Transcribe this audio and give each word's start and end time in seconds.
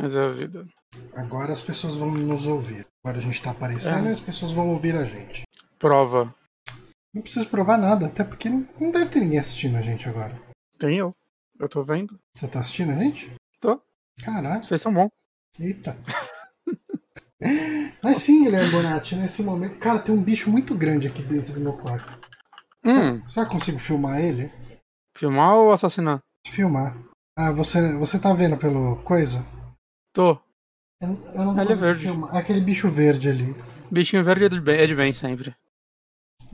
Mas 0.00 0.14
é 0.14 0.22
a 0.24 0.28
vida. 0.28 0.66
Agora 1.14 1.52
as 1.52 1.60
pessoas 1.60 1.94
vão 1.94 2.10
nos 2.10 2.46
ouvir. 2.46 2.86
Agora 3.04 3.18
a 3.18 3.22
gente 3.22 3.42
tá 3.42 3.50
aparecendo 3.50 4.06
É. 4.06 4.10
e 4.10 4.12
as 4.12 4.20
pessoas 4.20 4.50
vão 4.52 4.68
ouvir 4.68 4.94
a 4.94 5.04
gente. 5.04 5.42
Prova. 5.78 6.34
Não 7.14 7.22
preciso 7.22 7.48
provar 7.48 7.76
nada, 7.78 8.06
até 8.06 8.22
porque 8.22 8.48
não 8.48 8.90
deve 8.92 9.10
ter 9.10 9.20
ninguém 9.20 9.38
assistindo 9.38 9.76
a 9.76 9.82
gente 9.82 10.08
agora. 10.08 10.40
Tem 10.78 10.96
eu. 10.96 11.14
Eu 11.58 11.68
tô 11.68 11.82
vendo. 11.82 12.18
Você 12.36 12.46
tá 12.46 12.60
assistindo 12.60 12.92
a 12.92 12.94
gente? 12.96 13.32
Tô. 13.60 13.80
Caralho, 14.24 14.64
Vocês 14.64 14.80
são 14.80 14.92
bons. 14.94 15.10
eita. 15.58 15.96
Mas 18.02 18.18
sim, 18.18 18.44
Guilherme 18.44 18.70
Bonatti, 18.70 19.14
nesse 19.16 19.42
momento. 19.42 19.78
Cara, 19.78 19.98
tem 19.98 20.14
um 20.14 20.22
bicho 20.22 20.50
muito 20.50 20.74
grande 20.74 21.06
aqui 21.06 21.22
dentro 21.22 21.52
do 21.54 21.60
meu 21.60 21.72
quarto. 21.74 22.18
Hum, 22.84 23.20
Será 23.28 23.46
que 23.46 23.52
eu 23.54 23.58
consigo 23.58 23.78
filmar 23.78 24.20
ele? 24.20 24.52
filmar 25.16 25.54
ou 25.54 25.72
assassinar? 25.72 26.20
Filmar. 26.46 26.96
Ah, 27.36 27.50
você, 27.50 27.96
você 27.98 28.18
tá 28.20 28.32
vendo 28.32 28.56
pelo 28.56 28.96
coisa? 29.02 29.44
Tô. 30.12 30.38
Eu, 31.00 31.08
eu 31.34 31.44
não 31.44 31.60
Ele 31.62 31.72
é 31.72 31.76
verde. 31.76 32.00
filmar. 32.02 32.34
É 32.34 32.38
aquele 32.38 32.60
bicho 32.60 32.88
verde 32.88 33.28
ali. 33.28 33.54
Bichinho 33.90 34.24
verde 34.24 34.44
é 34.44 34.48
de 34.48 34.60
bem, 34.60 34.76
é 34.78 34.86
de 34.86 34.94
bem 34.94 35.14
sempre. 35.14 35.54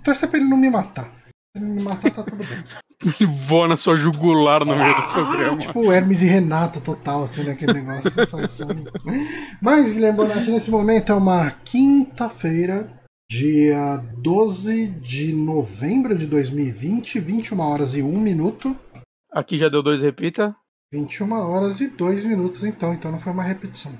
Torcer 0.05 0.29
pra 0.29 0.39
ele 0.39 0.49
não 0.49 0.57
me 0.57 0.69
matar. 0.71 1.05
Se 1.05 1.57
ele 1.57 1.67
não 1.67 1.75
me 1.75 1.83
matar, 1.83 2.11
tá 2.11 2.23
tudo 2.23 2.37
bem. 2.37 2.63
Ele 3.21 3.27
voa 3.27 3.67
na 3.67 3.77
sua 3.77 3.97
jugular 3.97 4.65
no 4.65 4.75
meio 4.75 4.95
do 4.95 5.03
programa. 5.13 5.59
Tipo 5.59 5.93
Hermes 5.93 6.23
e 6.23 6.27
Renata 6.27 6.81
total, 6.81 7.25
assim, 7.25 7.43
naquele 7.43 7.75
negócio. 7.75 8.11
sai 8.27 8.47
sangue. 8.47 8.89
Mas, 9.61 9.93
Guilherme 9.93 10.17
Bonatti, 10.17 10.51
nesse 10.51 10.71
momento 10.71 11.11
é 11.11 11.15
uma 11.15 11.51
quinta-feira, 11.51 12.89
dia 13.31 13.97
12 14.19 14.87
de 14.89 15.35
novembro 15.35 16.17
de 16.17 16.27
2020, 16.27 17.19
21 17.19 17.61
horas 17.61 17.97
e 17.97 18.03
1 18.03 18.19
minuto. 18.21 18.77
Aqui 19.33 19.59
já 19.59 19.69
deu 19.69 19.83
dois, 19.83 20.01
repita. 20.01 20.55
21 20.95 21.33
horas 21.33 21.81
e 21.81 21.89
2 21.89 22.25
minutos, 22.25 22.63
então, 22.63 22.95
então 22.95 23.11
não 23.11 23.19
foi 23.19 23.33
uma 23.33 23.43
repetição. 23.43 23.93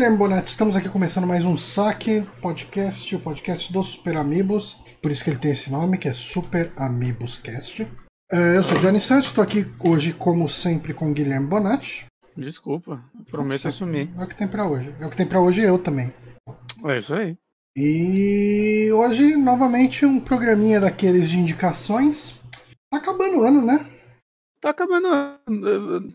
Guilherme 0.00 0.16
Bonatti, 0.16 0.48
estamos 0.48 0.76
aqui 0.76 0.88
começando 0.88 1.26
mais 1.26 1.44
um 1.44 1.58
Saque 1.58 2.26
Podcast, 2.40 3.14
o 3.14 3.20
podcast 3.20 3.70
dos 3.70 3.88
Super 3.88 4.16
Amigos, 4.16 4.78
por 5.02 5.10
isso 5.10 5.22
que 5.22 5.28
ele 5.28 5.38
tem 5.38 5.50
esse 5.50 5.70
nome, 5.70 5.98
que 5.98 6.08
é 6.08 6.14
Super 6.14 6.72
Amigos 6.74 7.36
Cast. 7.36 7.86
É, 8.32 8.56
eu 8.56 8.64
sou 8.64 8.78
o 8.78 8.80
Johnny 8.80 8.98
Santos, 8.98 9.28
estou 9.28 9.44
aqui 9.44 9.66
hoje, 9.78 10.14
como 10.14 10.48
sempre, 10.48 10.94
com 10.94 11.10
o 11.10 11.12
Guilherme 11.12 11.46
Bonatti. 11.46 12.06
Desculpa. 12.34 13.04
Prometo 13.30 13.68
assumir. 13.68 14.10
É 14.18 14.24
o 14.24 14.26
que 14.26 14.34
tem 14.34 14.48
pra 14.48 14.66
hoje. 14.66 14.94
É 14.98 15.04
o 15.06 15.10
que 15.10 15.18
tem 15.18 15.26
pra 15.26 15.38
hoje 15.38 15.60
eu 15.60 15.78
também. 15.78 16.10
É 16.86 16.98
isso 16.98 17.12
aí. 17.12 17.36
E 17.76 18.90
hoje, 18.94 19.36
novamente, 19.36 20.06
um 20.06 20.18
programinha 20.18 20.80
daqueles 20.80 21.28
de 21.28 21.38
indicações. 21.38 22.40
Tá 22.90 22.96
acabando 22.96 23.40
o 23.40 23.44
ano, 23.44 23.60
né? 23.60 23.84
Tá 24.60 24.70
acabando. 24.70 25.08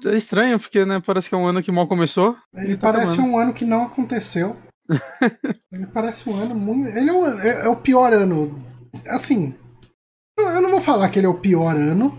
É 0.06 0.16
estranho, 0.16 0.60
porque 0.60 0.86
né, 0.86 1.02
parece 1.06 1.30
que 1.30 1.36
é 1.36 1.38
um 1.38 1.48
ano 1.48 1.64
que 1.64 1.72
mal 1.72 1.88
começou. 1.88 2.36
Ele 2.54 2.78
tá 2.78 2.92
parece 2.92 3.14
acabando. 3.14 3.32
um 3.34 3.38
ano 3.40 3.54
que 3.54 3.66
não 3.66 3.84
aconteceu. 3.84 4.56
Ele 5.74 5.88
parece 5.88 6.30
um 6.30 6.36
ano 6.36 6.54
muito. 6.54 6.90
Ele 6.96 7.10
é 7.10 7.14
o, 7.14 7.26
é- 7.40 7.66
é 7.66 7.70
o 7.70 7.76
pior 7.76 8.14
ano. 8.14 8.64
Assim. 9.08 9.56
eu- 10.38 10.48
Eu 10.48 10.62
não 10.62 10.70
vou 10.70 10.80
falar 10.80 11.10
que 11.10 11.18
ele 11.18 11.26
é 11.26 11.30
o 11.30 11.40
pior 11.40 11.76
ano, 11.76 12.16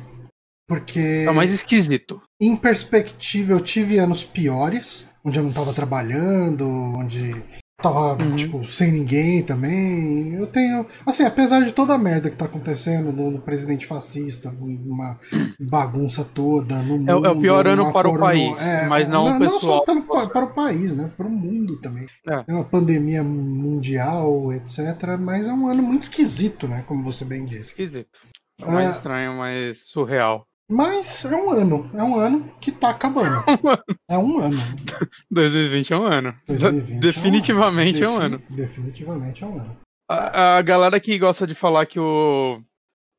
porque 0.68 1.24
É 1.26 1.30
o 1.30 1.34
mais 1.34 1.52
esquisito. 1.52 2.20
em 2.42 2.56
perspectiva 2.56 3.52
eu 3.52 3.60
tive 3.60 3.98
anos 3.98 4.24
piores, 4.24 5.08
onde 5.24 5.38
eu 5.38 5.44
não 5.44 5.52
tava 5.52 5.72
trabalhando, 5.72 6.66
onde 6.68 7.34
tava, 7.80 8.22
Uhum. 8.22 8.36
tipo, 8.36 8.64
sem 8.66 8.90
ninguém 8.90 9.42
também. 9.42 10.32
Eu 10.34 10.46
tenho. 10.46 10.86
Assim, 11.04 11.24
apesar 11.24 11.60
de 11.60 11.72
toda 11.72 11.94
a 11.94 11.98
merda 11.98 12.30
que 12.30 12.36
tá 12.36 12.46
acontecendo 12.46 13.12
no, 13.12 13.38
presidente 13.40 13.86
fascista, 13.86 14.50
numa 14.50 15.18
bagunça 15.60 16.24
toda, 16.24 16.76
no 16.82 16.98
mundo. 16.98 17.10
É 17.10 17.14
o- 17.14 17.26
é 17.26 17.30
o 17.30 17.40
pior 17.40 17.66
ano 17.66 17.92
para 17.92 18.08
o 18.08 18.18
país, 18.18 18.56
mas 18.88 19.08
não 19.08 19.26
o 19.26 19.38
Não 19.38 19.48
só 19.50 19.54
pessoal. 19.58 19.84
pelo 19.84 20.02
pa- 20.02 20.26
para 20.28 20.44
o 20.44 20.54
país, 20.54 20.94
né? 20.96 21.10
Para 21.16 21.26
o 21.26 21.30
mundo 21.30 21.78
também. 21.80 22.06
É. 22.28 22.44
É 22.48 22.52
uma 22.54 22.64
pandemia 22.64 23.22
mundial, 23.22 24.52
etc. 24.52 25.16
Mas 25.18 25.46
é 25.46 25.52
um 25.52 25.68
ano 25.68 25.82
muito 25.82 26.04
esquisito, 26.04 26.66
né? 26.66 26.82
Como 26.86 27.04
você 27.04 27.24
bem 27.24 27.44
disse. 27.44 27.70
Esquisito. 27.70 28.20
É 28.60 28.64
o 28.66 28.72
mais 28.72 28.88
Ah. 28.88 28.90
estranho, 28.92 29.36
mais 29.36 29.86
surreal. 29.86 30.46
Mas 30.68 31.24
é 31.24 31.34
um 31.36 31.50
ano. 31.50 31.90
É 31.94 32.02
um 32.02 32.18
ano 32.18 32.50
que 32.60 32.72
tá 32.72 32.90
acabando. 32.90 33.42
É 34.08 34.16
um 34.16 34.38
ano. 34.38 34.56
2020 35.30 35.92
é 35.92 35.96
um 35.96 36.04
ano. 36.04 36.34
2020 36.46 37.00
Definitivamente 37.00 38.02
é 38.02 38.08
um 38.08 38.16
ano. 38.16 38.42
Definitivamente 38.48 39.42
é 39.42 39.46
um 39.46 39.58
ano. 39.58 39.76
A, 40.08 40.58
a 40.58 40.62
galera 40.62 41.00
que 41.00 41.18
gosta 41.18 41.46
de 41.46 41.54
falar 41.54 41.86
que 41.86 41.98
o. 41.98 42.60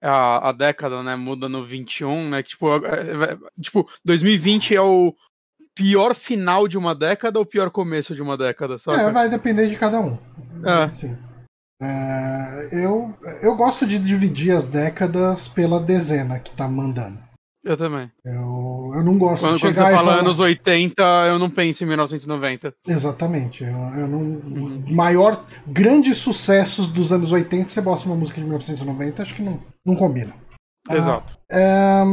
A, 0.02 0.50
a 0.50 0.52
década, 0.52 1.02
né, 1.04 1.16
muda 1.16 1.50
no 1.50 1.66
21, 1.66 2.30
né? 2.30 2.44
Que, 2.44 2.50
tipo, 2.50 2.68
é- 2.86 3.32
é- 3.34 3.38
tipo, 3.62 3.90
2020 4.06 4.76
é 4.76 4.82
o 4.82 5.14
pior 5.76 6.14
final 6.16 6.68
de 6.68 6.78
uma 6.78 6.94
década 6.96 7.40
ou 7.40 7.44
o 7.44 7.48
pior 7.48 7.70
começo 7.72 8.16
de 8.16 8.22
uma 8.22 8.38
década, 8.38 8.78
sabe? 8.78 9.02
É, 9.02 9.12
vai 9.12 9.28
depender 9.28 9.68
de 9.68 9.76
cada 9.76 10.00
um. 10.00 10.18
É. 10.66 10.90
Sim. 10.90 11.18
É, 11.82 12.70
eu, 12.72 13.14
eu 13.42 13.56
gosto 13.56 13.86
de 13.86 14.00
dividir 14.00 14.52
as 14.56 14.68
décadas 14.68 15.48
pela 15.48 15.80
dezena 15.80 16.40
que 16.40 16.52
tá 16.52 16.68
mandando. 16.68 17.27
Eu 17.68 17.76
também. 17.76 18.10
Eu, 18.24 18.92
eu 18.96 19.04
não 19.04 19.18
gosto 19.18 19.42
Quando, 19.44 19.56
de 19.56 19.62
quando 19.62 19.76
chegar 19.76 19.88
você 19.88 19.92
e 19.92 19.96
fala 19.96 20.10
falar... 20.12 20.22
anos 20.22 20.40
80, 20.40 21.04
eu 21.28 21.38
não 21.38 21.50
penso 21.50 21.84
em 21.84 21.88
1990. 21.88 22.74
Exatamente. 22.88 23.64
Eu, 23.64 23.70
eu 23.70 24.08
não... 24.08 24.20
Uhum. 24.20 24.84
Maior... 24.90 25.44
Grandes 25.68 26.18
sucessos 26.18 26.88
dos 26.88 27.12
anos 27.12 27.32
80, 27.34 27.68
você 27.68 27.82
bota 27.82 28.06
uma 28.06 28.16
música 28.16 28.40
de 28.40 28.46
1990, 28.48 29.22
acho 29.22 29.36
que 29.36 29.42
não, 29.44 29.60
não 29.86 29.96
combina. 29.96 30.34
Ah, 30.90 30.96
Exato. 30.96 31.38
é, 31.52 32.04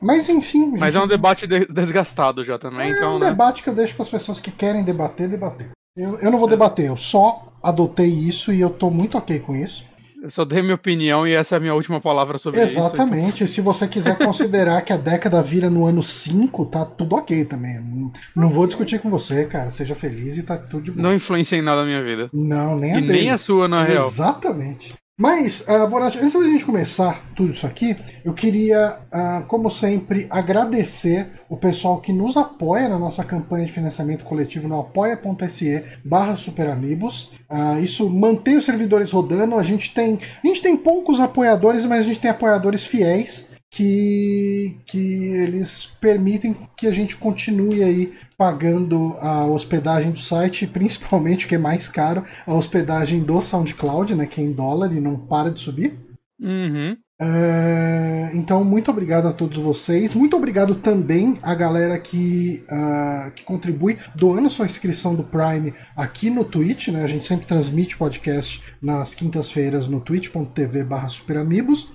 mas 0.00 0.28
enfim... 0.30 0.70
Mas 0.78 0.82
é 0.88 0.92
gente, 0.92 1.04
um 1.04 1.08
debate 1.08 1.46
de- 1.46 1.66
desgastado 1.66 2.42
já 2.42 2.58
também, 2.58 2.90
É 2.90 2.96
então, 2.96 3.16
um 3.16 3.18
né? 3.18 3.28
debate 3.28 3.62
que 3.62 3.68
eu 3.68 3.74
deixo 3.74 3.94
para 3.94 4.04
as 4.04 4.08
pessoas 4.08 4.40
que 4.40 4.50
querem 4.50 4.82
debater, 4.82 5.28
debater. 5.28 5.70
Eu, 5.94 6.18
eu 6.18 6.30
não 6.30 6.38
vou 6.38 6.48
debater, 6.48 6.86
eu 6.86 6.96
só 6.96 7.52
adotei 7.62 8.08
isso 8.08 8.50
e 8.50 8.58
eu 8.62 8.70
tô 8.70 8.90
muito 8.90 9.18
ok 9.18 9.38
com 9.40 9.54
isso. 9.54 9.84
Eu 10.22 10.30
só 10.30 10.44
dei 10.44 10.62
minha 10.62 10.76
opinião 10.76 11.26
e 11.26 11.32
essa 11.32 11.56
é 11.56 11.58
a 11.58 11.60
minha 11.60 11.74
última 11.74 12.00
palavra 12.00 12.38
sobre 12.38 12.62
isso. 12.64 12.78
Exatamente. 12.78 13.42
E 13.42 13.48
se 13.48 13.60
você 13.60 13.88
quiser 13.88 14.16
considerar 14.16 14.80
que 14.82 14.92
a 14.92 14.96
década 14.96 15.42
vira 15.42 15.68
no 15.68 15.84
ano 15.84 16.00
5, 16.00 16.64
tá 16.66 16.84
tudo 16.84 17.16
ok 17.16 17.44
também. 17.44 17.80
Não, 17.82 18.12
não 18.36 18.48
vou 18.48 18.64
discutir 18.64 19.00
com 19.00 19.10
você, 19.10 19.46
cara. 19.46 19.68
Seja 19.70 19.96
feliz 19.96 20.38
e 20.38 20.44
tá 20.44 20.56
tudo 20.56 20.84
de 20.84 20.92
boa. 20.92 21.02
Não 21.02 21.12
influencia 21.12 21.58
em 21.58 21.62
nada 21.62 21.80
na 21.80 21.88
minha 21.88 22.04
vida. 22.04 22.30
Não, 22.32 22.78
nem 22.78 22.94
a 22.94 22.98
E 22.98 23.00
dele. 23.00 23.12
nem 23.14 23.30
a 23.30 23.36
sua, 23.38 23.66
na 23.66 23.82
real. 23.82 24.06
Exatamente. 24.06 24.94
Mas, 25.22 25.60
uh, 25.68 25.96
antes 26.20 26.32
da 26.32 26.42
gente 26.42 26.64
começar 26.64 27.24
tudo 27.36 27.52
isso 27.52 27.64
aqui, 27.64 27.94
eu 28.24 28.34
queria, 28.34 28.98
ah, 29.12 29.44
como 29.46 29.70
sempre, 29.70 30.26
agradecer 30.28 31.30
o 31.48 31.56
pessoal 31.56 32.00
que 32.00 32.12
nos 32.12 32.36
apoia 32.36 32.88
na 32.88 32.98
nossa 32.98 33.22
campanha 33.22 33.64
de 33.64 33.70
financiamento 33.70 34.24
coletivo 34.24 34.66
no 34.66 34.80
apoia.se 34.80 35.84
barra 36.04 36.34
superamigos. 36.34 37.34
Ah, 37.48 37.78
isso 37.78 38.10
mantém 38.10 38.56
os 38.56 38.64
servidores 38.64 39.12
rodando. 39.12 39.56
A 39.56 39.62
gente 39.62 39.94
tem. 39.94 40.18
A 40.42 40.46
gente 40.48 40.60
tem 40.60 40.76
poucos 40.76 41.20
apoiadores, 41.20 41.86
mas 41.86 42.00
a 42.00 42.08
gente 42.08 42.18
tem 42.18 42.30
apoiadores 42.32 42.84
fiéis 42.84 43.51
que, 43.72 44.76
que 44.84 45.28
eles 45.28 45.86
permitem 45.98 46.54
que 46.76 46.86
a 46.86 46.90
gente 46.92 47.16
continue 47.16 47.82
aí 47.82 48.12
pagando 48.36 49.16
a 49.18 49.46
hospedagem 49.46 50.12
do 50.12 50.18
site, 50.18 50.66
principalmente 50.68 51.46
o 51.46 51.48
que 51.48 51.54
é 51.54 51.58
mais 51.58 51.88
caro, 51.88 52.22
a 52.46 52.54
hospedagem 52.54 53.20
do 53.20 53.40
SoundCloud, 53.40 54.14
né, 54.14 54.26
que 54.26 54.42
é 54.42 54.44
em 54.44 54.52
dólar 54.52 54.92
e 54.92 55.00
não 55.00 55.16
para 55.16 55.50
de 55.50 55.58
subir. 55.58 55.98
Uhum. 56.38 56.96
É, 57.20 58.30
então, 58.34 58.64
muito 58.64 58.90
obrigado 58.90 59.28
a 59.28 59.32
todos 59.32 59.56
vocês. 59.56 60.12
Muito 60.12 60.36
obrigado 60.36 60.74
também 60.74 61.38
à 61.40 61.54
galera 61.54 61.98
que, 61.98 62.64
ah, 62.68 63.30
que 63.34 63.44
contribui 63.44 63.96
doando 64.16 64.50
sua 64.50 64.66
inscrição 64.66 65.14
do 65.14 65.22
Prime 65.22 65.72
aqui 65.96 66.28
no 66.28 66.44
Twitch. 66.44 66.88
Né? 66.88 67.04
A 67.04 67.06
gente 67.06 67.24
sempre 67.24 67.46
transmite 67.46 67.96
podcast 67.96 68.60
nas 68.82 69.14
quintas-feiras 69.14 69.86
no 69.86 70.00
twitch.tv 70.00 70.82
barra 70.82 71.08
superamigos. 71.08 71.92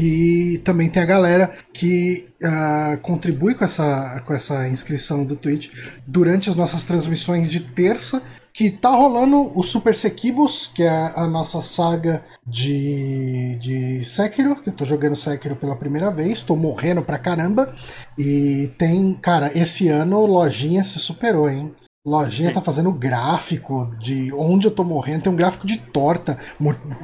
E 0.00 0.56
também 0.64 0.88
tem 0.88 1.02
a 1.02 1.06
galera 1.06 1.52
que 1.74 2.26
ah, 2.42 2.98
contribui 3.02 3.54
com 3.54 3.66
essa, 3.66 4.22
com 4.24 4.32
essa 4.32 4.66
inscrição 4.66 5.24
do 5.24 5.36
Twitch 5.36 5.68
durante 6.06 6.48
as 6.48 6.56
nossas 6.56 6.84
transmissões 6.84 7.50
de 7.50 7.60
terça 7.60 8.22
que 8.52 8.70
tá 8.70 8.88
rolando 8.90 9.56
o 9.56 9.62
Super 9.62 9.94
Sekibos, 9.94 10.70
que 10.74 10.82
é 10.82 11.12
a 11.14 11.26
nossa 11.26 11.62
saga 11.62 12.24
de, 12.46 13.56
de 13.60 14.04
Sekiro, 14.04 14.56
que 14.56 14.70
eu 14.70 14.72
tô 14.72 14.84
jogando 14.84 15.16
Sekiro 15.16 15.54
pela 15.54 15.76
primeira 15.76 16.10
vez, 16.10 16.42
tô 16.42 16.56
morrendo 16.56 17.02
pra 17.02 17.18
caramba. 17.18 17.74
E 18.18 18.72
tem, 18.78 19.12
cara, 19.14 19.52
esse 19.54 19.88
ano 19.88 20.24
Lojinha 20.24 20.82
se 20.82 20.98
superou, 20.98 21.48
hein? 21.48 21.74
Lojinha 22.06 22.52
tá 22.52 22.62
fazendo 22.62 22.90
gráfico 22.92 23.94
de 23.98 24.32
onde 24.32 24.66
eu 24.66 24.70
tô 24.70 24.82
morrendo, 24.82 25.24
tem 25.24 25.32
um 25.32 25.36
gráfico 25.36 25.66
de 25.66 25.76
torta 25.76 26.38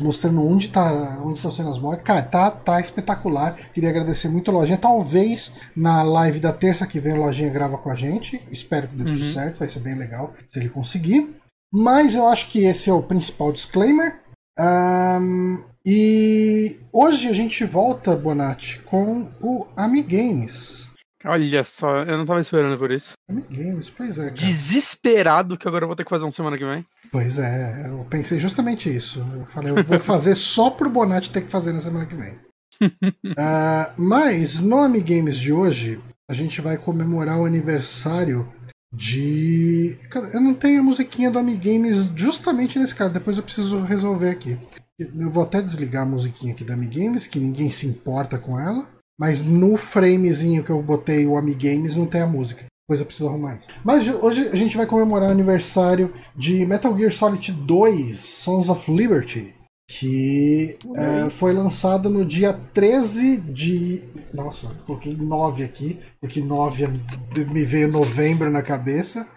mostrando 0.01 0.43
onde 0.43 0.69
tá 0.69 1.21
onde 1.23 1.35
estão 1.35 1.51
sendo 1.51 1.69
as 1.69 1.79
mortes. 1.79 2.03
Cara, 2.03 2.23
tá, 2.23 2.51
tá 2.51 2.81
espetacular. 2.81 3.57
Queria 3.75 3.91
agradecer 3.91 4.29
muito 4.29 4.51
a 4.51 4.55
Lojinha. 4.55 4.79
Talvez 4.79 5.53
na 5.77 6.03
live 6.03 6.41
da 6.41 6.53
terça 6.53 6.87
que 6.87 6.99
vem 6.99 7.13
a 7.13 7.17
Lojinha 7.17 7.51
grava 7.51 7.77
com 7.77 7.91
a 7.91 7.95
gente. 7.95 8.41
Espero 8.51 8.89
que 8.89 8.97
dê 8.97 9.05
tudo 9.05 9.19
uhum. 9.19 9.33
certo, 9.33 9.59
vai 9.59 9.69
ser 9.69 9.81
bem 9.81 9.95
legal 9.95 10.33
se 10.49 10.59
ele 10.59 10.71
conseguir. 10.71 11.37
Mas 11.73 12.15
eu 12.15 12.27
acho 12.27 12.49
que 12.49 12.65
esse 12.65 12.89
é 12.89 12.93
o 12.93 13.03
principal 13.03 13.53
disclaimer. 13.53 14.21
Um, 14.59 15.63
e 15.85 16.81
hoje 16.91 17.29
a 17.29 17.33
gente 17.35 17.65
volta, 17.65 18.17
Bonatti, 18.17 18.81
com 18.81 19.31
o 19.43 19.67
Amigames. 19.77 20.87
Olha 21.27 21.65
só, 21.65 22.03
eu 22.03 22.17
não 22.17 22.25
tava 22.25 22.41
esperando 22.41 22.79
por 22.79 22.91
isso. 22.93 23.15
Games, 23.51 23.91
pois 23.91 24.17
é. 24.17 24.27
Cara. 24.27 24.35
Desesperado 24.35 25.59
que 25.59 25.67
agora 25.67 25.85
eu 25.85 25.89
vou 25.89 25.97
ter 25.97 26.05
que 26.05 26.11
fazer 26.11 26.25
uma 26.25 26.31
semana 26.31 26.57
que 26.57 26.65
vem. 26.65 26.87
Pois 27.11 27.39
é, 27.39 27.89
eu 27.89 28.07
pensei 28.09 28.39
justamente 28.39 28.95
isso. 28.95 29.27
Eu 29.35 29.47
falei, 29.47 29.73
eu 29.73 29.83
vou 29.83 29.99
fazer 29.99 30.37
só 30.37 30.71
pro 30.71 30.89
Bonatti 30.89 31.31
ter 31.31 31.43
que 31.43 31.51
fazer 31.51 31.73
na 31.73 31.81
semana 31.81 32.07
que 32.07 32.15
vem. 32.15 32.35
uh, 32.83 33.93
mas 33.99 34.61
no 34.61 34.79
Amigames 34.79 35.37
de 35.37 35.53
hoje, 35.53 36.01
a 36.31 36.35
gente 36.35 36.61
vai 36.61 36.77
comemorar 36.77 37.39
o 37.39 37.45
aniversário 37.45 38.49
de. 38.93 39.99
Eu 40.33 40.41
não 40.41 40.55
tenho 40.55 40.81
a 40.81 40.85
musiquinha 40.85 41.31
do 41.31 41.39
Amigames 41.39 42.09
justamente 42.15 42.79
nesse 42.79 42.95
caso, 42.95 43.13
depois 43.13 43.37
eu 43.37 43.43
preciso 43.43 43.81
resolver 43.83 44.31
aqui. 44.31 44.57
Eu 44.99 45.31
vou 45.31 45.43
até 45.43 45.61
desligar 45.61 46.05
a 46.05 46.07
musiquinha 46.07 46.55
aqui 46.55 46.65
da 46.65 46.75
Amigames, 46.75 47.27
que 47.27 47.39
ninguém 47.39 47.71
se 47.71 47.87
importa 47.87 48.39
com 48.39 48.59
ela. 48.59 48.89
Mas 49.19 49.43
no 49.43 49.77
framezinho 49.77 50.63
que 50.63 50.71
eu 50.71 50.83
botei 50.83 51.27
o 51.27 51.37
Amigames 51.37 51.97
não 51.97 52.07
tem 52.07 52.21
a 52.21 52.27
música. 52.27 52.67
Depois 52.87 53.01
eu 53.01 53.07
preciso 53.07 53.29
arrumar 53.29 53.57
isso. 53.57 53.69
Mas 53.85 54.07
hoje 54.07 54.49
a 54.49 54.55
gente 54.55 54.77
vai 54.77 54.87
comemorar 54.87 55.29
o 55.29 55.33
aniversário 55.33 56.13
de 56.37 56.65
Metal 56.65 56.97
Gear 56.97 57.11
Solid 57.11 57.51
2 57.53 58.17
Sons 58.17 58.69
of 58.69 58.91
Liberty. 58.93 59.55
Que 59.89 60.79
é, 60.97 61.31
foi 61.31 61.53
lançado 61.53 62.11
no 62.11 62.25
dia 62.25 62.53
13 62.53 63.37
de. 63.39 64.03
Nossa, 64.35 64.69
coloquei 64.85 65.17
9 65.17 65.63
aqui, 65.63 66.01
porque 66.21 66.41
9 66.41 66.85
é, 66.85 67.45
me 67.45 67.65
veio 67.65 67.87
novembro 67.87 68.51
na 68.51 68.63
cabeça. 68.63 69.29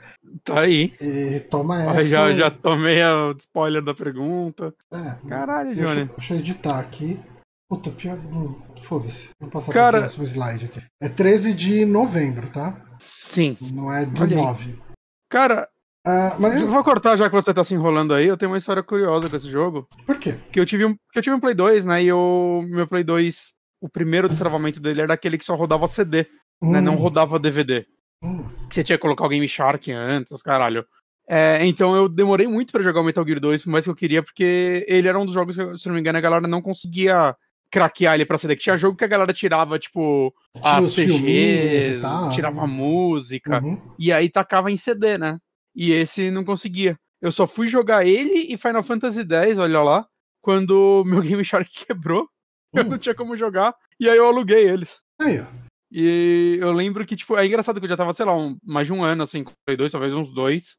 Tá 0.44 0.62
aí. 0.62 0.94
E 1.00 1.40
toma 1.52 1.84
essa. 1.84 2.04
Já, 2.04 2.34
já 2.34 2.50
tomei 2.50 3.04
o 3.04 3.36
spoiler 3.38 3.84
da 3.84 3.94
pergunta. 3.94 4.74
É, 4.92 5.28
Caralho, 5.28 5.76
Johnny. 5.76 5.96
Deixa, 5.96 6.14
deixa 6.18 6.34
eu 6.34 6.40
editar 6.40 6.80
aqui. 6.80 7.20
Puta, 7.70 7.92
pior. 7.92 8.18
Hum, 8.18 8.60
Foda-se. 8.82 9.30
Vou 9.40 9.50
passar 9.50 9.72
Cara... 9.72 9.92
pro 9.92 10.00
próximo 10.02 10.24
slide 10.24 10.66
aqui. 10.66 10.82
É 11.00 11.08
13 11.08 11.54
de 11.54 11.86
novembro, 11.86 12.50
tá? 12.50 12.76
Sim. 13.28 13.56
Não 13.62 13.94
é 13.94 14.06
do 14.06 14.22
Olha 14.22 14.36
9. 14.36 14.72
Aí. 14.72 14.80
Cara, 15.30 15.70
Uh, 16.08 16.32
mas 16.40 16.56
eu 16.56 16.72
vou 16.72 16.82
cortar 16.82 17.18
já 17.18 17.30
que 17.30 17.36
você 17.36 17.54
tá 17.54 17.64
se 17.64 17.74
enrolando 17.74 18.14
aí. 18.14 18.26
Eu 18.26 18.38
tenho 18.38 18.50
uma 18.50 18.58
história 18.58 18.82
curiosa 18.82 19.30
com 19.30 19.36
esse 19.36 19.52
jogo. 19.52 19.88
Por 20.06 20.18
quê? 20.18 20.40
Que 20.52 20.60
eu 20.60 20.66
tive 20.66 20.86
um, 20.86 20.96
que 21.12 21.20
eu 21.20 21.22
tive 21.22 21.36
um 21.36 21.40
Play 21.40 21.54
2, 21.54 21.86
né? 21.86 22.04
E 22.04 22.12
o 22.12 22.64
meu 22.68 22.88
Play 22.88 23.04
2, 23.04 23.54
o 23.82 23.90
primeiro 23.90 24.30
destravamento 24.30 24.80
dele 24.80 25.02
era 25.02 25.14
aquele 25.14 25.38
que 25.38 25.46
só 25.46 25.56
rodava 25.56 25.88
CD, 25.90 26.26
hum. 26.64 26.72
né? 26.72 26.82
Não 26.82 26.94
hum. 26.94 27.00
rodava 27.00 27.38
DVD. 27.38 27.86
Hum. 28.24 28.46
Você 28.72 28.84
tinha 28.84 28.98
que 28.98 29.02
colocar 29.02 29.26
o 29.26 29.30
Game 29.30 29.48
Shark 29.48 29.92
antes, 29.92 30.32
os 30.32 30.42
caralho. 30.42 30.86
É, 31.28 31.64
então 31.66 31.96
eu 31.96 32.10
demorei 32.10 32.48
muito 32.48 32.72
para 32.72 32.82
jogar 32.82 33.02
o 33.02 33.04
Metal 33.04 33.26
Gear 33.26 33.40
2, 33.40 33.64
por 33.64 33.70
mais 33.70 33.84
que 33.86 33.92
eu 33.92 33.96
queria, 33.96 34.24
porque 34.24 34.84
ele 34.88 35.08
era 35.08 35.20
um 35.20 35.26
dos 35.26 35.36
jogos 35.36 35.56
que, 35.56 35.78
se 35.78 35.88
não 35.88 35.94
me 35.94 36.02
engano, 36.02 36.18
a 36.18 36.22
galera 36.22 36.48
não 36.48 36.62
conseguia 36.62 37.36
craquear 37.72 38.16
ele 38.16 38.26
pra 38.26 38.38
CD. 38.38 38.56
Que 38.56 38.64
tinha 38.64 38.78
jogo 38.78 38.98
que 38.98 39.04
a 39.04 39.08
galera 39.08 39.34
tirava, 39.34 39.78
tipo, 39.80 40.34
a 40.64 40.82
CG, 40.82 42.00
tirava 42.34 42.68
música, 42.68 43.62
uhum. 43.64 43.80
e 43.98 44.12
aí 44.12 44.30
tacava 44.30 44.72
em 44.72 44.78
CD, 44.78 45.18
né? 45.18 45.40
E 45.76 45.92
esse 45.92 46.32
não 46.32 46.44
conseguia. 46.44 46.98
Eu 47.22 47.32
só 47.32 47.46
fui 47.46 47.68
jogar 47.68 48.06
ele 48.06 48.54
e 48.54 48.58
Final 48.58 48.84
Fantasy 48.84 49.22
X, 49.22 49.58
olha 49.58 49.82
lá, 49.82 50.08
quando 50.42 51.04
meu 51.08 51.22
Game 51.22 51.44
Shark 51.44 51.70
quebrou. 51.86 52.28
Eu 52.76 52.84
não 52.84 53.00
tinha 53.00 53.16
como 53.16 53.36
jogar, 53.36 53.74
e 54.00 54.08
aí 54.08 54.16
eu 54.16 54.28
aluguei 54.28 54.70
eles. 54.70 55.02
Aí, 55.20 55.40
ó. 55.40 55.46
E 55.92 56.60
eu 56.62 56.72
lembro 56.72 57.04
que, 57.04 57.16
tipo, 57.16 57.36
é 57.36 57.44
engraçado 57.44 57.80
que 57.80 57.86
eu 57.86 57.90
já 57.90 57.98
tava, 57.98 58.14
sei 58.14 58.24
lá, 58.24 58.38
um, 58.38 58.60
mais 58.64 58.86
de 58.86 58.94
um 58.94 59.04
ano, 59.04 59.24
assim, 59.24 59.44
com 59.44 59.52
Play 59.66 59.76
2, 59.76 59.92
talvez 59.92 60.14
uns 60.14 60.32
dois. 60.32 60.78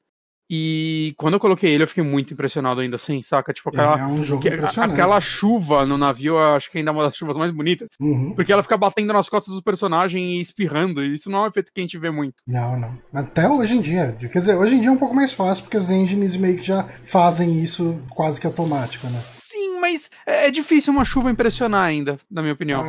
E 0.52 1.14
quando 1.16 1.34
eu 1.34 1.40
coloquei 1.40 1.72
ele, 1.72 1.84
eu 1.84 1.86
fiquei 1.86 2.02
muito 2.02 2.34
impressionado 2.34 2.80
ainda 2.80 2.96
assim, 2.96 3.22
saca? 3.22 3.52
Tipo, 3.52 3.68
aquela, 3.68 4.00
é 4.00 4.04
um 4.04 4.24
jogo 4.24 4.42
que, 4.42 4.48
aquela 4.48 5.20
chuva 5.20 5.86
no 5.86 5.96
navio, 5.96 6.36
acho 6.36 6.68
que 6.68 6.78
ainda 6.78 6.90
é 6.90 6.92
uma 6.92 7.04
das 7.04 7.14
chuvas 7.14 7.36
mais 7.36 7.52
bonitas. 7.52 7.88
Uhum. 8.00 8.34
Porque 8.34 8.52
ela 8.52 8.64
fica 8.64 8.76
batendo 8.76 9.12
nas 9.12 9.28
costas 9.28 9.54
do 9.54 9.62
personagem 9.62 10.38
e 10.38 10.40
espirrando. 10.40 11.04
E 11.04 11.14
isso 11.14 11.30
não 11.30 11.38
é 11.38 11.42
um 11.44 11.46
efeito 11.46 11.72
que 11.72 11.80
a 11.80 11.84
gente 11.84 11.96
vê 11.96 12.10
muito. 12.10 12.34
Não, 12.48 12.76
não. 12.76 12.98
Até 13.14 13.48
hoje 13.48 13.76
em 13.76 13.80
dia. 13.80 14.16
Quer 14.18 14.40
dizer, 14.40 14.56
hoje 14.56 14.74
em 14.74 14.80
dia 14.80 14.88
é 14.88 14.92
um 14.92 14.98
pouco 14.98 15.14
mais 15.14 15.32
fácil, 15.32 15.62
porque 15.62 15.76
as 15.76 15.88
engines 15.88 16.36
meio 16.36 16.56
que 16.56 16.66
já 16.66 16.82
fazem 17.04 17.62
isso 17.62 18.02
quase 18.10 18.40
que 18.40 18.46
automático, 18.48 19.06
né? 19.06 19.20
Sim, 19.44 19.78
mas 19.80 20.10
é, 20.26 20.48
é 20.48 20.50
difícil 20.50 20.92
uma 20.92 21.04
chuva 21.04 21.30
impressionar 21.30 21.84
ainda, 21.84 22.18
na 22.28 22.42
minha 22.42 22.54
opinião. 22.54 22.84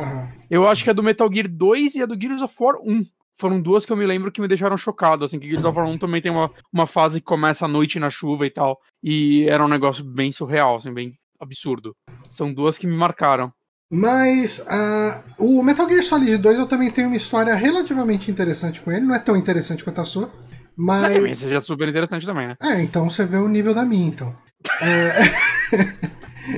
Eu 0.50 0.66
acho 0.66 0.82
que 0.82 0.90
é 0.90 0.94
do 0.94 1.02
Metal 1.02 1.32
Gear 1.32 1.48
2 1.48 1.94
e 1.94 2.02
a 2.02 2.06
do 2.06 2.20
Gears 2.20 2.42
of 2.42 2.54
War 2.58 2.76
1 2.84 3.04
foram 3.38 3.60
duas 3.60 3.84
que 3.84 3.92
eu 3.92 3.96
me 3.96 4.06
lembro 4.06 4.30
que 4.30 4.40
me 4.40 4.48
deixaram 4.48 4.76
chocado, 4.76 5.24
assim, 5.24 5.38
que 5.38 5.48
Gears 5.48 5.64
of 5.64 5.76
War 5.76 5.88
1 5.88 5.98
também 5.98 6.22
tem 6.22 6.30
uma, 6.30 6.50
uma 6.72 6.86
fase 6.86 7.20
que 7.20 7.26
começa 7.26 7.64
à 7.64 7.68
noite 7.68 7.98
na 7.98 8.10
chuva 8.10 8.46
e 8.46 8.50
tal, 8.50 8.78
e 9.02 9.46
era 9.48 9.64
um 9.64 9.68
negócio 9.68 10.04
bem 10.04 10.30
surreal, 10.30 10.76
assim, 10.76 10.92
bem 10.92 11.14
absurdo. 11.40 11.94
São 12.30 12.52
duas 12.52 12.78
que 12.78 12.86
me 12.86 12.96
marcaram. 12.96 13.52
Mas 13.90 14.60
uh, 14.60 15.22
o 15.38 15.62
Metal 15.62 15.88
Gear 15.88 16.02
Solid 16.02 16.38
2 16.38 16.58
eu 16.58 16.66
também 16.66 16.90
tenho 16.90 17.08
uma 17.08 17.16
história 17.16 17.54
relativamente 17.54 18.30
interessante 18.30 18.80
com 18.80 18.90
ele, 18.90 19.04
não 19.04 19.14
é 19.14 19.18
tão 19.18 19.36
interessante 19.36 19.84
quanto 19.84 20.00
a 20.00 20.04
sua, 20.04 20.32
mas... 20.76 21.12
Também 21.12 21.34
seja 21.34 21.60
super 21.60 21.88
interessante 21.88 22.24
também, 22.24 22.48
né? 22.48 22.56
É, 22.62 22.80
então 22.80 23.10
você 23.10 23.26
vê 23.26 23.36
o 23.36 23.48
nível 23.48 23.74
da 23.74 23.84
minha, 23.84 24.06
então. 24.06 24.34
é... 24.80 25.12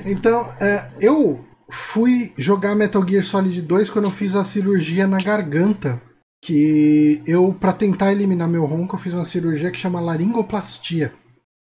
então, 0.06 0.52
é, 0.60 0.90
eu 1.00 1.44
fui 1.70 2.32
jogar 2.36 2.74
Metal 2.76 3.06
Gear 3.08 3.24
Solid 3.24 3.60
2 3.62 3.90
quando 3.90 4.04
eu 4.04 4.10
fiz 4.10 4.36
a 4.36 4.44
cirurgia 4.44 5.06
na 5.06 5.18
garganta 5.18 6.00
que 6.44 7.22
eu, 7.26 7.56
para 7.58 7.72
tentar 7.72 8.12
eliminar 8.12 8.46
meu 8.46 8.66
ronco, 8.66 8.94
eu 8.94 9.00
fiz 9.00 9.14
uma 9.14 9.24
cirurgia 9.24 9.70
que 9.70 9.78
chama 9.78 9.98
laringoplastia. 9.98 11.14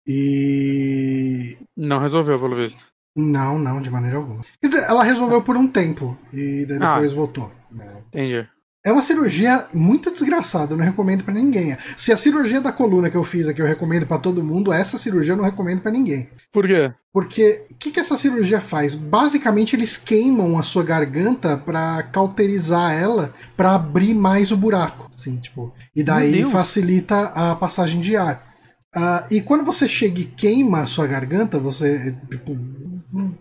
E. 0.08 1.58
Não 1.76 2.00
resolveu, 2.00 2.40
pelo 2.40 2.56
visto. 2.56 2.80
Não, 3.14 3.60
não, 3.60 3.82
de 3.82 3.90
maneira 3.90 4.16
alguma. 4.16 4.42
Quer 4.62 4.70
dizer, 4.70 4.84
ela 4.86 5.04
resolveu 5.04 5.42
por 5.42 5.58
um 5.58 5.68
tempo 5.68 6.18
e 6.32 6.66
depois 6.66 7.12
ah, 7.12 7.16
voltou. 7.16 7.52
Né? 7.70 8.02
Entendi. 8.08 8.48
É 8.84 8.92
uma 8.92 9.04
cirurgia 9.04 9.68
muito 9.72 10.10
desgraçada, 10.10 10.74
eu 10.74 10.78
não 10.78 10.84
recomendo 10.84 11.24
para 11.24 11.36
ninguém. 11.36 11.78
Se 11.96 12.12
a 12.12 12.18
cirurgia 12.18 12.60
da 12.60 12.72
coluna 12.72 13.12
que 13.12 13.18
eu 13.18 13.24
fiz 13.24 13.48
aqui 13.48 13.62
eu 13.62 13.66
recomendo 13.66 14.08
para 14.08 14.18
todo 14.18 14.44
mundo, 14.44 14.74
essa 14.74 14.98
cirurgia 14.98 15.34
eu 15.34 15.38
não 15.38 15.44
recomendo 15.44 15.82
para 15.82 15.92
ninguém. 15.92 16.30
Por 16.52 16.66
quê? 16.66 16.92
Porque 17.14 17.68
o 17.70 17.76
que, 17.76 17.92
que 17.92 18.00
essa 18.00 18.18
cirurgia 18.18 18.60
faz? 18.60 18.96
Basicamente 18.96 19.76
eles 19.76 19.98
queimam 19.98 20.58
a 20.58 20.64
sua 20.64 20.84
garganta 20.84 21.58
para 21.58 22.02
cauterizar 22.04 22.94
ela, 22.94 23.34
para 23.56 23.76
abrir 23.76 24.16
mais 24.16 24.52
o 24.52 24.58
buraco, 24.58 25.10
assim, 25.14 25.38
tipo. 25.38 25.72
E 25.96 26.04
daí 26.04 26.44
facilita 26.46 27.26
a 27.36 27.56
passagem 27.56 28.02
de 28.02 28.16
ar. 28.16 28.52
Uh, 28.96 29.24
e 29.30 29.42
quando 29.42 29.64
você 29.64 29.88
chega 29.88 30.20
e 30.22 30.26
queima 30.26 30.82
a 30.82 30.88
sua 30.88 31.06
garganta, 31.06 31.60
você 31.60 32.18
tipo, 32.30 32.58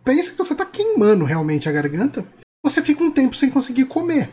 pensa 0.05 0.33
que 0.33 0.39
você 0.39 0.55
tá 0.55 0.67
queimando 0.67 1.25
realmente 1.25 1.69
a 1.69 1.73
garganta, 1.73 2.25
você 2.63 2.83
fica 2.83 3.03
um 3.03 3.11
tempo 3.11 3.35
sem 3.35 3.51
conseguir 3.51 3.87
comer. 3.87 4.31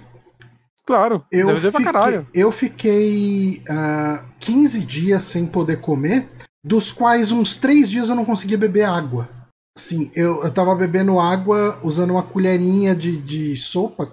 Claro, 0.87 1.25
eu 1.29 1.53
fiquei, 1.55 1.71
pra 1.71 1.83
caralho. 1.83 2.27
Eu 2.33 2.49
fiquei 2.49 3.61
uh, 3.69 3.73
ah, 3.73 4.25
15 4.39 4.79
dias 4.79 5.23
sem 5.25 5.45
poder 5.45 5.81
comer, 5.81 6.29
dos 6.63 6.93
quais 6.93 7.29
uns 7.33 7.57
3 7.57 7.89
dias 7.89 8.07
eu 8.07 8.15
não 8.15 8.23
conseguia 8.23 8.57
beber 8.57 8.85
água. 8.85 9.27
Assim, 9.77 10.09
eu, 10.15 10.43
eu 10.43 10.51
tava 10.51 10.73
bebendo 10.75 11.19
água 11.19 11.77
usando 11.83 12.11
uma 12.11 12.23
colherinha 12.23 12.95
de, 12.95 13.17
de 13.17 13.57
sopa. 13.57 14.09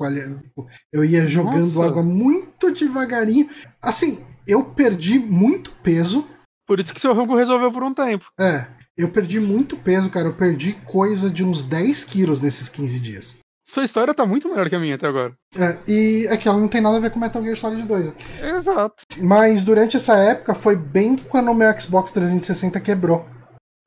Eu 0.92 1.04
ia 1.04 1.28
jogando 1.28 1.74
Nossa. 1.74 1.88
água 1.88 2.02
muito 2.02 2.72
devagarinho. 2.72 3.48
Assim, 3.80 4.24
eu 4.44 4.64
perdi 4.64 5.16
muito 5.18 5.70
peso. 5.80 6.28
Por 6.66 6.80
isso 6.80 6.92
que 6.92 7.00
seu 7.00 7.14
rango 7.14 7.36
resolveu 7.36 7.70
por 7.70 7.84
um 7.84 7.94
tempo. 7.94 8.26
É, 8.38 8.66
eu 8.98 9.08
perdi 9.10 9.38
muito 9.38 9.76
peso, 9.76 10.10
cara. 10.10 10.26
Eu 10.26 10.34
perdi 10.34 10.72
coisa 10.84 11.30
de 11.30 11.44
uns 11.44 11.62
10 11.62 12.02
quilos 12.04 12.40
nesses 12.40 12.68
15 12.68 12.98
dias. 12.98 13.43
Sua 13.74 13.82
história 13.82 14.14
tá 14.14 14.24
muito 14.24 14.48
melhor 14.48 14.68
que 14.68 14.76
a 14.76 14.78
minha 14.78 14.94
até 14.94 15.08
agora. 15.08 15.32
É, 15.58 15.76
e 15.88 16.28
é 16.30 16.36
que 16.36 16.46
ela 16.46 16.60
não 16.60 16.68
tem 16.68 16.80
nada 16.80 16.96
a 16.96 17.00
ver 17.00 17.10
com 17.10 17.18
Metal 17.18 17.42
Gear 17.42 17.56
Solid 17.56 17.82
2. 17.82 18.06
Né? 18.06 18.12
Exato. 18.56 19.04
Mas 19.20 19.62
durante 19.62 19.96
essa 19.96 20.16
época 20.16 20.54
foi 20.54 20.76
bem 20.76 21.16
quando 21.16 21.50
o 21.50 21.54
meu 21.54 21.80
Xbox 21.80 22.12
360 22.12 22.78
quebrou. 22.78 23.26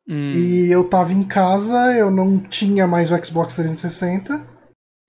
Hum. 0.06 0.27
E 0.27 0.70
eu 0.70 0.84
tava 0.89 1.13
em 1.13 1.24
casa, 1.24 1.96
eu 1.96 2.12
não 2.12 2.38
tinha 2.38 2.86
mais 2.86 3.12
o 3.12 3.25
Xbox 3.25 3.56
360. 3.56 4.46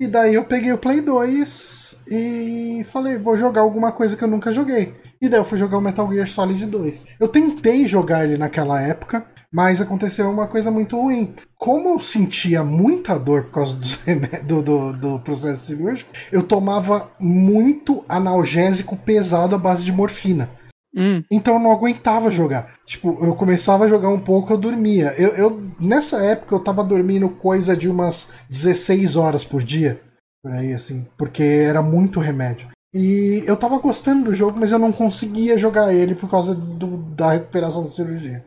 E 0.01 0.07
daí 0.07 0.37
eu 0.37 0.45
peguei 0.45 0.73
o 0.73 0.79
Play 0.79 1.01
2 1.01 2.05
e 2.09 2.87
falei, 2.89 3.19
vou 3.19 3.37
jogar 3.37 3.63
alguma 3.63 3.91
coisa 3.91 4.17
que 4.17 4.23
eu 4.23 4.29
nunca 4.29 4.53
joguei. 4.53 4.95
E 5.21 5.29
daí 5.29 5.41
eu 5.41 5.45
fui 5.45 5.59
jogar 5.59 5.79
o 5.79 5.81
Metal 5.81 6.09
Gear 6.09 6.29
Solid 6.29 6.65
2. 6.65 7.05
Eu 7.19 7.27
tentei 7.27 7.89
jogar 7.89 8.25
ele 8.25 8.39
naquela 8.39 8.81
época, 8.81 9.27
mas 9.53 9.81
aconteceu 9.81 10.31
uma 10.31 10.47
coisa 10.47 10.71
muito 10.71 11.01
ruim. 11.01 11.35
Como 11.57 11.89
eu 11.89 12.01
sentia 12.01 12.63
muita 12.63 13.19
dor 13.19 13.45
por 13.45 13.53
causa 13.53 13.79
do, 14.45 14.63
do, 14.63 14.93
do 14.93 15.19
processo 15.21 15.67
cirúrgico, 15.67 16.11
eu 16.31 16.43
tomava 16.43 17.11
muito 17.19 18.05
analgésico 18.09 18.97
pesado 18.97 19.55
à 19.55 19.59
base 19.59 19.85
de 19.85 19.93
morfina. 19.93 20.51
Hum. 20.97 21.23
Então 21.31 21.55
eu 21.55 21.61
não 21.61 21.73
aguentava 21.73 22.31
jogar. 22.31 22.75
Tipo, 22.87 23.19
eu 23.25 23.35
começava 23.35 23.85
a 23.85 23.89
jogar 23.89 24.09
um 24.09 24.21
pouco, 24.21 24.53
eu 24.53 24.59
dormia. 24.59 25.15
Eu, 25.19 25.29
eu, 25.31 25.71
nessa 25.81 26.25
época 26.25 26.55
eu 26.55 26.61
tava 26.61 26.83
dormindo 26.83 27.29
coisa 27.29 27.77
de 27.77 27.89
umas 27.89 28.29
16 28.49 29.17
horas 29.17 29.45
por 29.45 29.63
dia. 29.63 30.01
Por 30.43 30.53
aí, 30.53 30.73
assim. 30.73 31.07
Porque 31.17 31.43
era 31.43 31.83
muito 31.83 32.21
remédio. 32.21 32.69
E 32.95 33.45
eu 33.47 33.57
tava 33.57 33.79
gostando 33.79 34.25
do 34.25 34.33
jogo, 34.33 34.59
mas 34.59 34.73
eu 34.73 34.79
não 34.79 34.91
conseguia 34.91 35.59
jogar 35.59 35.93
ele 35.93 36.15
por 36.15 36.31
causa 36.31 36.55
do, 36.55 36.97
da 36.97 37.33
recuperação 37.33 37.83
da 37.83 37.91
cirurgia. 37.91 38.45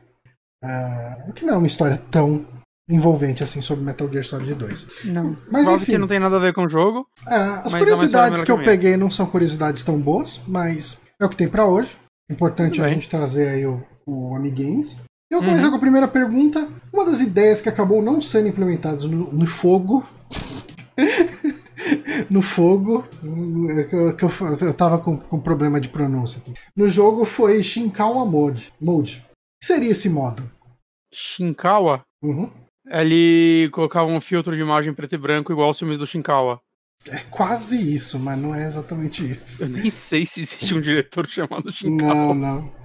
Uh, 0.64 1.30
o 1.30 1.34
que 1.34 1.46
não 1.46 1.56
é 1.56 1.58
uma 1.58 1.68
história 1.68 2.02
tão 2.12 2.46
envolvente 2.90 3.44
assim 3.44 3.62
sobre 3.62 3.86
Metal 3.86 4.10
Gear 4.12 4.24
Solid 4.24 4.54
2. 4.54 4.88
Não. 5.06 5.38
Mas 5.50 5.64
Prova 5.64 5.82
enfim. 5.82 5.94
que 5.94 5.98
não 5.98 6.08
tem 6.08 6.20
nada 6.20 6.36
a 6.36 6.40
ver 6.40 6.54
com 6.54 6.66
o 6.66 6.70
jogo. 6.70 7.08
É, 7.28 7.36
as 7.36 7.74
curiosidades 7.74 8.44
que 8.44 8.52
eu 8.52 8.62
peguei 8.64 8.98
não 8.98 9.10
são 9.10 9.26
curiosidades 9.26 9.84
tão 9.84 10.00
boas, 10.00 10.42
mas 10.48 10.98
é 11.20 11.26
o 11.26 11.30
que 11.30 11.38
tem 11.38 11.48
para 11.48 11.66
hoje. 11.66 11.98
Importante 12.30 12.82
a 12.82 12.90
gente 12.90 13.10
trazer 13.10 13.50
aí 13.50 13.66
o, 13.66 13.84
o 14.06 14.36
Amiguinhos. 14.36 14.98
Eu 15.30 15.40
vou 15.40 15.48
começar 15.48 15.66
uhum. 15.66 15.72
com 15.72 15.78
a 15.78 15.82
primeira 15.82 16.08
pergunta. 16.08 16.68
Uma 16.94 17.06
das 17.06 17.22
ideias 17.22 17.62
que 17.62 17.70
acabou 17.70 18.02
não 18.02 18.22
sendo 18.22 18.50
implementadas 18.50 19.06
no, 19.06 19.32
no 19.32 19.48
fogo. 19.48 20.06
no 22.30 22.42
fogo. 22.42 23.06
Que 23.90 23.96
eu, 23.96 24.16
que 24.16 24.24
eu, 24.24 24.32
eu 24.62 24.74
tava 24.74 24.98
com, 25.00 25.18
com 25.18 25.40
problema 25.40 25.80
de 25.80 25.88
pronúncia 25.88 26.40
aqui. 26.40 26.54
No 26.76 26.90
jogo 26.90 27.24
foi 27.24 27.64
Shinkawa 27.64 28.26
Mode. 28.26 28.74
Mode. 28.80 29.26
Que 29.62 29.68
seria 29.68 29.92
esse 29.92 30.10
modo? 30.10 30.50
Shinkawa? 31.14 32.04
Uhum. 32.24 32.52
Ele 32.88 33.70
colocava 33.72 34.10
um 34.10 34.20
filtro 34.20 34.56
de 34.56 34.62
imagem 34.62 34.94
preto 34.94 35.14
e 35.14 35.18
branco 35.18 35.52
igual 35.52 35.68
aos 35.68 35.78
filmes 35.78 36.00
do 36.00 36.08
Shinkawa. 36.08 36.60
É 37.08 37.20
quase 37.26 37.94
isso, 37.94 38.20
mas 38.20 38.40
não 38.40 38.56
é 38.56 38.66
exatamente 38.66 39.30
isso. 39.30 39.64
Eu 39.64 39.70
nem 39.70 39.92
sei 39.92 40.26
se 40.26 40.42
existe 40.42 40.74
um 40.74 40.82
diretor 40.82 41.28
chamado 41.28 41.72
Shinkawa. 41.72 42.34
Não, 42.34 42.34
não. 42.34 42.82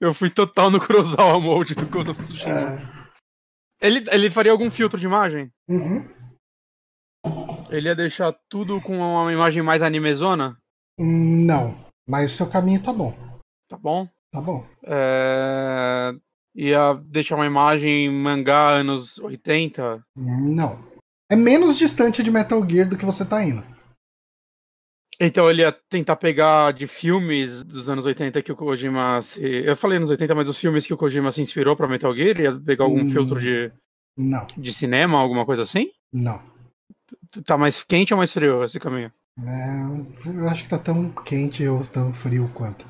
Eu 0.00 0.14
fui 0.14 0.30
total 0.30 0.70
no 0.70 0.78
Kurosawa 0.78 1.40
Mode 1.40 1.74
do 1.74 1.86
Ghost 1.86 2.10
of 2.10 2.22
Tsushima. 2.22 2.50
É. 2.50 3.00
Ele, 3.80 4.04
ele 4.12 4.30
faria 4.30 4.52
algum 4.52 4.70
filtro 4.70 4.98
de 4.98 5.06
imagem? 5.06 5.50
Uhum. 5.68 6.06
Ele 7.68 7.88
ia 7.88 7.96
deixar 7.96 8.32
tudo 8.48 8.80
com 8.80 8.98
uma 8.98 9.32
imagem 9.32 9.62
mais 9.62 9.82
animezona? 9.82 10.56
Não, 10.98 11.84
mas 12.08 12.32
o 12.32 12.36
seu 12.36 12.48
caminho 12.48 12.82
tá 12.82 12.92
bom. 12.92 13.12
Tá 13.68 13.76
bom? 13.76 14.08
Tá 14.32 14.40
bom. 14.40 14.64
É... 14.84 16.14
Ia 16.54 16.94
deixar 16.94 17.36
uma 17.36 17.46
imagem 17.46 18.10
mangá 18.10 18.70
anos 18.70 19.18
80? 19.18 20.04
Não. 20.16 20.78
É 21.30 21.36
menos 21.36 21.78
distante 21.78 22.22
de 22.22 22.30
Metal 22.30 22.60
Gear 22.68 22.88
do 22.88 22.96
que 22.96 23.04
você 23.04 23.24
tá 23.24 23.42
indo. 23.44 23.64
Então 25.20 25.50
ele 25.50 25.62
ia 25.62 25.70
tentar 25.70 26.16
pegar 26.16 26.72
de 26.72 26.86
filmes 26.86 27.62
dos 27.62 27.88
anos 27.90 28.06
80 28.06 28.42
que 28.42 28.50
o 28.50 28.56
Kojima 28.56 29.20
se. 29.20 29.40
Eu 29.40 29.76
falei 29.76 29.98
anos 29.98 30.08
80, 30.08 30.34
mas 30.34 30.48
os 30.48 30.56
filmes 30.56 30.86
que 30.86 30.94
o 30.94 30.96
Kojima 30.96 31.30
se 31.30 31.42
inspirou 31.42 31.76
pra 31.76 31.86
Metal 31.86 32.14
Gear, 32.16 32.40
ia 32.40 32.58
pegar 32.58 32.84
algum 32.84 33.02
hum, 33.02 33.12
filtro 33.12 33.38
de. 33.38 33.70
Não. 34.16 34.46
De 34.56 34.72
cinema, 34.72 35.18
alguma 35.18 35.44
coisa 35.44 35.62
assim? 35.62 35.90
Não. 36.12 36.42
Tá 37.44 37.58
mais 37.58 37.82
quente 37.82 38.14
ou 38.14 38.18
mais 38.18 38.32
frio 38.32 38.64
esse 38.64 38.80
caminho? 38.80 39.12
É, 39.38 40.26
eu 40.26 40.48
acho 40.48 40.64
que 40.64 40.70
tá 40.70 40.78
tão 40.78 41.10
quente 41.10 41.66
ou 41.66 41.86
tão 41.86 42.12
frio 42.12 42.50
quanto. 42.54 42.86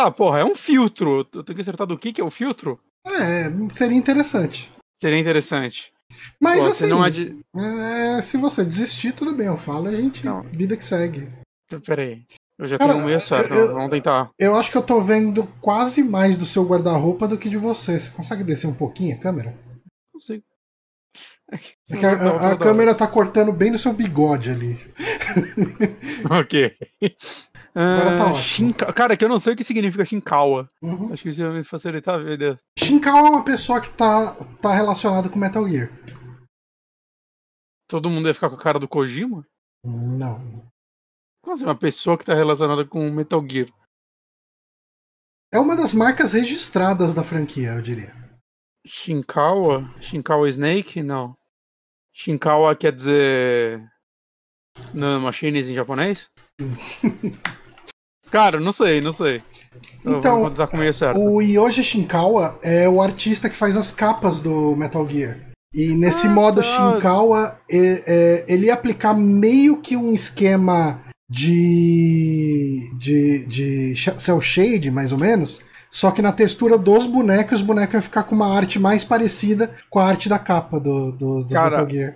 Tá, 0.00 0.10
porra, 0.10 0.38
é 0.38 0.44
um 0.44 0.54
filtro. 0.54 1.28
Eu 1.34 1.44
tenho 1.44 1.54
que 1.54 1.60
acertar 1.60 1.86
do 1.86 1.98
que 1.98 2.10
que 2.10 2.22
é 2.22 2.24
o 2.24 2.30
filtro? 2.30 2.80
É, 3.06 3.50
seria 3.74 3.98
interessante. 3.98 4.72
Seria 4.98 5.18
interessante. 5.18 5.92
Mas 6.40 6.60
Pô, 6.60 6.66
assim, 6.68 6.86
não 6.86 7.02
adi... 7.02 7.38
é, 7.54 8.22
se 8.22 8.38
você 8.38 8.64
desistir, 8.64 9.12
tudo 9.12 9.34
bem, 9.34 9.46
eu 9.46 9.58
falo, 9.58 9.88
a 9.88 9.92
gente. 9.92 10.24
Não. 10.24 10.42
Vida 10.44 10.74
que 10.74 10.84
segue. 10.84 11.28
Então, 11.66 11.82
Peraí. 11.82 12.24
Eu 12.58 12.66
já 12.66 12.78
Cara, 12.78 12.94
tenho 12.94 13.06
um 13.06 13.20
certo, 13.20 13.52
eu, 13.52 13.74
vamos 13.74 13.90
tentar. 13.90 14.30
Eu 14.38 14.56
acho 14.56 14.70
que 14.70 14.78
eu 14.78 14.82
tô 14.82 15.02
vendo 15.02 15.46
quase 15.60 16.02
mais 16.02 16.34
do 16.34 16.46
seu 16.46 16.64
guarda-roupa 16.64 17.28
do 17.28 17.36
que 17.36 17.50
de 17.50 17.58
você. 17.58 18.00
Você 18.00 18.10
consegue 18.10 18.42
descer 18.42 18.68
um 18.68 18.74
pouquinho 18.74 19.14
a 19.14 19.18
câmera? 19.18 19.54
Consigo. 20.12 20.42
É 21.52 21.96
que 21.96 22.06
a, 22.06 22.12
a, 22.12 22.52
a 22.52 22.56
câmera 22.56 22.94
tá 22.94 23.06
cortando 23.06 23.52
bem 23.52 23.70
no 23.70 23.78
seu 23.78 23.92
bigode 23.92 24.50
ali. 24.50 24.78
ok. 26.30 26.76
Agora 27.74 28.18
tá 28.18 28.88
ah. 28.88 28.92
Cara, 28.92 29.16
que 29.16 29.24
eu 29.24 29.28
não 29.28 29.38
sei 29.38 29.54
o 29.54 29.56
que 29.56 29.62
significa 29.62 30.04
Shinkawa. 30.04 30.68
Uhum. 30.82 31.12
Acho 31.12 31.22
que 31.22 31.28
isso 31.30 31.42
vai 31.42 31.52
me 31.52 31.64
facilitar 31.64 32.16
a 32.16 32.22
vida. 32.22 32.60
Shinkawa 32.78 33.28
é 33.28 33.30
uma 33.30 33.44
pessoa 33.44 33.80
que 33.80 33.90
tá, 33.90 34.34
tá 34.60 34.74
relacionada 34.74 35.28
com 35.28 35.38
Metal 35.38 35.66
Gear. 35.68 35.90
Todo 37.88 38.10
mundo 38.10 38.28
ia 38.28 38.34
ficar 38.34 38.50
com 38.50 38.56
a 38.56 38.62
cara 38.62 38.78
do 38.78 38.88
Kojima? 38.88 39.46
Não. 39.84 40.70
Como 41.42 41.54
assim, 41.54 41.64
uma 41.64 41.76
pessoa 41.76 42.18
que 42.18 42.24
tá 42.24 42.34
relacionada 42.34 42.84
com 42.84 43.10
Metal 43.10 43.44
Gear? 43.48 43.68
É 45.52 45.58
uma 45.58 45.76
das 45.76 45.92
marcas 45.92 46.32
registradas 46.32 47.14
da 47.14 47.24
franquia, 47.24 47.70
eu 47.70 47.82
diria. 47.82 48.14
Shinkawa? 48.86 49.92
Shinkawa 50.00 50.48
Snake? 50.48 51.02
Não. 51.02 51.36
Shinkawa 52.14 52.74
quer 52.76 52.92
dizer. 52.92 53.80
Machines 54.94 55.66
em 55.66 55.74
japonês? 55.74 56.30
Cara, 58.30 58.60
não 58.60 58.72
sei, 58.72 59.00
não 59.00 59.12
sei. 59.12 59.42
Então, 60.04 60.52
o 61.16 61.42
Yoji 61.42 61.82
Shinkawa 61.82 62.58
é 62.62 62.88
o 62.88 63.02
artista 63.02 63.50
que 63.50 63.56
faz 63.56 63.76
as 63.76 63.90
capas 63.90 64.40
do 64.40 64.74
Metal 64.76 65.06
Gear. 65.08 65.38
E 65.74 65.94
nesse 65.94 66.26
ah, 66.26 66.30
modo 66.30 66.62
tá. 66.62 66.66
Shinkawa, 66.66 67.58
é, 67.70 68.02
é, 68.06 68.44
ele 68.48 68.66
ia 68.66 68.74
aplicar 68.74 69.14
meio 69.14 69.78
que 69.78 69.96
um 69.96 70.12
esquema 70.12 71.00
de, 71.28 72.90
de, 72.98 73.46
de 73.46 73.94
cel 74.18 74.40
shade, 74.40 74.90
mais 74.90 75.12
ou 75.12 75.18
menos. 75.18 75.60
Só 75.90 76.10
que 76.12 76.22
na 76.22 76.32
textura 76.32 76.78
dos 76.78 77.06
bonecos, 77.06 77.60
os 77.60 77.66
bonecos 77.66 77.94
iam 77.94 78.02
ficar 78.02 78.22
com 78.22 78.34
uma 78.34 78.54
arte 78.54 78.78
mais 78.78 79.04
parecida 79.04 79.72
com 79.88 79.98
a 79.98 80.06
arte 80.06 80.28
da 80.28 80.38
capa 80.38 80.78
do, 80.78 81.12
do, 81.12 81.44
do 81.44 81.54
Metal 81.54 81.90
Gear 81.90 82.14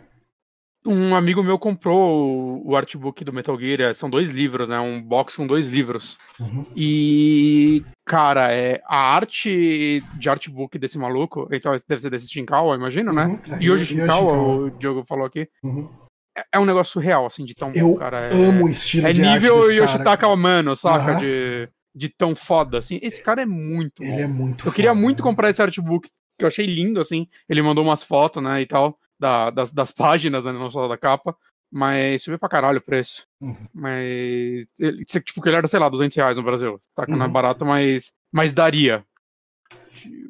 um 0.86 1.14
amigo 1.14 1.42
meu 1.42 1.58
comprou 1.58 2.62
o, 2.64 2.76
artbook 2.76 3.24
do 3.24 3.32
Metal 3.32 3.58
Gear, 3.58 3.80
é, 3.80 3.94
são 3.94 4.10
dois 4.10 4.30
livros, 4.30 4.68
né? 4.68 4.78
Um 4.78 5.00
box 5.00 5.36
com 5.36 5.46
dois 5.46 5.66
livros. 5.66 6.18
Uhum. 6.38 6.66
E, 6.76 7.82
cara, 8.04 8.52
é, 8.52 8.82
a 8.86 9.14
arte 9.14 10.02
de 10.18 10.28
artbook 10.28 10.78
desse 10.78 10.98
maluco, 10.98 11.48
então 11.50 11.72
deve 11.88 12.02
ser 12.02 12.10
desse 12.10 12.28
Shinkawa, 12.28 12.76
imagino, 12.76 13.12
né? 13.12 13.24
uhum. 13.24 13.40
né? 13.48 13.58
E 13.60 13.70
hoje 13.70 13.86
Shinkawa, 13.86 14.36
o 14.36 14.70
Diogo 14.70 15.04
falou 15.08 15.24
aqui. 15.24 15.48
Uhum. 15.62 15.88
É, 16.36 16.44
é 16.52 16.60
um 16.60 16.66
negócio 16.66 17.00
real, 17.00 17.24
assim, 17.24 17.44
de 17.44 17.54
tão 17.54 17.72
Eu 17.74 17.92
bom, 17.92 17.96
cara. 17.96 18.20
É, 18.26 18.32
amo 18.34 18.66
o 18.66 18.68
estilo 18.68 19.06
é 19.06 19.12
de 19.12 19.22
nível 19.22 19.62
arte 19.62 19.76
Yoshitaka 19.76 20.26
Amano, 20.26 20.76
saca? 20.76 21.14
De, 21.14 21.68
de 21.94 22.08
tão 22.10 22.36
foda, 22.36 22.78
assim. 22.78 22.98
Esse 23.00 23.22
cara 23.22 23.40
é 23.40 23.46
muito 23.46 24.02
Ele 24.02 24.20
é 24.20 24.26
muito 24.26 24.60
Eu 24.60 24.64
foda, 24.64 24.76
queria 24.76 24.94
muito 24.94 25.18
né? 25.18 25.22
comprar 25.22 25.48
esse 25.48 25.62
artbook, 25.62 26.10
que 26.38 26.44
eu 26.44 26.48
achei 26.48 26.66
lindo, 26.66 27.00
assim. 27.00 27.26
Ele 27.48 27.62
mandou 27.62 27.82
umas 27.82 28.02
fotos, 28.02 28.42
né, 28.42 28.60
e 28.60 28.66
tal 28.66 28.98
da, 29.24 29.48
das, 29.48 29.72
das 29.72 29.90
páginas, 29.90 30.44
né, 30.44 30.52
não 30.52 30.70
só 30.70 30.86
da 30.86 30.98
capa. 30.98 31.34
Mas 31.72 32.22
subiu 32.22 32.38
pra 32.38 32.48
caralho 32.48 32.78
o 32.78 32.82
preço. 32.82 33.26
Uhum. 33.40 33.56
Mas. 33.74 34.66
Ele, 34.78 35.04
tipo, 35.04 35.42
que 35.42 35.48
ele 35.48 35.56
era, 35.56 35.66
sei 35.66 35.80
lá, 35.80 35.88
200 35.88 36.16
reais 36.16 36.36
no 36.36 36.42
Brasil. 36.42 36.78
Tá 36.94 37.04
uhum. 37.08 37.16
não 37.16 37.26
é 37.26 37.28
barato, 37.28 37.64
mas. 37.64 38.12
Mas 38.30 38.52
daria. 38.52 39.04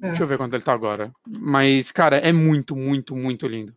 É. 0.03 0.09
Deixa 0.09 0.23
eu 0.23 0.27
ver 0.27 0.39
quanto 0.39 0.55
ele 0.55 0.63
tá 0.63 0.73
agora. 0.73 1.13
Mas, 1.29 1.93
cara, 1.93 2.17
é 2.17 2.33
muito, 2.33 2.75
muito, 2.75 3.15
muito 3.15 3.47
lindo. 3.47 3.75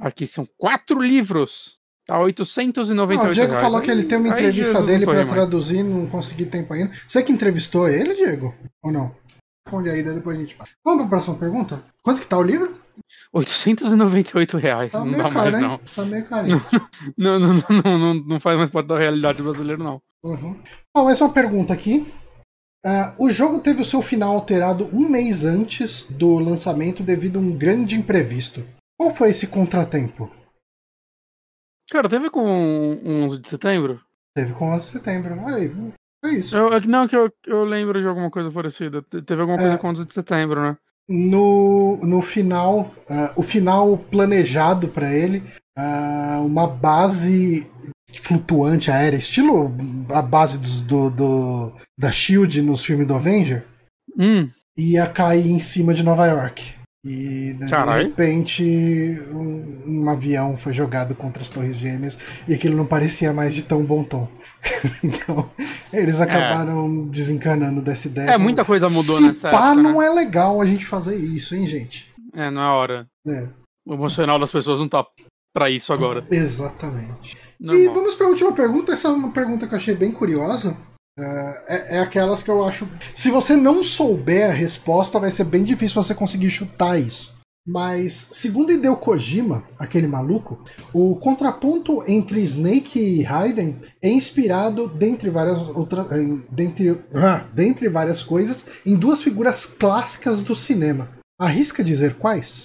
Aqui 0.00 0.26
são 0.26 0.48
quatro 0.56 1.00
livros. 1.00 1.76
Tá 2.06 2.18
898 2.18 3.22
não, 3.22 3.30
O 3.30 3.34
Diego 3.34 3.52
reais. 3.52 3.64
falou 3.64 3.82
que 3.82 3.90
ele 3.90 4.04
tem 4.04 4.18
uma 4.18 4.28
entrevista 4.28 4.82
dele 4.82 5.04
para 5.04 5.26
traduzir, 5.26 5.82
não 5.82 6.06
consegui 6.06 6.46
tempo 6.46 6.72
ainda. 6.72 6.90
Você 7.06 7.22
que 7.22 7.30
entrevistou 7.30 7.88
ele, 7.88 8.14
Diego? 8.14 8.54
Ou 8.82 8.90
não? 8.90 9.14
Responde 9.64 9.90
aí, 9.90 10.02
depois 10.02 10.36
a 10.36 10.40
gente 10.40 10.54
fala. 10.54 10.70
Vamos 10.82 11.02
pra 11.02 11.10
próxima 11.10 11.36
pergunta? 11.36 11.84
Quanto 12.02 12.20
que 12.22 12.26
tá 12.26 12.38
o 12.38 12.42
livro? 12.42 12.77
898 13.32 14.56
reais. 14.56 14.92
Tá 14.92 15.04
não 15.04 15.12
dá 15.12 15.22
caro, 15.24 15.34
mais, 15.34 15.54
hein? 15.54 15.60
não. 15.60 15.78
Tá 15.78 16.04
meio 16.04 16.26
carinho. 16.26 16.62
Não, 17.16 17.38
não, 17.38 17.54
não, 17.54 17.82
não, 17.84 17.98
não, 17.98 18.14
não 18.14 18.40
faz 18.40 18.58
mais 18.58 18.70
parte 18.70 18.86
da 18.86 18.98
realidade 18.98 19.42
brasileira, 19.42 19.82
não. 19.82 20.00
Uhum. 20.22 20.56
Bom, 20.94 21.04
mais 21.04 21.20
uma 21.20 21.32
pergunta 21.32 21.72
aqui. 21.72 22.06
Uh, 22.84 23.24
o 23.24 23.30
jogo 23.30 23.60
teve 23.60 23.82
o 23.82 23.84
seu 23.84 24.00
final 24.02 24.34
alterado 24.34 24.84
um 24.92 25.08
mês 25.08 25.44
antes 25.44 26.08
do 26.10 26.38
lançamento 26.38 27.02
devido 27.02 27.38
a 27.38 27.42
um 27.42 27.56
grande 27.56 27.96
imprevisto. 27.96 28.64
Qual 28.98 29.10
foi 29.10 29.30
esse 29.30 29.48
contratempo? 29.48 30.30
Cara, 31.90 32.08
teve 32.08 32.30
com 32.30 33.00
11 33.04 33.40
de 33.40 33.48
setembro? 33.48 34.00
Teve 34.36 34.52
com 34.52 34.70
11 34.72 34.84
de 34.84 34.90
setembro. 34.90 35.34
Aí, 35.46 35.72
é 36.24 36.28
isso. 36.30 36.56
Eu, 36.56 36.80
não, 36.82 37.08
que 37.08 37.16
eu, 37.16 37.32
eu 37.46 37.64
lembro 37.64 38.00
de 38.00 38.06
alguma 38.06 38.30
coisa 38.30 38.50
parecida. 38.50 39.02
Teve 39.02 39.40
alguma 39.40 39.58
coisa 39.58 39.74
é... 39.74 39.78
com 39.78 39.88
11 39.88 40.04
de 40.04 40.12
setembro, 40.12 40.60
né? 40.60 40.76
No, 41.08 41.98
no 42.02 42.20
final, 42.20 42.92
uh, 43.08 43.32
o 43.34 43.42
final 43.42 43.96
planejado 43.96 44.88
para 44.88 45.12
ele 45.12 45.42
uh, 45.78 46.44
uma 46.44 46.66
base 46.66 47.70
flutuante 48.20 48.90
aérea, 48.90 49.16
estilo 49.16 49.74
a 50.10 50.20
base 50.20 50.58
dos, 50.58 50.82
do, 50.82 51.10
do, 51.10 51.72
da 51.96 52.10
Shield 52.10 52.60
nos 52.62 52.84
filmes 52.84 53.06
do 53.06 53.14
Avenger, 53.14 53.64
Hum, 54.18 54.50
ia 54.76 55.06
cair 55.06 55.46
em 55.46 55.60
cima 55.60 55.94
de 55.94 56.02
Nova 56.02 56.26
York. 56.26 56.74
E 57.04 57.54
de, 57.54 57.64
de 57.64 57.70
Caralho. 57.70 58.08
repente 58.08 58.62
um, 59.30 60.02
um 60.04 60.10
avião 60.10 60.56
foi 60.56 60.72
jogado 60.72 61.14
contra 61.14 61.40
as 61.42 61.48
Torres 61.48 61.76
Gêmeas 61.76 62.18
e 62.48 62.52
aquilo 62.54 62.76
não 62.76 62.84
parecia 62.86 63.32
mais 63.32 63.54
de 63.54 63.62
tão 63.62 63.84
bom 63.84 64.02
tom. 64.02 64.28
então, 65.02 65.48
eles 65.92 66.20
acabaram 66.20 67.06
desencanando 67.06 67.80
dessa 67.80 68.08
ideia. 68.08 68.30
é, 68.30 68.36
muita 68.38 68.64
coisa 68.64 68.88
mudou 68.90 69.16
Se 69.16 69.22
nessa 69.22 69.50
pá, 69.50 69.68
época, 69.68 69.74
né? 69.76 69.82
não 69.82 70.02
é 70.02 70.10
legal 70.10 70.60
a 70.60 70.66
gente 70.66 70.84
fazer 70.84 71.16
isso, 71.16 71.54
hein, 71.54 71.66
gente? 71.68 72.12
É, 72.34 72.50
não 72.50 72.62
é 72.62 72.66
hora. 72.68 73.06
É, 73.26 73.48
O 73.86 73.94
emocional 73.94 74.38
das 74.38 74.50
pessoas 74.52 74.80
não 74.80 74.88
tá 74.88 75.06
pra 75.54 75.70
isso 75.70 75.92
agora. 75.92 76.26
exatamente. 76.30 77.36
E 77.60 77.64
Normal. 77.64 77.94
vamos 77.94 78.14
para 78.16 78.26
a 78.26 78.30
última 78.30 78.52
pergunta. 78.52 78.92
Essa 78.92 79.08
é 79.08 79.10
uma 79.12 79.30
pergunta 79.32 79.66
que 79.66 79.74
eu 79.74 79.78
achei 79.78 79.94
bem 79.94 80.12
curiosa. 80.12 80.76
É, 81.18 81.64
é- 81.68 81.96
é 81.96 82.00
aquelas 82.00 82.42
que 82.42 82.50
eu 82.50 82.62
acho. 82.64 82.88
Se 83.14 83.30
você 83.30 83.56
não 83.56 83.82
souber 83.82 84.50
a 84.50 84.52
resposta, 84.54 85.18
vai 85.18 85.30
ser 85.30 85.44
bem 85.44 85.64
difícil 85.64 86.02
você 86.02 86.14
conseguir 86.14 86.50
chutar 86.50 86.98
isso. 86.98 87.36
Mas, 87.70 88.30
segundo 88.32 88.72
Hideo 88.72 88.96
Kojima, 88.96 89.62
aquele 89.78 90.06
maluco, 90.06 90.64
o 90.90 91.16
contraponto 91.16 92.02
entre 92.08 92.40
Snake 92.40 92.98
e 92.98 93.22
Raiden 93.22 93.78
é 94.00 94.08
inspirado, 94.08 94.88
dentre 94.88 95.28
várias, 95.28 95.58
outra, 95.68 96.06
dentre, 96.50 97.04
ah, 97.14 97.46
dentre 97.52 97.86
várias 97.90 98.22
coisas, 98.22 98.64
em 98.86 98.96
duas 98.96 99.22
figuras 99.22 99.66
clássicas 99.66 100.42
do 100.42 100.56
cinema. 100.56 101.10
Arrisca 101.38 101.84
dizer 101.84 102.14
quais? 102.14 102.64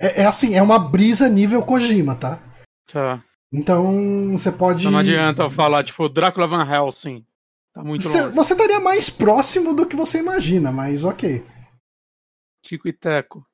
É, 0.00 0.22
é 0.22 0.26
assim, 0.26 0.54
é 0.56 0.62
uma 0.62 0.78
brisa 0.78 1.28
nível 1.28 1.64
Kojima, 1.64 2.16
tá? 2.16 2.42
Tá. 2.92 3.22
Então 3.52 4.32
você 4.32 4.50
pode. 4.52 4.80
Então 4.80 4.92
não 4.92 4.98
adianta 4.98 5.42
eu 5.42 5.50
falar, 5.50 5.84
tipo, 5.84 6.08
Drácula 6.08 6.46
Van 6.46 6.64
Helsing. 6.68 7.24
Tá 7.72 7.84
muito 7.84 8.02
Você, 8.02 8.22
longe. 8.22 8.34
você 8.34 8.52
estaria 8.54 8.80
mais 8.80 9.10
próximo 9.10 9.74
do 9.74 9.86
que 9.86 9.94
você 9.94 10.18
imagina, 10.18 10.72
mas 10.72 11.04
ok. 11.04 11.44
Tico 12.64 12.88
e 12.88 12.92
Teco. 12.92 13.46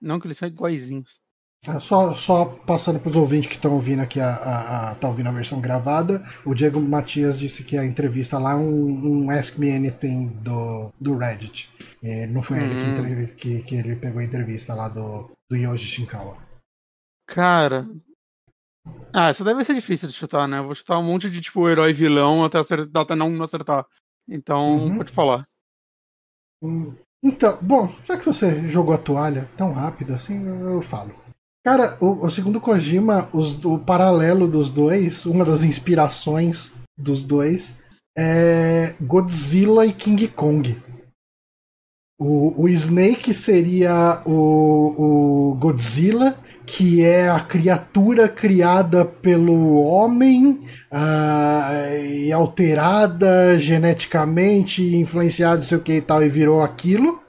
Não 0.00 0.18
que 0.20 0.26
eles 0.28 0.38
são 0.38 0.46
iguaizinhos. 0.48 1.20
Ah, 1.66 1.80
Só, 1.80 2.14
só 2.14 2.44
passando 2.44 3.00
para 3.00 3.10
os 3.10 3.16
ouvintes 3.16 3.48
que 3.48 3.56
estão 3.56 3.72
ouvindo 3.74 4.00
aqui 4.00 4.20
a, 4.20 4.28
a, 4.30 4.90
a- 4.90 4.94
tá 4.94 5.08
ouvindo 5.08 5.28
a 5.28 5.32
versão 5.32 5.60
gravada, 5.60 6.22
o 6.46 6.54
Diego 6.54 6.80
Matias 6.80 7.36
disse 7.36 7.64
que 7.64 7.76
a 7.76 7.84
entrevista 7.84 8.38
lá 8.38 8.52
é 8.52 8.54
um, 8.54 9.24
um 9.26 9.30
Ask 9.30 9.58
Me 9.58 9.72
Anything 9.72 10.28
do, 10.40 10.92
do 11.00 11.16
Reddit. 11.18 11.68
É, 12.00 12.28
não 12.28 12.42
foi 12.42 12.60
ele 12.62 12.78
que, 12.80 12.86
Hum. 12.86 12.90
entre- 12.92 13.26
que, 13.34 13.62
que 13.64 13.74
ele 13.74 13.96
pegou 13.96 14.20
a 14.20 14.24
entrevista 14.24 14.72
lá 14.72 14.88
do, 14.88 15.28
do 15.50 15.56
Yoji 15.56 15.84
Shinkawa. 15.84 16.38
Cara. 17.26 17.88
Ah, 19.12 19.28
essa 19.28 19.42
deve 19.42 19.64
ser 19.64 19.74
difícil 19.74 20.08
de 20.08 20.14
chutar, 20.14 20.46
né? 20.46 20.58
Eu 20.58 20.64
vou 20.64 20.74
chutar 20.74 20.98
um 20.98 21.02
monte 21.02 21.30
de, 21.30 21.40
tipo, 21.40 21.68
herói 21.68 21.92
vilão 21.92 22.44
até, 22.44 22.58
acertar, 22.58 23.02
até 23.02 23.14
não 23.14 23.42
acertar. 23.42 23.84
Então, 24.28 24.66
Uhum. 24.66 24.96
pode 24.98 25.12
falar. 25.12 25.46
Hum, 26.62 26.94
Então, 27.22 27.58
bom, 27.60 27.92
já 28.04 28.16
que 28.16 28.24
você 28.24 28.68
jogou 28.68 28.94
a 28.94 28.98
toalha 28.98 29.48
tão 29.56 29.72
rápido 29.72 30.12
assim, 30.14 30.46
eu, 30.46 30.72
eu 30.74 30.82
falo. 30.82 31.10
Cara, 31.64 31.98
o, 32.00 32.26
o 32.26 32.30
segundo 32.30 32.60
Kojima, 32.60 33.28
os- 33.32 33.62
o 33.64 33.78
paralelo 33.78 34.46
dos 34.46 34.70
dois, 34.70 35.26
uma 35.26 35.44
das 35.44 35.64
inspirações 35.64 36.72
dos 36.96 37.24
dois 37.24 37.76
é 38.16 38.94
Godzilla 39.00 39.84
e 39.84 39.92
King 39.92 40.28
Kong. 40.28 40.80
O, 42.20 42.64
o 42.64 42.68
Snake 42.68 43.32
seria 43.32 44.20
o, 44.26 45.52
o 45.52 45.54
Godzilla, 45.54 46.36
que 46.66 47.04
é 47.04 47.28
a 47.30 47.38
criatura 47.38 48.28
criada 48.28 49.04
pelo 49.04 49.82
homem 49.84 50.58
ah, 50.90 51.70
e 52.02 52.32
alterada 52.32 53.56
geneticamente, 53.60 54.96
influenciada, 54.96 55.62
sei 55.62 55.78
o 55.78 55.80
que 55.80 55.92
e 55.92 56.00
tal, 56.00 56.20
e 56.20 56.28
virou 56.28 56.60
aquilo. 56.60 57.20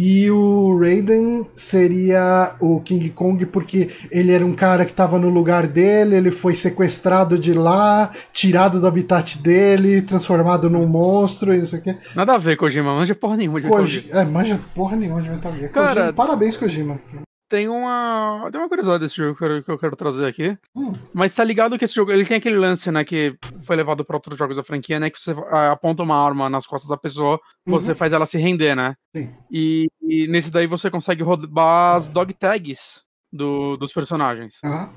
E 0.00 0.30
o 0.30 0.78
Raiden 0.78 1.44
seria 1.56 2.54
o 2.60 2.80
King 2.80 3.10
Kong 3.10 3.44
porque 3.46 3.90
ele 4.12 4.30
era 4.30 4.46
um 4.46 4.54
cara 4.54 4.84
que 4.84 4.92
estava 4.92 5.18
no 5.18 5.28
lugar 5.28 5.66
dele, 5.66 6.14
ele 6.14 6.30
foi 6.30 6.54
sequestrado 6.54 7.36
de 7.36 7.52
lá, 7.52 8.10
tirado 8.32 8.78
do 8.80 8.86
habitat 8.86 9.38
dele, 9.38 10.00
transformado 10.02 10.70
num 10.70 10.86
monstro 10.86 11.52
e 11.52 11.58
não 11.58 11.66
sei 11.66 11.80
o 11.80 11.82
que. 11.82 11.96
Nada 12.14 12.34
a 12.34 12.38
ver, 12.38 12.56
Kojima. 12.56 12.94
Manja 12.94 13.14
porra 13.16 13.36
nenhuma 13.36 13.60
de 13.60 13.66
Metal 13.66 13.82
Gear. 13.82 13.88
Koji... 14.04 14.10
É, 14.12 14.24
manja 14.24 14.60
porra 14.72 14.96
nenhuma 14.96 15.20
de 15.20 15.30
Metal 15.30 15.52
Gear. 15.52 15.70
Cara- 15.72 15.94
Kojima, 15.94 16.12
parabéns, 16.12 16.56
Kojima. 16.56 17.00
Tem 17.48 17.66
uma. 17.68 18.48
Tem 18.52 18.60
uma 18.60 18.68
curiosidade 18.68 19.02
desse 19.04 19.16
jogo 19.16 19.34
que 19.36 19.42
eu, 19.44 19.48
quero- 19.48 19.64
que 19.64 19.70
eu 19.70 19.78
quero 19.78 19.96
trazer 19.96 20.26
aqui. 20.26 20.58
Hum. 20.76 20.92
Mas 21.14 21.34
tá 21.34 21.42
ligado 21.42 21.78
que 21.78 21.84
esse 21.84 21.94
jogo. 21.94 22.12
Ele 22.12 22.24
tem 22.26 22.36
aquele 22.36 22.56
lance, 22.58 22.90
né? 22.90 23.04
Que 23.04 23.36
foi 23.64 23.74
levado 23.76 24.04
pra 24.04 24.16
outros 24.16 24.36
jogos 24.38 24.56
da 24.56 24.62
franquia, 24.64 25.00
né? 25.00 25.08
Que 25.08 25.18
você 25.20 25.32
aponta 25.70 26.02
uma 26.02 26.16
arma 26.16 26.50
nas 26.50 26.66
costas 26.66 26.90
da 26.90 26.96
pessoa, 26.96 27.40
você 27.66 27.92
Uhum. 27.92 27.96
faz 27.96 28.12
ela 28.12 28.26
se 28.26 28.36
render, 28.36 28.74
né? 28.74 28.94
Sim. 29.16 29.34
E, 29.50 29.86
e 30.02 30.26
nesse 30.28 30.50
daí 30.50 30.66
você 30.66 30.90
consegue 30.90 31.22
roubar 31.22 31.96
as 31.96 32.08
dog 32.10 32.34
tags 32.34 33.02
do, 33.32 33.76
dos 33.78 33.92
personagens. 33.92 34.56
Aham. 34.64 34.92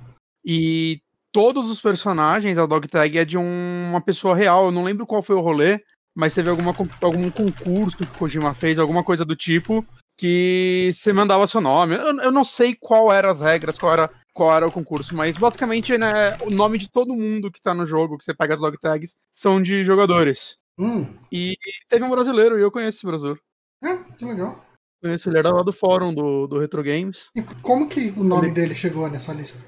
E 0.46 1.00
todos 1.32 1.70
os 1.70 1.80
personagens, 1.80 2.58
a 2.58 2.66
dog 2.66 2.88
tag 2.88 3.18
é 3.18 3.24
de 3.24 3.38
um- 3.38 3.90
uma 3.90 4.02
pessoa 4.02 4.36
real. 4.36 4.66
Eu 4.66 4.72
não 4.72 4.84
lembro 4.84 5.06
qual 5.08 5.22
foi 5.22 5.36
o 5.38 5.42
rolê, 5.42 5.80
mas 6.14 6.34
teve 6.34 6.50
alguma, 6.50 6.74
algum 7.02 7.30
concurso 7.30 7.96
que 7.98 8.04
o 8.04 8.08
Kojima 8.08 8.54
fez, 8.54 8.78
alguma 8.78 9.04
coisa 9.06 9.24
do 9.24 9.36
tipo, 9.38 9.86
que 10.22 10.92
você 10.94 11.12
mandava 11.12 11.48
seu 11.48 11.60
nome. 11.60 11.96
Eu, 11.96 12.16
eu 12.22 12.32
não 12.32 12.44
sei 12.44 12.76
qual 12.80 13.12
eram 13.12 13.32
as 13.32 13.40
regras, 13.42 13.76
qual 13.76 13.92
era, 13.92 14.08
qual 14.36 14.56
era 14.56 14.68
o 14.68 14.72
concurso, 14.72 15.16
mas 15.16 15.36
basicamente, 15.36 15.98
né, 15.98 16.38
o 16.46 16.52
nome 16.52 16.78
de 16.78 16.88
todo 16.88 17.16
mundo 17.16 17.52
que 17.52 17.60
tá 17.60 17.74
no 17.74 17.88
jogo, 17.88 18.20
que 18.20 18.24
você 18.24 18.32
pega 18.32 18.54
as 18.54 18.60
dog 18.60 18.78
tags, 18.80 19.16
são 19.32 19.60
de 19.60 19.84
jogadores. 19.84 20.58
Hum. 20.80 21.08
E 21.32 21.56
teve 21.90 22.06
um 22.06 22.10
brasileiro, 22.12 22.60
e 22.60 22.62
eu 22.62 22.72
conheço 22.72 23.00
esse 23.00 23.06
brasileiro. 23.08 23.42
É, 23.84 23.98
que 24.16 24.24
legal. 24.24 24.64
Conheço, 25.02 25.28
ele 25.28 25.40
era 25.40 25.50
lá 25.50 25.64
do 25.64 25.74
fórum 25.74 26.14
do, 26.14 26.46
do 26.46 26.60
Retro 26.60 26.84
Games. 26.84 27.28
E 27.36 27.42
como 27.64 27.88
que 27.88 28.14
o 28.16 28.24
nome 28.24 28.46
Ele- 28.48 28.54
dele 28.54 28.76
chegou 28.76 29.10
nessa 29.10 29.34
lista? 29.34 29.60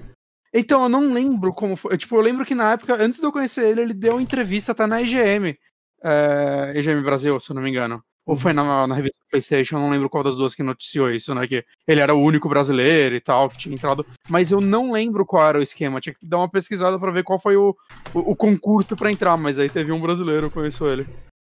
Então, 0.54 0.84
eu 0.84 0.90
não 0.90 1.12
lembro 1.12 1.52
como 1.52 1.76
foi. 1.76 1.98
Tipo, 1.98 2.18
eu 2.18 2.22
lembro 2.22 2.46
que 2.46 2.54
na 2.54 2.74
época, 2.74 2.96
antes 3.04 3.20
de 3.20 3.26
eu 3.26 3.32
conhecer 3.32 3.68
ele, 3.68 3.82
ele 3.82 3.94
deu 3.96 4.22
entrevista 4.22 4.72
até 4.72 4.86
na 4.86 5.02
EGM. 5.02 5.58
é, 6.04 6.74
EGM 6.76 7.02
Brasil, 7.02 7.40
se 7.40 7.50
eu 7.50 7.56
não 7.56 7.64
me 7.64 7.72
engano. 7.72 8.04
Ou 8.26 8.38
foi 8.38 8.54
na, 8.54 8.88
na 8.88 8.96
revista 8.96 9.18
PlayStation, 9.30 9.76
eu 9.76 9.82
não 9.82 9.90
lembro 9.90 10.10
qual 10.10 10.24
das 10.24 10.38
duas 10.38 10.56
que 10.56 10.64
noticiou 10.64 11.12
isso, 11.12 11.36
né? 11.36 11.46
Que 11.46 11.66
ele 11.88 12.00
era 12.02 12.16
o 12.16 12.22
único 12.22 12.48
brasileiro 12.48 13.16
e 13.16 13.20
tal, 13.22 13.50
que 13.50 13.58
tinha 13.58 13.76
entrado. 13.76 14.06
Mas 14.30 14.52
eu 14.52 14.62
não 14.62 14.92
lembro 14.94 15.26
qual 15.26 15.46
era 15.50 15.60
o 15.60 15.62
esquema. 15.62 16.00
Tinha 16.00 16.14
que 16.14 16.26
dar 16.28 16.38
uma 16.38 16.50
pesquisada 16.50 16.98
pra 16.98 17.12
ver 17.12 17.24
qual 17.24 17.38
foi 17.40 17.58
o, 17.58 17.76
o, 18.14 18.32
o 18.32 18.36
concurso 18.36 18.96
pra 18.96 19.12
entrar. 19.12 19.36
Mas 19.36 19.60
aí 19.60 19.70
teve 19.70 19.92
um 19.92 20.00
brasileiro, 20.02 20.46
eu 20.48 20.52
conheço 20.52 20.88
ele. 20.88 21.06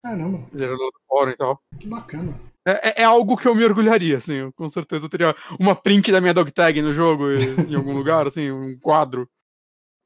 Caramba, 0.05 0.47
Ele 0.53 0.65
era 0.65 0.75
do 0.75 0.91
fórum 1.07 1.31
e 1.31 1.37
tal. 1.37 1.61
que 1.79 1.87
bacana. 1.87 2.41
É, 2.67 2.89
é- 2.91 3.03
é 3.03 3.05
algo 3.05 3.37
que 3.37 3.47
eu 3.47 3.55
me 3.55 3.65
orgulharia, 3.65 4.17
assim. 4.17 4.35
Eu, 4.35 4.53
com 4.53 4.69
certeza 4.69 5.09
teria 5.09 5.35
uma 5.61 5.75
print 5.75 6.11
da 6.11 6.21
minha 6.21 6.33
dog 6.33 6.51
tag 6.53 6.81
no 6.81 6.93
jogo, 6.93 7.25
em 7.33 7.75
algum 7.75 7.93
lugar, 7.95 8.27
assim, 8.27 8.51
um 8.51 8.79
quadro. 8.81 9.29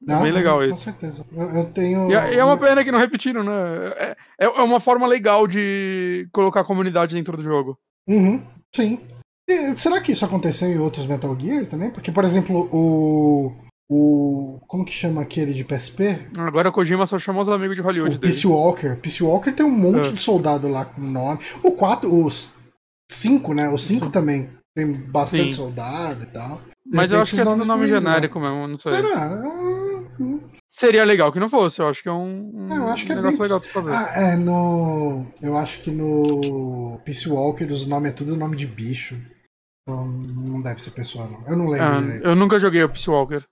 É 0.08 0.12
Ah, 0.12 0.20
bem 0.20 0.32
legal 0.32 0.58
com 0.58 0.64
isso. 0.64 0.80
certeza. 0.84 1.24
Eu, 1.32 1.48
eu 1.50 1.64
tenho. 1.66 2.10
E 2.10 2.14
é, 2.14 2.34
é 2.36 2.44
uma 2.44 2.58
pena 2.58 2.84
que 2.84 2.92
não 2.92 2.98
repetiram, 2.98 3.42
né? 3.42 3.52
É, 3.96 4.16
é, 4.40 4.44
é 4.44 4.62
uma 4.62 4.78
forma 4.80 5.06
legal 5.06 5.46
de 5.46 6.28
colocar 6.32 6.60
a 6.60 6.64
comunidade 6.64 7.14
dentro 7.14 7.36
do 7.36 7.42
jogo. 7.42 7.78
Uhum, 8.08 8.42
sim. 8.74 9.00
E 9.48 9.74
será 9.76 10.00
que 10.00 10.12
isso 10.12 10.24
aconteceu 10.24 10.68
em 10.68 10.78
outros 10.78 11.06
Metal 11.06 11.34
Gear 11.38 11.66
também? 11.66 11.90
Porque, 11.90 12.10
por 12.12 12.24
exemplo, 12.24 12.68
o. 12.72 13.52
O. 13.88 14.58
Como 14.66 14.84
que 14.84 14.92
chama 14.92 15.22
aquele 15.22 15.52
de 15.54 15.64
PSP? 15.64 16.26
Agora 16.36 16.68
a 16.68 16.72
Kojima 16.72 17.06
só 17.06 17.18
chamou 17.20 17.42
os 17.42 17.48
amigos 17.48 17.76
de 17.76 17.82
Hollywood 17.82 18.16
O 18.16 18.18
dele. 18.18 18.32
Peace 18.32 18.46
Walker. 18.46 18.96
Peace 18.96 19.22
Walker 19.22 19.52
tem 19.52 19.64
um 19.64 19.70
monte 19.70 20.08
É. 20.08 20.12
de 20.12 20.20
soldado 20.20 20.68
lá 20.68 20.84
com 20.84 21.00
nome. 21.00 21.38
O 21.62 21.70
4, 21.70 22.12
os 22.12 22.52
5, 23.10 23.54
né? 23.54 23.68
O 23.68 23.78
5 23.78 24.10
também 24.10 24.50
tem 24.74 24.92
bastante 24.92 25.44
Sim. 25.44 25.52
soldado 25.52 26.24
e 26.24 26.26
tal. 26.26 26.60
De 26.84 26.96
Mas 26.96 27.12
eu 27.12 27.20
acho 27.22 27.36
que 27.36 27.40
é 27.40 27.44
tudo 27.44 27.64
nome 27.64 27.86
genérico 27.86 28.40
mesmo, 28.40 28.66
não 28.66 28.78
sei. 28.78 28.92
Será? 28.92 29.40
Seria 30.68 31.04
legal 31.04 31.32
que 31.32 31.40
não 31.40 31.48
fosse, 31.48 31.80
eu 31.80 31.88
acho 31.88 32.02
que 32.02 32.08
é 32.08 32.12
um, 32.12 32.50
um 32.54 32.74
Eu 32.74 32.86
acho 32.88 33.06
que 33.06 33.12
é 33.12 33.14
negócio 33.14 33.38
bem- 33.38 33.42
legal 33.44 33.60
de 33.60 33.68
fazer. 33.68 33.90
Ah, 33.92 34.12
é, 34.14 34.36
no. 34.36 35.24
Eu 35.40 35.56
acho 35.56 35.82
que 35.82 35.90
no 35.90 37.00
Peace 37.04 37.28
Walker 37.28 37.64
os 37.64 37.86
nomes 37.86 38.10
é 38.10 38.14
tudo 38.14 38.36
nome 38.36 38.56
de 38.56 38.66
bicho. 38.66 39.16
Então 39.82 40.06
não 40.06 40.60
deve 40.62 40.82
ser 40.82 40.90
pessoa, 40.90 41.28
não. 41.28 41.46
Eu 41.46 41.56
não 41.56 41.68
lembro 41.68 41.86
Ah, 41.86 42.00
direito. 42.00 42.24
eu 42.26 42.36
nunca 42.36 42.58
joguei 42.60 42.82
o 42.82 42.88
Peace 42.88 43.08
Walker. 43.08 43.42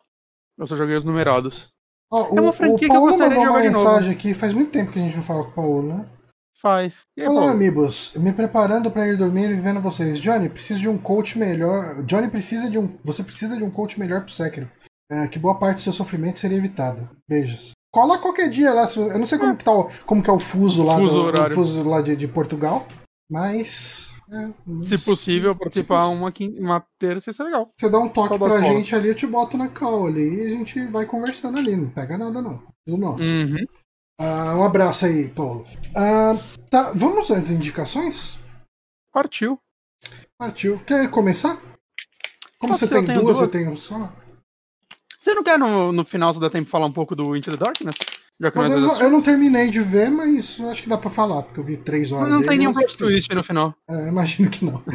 Eu 0.58 0.66
só 0.66 0.76
joguei 0.76 0.96
os 0.96 1.04
numerados. 1.04 1.72
Ó, 2.12 2.26
é 2.26 2.40
uma 2.40 2.50
o, 2.50 2.74
o 2.74 2.86
Paulo 2.88 3.18
mandou 3.18 3.42
uma 3.42 3.58
mensagem 3.60 4.12
aqui. 4.12 4.34
Faz 4.34 4.52
muito 4.52 4.70
tempo 4.70 4.92
que 4.92 4.98
a 4.98 5.02
gente 5.02 5.16
não 5.16 5.22
fala 5.22 5.44
com 5.44 5.50
o 5.50 5.54
Paulo, 5.54 5.82
né? 5.82 6.06
Faz. 6.60 7.00
E 7.16 7.22
aí, 7.22 7.28
Olá, 7.28 7.42
pô, 7.42 7.48
amigos. 7.48 8.14
Me 8.16 8.32
preparando 8.32 8.90
pra 8.90 9.06
ir 9.08 9.16
dormir 9.16 9.50
e 9.50 9.54
vendo 9.60 9.80
vocês. 9.80 10.18
Johnny, 10.20 10.48
preciso 10.48 10.80
de 10.80 10.88
um 10.88 10.96
coach 10.98 11.38
melhor. 11.38 12.02
Johnny 12.04 12.28
precisa 12.28 12.70
de 12.70 12.78
um. 12.78 12.96
Você 13.04 13.22
precisa 13.24 13.56
de 13.56 13.64
um 13.64 13.70
coach 13.70 13.98
melhor 13.98 14.22
pro 14.22 14.32
Sekiro. 14.32 14.70
É, 15.10 15.28
que 15.28 15.38
boa 15.38 15.58
parte 15.58 15.76
do 15.76 15.82
seu 15.82 15.92
sofrimento 15.92 16.38
seria 16.38 16.58
evitado. 16.58 17.08
Beijos. 17.28 17.72
Cola 17.92 18.18
qualquer 18.18 18.50
dia 18.50 18.72
lá. 18.72 18.86
Eu 18.96 19.18
não 19.18 19.26
sei 19.26 19.38
como 19.38 19.56
que, 19.56 19.64
tá 19.64 19.72
o, 19.72 19.88
como 20.04 20.22
que 20.22 20.30
é 20.30 20.32
o 20.32 20.38
fuso 20.38 20.84
lá 20.84 20.98
Fuso 20.98 21.30
do 21.32 21.50
fuso 21.50 21.82
lá 21.84 22.00
de, 22.00 22.16
de 22.16 22.26
Portugal. 22.26 22.86
Mas. 23.30 24.14
É, 24.30 24.48
Se 24.82 25.04
possível, 25.04 25.54
participar 25.54 26.08
uma, 26.08 26.32
uma 26.58 26.84
terça, 26.98 27.30
isso 27.30 27.42
é 27.42 27.44
legal. 27.44 27.70
Você 27.78 27.88
dá 27.88 27.98
um 27.98 28.08
toque 28.08 28.30
Só 28.30 28.38
pra 28.38 28.48
cola. 28.48 28.62
gente 28.62 28.94
ali, 28.94 29.08
eu 29.08 29.14
te 29.14 29.26
boto 29.26 29.56
na 29.56 29.68
call 29.68 30.06
ali 30.06 30.34
e 30.34 30.46
a 30.46 30.48
gente 30.50 30.86
vai 30.86 31.06
conversando 31.06 31.58
ali. 31.58 31.76
Não 31.76 31.90
pega 31.90 32.18
nada, 32.18 32.42
não. 32.42 32.62
Tudo 32.86 32.98
nosso. 32.98 33.22
Uhum. 33.22 33.64
Ah, 34.18 34.56
um 34.56 34.64
abraço 34.64 35.06
aí, 35.06 35.28
Paulo. 35.28 35.66
Ah, 35.94 36.34
tá, 36.70 36.92
vamos 36.94 37.30
às 37.30 37.50
indicações? 37.50 38.38
Partiu. 39.12 39.58
Partiu. 40.38 40.80
Quer 40.86 41.08
começar? 41.10 41.60
Como 42.58 42.74
você 42.74 42.88
tem 42.88 43.04
duas, 43.04 43.20
duas. 43.20 43.40
eu 43.40 43.48
tenho 43.48 43.76
só. 43.76 44.12
Você 45.24 45.34
não 45.34 45.42
quer 45.42 45.58
no, 45.58 45.90
no 45.90 46.04
final, 46.04 46.34
se 46.34 46.38
dá 46.38 46.50
tempo, 46.50 46.68
falar 46.68 46.84
um 46.84 46.92
pouco 46.92 47.16
do 47.16 47.34
Into 47.34 47.50
the 47.50 47.56
Darkness? 47.56 47.96
Já 48.38 48.50
que 48.50 48.58
Mas 48.58 48.72
eu, 48.72 48.78
não, 48.78 49.00
eu 49.00 49.10
não 49.10 49.22
terminei 49.22 49.70
de 49.70 49.80
ver, 49.80 50.10
mas 50.10 50.60
acho 50.60 50.82
que 50.82 50.88
dá 50.88 50.98
pra 50.98 51.08
falar, 51.08 51.42
porque 51.44 51.60
eu 51.60 51.64
vi 51.64 51.78
três 51.78 52.12
horas. 52.12 52.24
Mas 52.24 52.32
não 52.32 52.40
dele, 52.40 52.48
tem 52.50 52.58
nenhum 52.58 52.74
plot 52.74 52.94
twist 52.94 53.34
no 53.34 53.42
final. 53.42 53.74
É, 53.88 54.08
imagino 54.08 54.50
que 54.50 54.64
não. 54.64 54.82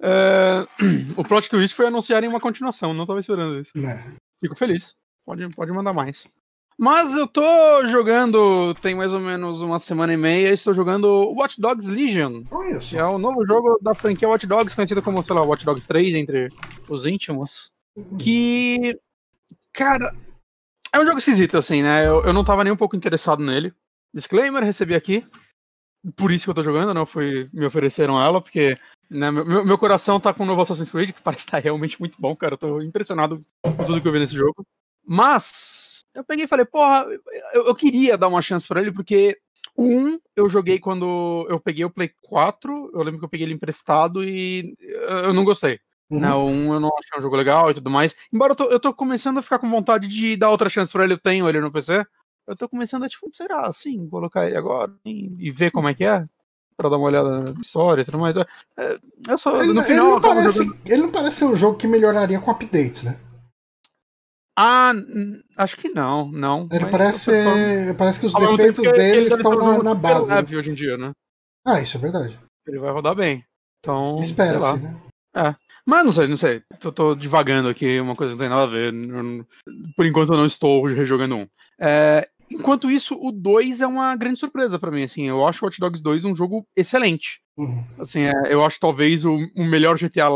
É, 0.00 0.64
o 1.18 1.24
plot 1.24 1.50
twist 1.50 1.76
foi 1.76 1.86
anunciarem 1.86 2.28
uma 2.28 2.40
continuação, 2.40 2.94
não 2.94 3.04
tava 3.06 3.20
esperando 3.20 3.60
isso. 3.60 3.72
Né. 3.74 4.14
Fico 4.40 4.56
feliz. 4.56 4.94
Pode, 5.26 5.46
pode 5.48 5.72
mandar 5.72 5.92
mais. 5.92 6.24
Mas 6.78 7.12
eu 7.14 7.26
tô 7.26 7.42
jogando, 7.88 8.74
tem 8.80 8.94
mais 8.94 9.12
ou 9.12 9.20
menos 9.20 9.60
uma 9.60 9.78
semana 9.78 10.12
e 10.12 10.16
meia, 10.16 10.52
estou 10.52 10.72
jogando 10.72 11.32
Watch 11.36 11.60
Dogs 11.60 11.88
Legion, 11.88 12.42
Olha 12.50 12.78
que 12.78 12.96
é 12.96 13.04
o 13.04 13.18
novo 13.18 13.44
jogo 13.44 13.78
da 13.82 13.92
franquia 13.92 14.28
Watch 14.28 14.46
Dogs, 14.46 14.74
conhecida 14.74 15.02
como, 15.02 15.22
sei 15.22 15.34
lá, 15.34 15.42
Watch 15.42 15.64
Dogs 15.64 15.86
3 15.86 16.14
entre 16.14 16.48
os 16.88 17.04
íntimos. 17.06 17.73
Que, 18.18 18.98
cara, 19.72 20.14
é 20.92 21.00
um 21.00 21.04
jogo 21.04 21.18
esquisito, 21.18 21.56
assim, 21.56 21.82
né? 21.82 22.06
Eu, 22.06 22.24
eu 22.24 22.32
não 22.32 22.44
tava 22.44 22.64
nem 22.64 22.72
um 22.72 22.76
pouco 22.76 22.96
interessado 22.96 23.42
nele. 23.42 23.72
Disclaimer, 24.12 24.62
recebi 24.62 24.94
aqui. 24.94 25.26
Por 26.16 26.30
isso 26.30 26.44
que 26.44 26.50
eu 26.50 26.54
tô 26.54 26.62
jogando, 26.62 26.92
não 26.92 27.06
foi 27.06 27.48
me 27.52 27.64
ofereceram 27.64 28.20
ela, 28.20 28.40
porque 28.40 28.76
né, 29.08 29.30
meu, 29.30 29.64
meu- 29.64 29.78
coração 29.78 30.20
tá 30.20 30.34
com 30.34 30.42
o 30.42 30.46
novo 30.46 30.60
Assassin's 30.60 30.90
Creed, 30.90 31.12
que 31.12 31.22
parece 31.22 31.44
estar 31.44 31.58
realmente 31.58 31.98
muito 31.98 32.20
bom, 32.20 32.36
cara. 32.36 32.54
Eu 32.54 32.58
tô 32.58 32.80
impressionado 32.82 33.40
com 33.62 33.84
tudo 33.84 34.00
que 34.00 34.08
eu 34.08 34.12
vi 34.12 34.18
nesse 34.18 34.34
jogo. 34.34 34.66
Mas 35.06 36.00
eu 36.14 36.24
peguei 36.24 36.44
e 36.44 36.48
falei, 36.48 36.64
porra, 36.64 37.06
eu, 37.52 37.66
eu 37.66 37.74
queria 37.74 38.16
dar 38.18 38.28
uma 38.28 38.42
chance 38.42 38.66
pra 38.68 38.80
ele, 38.80 38.92
porque 38.92 39.38
1 39.76 40.18
eu 40.36 40.48
joguei 40.48 40.78
quando 40.78 41.46
eu 41.48 41.58
peguei 41.58 41.84
o 41.84 41.90
Play 41.90 42.12
4, 42.22 42.90
eu 42.94 43.02
lembro 43.02 43.18
que 43.18 43.24
eu 43.24 43.28
peguei 43.28 43.46
ele 43.46 43.54
emprestado 43.54 44.22
e 44.22 44.76
eu 44.80 45.18
eu 45.18 45.34
não 45.34 45.44
gostei. 45.44 45.80
Uhum. 46.10 46.20
Né, 46.20 46.34
o 46.34 46.44
1 46.46 46.74
eu 46.74 46.80
não 46.80 46.90
achei 46.98 47.18
um 47.18 47.22
jogo 47.22 47.36
legal 47.36 47.70
e 47.70 47.74
tudo 47.74 47.90
mais. 47.90 48.14
Embora 48.32 48.52
eu 48.52 48.56
tô, 48.56 48.64
eu 48.64 48.78
tô 48.78 48.92
começando 48.92 49.38
a 49.38 49.42
ficar 49.42 49.58
com 49.58 49.70
vontade 49.70 50.06
de 50.06 50.36
dar 50.36 50.50
outra 50.50 50.68
chance 50.68 50.92
pra 50.92 51.04
ele, 51.04 51.14
eu 51.14 51.18
tenho 51.18 51.48
ele 51.48 51.60
no 51.60 51.72
PC. 51.72 52.04
Eu 52.46 52.54
tô 52.54 52.68
começando 52.68 53.04
a, 53.04 53.08
tipo, 53.08 53.30
será 53.34 53.66
assim, 53.66 54.06
colocar 54.08 54.46
ele 54.46 54.56
agora 54.56 54.92
hein, 55.04 55.34
e 55.38 55.50
ver 55.50 55.70
como 55.70 55.88
é 55.88 55.94
que 55.94 56.04
é? 56.04 56.26
Pra 56.76 56.88
dar 56.90 56.98
uma 56.98 57.06
olhada 57.06 57.40
na 57.52 57.60
história 57.60 58.02
e 58.02 58.04
tudo 58.04 58.18
mais. 58.18 58.36
É, 58.36 58.98
eu 59.28 59.38
só, 59.38 59.56
Ele, 59.56 59.72
no 59.72 59.80
ele 59.80 59.82
final, 59.82 60.06
eu 60.06 60.12
não 60.14 60.20
parece, 60.20 60.58
jogando- 60.58 60.78
ele 60.84 61.02
não 61.02 61.10
parece 61.10 61.36
ser 61.36 61.44
um 61.46 61.56
jogo 61.56 61.78
que 61.78 61.86
melhoraria 61.86 62.38
com 62.40 62.50
updates, 62.50 63.04
né? 63.04 63.16
Ah, 64.56 64.92
acho 65.56 65.76
que 65.76 65.88
não, 65.88 66.30
não. 66.30 66.68
Ele 66.70 66.86
parece, 66.86 67.32
parece 67.96 68.20
que 68.20 68.26
os 68.26 68.32
defeitos 68.34 68.84
ele 68.84 68.92
dele 68.92 69.28
estão 69.28 69.56
na, 69.56 69.82
na 69.82 69.94
base. 69.94 70.28
né? 70.32 70.44
hoje 70.56 70.70
em 70.70 70.74
dia, 70.74 70.96
né? 70.96 71.12
Ah, 71.66 71.80
isso 71.80 71.96
é 71.96 72.00
verdade. 72.00 72.38
Ele 72.66 72.78
vai 72.78 72.92
rodar 72.92 73.16
bem. 73.16 73.44
Então. 73.80 74.18
Espera-se, 74.20 74.78
né? 74.80 74.94
Mas 75.86 76.04
não 76.04 76.12
sei, 76.12 76.26
não 76.26 76.36
sei. 76.36 76.62
Tô, 76.80 76.90
tô 76.90 77.14
divagando 77.14 77.68
aqui, 77.68 78.00
uma 78.00 78.16
coisa 78.16 78.32
que 78.32 78.38
não 78.38 78.46
tem 78.46 78.48
nada 78.48 78.62
a 78.62 78.74
ver. 78.74 78.92
Por 79.96 80.06
enquanto 80.06 80.32
eu 80.32 80.38
não 80.38 80.46
estou 80.46 80.82
rejogando 80.84 81.36
um. 81.36 81.46
É, 81.78 82.26
enquanto 82.50 82.90
isso, 82.90 83.14
o 83.20 83.30
2 83.30 83.82
é 83.82 83.86
uma 83.86 84.16
grande 84.16 84.38
surpresa 84.38 84.78
pra 84.78 84.90
mim. 84.90 85.02
Assim, 85.02 85.28
eu 85.28 85.46
acho 85.46 85.62
o 85.62 85.66
Watch 85.66 85.78
Dogs 85.78 86.02
2 86.02 86.24
um 86.24 86.34
jogo 86.34 86.66
excelente. 86.74 87.40
Uhum. 87.58 87.84
Assim, 87.98 88.22
é, 88.22 88.32
eu 88.48 88.64
acho 88.64 88.80
talvez 88.80 89.24
o, 89.24 89.36
o 89.54 89.64
melhor 89.64 89.98
GTA, 89.98 90.28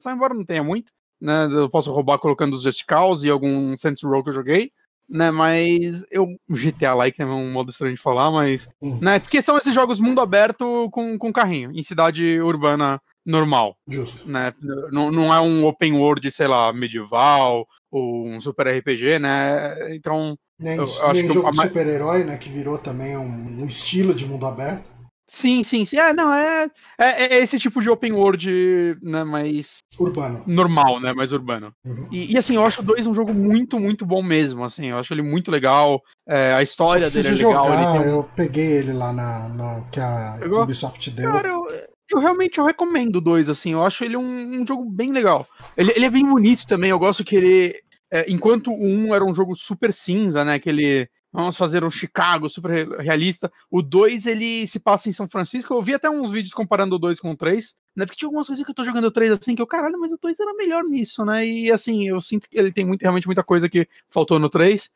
só 0.00 0.10
embora 0.10 0.34
não 0.34 0.44
tenha 0.44 0.62
muito. 0.62 0.92
Né, 1.20 1.48
eu 1.52 1.68
posso 1.68 1.92
roubar 1.92 2.18
colocando 2.18 2.54
os 2.54 2.62
Just 2.62 2.84
Cause 2.86 3.26
e 3.26 3.30
algum 3.30 3.76
Saints 3.76 4.02
Row 4.02 4.22
que 4.22 4.30
eu 4.30 4.34
joguei. 4.34 4.72
Né, 5.08 5.30
mas 5.30 6.04
eu. 6.10 6.26
GTA 6.48 6.94
like 6.94 7.20
é 7.20 7.26
um 7.26 7.52
modo 7.52 7.70
estranho 7.70 7.94
de 7.94 8.00
falar, 8.00 8.30
mas. 8.30 8.68
Uhum. 8.80 8.98
Né, 9.00 9.18
porque 9.18 9.42
são 9.42 9.58
esses 9.58 9.74
jogos 9.74 10.00
mundo 10.00 10.20
aberto 10.20 10.88
com, 10.90 11.18
com 11.18 11.32
carrinho, 11.32 11.72
em 11.72 11.82
cidade 11.82 12.40
urbana 12.40 13.00
normal 13.24 13.76
Justo. 13.88 14.26
né? 14.28 14.52
Não, 14.90 15.10
não 15.10 15.32
é 15.32 15.40
um 15.40 15.64
open 15.66 15.92
world, 15.94 16.30
sei 16.30 16.46
lá, 16.46 16.72
medieval 16.72 17.66
ou 17.90 18.26
um 18.28 18.40
super 18.40 18.66
RPG, 18.66 19.18
né? 19.18 19.94
Então, 19.94 20.36
Nem, 20.58 20.76
Eu 20.76 20.84
acho 20.84 21.12
nem 21.14 21.26
que 21.26 21.32
jogo 21.34 21.48
a 21.48 21.50
de 21.50 21.56
mais- 21.56 21.68
super-herói, 21.70 22.24
né? 22.24 22.36
Que 22.36 22.48
virou 22.48 22.76
também 22.78 23.16
um, 23.16 23.62
um 23.62 23.66
estilo 23.66 24.12
de 24.14 24.26
mundo 24.26 24.46
aberto. 24.46 24.90
sim, 25.28 25.62
sim, 25.62 25.84
sim. 25.84 25.96
É, 25.96 26.12
não, 26.12 26.32
é, 26.32 26.68
é, 26.98 27.34
é 27.34 27.38
esse 27.38 27.58
tipo 27.58 27.80
de 27.80 27.88
open 27.88 28.12
world, 28.12 28.98
né? 29.00 29.22
Mais 29.24 29.78
Urbano. 29.98 30.42
normal, 30.46 31.00
né? 31.00 31.12
Mais 31.12 31.32
urbano. 31.32 31.72
Uhum. 31.84 32.08
E, 32.10 32.32
e, 32.32 32.36
assim, 32.38 32.56
eu 32.56 32.64
acho 32.64 32.80
o 32.82 32.84
2 32.84 33.06
um 33.06 33.14
jogo 33.14 33.32
muito, 33.32 33.78
muito 33.80 34.04
bom 34.04 34.22
mesmo. 34.22 34.64
Assim, 34.64 34.86
eu 34.88 34.98
acho 34.98 35.14
ele 35.14 35.22
muito 35.22 35.50
legal. 35.50 36.02
é, 36.28 36.52
a 36.52 36.62
história 36.62 37.06
Eu 37.06 37.10
dele 37.10 37.28
é 37.28 37.30
legal. 37.32 37.52
jogar, 37.66 37.92
um- 38.00 38.04
eu 38.04 38.22
peguei 38.36 38.66
ele 38.72 38.92
lá 38.92 39.12
na, 39.12 39.48
na- 39.48 39.80
que 39.90 39.98
a 40.00 40.36
Pegou? 40.40 40.62
Ubisoft 40.64 41.10
deu. 41.10 41.32
Cara, 41.32 41.48
eu, 41.48 41.66
eu 42.14 42.20
realmente 42.20 42.58
eu 42.58 42.64
recomendo 42.64 43.20
2, 43.20 43.48
assim, 43.48 43.72
eu 43.72 43.84
acho 43.84 44.04
ele 44.04 44.16
um, 44.16 44.60
um 44.62 44.66
jogo 44.66 44.88
bem 44.90 45.12
legal. 45.12 45.46
Ele, 45.76 45.92
ele 45.96 46.04
é 46.06 46.10
bem 46.10 46.26
bonito 46.28 46.66
também, 46.66 46.90
eu 46.90 46.98
gosto 46.98 47.24
que 47.24 47.36
ele. 47.36 47.82
é, 48.10 48.30
enquanto 48.30 48.70
o 48.72 48.84
1 48.84 49.14
era 49.14 49.24
um 49.24 49.34
jogo 49.34 49.54
super 49.56 49.92
cinza, 49.92 50.44
né? 50.44 50.54
Aquele. 50.54 51.08
Vamos 51.32 51.56
fazer 51.56 51.84
um 51.84 51.90
Chicago 51.90 52.48
super 52.48 52.70
re- 52.72 53.02
realista. 53.04 53.52
O 53.70 53.82
2 53.82 54.26
ele 54.26 54.66
se 54.66 54.80
passa 54.80 55.08
em 55.08 55.12
São 55.12 55.28
Francisco. 55.28 55.72
Eu 55.72 55.80
vi 55.82 55.94
até 55.94 56.10
uns 56.10 56.30
vídeos 56.32 56.52
comparando 56.52 56.96
o 56.96 56.98
2 56.98 57.20
com 57.20 57.30
o 57.30 57.36
3, 57.36 57.72
né? 57.96 58.04
Porque 58.04 58.18
tinha 58.18 58.26
algumas 58.26 58.48
coisas 58.48 58.64
que 58.64 58.70
eu 58.70 58.74
tô 58.74 58.84
jogando 58.84 59.04
o 59.04 59.10
3 59.12 59.30
assim, 59.32 59.54
que 59.54 59.62
eu, 59.62 59.66
caralho, 59.66 59.98
mas 60.00 60.12
o 60.12 60.18
2 60.20 60.38
era 60.40 60.52
melhor 60.54 60.82
nisso, 60.84 61.24
né? 61.24 61.46
E 61.46 61.70
assim, 61.70 62.08
eu 62.08 62.20
sinto 62.20 62.48
que 62.50 62.58
ele 62.58 62.72
tem 62.72 62.84
muito, 62.84 63.02
realmente 63.02 63.26
muita 63.28 63.44
coisa 63.44 63.68
que 63.68 63.86
faltou 64.10 64.40
no 64.40 64.50
3. 64.50 64.90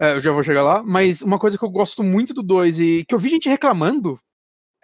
É, 0.00 0.12
eu 0.14 0.20
já 0.20 0.32
vou 0.32 0.42
chegar 0.42 0.62
lá, 0.62 0.82
mas 0.82 1.22
uma 1.22 1.38
coisa 1.38 1.56
que 1.56 1.64
eu 1.64 1.70
gosto 1.70 2.02
muito 2.02 2.34
do 2.34 2.42
2 2.42 2.78
e 2.80 3.04
que 3.08 3.14
eu 3.14 3.18
vi 3.18 3.30
gente 3.30 3.48
reclamando 3.48 4.18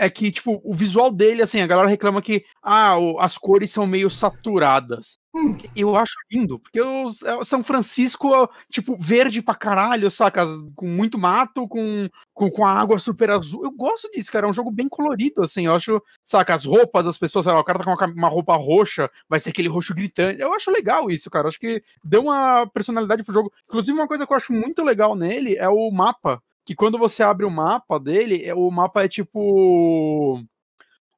é 0.05 0.11
que, 0.11 0.31
tipo, 0.33 0.61
o 0.65 0.75
visual 0.75 1.11
dele, 1.13 1.43
assim, 1.43 1.61
a 1.61 1.67
galera 1.67 1.89
reclama 1.89 2.21
que 2.23 2.45
ah, 2.63 2.99
o- 2.99 3.19
as 3.21 3.39
cores 3.39 3.71
são 3.71 3.87
meio 3.87 4.11
saturadas. 4.11 5.19
Hum. 5.35 5.57
Eu 5.75 5.97
acho 5.97 6.15
lindo, 6.31 6.59
porque 6.59 6.81
os, 6.81 7.23
é, 7.23 7.43
São 7.45 7.65
Francisco, 7.65 8.29
tipo, 8.71 8.97
verde 9.01 9.41
pra 9.41 9.55
caralho, 9.55 10.11
saca? 10.11 10.47
Com 10.77 10.87
muito 10.87 11.17
mato, 11.19 11.67
com, 11.69 12.09
com, 12.35 12.51
com 12.51 12.65
a 12.67 12.71
água 12.71 12.99
super 12.99 13.31
azul. 13.31 13.65
Eu 13.65 13.71
gosto 13.71 14.11
disso, 14.11 14.31
cara. 14.31 14.47
É 14.47 14.51
um 14.51 14.53
jogo 14.53 14.71
bem 14.71 14.89
colorido, 14.89 15.43
assim. 15.43 15.67
Eu 15.67 15.75
acho, 15.75 16.03
saca, 16.27 16.55
as 16.55 16.65
roupas 16.67 17.05
das 17.05 17.17
pessoas, 17.17 17.45
sei 17.47 17.55
lá, 17.55 17.61
o 17.61 17.65
cara 17.65 17.79
tá 17.79 17.85
com 17.85 17.93
uma, 17.93 18.07
uma 18.13 18.29
roupa 18.29 18.55
roxa, 18.57 19.11
vai 19.29 19.41
ser 19.41 19.51
aquele 19.51 19.69
roxo 19.69 19.95
gritante. 19.95 20.41
Eu 20.41 20.53
acho 20.53 20.71
legal 20.71 21.11
isso, 21.11 21.31
cara. 21.31 21.47
Eu 21.47 21.49
acho 21.49 21.59
que 21.61 21.83
deu 22.05 22.23
uma 22.23 22.67
personalidade 22.67 23.23
pro 23.25 23.33
jogo. 23.35 23.51
Inclusive, 23.69 23.99
uma 23.99 24.09
coisa 24.09 24.27
que 24.27 24.33
eu 24.33 24.37
acho 24.37 24.53
muito 24.53 24.83
legal 24.85 25.15
nele 25.17 25.57
é 25.57 25.69
o 25.69 25.91
mapa. 25.91 26.43
Que 26.65 26.75
quando 26.75 26.99
você 26.99 27.23
abre 27.23 27.45
o 27.45 27.51
mapa 27.51 27.99
dele, 27.99 28.45
é- 28.45 28.55
o 28.55 28.71
mapa 28.71 29.05
é 29.05 29.09
tipo. 29.09 30.43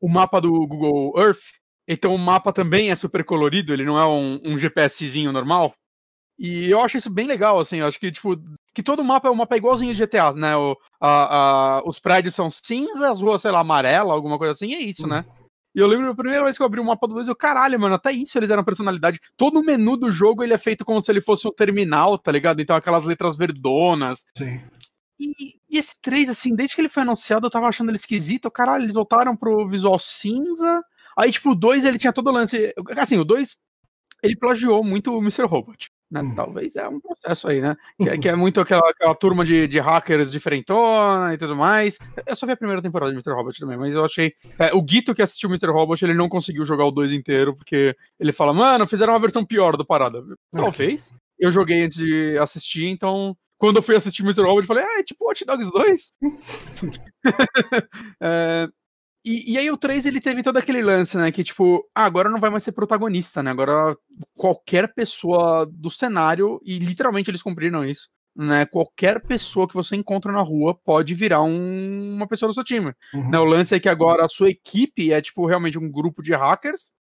O 0.01 0.09
mapa 0.09 0.41
do 0.41 0.51
Google 0.67 1.13
Earth. 1.17 1.41
Então 1.87 2.15
o 2.15 2.19
mapa 2.19 2.53
também 2.53 2.91
é 2.91 2.97
super 2.97 3.25
colorido, 3.25 3.73
ele 3.73 3.85
não 3.85 3.99
é 3.99 4.07
um, 4.07 4.41
um 4.45 4.59
GPSzinho 4.59 5.33
normal. 5.33 5.75
E 6.39 6.69
eu 6.71 6.81
acho 6.81 6.97
isso 6.97 7.11
bem 7.11 7.27
legal, 7.27 7.61
assim, 7.61 7.79
eu 7.79 7.87
acho 7.87 8.01
que, 8.01 8.11
tipo, 8.11 8.37
que 8.75 8.83
todo 8.83 9.05
mapa 9.05 9.29
é 9.29 9.31
um 9.31 9.35
mapa 9.37 9.57
igualzinho 9.57 9.93
de 9.95 9.99
GTA, 9.99 10.33
né? 10.33 10.57
O, 10.57 10.77
a, 11.01 11.79
a- 11.79 11.83
os 11.87 12.01
prédios 12.01 12.35
são 12.35 12.51
cinza, 12.51 13.11
as 13.11 13.21
ruas, 13.21 13.41
sei 13.43 13.51
lá, 13.51 13.61
amarela, 13.61 14.13
alguma 14.13 14.37
coisa 14.39 14.53
assim, 14.53 14.69
e 14.71 14.75
é 14.75 14.81
isso, 14.81 15.07
né? 15.07 15.25
E 15.77 15.79
eu 15.81 15.87
lembro 15.87 16.11
a 16.11 16.15
primeira 16.15 16.43
vez 16.45 16.57
que 16.57 16.63
eu 16.63 16.67
abri 16.67 16.81
o 16.81 16.85
mapa 16.85 17.07
do 17.07 17.15
2, 17.15 17.29
eu, 17.29 17.37
caralho, 17.37 17.79
mano, 17.79 17.95
até 17.97 18.11
isso 18.13 18.39
eles 18.39 18.51
eram 18.51 18.65
personalidade. 18.65 19.21
Todo 19.37 19.61
o 19.61 19.65
menu 19.65 19.97
do 19.97 20.11
jogo 20.11 20.43
ele 20.43 20.55
é 20.55 20.59
feito 20.59 20.85
como 20.85 21.01
se 21.03 21.11
ele 21.11 21.21
fosse 21.21 21.47
um 21.49 21.53
terminal, 21.53 22.17
tá 22.17 22.31
ligado? 22.33 22.61
Então 22.61 22.75
aquelas 22.77 23.05
letras 23.05 23.37
verdonas. 23.37 24.25
Sim. 24.39 24.61
E, 25.39 25.55
e 25.71 25.79
esse 25.79 25.95
3, 26.03 26.29
assim, 26.29 26.55
desde 26.55 26.75
que 26.75 26.81
ele 26.83 26.89
foi 26.89 27.03
anunciado, 27.03 27.47
eu 27.47 27.51
tava 27.51 27.67
achando 27.67 27.91
ele 27.91 27.97
esquisito. 27.97 28.51
Caralho, 28.51 28.85
eles 28.85 28.95
voltaram 28.95 29.37
pro 29.37 29.67
visual 29.69 29.99
cinza. 29.99 30.83
Aí, 31.17 31.31
tipo, 31.33 31.51
o 31.51 31.55
2 31.55 31.85
ele 31.85 31.99
tinha 31.99 32.13
todo 32.13 32.29
o 32.29 32.33
lance. 32.33 32.73
Assim, 32.97 33.17
o 33.19 33.25
2 33.25 33.57
ele 34.23 34.37
plagiou 34.37 34.83
muito 34.83 35.13
o 35.17 35.19
Mr. 35.21 35.45
Robot. 35.45 35.91
Né? 36.11 36.21
Hum. 36.23 36.35
Talvez 36.35 36.77
é 36.77 36.87
um 36.89 37.01
processo 37.01 37.49
aí, 37.49 37.61
né? 37.61 37.77
Que, 38.01 38.09
é- 38.09 38.19
que 38.19 38.29
é 38.29 38.37
muito 38.37 38.61
aquela, 38.61 38.89
aquela 38.89 39.15
turma 39.15 39.45
de, 39.45 39.67
de 39.67 39.81
hackers 39.81 40.31
diferentona 40.31 41.35
e 41.35 41.39
tudo 41.39 41.57
mais. 41.57 41.99
Eu 42.27 42.37
só 42.37 42.47
vi 42.47 42.53
a 42.53 42.57
primeira 42.57 42.81
temporada 42.83 43.11
de 43.11 43.17
Mr. 43.17 43.33
Robot 43.35 43.59
também, 43.59 43.77
mas 43.77 43.95
eu 43.95 44.05
achei. 44.05 44.33
é, 44.59 44.73
o 44.75 44.81
Guito 44.83 45.15
que 45.15 45.23
assistiu 45.23 45.49
Mr. 45.49 45.71
Robot, 45.71 46.05
ele 46.05 46.15
não 46.15 46.29
conseguiu 46.29 46.65
jogar 46.65 46.85
o 46.85 46.91
2 46.93 47.13
inteiro, 47.13 47.55
porque 47.57 47.97
ele 48.21 48.33
fala, 48.33 48.53
mano, 48.53 48.87
fizeram 48.87 49.13
uma 49.13 49.19
versão 49.19 49.45
pior 49.45 49.77
do 49.77 49.85
parada. 49.85 50.23
Talvez. 50.53 51.13
Eu 51.39 51.51
joguei 51.51 51.83
antes 51.83 51.99
de 51.99 52.39
assistir, 52.39 52.87
então. 52.87 53.37
Quando 53.65 53.77
eu 53.77 53.83
fui 53.83 53.97
assistir 53.97 54.23
Mr. 54.23 54.43
Robot, 54.43 54.61
eu 54.61 54.67
falei, 54.67 54.85
ah, 54.85 54.99
é 54.99 55.03
tipo 55.03 55.25
Watch 55.25 55.43
Dogs 55.45 55.71
2. 55.71 56.13
É, 58.21 58.69
e, 59.25 59.55
e 59.55 59.59
aí 59.59 59.71
o 59.71 59.79
3 59.79 60.05
ele 60.05 60.21
teve 60.21 60.43
todo 60.43 60.59
aquele 60.59 60.83
lance, 60.83 61.17
né? 61.17 61.33
Que 61.33 61.43
tipo, 61.43 61.83
ah, 61.95 62.05
agora 62.05 62.29
não 62.29 62.39
vai 62.39 62.51
mais 62.51 62.63
ser 62.63 62.73
protagonista, 62.73 63.43
né? 63.43 63.51
Agora 63.51 63.97
qualquer 64.37 64.93
pessoa 64.93 65.65
do 65.65 65.89
cenário, 65.89 66.61
e 66.63 66.79
literalmente 66.79 67.31
eles 67.31 67.43
cumpriram 67.43 67.87
isso, 67.87 68.07
né? 68.37 68.67
Qualquer 68.67 69.23
pessoa 69.23 69.67
que 69.67 69.73
você 69.73 69.97
encontra 69.97 70.31
na 70.31 70.43
rua 70.43 70.75
pode 70.75 71.15
virar 71.15 71.43
um, 71.43 72.15
uma 72.15 72.29
pessoa 72.29 72.51
do 72.51 72.55
seu 72.55 72.63
time. 72.63 72.93
Uhum. 73.15 73.31
Né, 73.31 73.39
o 73.39 73.45
lance 73.45 73.75
é 73.75 73.81
que 73.81 73.89
agora 73.89 74.27
a 74.27 74.29
sua 74.29 74.51
equipe 74.51 75.11
é, 75.11 75.23
tipo, 75.23 75.47
realmente 75.47 75.79
um 75.79 75.91
grupo 75.91 76.23
de 76.23 76.35
hackers. 76.35 76.93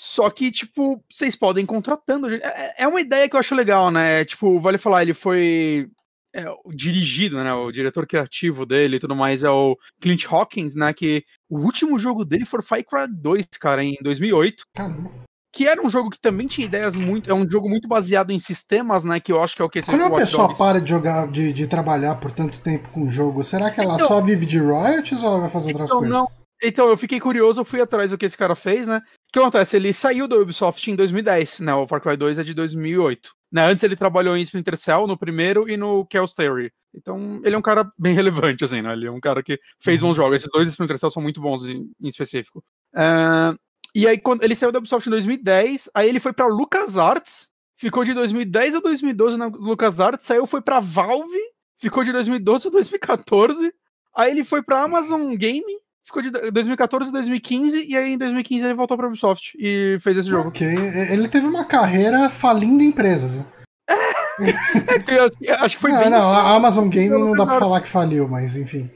Só 0.00 0.30
que, 0.30 0.52
tipo, 0.52 1.02
vocês 1.10 1.34
podem 1.34 1.64
ir 1.64 1.66
contratando. 1.66 2.32
É, 2.32 2.74
é 2.78 2.86
uma 2.86 3.00
ideia 3.00 3.28
que 3.28 3.34
eu 3.34 3.40
acho 3.40 3.52
legal, 3.52 3.90
né? 3.90 4.24
Tipo, 4.24 4.60
vale 4.60 4.78
falar, 4.78 5.02
ele 5.02 5.12
foi 5.12 5.90
é, 6.32 6.44
dirigido, 6.72 7.42
né? 7.42 7.52
O 7.52 7.72
diretor 7.72 8.06
criativo 8.06 8.64
dele 8.64 8.98
e 8.98 9.00
tudo 9.00 9.16
mais 9.16 9.42
é 9.42 9.50
o 9.50 9.76
Clint 10.00 10.24
Hawkins, 10.30 10.76
né? 10.76 10.92
Que 10.92 11.24
o 11.50 11.58
último 11.58 11.98
jogo 11.98 12.24
dele 12.24 12.44
foi 12.44 12.62
Far 12.62 12.78
Cry 12.84 13.12
2, 13.12 13.46
cara, 13.60 13.82
em 13.82 13.96
2008. 14.00 14.66
Caramba 14.72 15.10
que 15.50 15.66
era 15.66 15.84
um 15.84 15.90
jogo 15.90 16.10
que 16.10 16.20
também 16.20 16.46
tinha 16.46 16.66
ideias 16.66 16.94
muito. 16.94 17.28
É 17.28 17.34
um 17.34 17.48
jogo 17.50 17.68
muito 17.68 17.88
baseado 17.88 18.30
em 18.30 18.38
sistemas, 18.38 19.02
né? 19.02 19.18
Que 19.18 19.32
eu 19.32 19.42
acho 19.42 19.56
que 19.56 19.62
é 19.62 19.64
o 19.64 19.68
que 19.68 19.82
Quando 19.82 20.02
uma 20.02 20.16
pessoa 20.16 20.54
para 20.54 20.80
de 20.80 20.88
jogar, 20.88 21.26
de, 21.26 21.52
de 21.52 21.66
trabalhar 21.66 22.14
por 22.16 22.30
tanto 22.30 22.58
tempo 22.58 22.88
com 22.90 23.02
o 23.02 23.10
jogo, 23.10 23.42
será 23.42 23.68
que 23.68 23.80
ela 23.80 23.94
então, 23.94 24.06
só 24.06 24.20
vive 24.20 24.46
de 24.46 24.60
royalties 24.60 25.20
ou 25.20 25.26
ela 25.26 25.40
vai 25.40 25.50
fazer 25.50 25.70
outras 25.70 25.88
então, 25.88 25.98
coisas? 25.98 26.16
Não. 26.16 26.28
Então, 26.62 26.88
eu 26.88 26.96
fiquei 26.96 27.20
curioso, 27.20 27.60
eu 27.60 27.64
fui 27.64 27.80
atrás 27.80 28.10
do 28.10 28.18
que 28.18 28.26
esse 28.26 28.36
cara 28.36 28.56
fez, 28.56 28.86
né? 28.86 28.98
O 28.98 29.32
que 29.32 29.38
acontece? 29.38 29.76
Ele 29.76 29.92
saiu 29.92 30.26
da 30.26 30.36
Ubisoft 30.36 30.90
em 30.90 30.96
2010, 30.96 31.60
né? 31.60 31.74
O 31.74 31.86
Far 31.86 32.00
Cry 32.00 32.16
2 32.16 32.38
é 32.38 32.42
de 32.42 32.54
2008. 32.54 33.30
Né? 33.50 33.64
Antes 33.64 33.82
ele 33.82 33.96
trabalhou 33.96 34.36
em 34.36 34.42
Splinter 34.42 34.76
Cell, 34.76 35.06
no 35.06 35.16
primeiro, 35.16 35.68
e 35.68 35.76
no 35.76 36.06
Chaos 36.12 36.34
Theory. 36.34 36.72
Então, 36.94 37.40
ele 37.44 37.54
é 37.54 37.58
um 37.58 37.62
cara 37.62 37.90
bem 37.98 38.14
relevante, 38.16 38.64
assim, 38.64 38.82
né? 38.82 38.92
Ele 38.92 39.06
é 39.06 39.10
um 39.10 39.20
cara 39.20 39.42
que 39.42 39.58
fez 39.80 40.02
uhum. 40.02 40.08
bons 40.08 40.16
jogos. 40.16 40.36
Esses 40.36 40.50
dois 40.52 40.68
Splinter 40.68 40.98
Cell 40.98 41.10
são 41.10 41.22
muito 41.22 41.40
bons 41.40 41.64
em, 41.64 41.90
em 42.00 42.08
específico. 42.08 42.62
Uh, 42.94 43.58
e 43.94 44.06
aí, 44.06 44.18
quando 44.18 44.42
ele 44.42 44.54
saiu 44.54 44.72
da 44.72 44.78
Ubisoft 44.78 45.06
em 45.06 45.10
2010, 45.10 45.90
aí 45.94 46.08
ele 46.08 46.20
foi 46.20 46.32
pra 46.32 46.46
LucasArts, 46.46 47.48
ficou 47.76 48.04
de 48.04 48.12
2010 48.12 48.76
a 48.76 48.80
2012 48.80 49.36
na 49.36 49.46
LucasArts, 49.46 50.26
saiu, 50.26 50.46
foi 50.46 50.60
pra 50.60 50.80
Valve, 50.80 51.38
ficou 51.78 52.04
de 52.04 52.12
2012 52.12 52.68
a 52.68 52.70
2014, 52.70 53.72
aí 54.14 54.32
ele 54.32 54.44
foi 54.44 54.62
pra 54.62 54.82
Amazon 54.82 55.34
Game, 55.34 55.78
ficou 56.08 56.22
de 56.22 56.30
2014 56.30 57.10
a 57.10 57.12
2015, 57.12 57.86
e 57.86 57.96
aí 57.96 58.12
em 58.12 58.18
2015 58.18 58.64
ele 58.64 58.74
voltou 58.74 58.96
pra 58.96 59.06
Ubisoft 59.06 59.56
e 59.58 59.98
fez 60.00 60.16
esse 60.16 60.28
jogo. 60.28 60.48
Ok, 60.48 60.66
ele 60.66 61.28
teve 61.28 61.46
uma 61.46 61.64
carreira 61.64 62.28
falindo 62.28 62.82
empresas. 62.82 63.44
é, 65.44 65.52
acho 65.52 65.76
que 65.76 65.80
foi 65.80 65.92
não, 65.92 66.00
bem. 66.00 66.10
Não, 66.10 66.30
a 66.30 66.54
Amazon 66.54 66.88
Game 66.88 67.10
não 67.10 67.32
dá 67.32 67.46
pra 67.46 67.58
falar 67.58 67.80
que 67.80 67.88
faliu, 67.88 68.26
mas 68.28 68.56
enfim. 68.56 68.90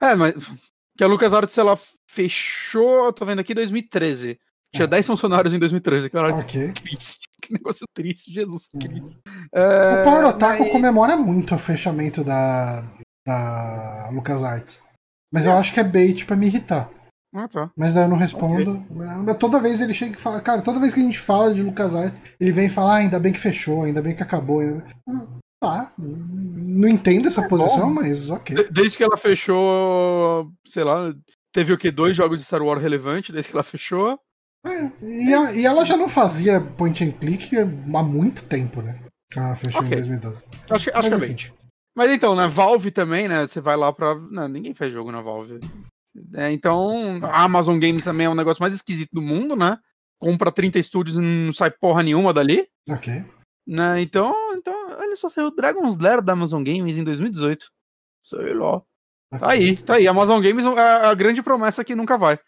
É, 0.00 0.14
mas 0.14 0.34
que 0.96 1.04
a 1.04 1.06
LucasArts, 1.06 1.56
ela 1.56 1.78
fechou, 2.06 3.12
tô 3.12 3.24
vendo 3.24 3.40
aqui, 3.40 3.54
2013. 3.54 4.38
Tinha 4.74 4.86
10 4.86 5.04
é. 5.04 5.06
funcionários 5.06 5.54
em 5.54 5.58
2013, 5.58 6.10
cara. 6.10 6.34
Ok. 6.36 6.72
Que 7.40 7.54
negócio 7.54 7.86
triste, 7.94 8.30
Jesus 8.30 8.68
uhum. 8.74 8.80
Cristo. 8.80 9.18
É, 9.54 10.02
o 10.02 10.04
Power 10.04 10.26
Otaku 10.26 10.62
mas... 10.62 10.72
comemora 10.72 11.16
muito 11.16 11.54
o 11.54 11.58
fechamento 11.58 12.22
da, 12.22 12.82
da 13.26 14.10
LucasArts. 14.12 14.78
Mas 15.32 15.46
eu 15.46 15.52
acho 15.52 15.72
que 15.72 15.80
é 15.80 15.84
bait 15.84 16.24
pra 16.24 16.36
me 16.36 16.46
irritar. 16.46 16.90
Ah, 17.32 17.46
tá. 17.46 17.70
Mas 17.76 17.94
daí 17.94 18.04
eu 18.04 18.08
não 18.08 18.16
respondo. 18.16 18.84
Toda 19.38 19.60
vez 19.60 19.80
ele 19.80 19.94
chega 19.94 20.16
e 20.16 20.20
fala, 20.20 20.40
cara, 20.40 20.62
toda 20.62 20.80
vez 20.80 20.92
que 20.92 21.00
a 21.00 21.02
gente 21.02 21.18
fala 21.18 21.54
de 21.54 21.62
LucasArts, 21.62 22.20
ele 22.40 22.50
vem 22.50 22.68
falar, 22.68 22.94
ah, 22.94 22.98
ainda 22.98 23.20
bem 23.20 23.32
que 23.32 23.38
fechou, 23.38 23.84
ainda 23.84 24.02
bem 24.02 24.14
que 24.14 24.22
acabou. 24.22 24.60
Ainda... 24.60 24.84
Tá, 25.62 25.92
não 25.98 26.88
entendo 26.88 27.28
essa 27.28 27.42
é 27.42 27.48
posição, 27.48 27.88
bom. 27.88 28.00
mas 28.00 28.30
ok. 28.30 28.68
Desde 28.70 28.96
que 28.96 29.04
ela 29.04 29.16
fechou, 29.16 30.50
sei 30.66 30.82
lá, 30.82 31.12
Teve 31.52 31.72
o 31.72 31.78
que? 31.78 31.90
Dois 31.90 32.16
jogos 32.16 32.40
de 32.40 32.46
Star 32.46 32.62
Wars 32.62 32.80
relevantes 32.80 33.32
desde 33.32 33.50
que 33.50 33.56
ela 33.56 33.64
fechou. 33.64 34.18
É, 34.64 34.90
e, 35.02 35.34
a, 35.34 35.52
e, 35.52 35.64
ela 35.64 35.84
já 35.84 35.96
não 35.96 36.08
fazia 36.08 36.60
point 36.60 37.02
and 37.02 37.12
click 37.12 37.56
há 37.56 38.02
muito 38.02 38.44
tempo, 38.44 38.82
né? 38.82 39.00
Ela 39.34 39.56
fechou 39.56 39.80
okay. 39.80 39.92
em 39.92 39.96
2012. 39.96 40.44
Acho, 40.70 40.90
acho 40.90 41.10
Mas, 41.10 41.34
que 41.34 41.48
é 41.48 41.52
Mas 42.00 42.12
então, 42.12 42.34
né? 42.34 42.48
Valve 42.48 42.90
também, 42.90 43.28
né? 43.28 43.46
Você 43.46 43.60
vai 43.60 43.76
lá 43.76 43.92
pra. 43.92 44.14
Não, 44.14 44.48
ninguém 44.48 44.72
faz 44.72 44.90
jogo 44.90 45.12
na 45.12 45.20
Valve. 45.20 45.60
É, 46.32 46.50
então, 46.50 47.20
a 47.22 47.44
Amazon 47.44 47.78
Games 47.78 48.04
também 48.04 48.24
é 48.24 48.30
um 48.30 48.34
negócio 48.34 48.62
mais 48.62 48.72
esquisito 48.72 49.10
do 49.12 49.20
mundo, 49.20 49.54
né? 49.54 49.78
Compra 50.18 50.50
30 50.50 50.78
estúdios 50.78 51.18
e 51.18 51.20
não 51.20 51.52
sai 51.52 51.70
porra 51.70 52.02
nenhuma 52.02 52.32
dali. 52.32 52.66
Ok. 52.88 53.22
Né? 53.66 54.00
Então, 54.00 54.34
então, 54.54 54.74
olha 54.98 55.14
só, 55.14 55.28
saiu 55.28 55.54
Dragon's 55.54 55.98
Lair 55.98 56.22
da 56.22 56.32
Amazon 56.32 56.64
Games 56.64 56.96
em 56.96 57.04
2018. 57.04 57.66
Sei 58.24 58.54
lá. 58.54 58.80
Tá 59.38 59.50
aí, 59.50 59.76
tá 59.76 59.96
aí. 59.96 60.08
Amazon 60.08 60.40
Games 60.40 60.64
é 60.64 61.06
a 61.06 61.12
grande 61.12 61.42
promessa 61.42 61.84
que 61.84 61.94
nunca 61.94 62.16
vai. 62.16 62.40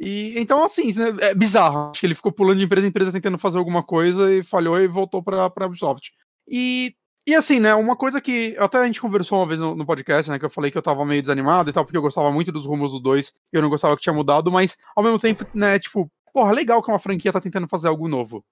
E 0.00 0.32
então, 0.38 0.64
assim, 0.64 0.94
né, 0.94 1.14
é 1.20 1.34
bizarro. 1.34 1.90
Acho 1.90 2.00
que 2.00 2.06
ele 2.06 2.14
ficou 2.14 2.32
pulando 2.32 2.56
de 2.56 2.64
empresa 2.64 2.86
em 2.86 2.88
empresa 2.88 3.12
tentando 3.12 3.36
fazer 3.36 3.58
alguma 3.58 3.82
coisa 3.82 4.32
e 4.32 4.42
falhou 4.42 4.80
e 4.80 4.88
voltou 4.88 5.22
pra, 5.22 5.50
pra 5.50 5.66
Ubisoft. 5.66 6.10
E, 6.48 6.94
e 7.26 7.34
assim, 7.34 7.58
né, 7.58 7.74
uma 7.74 7.96
coisa 7.96 8.20
que 8.20 8.56
até 8.58 8.78
a 8.78 8.86
gente 8.86 9.00
conversou 9.00 9.38
uma 9.38 9.46
vez 9.46 9.58
no, 9.58 9.74
no, 9.74 9.86
podcast, 9.86 10.30
né, 10.30 10.38
que 10.38 10.44
eu 10.44 10.50
falei 10.50 10.70
que 10.70 10.76
eu 10.76 10.82
tava 10.82 11.04
meio 11.04 11.22
desanimado 11.22 11.70
e 11.70 11.72
tal, 11.72 11.84
porque 11.84 11.96
eu 11.96 12.02
gostava 12.02 12.30
muito 12.30 12.52
dos 12.52 12.66
rumos 12.66 12.92
do 12.92 13.00
2 13.00 13.32
e 13.52 13.56
eu 13.56 13.62
não 13.62 13.70
gostava 13.70 13.96
que 13.96 14.02
tinha 14.02 14.12
mudado, 14.12 14.52
mas 14.52 14.76
ao 14.94 15.02
mesmo 15.02 15.18
tempo, 15.18 15.46
né, 15.54 15.78
tipo, 15.78 16.10
porra, 16.32 16.52
legal 16.52 16.82
que 16.82 16.90
uma 16.90 16.98
franquia 16.98 17.32
tá 17.32 17.40
tentando 17.40 17.68
fazer 17.68 17.88
algo 17.88 18.08
novo 18.08 18.44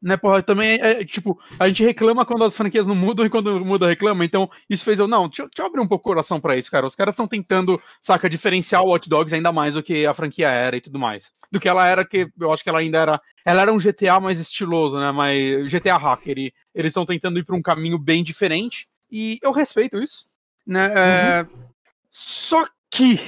né, 0.00 0.16
porra, 0.16 0.42
também 0.42 0.80
é, 0.80 1.00
é, 1.00 1.04
tipo, 1.04 1.38
a 1.58 1.66
gente 1.66 1.82
reclama 1.82 2.24
quando 2.24 2.44
as 2.44 2.56
franquias 2.56 2.86
não 2.86 2.94
mudam 2.94 3.26
e 3.26 3.30
quando 3.30 3.64
muda 3.64 3.88
reclama, 3.88 4.24
então 4.24 4.48
isso 4.70 4.84
fez 4.84 4.98
eu, 4.98 5.08
não, 5.08 5.28
deixa, 5.28 5.42
deixa 5.42 5.60
eu 5.60 5.66
abrir 5.66 5.80
um 5.80 5.88
pouco 5.88 6.08
o 6.08 6.12
coração 6.12 6.40
para 6.40 6.56
isso, 6.56 6.70
cara, 6.70 6.86
os 6.86 6.94
caras 6.94 7.12
estão 7.12 7.26
tentando, 7.26 7.80
saca, 8.00 8.30
diferenciar 8.30 8.82
o 8.82 8.92
Hot 8.92 9.08
Dogs 9.08 9.34
ainda 9.34 9.52
mais 9.52 9.74
do 9.74 9.82
que 9.82 10.06
a 10.06 10.14
franquia 10.14 10.48
era 10.48 10.76
e 10.76 10.80
tudo 10.80 10.98
mais, 10.98 11.32
do 11.50 11.58
que 11.58 11.68
ela 11.68 11.86
era, 11.86 12.04
que 12.04 12.28
eu 12.38 12.52
acho 12.52 12.62
que 12.62 12.70
ela 12.70 12.78
ainda 12.78 12.98
era, 12.98 13.20
ela 13.44 13.62
era 13.62 13.72
um 13.72 13.78
GTA 13.78 14.20
mais 14.20 14.38
estiloso, 14.38 14.98
né, 14.98 15.10
mas 15.10 15.68
GTA 15.68 15.96
hacker, 15.96 16.38
e 16.38 16.52
eles 16.74 16.90
estão 16.90 17.04
tentando 17.04 17.38
ir 17.38 17.44
para 17.44 17.56
um 17.56 17.62
caminho 17.62 17.98
bem 17.98 18.22
diferente, 18.22 18.86
e 19.10 19.38
eu 19.42 19.50
respeito 19.50 20.00
isso, 20.00 20.26
né, 20.64 20.92
é, 20.94 21.42
uhum. 21.42 21.64
só 22.10 22.66
que 22.90 23.20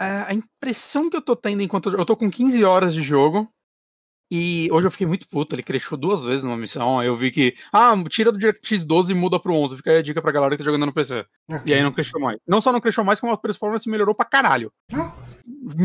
é, 0.00 0.24
a 0.28 0.34
impressão 0.34 1.08
que 1.08 1.16
eu 1.16 1.22
tô 1.22 1.34
tendo 1.34 1.62
enquanto 1.62 1.90
eu 1.90 2.04
tô 2.04 2.16
com 2.16 2.30
15 2.30 2.62
horas 2.64 2.94
de 2.94 3.02
jogo, 3.02 3.48
e 4.30 4.68
hoje 4.72 4.86
eu 4.86 4.90
fiquei 4.90 5.06
muito 5.06 5.28
puto, 5.28 5.54
ele 5.54 5.62
cresceu 5.62 5.96
duas 5.96 6.24
vezes 6.24 6.44
numa 6.44 6.56
missão. 6.56 6.98
Aí 6.98 7.06
eu 7.06 7.16
vi 7.16 7.30
que, 7.30 7.54
ah, 7.72 7.94
tira 8.08 8.32
do 8.32 8.38
DirectX 8.38 8.84
12 8.84 9.12
e 9.12 9.14
muda 9.14 9.38
pro 9.38 9.54
11. 9.54 9.76
Fica 9.76 9.90
aí 9.90 9.98
a 9.98 10.02
dica 10.02 10.22
pra 10.22 10.32
galera 10.32 10.56
que 10.56 10.58
tá 10.58 10.64
jogando 10.64 10.86
no 10.86 10.92
PC. 10.92 11.24
Okay. 11.48 11.60
E 11.66 11.74
aí 11.74 11.82
não 11.82 11.92
cresceu 11.92 12.20
mais. 12.20 12.38
Não 12.46 12.60
só 12.60 12.72
não 12.72 12.80
cresceu 12.80 13.04
mais, 13.04 13.20
como 13.20 13.32
a 13.32 13.38
performance 13.38 13.88
melhorou 13.88 14.14
pra 14.14 14.26
caralho. 14.26 14.72
Ah. 14.92 15.12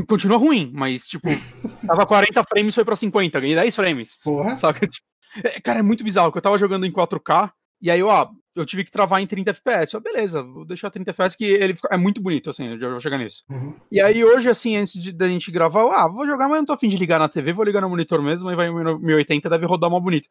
Continua 0.08 0.38
ruim, 0.38 0.71
mas 0.73 1.06
tipo, 1.08 1.28
tava 1.86 2.06
40 2.06 2.43
frames, 2.43 2.75
foi 2.75 2.86
pra 2.86 2.95
50, 2.95 3.39
ganhei 3.39 3.56
10 3.56 3.75
frames. 3.75 4.17
Porra. 4.23 4.58
Saca? 4.58 4.88
É, 5.43 5.62
cara, 5.62 5.78
é 5.78 5.84
muito 5.84 6.04
bizarro, 6.04 6.32
que 6.32 6.39
eu 6.39 6.41
tava 6.41 6.58
jogando 6.58 6.88
em 6.88 6.91
4K, 6.91 7.52
e 7.82 7.89
aí, 7.89 8.04
ó, 8.04 8.28
eu 8.56 8.65
tive 8.65 8.84
que 8.84 8.92
travar 8.92 9.22
em 9.22 9.28
30 9.28 9.52
FPS. 9.52 9.94
Eu, 9.94 10.02
beleza, 10.02 10.44
vou 10.44 10.65
deixar 10.65 10.89
30 10.89 11.12
FPS, 11.12 11.38
que 11.38 11.46
ele 11.46 11.78
é 11.89 11.98
muito 11.98 12.22
bonito, 12.22 12.50
assim, 12.50 12.68
eu 12.68 12.80
já 12.80 12.89
vou 12.89 13.00
chegar 13.00 13.18
nisso. 13.18 13.44
Uhum. 13.50 13.76
E 13.92 14.02
aí, 14.02 14.24
hoje, 14.24 14.50
assim, 14.50 14.76
antes 14.76 15.13
da 15.13 15.28
gente 15.28 15.52
gravar, 15.52 15.82
eu, 15.82 15.92
ah, 15.92 16.08
vou 16.08 16.26
jogar, 16.26 16.48
mas 16.50 16.58
não 16.58 16.65
tô 16.65 16.74
afim 16.74 16.89
de 16.89 16.98
ligar 16.98 17.20
na 17.20 17.30
TV, 17.30 17.54
vou 17.54 17.65
ligar 17.65 17.82
no 17.82 17.89
monitor 17.89 18.22
mesmo, 18.22 18.52
e 18.52 18.56
vai 18.56 18.70
1080, 18.70 19.50
deve 19.50 19.65
rodar 19.65 19.89
mais 19.89 20.04
bonito. 20.04 20.30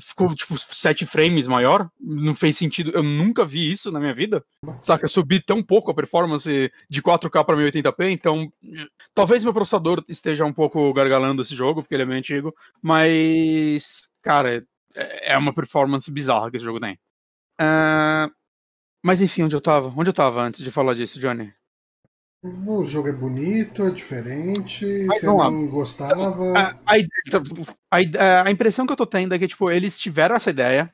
Ficou, 0.00 0.32
tipo, 0.34 0.56
7 0.56 1.06
frames 1.06 1.48
maior, 1.48 1.90
não 2.00 2.34
fez 2.34 2.56
sentido, 2.56 2.92
eu 2.92 3.02
nunca 3.02 3.44
vi 3.44 3.70
isso 3.70 3.90
na 3.90 3.98
minha 3.98 4.14
vida, 4.14 4.44
saca? 4.80 5.08
Subir 5.08 5.44
tão 5.44 5.62
pouco 5.62 5.90
a 5.90 5.94
performance 5.94 6.70
de 6.88 7.02
4K 7.02 7.44
pra 7.44 7.56
1080p, 7.56 8.10
então, 8.10 8.52
talvez 9.14 9.42
meu 9.42 9.52
processador 9.52 10.04
esteja 10.08 10.44
um 10.44 10.52
pouco 10.52 10.92
gargalando 10.92 11.42
esse 11.42 11.54
jogo, 11.54 11.82
porque 11.82 11.94
ele 11.94 12.04
é 12.04 12.06
meio 12.06 12.18
antigo, 12.18 12.54
mas, 12.80 14.08
cara, 14.22 14.64
é, 14.94 15.34
é 15.34 15.38
uma 15.38 15.52
performance 15.52 16.10
bizarra 16.10 16.50
que 16.50 16.56
esse 16.56 16.64
jogo 16.64 16.80
tem. 16.80 16.94
Uh, 17.60 18.30
mas 19.02 19.20
enfim, 19.20 19.42
onde 19.42 19.56
eu 19.56 19.60
tava? 19.60 19.92
Onde 19.96 20.10
eu 20.10 20.14
tava 20.14 20.42
antes 20.42 20.62
de 20.62 20.70
falar 20.70 20.94
disso, 20.94 21.20
Johnny? 21.20 21.52
O 22.42 22.84
jogo 22.84 23.08
é 23.08 23.12
bonito, 23.12 23.82
é 23.82 23.90
diferente, 23.90 24.86
mas, 25.08 25.20
você 25.20 25.26
não 25.26 25.66
gostava. 25.66 26.56
A, 26.56 26.68
a, 26.86 26.94
a, 27.90 28.42
a, 28.44 28.50
impressão 28.50 28.86
que 28.86 28.92
eu 28.92 28.96
tô 28.96 29.06
tendo 29.06 29.34
é 29.34 29.38
que, 29.40 29.48
tipo, 29.48 29.68
eles 29.68 29.98
tiveram 29.98 30.36
essa 30.36 30.50
ideia 30.50 30.92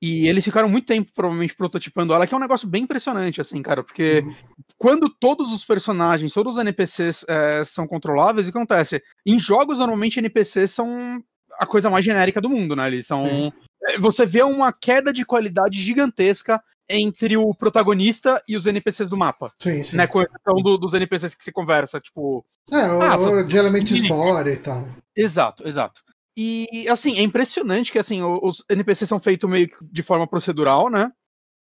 e 0.00 0.28
eles 0.28 0.44
ficaram 0.44 0.68
muito 0.68 0.86
tempo, 0.86 1.10
provavelmente, 1.12 1.56
prototipando 1.56 2.14
ela, 2.14 2.24
que 2.24 2.34
é 2.34 2.36
um 2.36 2.40
negócio 2.40 2.68
bem 2.68 2.84
impressionante, 2.84 3.40
assim, 3.40 3.60
cara, 3.62 3.82
porque 3.82 4.20
uhum. 4.20 4.34
quando 4.78 5.08
todos 5.08 5.52
os 5.52 5.64
personagens, 5.64 6.32
todos 6.32 6.54
os 6.54 6.60
NPCs 6.60 7.24
é, 7.28 7.64
são 7.64 7.84
controláveis, 7.84 8.46
o 8.46 8.52
que 8.52 8.56
acontece? 8.56 9.02
Em 9.26 9.40
jogos, 9.40 9.78
normalmente, 9.78 10.20
NPCs 10.20 10.70
são 10.70 11.20
a 11.58 11.66
coisa 11.66 11.90
mais 11.90 12.04
genérica 12.04 12.40
do 12.40 12.48
mundo, 12.48 12.74
né? 12.76 12.86
Eles 12.86 13.06
são. 13.06 13.22
Uhum. 13.22 13.52
Você 14.00 14.24
vê 14.24 14.42
uma 14.42 14.72
queda 14.72 15.12
de 15.12 15.24
qualidade 15.24 15.80
gigantesca 15.80 16.62
entre 16.88 17.36
o 17.36 17.54
protagonista 17.54 18.42
e 18.48 18.56
os 18.56 18.66
NPCs 18.66 19.08
do 19.08 19.16
mapa. 19.16 19.52
Sim, 19.58 19.82
sim. 19.82 19.96
Né, 19.96 20.06
com 20.06 20.22
exceção 20.22 20.56
do, 20.62 20.76
dos 20.76 20.94
NPCs 20.94 21.34
que 21.34 21.44
se 21.44 21.52
conversa, 21.52 22.00
tipo. 22.00 22.44
É, 22.70 22.80
ah, 22.80 23.16
o, 23.16 23.44
de 23.44 23.56
elemento 23.56 23.92
história 23.94 24.50
e 24.50 24.56
tal. 24.56 24.88
Exato, 25.16 25.66
exato. 25.66 26.02
E, 26.36 26.88
assim, 26.88 27.16
é 27.16 27.22
impressionante 27.22 27.92
que, 27.92 27.98
assim, 27.98 28.22
os 28.22 28.64
NPCs 28.68 29.08
são 29.08 29.20
feitos 29.20 29.48
meio 29.48 29.68
de 29.80 30.02
forma 30.02 30.26
procedural, 30.26 30.90
né? 30.90 31.12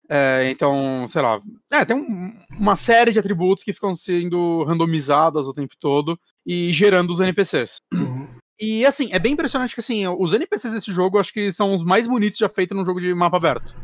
É, 0.09 0.49
então, 0.49 1.05
sei 1.09 1.21
lá. 1.21 1.39
É, 1.71 1.85
tem 1.85 1.95
um, 1.95 2.33
uma 2.57 2.75
série 2.75 3.11
de 3.11 3.19
atributos 3.19 3.63
que 3.63 3.73
ficam 3.73 3.95
sendo 3.95 4.63
randomizadas 4.63 5.47
o 5.47 5.53
tempo 5.53 5.75
todo 5.79 6.17
e 6.45 6.71
gerando 6.71 7.11
os 7.11 7.19
NPCs. 7.19 7.81
Uhum. 7.93 8.16
E 8.59 8.85
assim, 8.85 9.09
é 9.11 9.19
bem 9.19 9.33
impressionante 9.33 9.73
que 9.73 9.81
assim, 9.81 10.07
os 10.07 10.33
NPCs 10.33 10.73
desse 10.73 10.91
jogo 10.91 11.19
acho 11.19 11.31
que 11.31 11.53
são 11.53 11.73
os 11.73 11.83
mais 11.83 12.07
bonitos 12.07 12.39
já 12.39 12.49
feitos 12.49 12.75
num 12.75 12.85
jogo 12.85 12.99
de 12.99 13.13
mapa 13.13 13.37
aberto. 13.37 13.75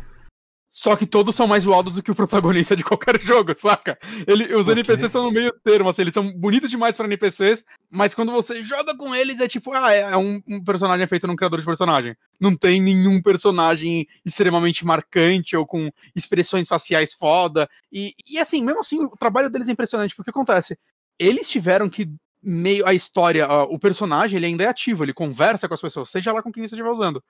Só 0.74 0.96
que 0.96 1.06
todos 1.06 1.36
são 1.36 1.46
mais 1.46 1.66
zoados 1.66 1.94
do 1.94 2.02
que 2.02 2.10
o 2.10 2.16
protagonista 2.16 2.76
de 2.76 2.84
qualquer 2.84 3.20
jogo, 3.22 3.56
saca? 3.56 3.96
Ele, 4.26 4.56
os 4.56 4.62
okay. 4.62 4.74
NPCs 4.74 5.12
são 5.12 5.26
no 5.26 5.32
meio 5.32 5.54
termo, 5.64 5.88
assim, 5.88 6.02
eles 6.02 6.16
são 6.16 6.34
bonitos 6.34 6.68
demais 6.68 6.98
para 6.98 7.06
NPCs, 7.06 7.64
mas 7.92 8.16
quando 8.16 8.32
você 8.32 8.64
joga 8.64 8.98
com 8.98 9.14
eles 9.14 9.40
é 9.40 9.48
tipo, 9.48 9.72
ah, 9.72 9.94
é, 9.94 10.00
é 10.00 10.18
um, 10.18 10.42
um, 10.48 10.64
personagem 10.64 11.06
feito 11.06 11.28
num 11.28 11.36
criador 11.36 11.60
de 11.60 11.66
personagem. 11.66 12.18
Não 12.40 12.58
tem 12.58 12.82
nenhum 12.82 13.22
personagem 13.22 14.08
extremamente 14.26 14.84
marcante 14.84 15.56
ou 15.56 15.64
com 15.64 15.92
expressões 16.16 16.68
faciais 16.68 17.14
foda. 17.14 17.70
E, 17.92 18.16
e 18.28 18.40
assim, 18.40 18.64
mesmo 18.64 18.80
assim, 18.80 19.04
o 19.04 19.10
trabalho 19.10 19.52
deles 19.52 19.70
é 19.70 19.74
impressionante, 19.74 20.16
porque 20.16 20.32
acontece? 20.32 20.76
Eles 21.20 21.48
tiveram 21.48 21.88
que 21.88 22.10
meio 22.44 22.86
a 22.86 22.94
história, 22.94 23.48
o 23.64 23.80
personagem, 23.80 24.38
ele 24.38 24.46
ainda 24.46 24.64
é 24.64 24.68
ativo, 24.68 25.04
ele 25.04 25.14
conversa 25.14 25.68
com 25.68 25.74
as 25.74 25.82
pessoas, 25.82 26.10
seja 26.10 26.32
lá 26.34 26.42
com 26.42 26.52
quem 26.52 26.68
você 26.68 26.76
estiver 26.76 26.90
usando. 26.90 27.24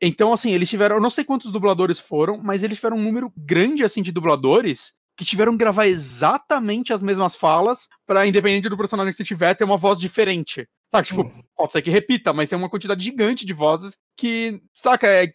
Então, 0.00 0.32
assim, 0.32 0.52
eles 0.52 0.68
tiveram, 0.68 0.96
eu 0.96 1.02
não 1.02 1.10
sei 1.10 1.24
quantos 1.24 1.50
dubladores 1.50 1.98
foram, 1.98 2.38
mas 2.38 2.62
eles 2.62 2.78
tiveram 2.78 2.96
um 2.96 3.02
número 3.02 3.32
grande, 3.36 3.82
assim, 3.82 4.02
de 4.02 4.12
dubladores 4.12 4.92
que 5.16 5.24
tiveram 5.24 5.52
que 5.52 5.58
gravar 5.58 5.88
exatamente 5.88 6.92
as 6.92 7.02
mesmas 7.02 7.34
falas 7.34 7.88
para 8.06 8.24
independente 8.24 8.68
do 8.68 8.76
personagem 8.76 9.10
que 9.10 9.16
você 9.16 9.24
tiver, 9.24 9.54
ter 9.54 9.64
uma 9.64 9.76
voz 9.76 9.98
diferente. 9.98 10.68
Saca? 10.92 11.04
Tipo, 11.04 11.22
uhum. 11.22 11.42
pode 11.56 11.72
ser 11.72 11.82
que 11.82 11.90
repita, 11.90 12.32
mas 12.32 12.48
tem 12.48 12.56
uma 12.56 12.70
quantidade 12.70 13.04
gigante 13.04 13.44
de 13.44 13.52
vozes 13.52 13.96
que, 14.16 14.62
saca, 14.72 15.08
é, 15.08 15.32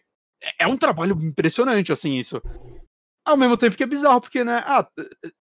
é 0.58 0.66
um 0.66 0.78
trabalho 0.78 1.16
impressionante, 1.20 1.92
assim, 1.92 2.14
isso. 2.14 2.40
Ao 3.26 3.36
mesmo 3.36 3.58
tempo 3.58 3.76
que 3.76 3.82
é 3.82 3.86
bizarro, 3.86 4.22
porque, 4.22 4.42
né, 4.42 4.62
ah, 4.66 4.88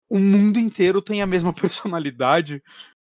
o 0.09 0.17
mundo 0.17 0.59
inteiro 0.59 1.01
tem 1.01 1.21
a 1.21 1.27
mesma 1.27 1.53
personalidade, 1.53 2.63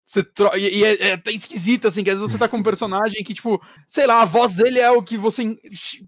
você 0.07 0.23
tro... 0.23 0.57
E, 0.57 0.85
é, 0.85 1.09
é, 1.09 1.12
até 1.14 1.33
esquisito, 1.33 1.88
assim, 1.88 2.05
que 2.05 2.11
às 2.11 2.19
vezes 2.19 2.33
você 2.33 2.38
tá 2.38 2.49
com 2.49 2.59
um 2.59 2.62
personagem 2.62 3.25
que, 3.25 3.35
tipo, 3.35 3.61
sei 3.88 4.07
lá, 4.07 4.23
a 4.23 4.25
voz 4.25 4.55
dele 4.55 4.79
é 4.79 4.90
o 4.90 5.03
que 5.03 5.19
você 5.19 5.59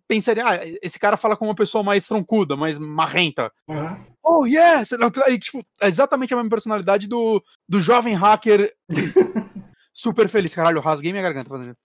pensaria, 0.06 0.46
ah, 0.46 0.58
esse 0.80 0.98
cara 0.98 1.16
fala 1.16 1.36
com 1.36 1.46
uma 1.46 1.54
pessoa 1.54 1.82
mais 1.82 2.06
troncuda, 2.06 2.56
mais 2.56 2.78
marrenta. 2.78 3.52
Uhum. 3.68 4.06
Oh, 4.22 4.46
yeah! 4.46 4.84
E, 5.28 5.38
tipo, 5.38 5.64
é 5.80 5.88
exatamente 5.88 6.32
a 6.32 6.36
mesma 6.36 6.50
personalidade 6.50 7.08
do, 7.08 7.42
do 7.68 7.80
jovem 7.80 8.14
hacker 8.14 8.72
super 9.92 10.28
feliz. 10.28 10.54
Caralho, 10.54 10.80
rasguei 10.80 11.10
minha 11.10 11.22
garganta 11.22 11.48
fazendo. 11.48 11.76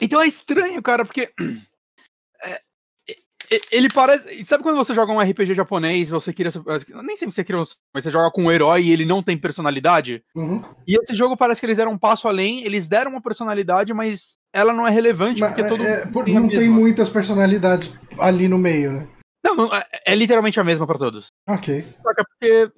Então 0.00 0.20
é 0.20 0.26
estranho, 0.26 0.82
cara, 0.82 1.04
porque 1.04 1.32
é, 2.42 2.60
ele 3.70 3.88
parece. 3.88 4.44
Sabe 4.44 4.62
quando 4.62 4.76
você 4.76 4.94
joga 4.94 5.12
um 5.12 5.20
RPG 5.20 5.54
japonês, 5.54 6.10
você 6.10 6.32
queria. 6.32 6.52
Nem 7.02 7.16
sempre 7.16 7.34
você 7.34 7.44
queria, 7.44 7.62
mas 7.92 8.04
você 8.04 8.10
joga 8.10 8.30
com 8.30 8.44
um 8.44 8.52
herói 8.52 8.82
e 8.82 8.92
ele 8.92 9.04
não 9.04 9.22
tem 9.22 9.36
personalidade? 9.36 10.22
Uhum. 10.34 10.62
E 10.86 10.98
esse 11.02 11.14
jogo 11.14 11.36
parece 11.36 11.60
que 11.60 11.66
eles 11.66 11.76
deram 11.76 11.92
um 11.92 11.98
passo 11.98 12.28
além, 12.28 12.64
eles 12.64 12.88
deram 12.88 13.10
uma 13.10 13.20
personalidade, 13.20 13.92
mas 13.92 14.38
ela 14.52 14.72
não 14.72 14.86
é 14.86 14.90
relevante 14.90 15.40
mas, 15.40 15.50
porque 15.50 15.68
todo 15.68 15.82
é, 15.82 16.04
mundo. 16.04 16.24
Tem 16.24 16.34
não 16.34 16.48
tem 16.48 16.68
muitas 16.68 17.10
personalidades 17.10 17.96
ali 18.18 18.48
no 18.48 18.58
meio, 18.58 18.92
né? 18.92 19.08
Não, 19.44 19.54
não 19.54 19.74
é, 19.74 19.84
é, 20.06 20.14
literalmente 20.14 20.58
a 20.58 20.64
mesma 20.64 20.86
para 20.86 20.98
todos. 20.98 21.26
Ok. 21.46 21.84
Saca? 22.02 22.24
Porque 22.24 22.72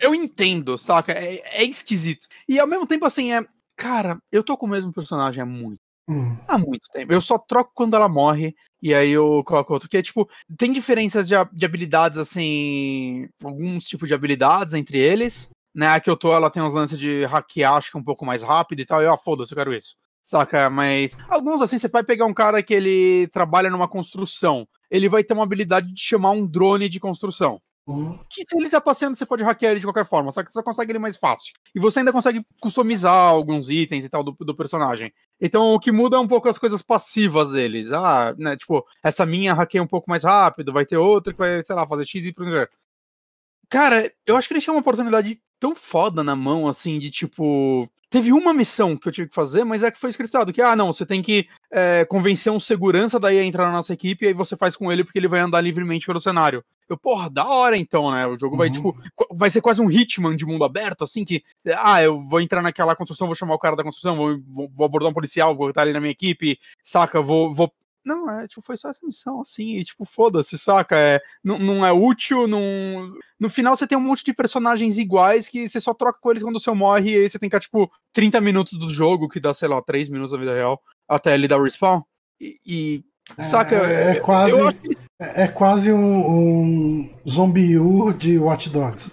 eu 0.00 0.12
entendo, 0.14 0.76
saca? 0.76 1.12
É, 1.12 1.42
é 1.44 1.64
esquisito. 1.64 2.26
E 2.48 2.58
ao 2.58 2.66
mesmo 2.66 2.86
tempo, 2.86 3.06
assim, 3.06 3.32
é. 3.32 3.44
Cara, 3.76 4.18
eu 4.32 4.42
tô 4.42 4.56
com 4.56 4.66
o 4.66 4.68
mesmo 4.68 4.92
personagem 4.92 5.40
há 5.40 5.46
muito 5.46 5.78
Hum. 6.08 6.36
Há 6.48 6.56
muito 6.56 6.88
tempo. 6.90 7.12
Eu 7.12 7.20
só 7.20 7.38
troco 7.38 7.70
quando 7.74 7.94
ela 7.94 8.08
morre 8.08 8.54
e 8.80 8.94
aí 8.94 9.10
eu 9.10 9.42
coloco 9.44 9.72
outro. 9.74 9.88
Que 9.88 9.98
é 9.98 10.02
tipo, 10.02 10.28
tem 10.56 10.72
diferenças 10.72 11.28
de, 11.28 11.34
de 11.52 11.66
habilidades, 11.66 12.16
assim. 12.16 13.28
Alguns 13.44 13.84
tipos 13.84 14.08
de 14.08 14.14
habilidades 14.14 14.72
entre 14.72 14.98
eles. 14.98 15.50
Né? 15.74 15.86
A 15.88 16.00
que 16.00 16.08
eu 16.08 16.16
tô, 16.16 16.32
ela 16.32 16.50
tem 16.50 16.62
uns 16.62 16.72
lances 16.72 16.98
de 16.98 17.24
hackear, 17.26 17.74
acho 17.74 17.90
que 17.90 17.98
um 17.98 18.02
pouco 18.02 18.24
mais 18.24 18.42
rápido 18.42 18.80
e 18.80 18.86
tal. 18.86 19.02
Eu, 19.02 19.12
ah, 19.12 19.18
foda-se, 19.18 19.52
eu 19.52 19.56
quero 19.56 19.74
isso. 19.74 19.94
Saca? 20.24 20.68
Mas 20.68 21.16
alguns, 21.28 21.62
assim, 21.62 21.78
você 21.78 21.88
vai 21.88 22.02
pegar 22.02 22.26
um 22.26 22.34
cara 22.34 22.62
que 22.62 22.74
ele 22.74 23.28
trabalha 23.28 23.70
numa 23.70 23.88
construção. 23.88 24.66
Ele 24.90 25.08
vai 25.08 25.22
ter 25.22 25.34
uma 25.34 25.42
habilidade 25.42 25.92
de 25.92 26.00
chamar 26.00 26.32
um 26.32 26.46
drone 26.46 26.88
de 26.88 26.98
construção. 26.98 27.60
Uhum. 27.88 28.20
Que 28.28 28.44
se 28.46 28.54
ele 28.54 28.68
tá 28.68 28.82
passeando, 28.82 29.16
você 29.16 29.24
pode 29.24 29.42
hackear 29.42 29.70
ele 29.70 29.80
de 29.80 29.86
qualquer 29.86 30.06
forma, 30.06 30.30
só 30.30 30.44
que 30.44 30.52
você 30.52 30.62
consegue 30.62 30.92
ele 30.92 30.98
mais 30.98 31.16
fácil. 31.16 31.54
E 31.74 31.80
você 31.80 32.00
ainda 32.00 32.12
consegue 32.12 32.44
customizar 32.60 33.14
alguns 33.14 33.70
itens 33.70 34.04
e 34.04 34.10
tal 34.10 34.22
do, 34.22 34.36
do 34.38 34.54
personagem. 34.54 35.10
Então 35.40 35.72
o 35.72 35.80
que 35.80 35.90
muda 35.90 36.18
é 36.18 36.20
um 36.20 36.28
pouco 36.28 36.50
as 36.50 36.58
coisas 36.58 36.82
passivas 36.82 37.50
deles. 37.50 37.90
Ah, 37.90 38.34
né, 38.36 38.58
tipo, 38.58 38.84
essa 39.02 39.24
minha 39.24 39.54
hackeia 39.54 39.82
um 39.82 39.86
pouco 39.86 40.10
mais 40.10 40.22
rápido, 40.22 40.70
vai 40.70 40.84
ter 40.84 40.98
outra 40.98 41.32
que 41.32 41.38
vai, 41.38 41.64
sei 41.64 41.74
lá, 41.74 41.88
fazer 41.88 42.04
X 42.06 42.26
e. 42.26 42.34
Cara, 43.70 44.12
eu 44.26 44.36
acho 44.36 44.46
que 44.48 44.54
eles 44.54 44.64
tinham 44.64 44.74
uma 44.74 44.80
oportunidade 44.80 45.40
tão 45.58 45.74
foda 45.74 46.22
na 46.22 46.36
mão, 46.36 46.68
assim, 46.68 46.98
de 46.98 47.10
tipo. 47.10 47.88
Teve 48.10 48.32
uma 48.32 48.54
missão 48.54 48.96
que 48.96 49.06
eu 49.06 49.12
tive 49.12 49.28
que 49.28 49.34
fazer, 49.34 49.64
mas 49.64 49.82
é 49.82 49.90
que 49.90 49.98
foi 49.98 50.08
scriptado, 50.08 50.50
que, 50.50 50.62
ah, 50.62 50.74
não, 50.74 50.90
você 50.90 51.04
tem 51.04 51.20
que 51.20 51.46
é, 51.70 52.06
convencer 52.06 52.50
um 52.50 52.58
segurança 52.58 53.20
daí 53.20 53.38
a 53.38 53.44
entrar 53.44 53.66
na 53.66 53.72
nossa 53.72 53.92
equipe, 53.92 54.24
e 54.24 54.28
aí 54.28 54.32
você 54.32 54.56
faz 54.56 54.74
com 54.74 54.90
ele 54.90 55.04
porque 55.04 55.18
ele 55.18 55.28
vai 55.28 55.40
andar 55.40 55.60
livremente 55.60 56.06
pelo 56.06 56.18
cenário. 56.18 56.64
Eu, 56.88 56.96
porra, 56.96 57.28
da 57.28 57.46
hora 57.46 57.76
então, 57.76 58.10
né? 58.10 58.26
O 58.26 58.38
jogo 58.38 58.54
uhum. 58.54 58.58
vai, 58.58 58.70
tipo, 58.70 58.96
vai 59.30 59.50
ser 59.50 59.60
quase 59.60 59.82
um 59.82 59.90
Hitman 59.90 60.34
de 60.34 60.46
mundo 60.46 60.64
aberto, 60.64 61.04
assim, 61.04 61.22
que, 61.22 61.42
ah, 61.76 62.02
eu 62.02 62.22
vou 62.22 62.40
entrar 62.40 62.62
naquela 62.62 62.96
construção, 62.96 63.26
vou 63.26 63.36
chamar 63.36 63.54
o 63.54 63.58
cara 63.58 63.76
da 63.76 63.84
construção, 63.84 64.16
vou, 64.16 64.38
vou, 64.46 64.70
vou 64.74 64.86
abordar 64.86 65.10
um 65.10 65.14
policial, 65.14 65.54
vou 65.54 65.68
estar 65.68 65.82
ali 65.82 65.92
na 65.92 66.00
minha 66.00 66.12
equipe, 66.12 66.58
saca? 66.82 67.20
Vou, 67.20 67.54
vou 67.54 67.70
não, 68.08 68.30
é, 68.30 68.48
tipo, 68.48 68.62
foi 68.62 68.76
só 68.76 68.88
essa 68.88 69.06
missão, 69.06 69.42
assim, 69.42 69.76
e, 69.76 69.84
tipo, 69.84 70.04
foda-se, 70.04 70.58
saca? 70.58 70.98
É, 70.98 71.20
não, 71.44 71.58
não 71.58 71.86
é 71.86 71.92
útil, 71.92 72.48
não... 72.48 73.12
No 73.38 73.50
final 73.50 73.76
você 73.76 73.86
tem 73.86 73.96
um 73.96 74.00
monte 74.00 74.24
de 74.24 74.32
personagens 74.32 74.98
iguais 74.98 75.48
que 75.48 75.68
você 75.68 75.80
só 75.80 75.92
troca 75.92 76.18
com 76.20 76.30
eles 76.30 76.42
quando 76.42 76.58
você 76.58 76.70
morre, 76.72 77.10
e 77.12 77.16
aí 77.16 77.30
você 77.30 77.38
tem 77.38 77.48
que 77.48 77.56
ficar, 77.56 77.60
tipo, 77.60 77.90
30 78.12 78.40
minutos 78.40 78.78
do 78.78 78.88
jogo, 78.88 79.28
que 79.28 79.38
dá, 79.38 79.52
sei 79.52 79.68
lá, 79.68 79.80
3 79.82 80.08
minutos 80.08 80.32
da 80.32 80.38
vida 80.38 80.54
real, 80.54 80.80
até 81.06 81.34
ele 81.34 81.46
dar 81.46 81.62
respawn. 81.62 82.02
E, 82.40 82.58
e 82.66 83.04
saca? 83.50 83.76
É, 83.76 84.16
é 84.16 84.20
quase... 84.20 84.56
Que... 84.78 84.96
É, 85.20 85.44
é 85.44 85.48
quase 85.48 85.92
um, 85.92 85.98
um 85.98 87.10
zombie 87.28 87.76
U 87.76 88.12
de 88.12 88.38
Watch 88.38 88.70
Dogs. 88.70 89.12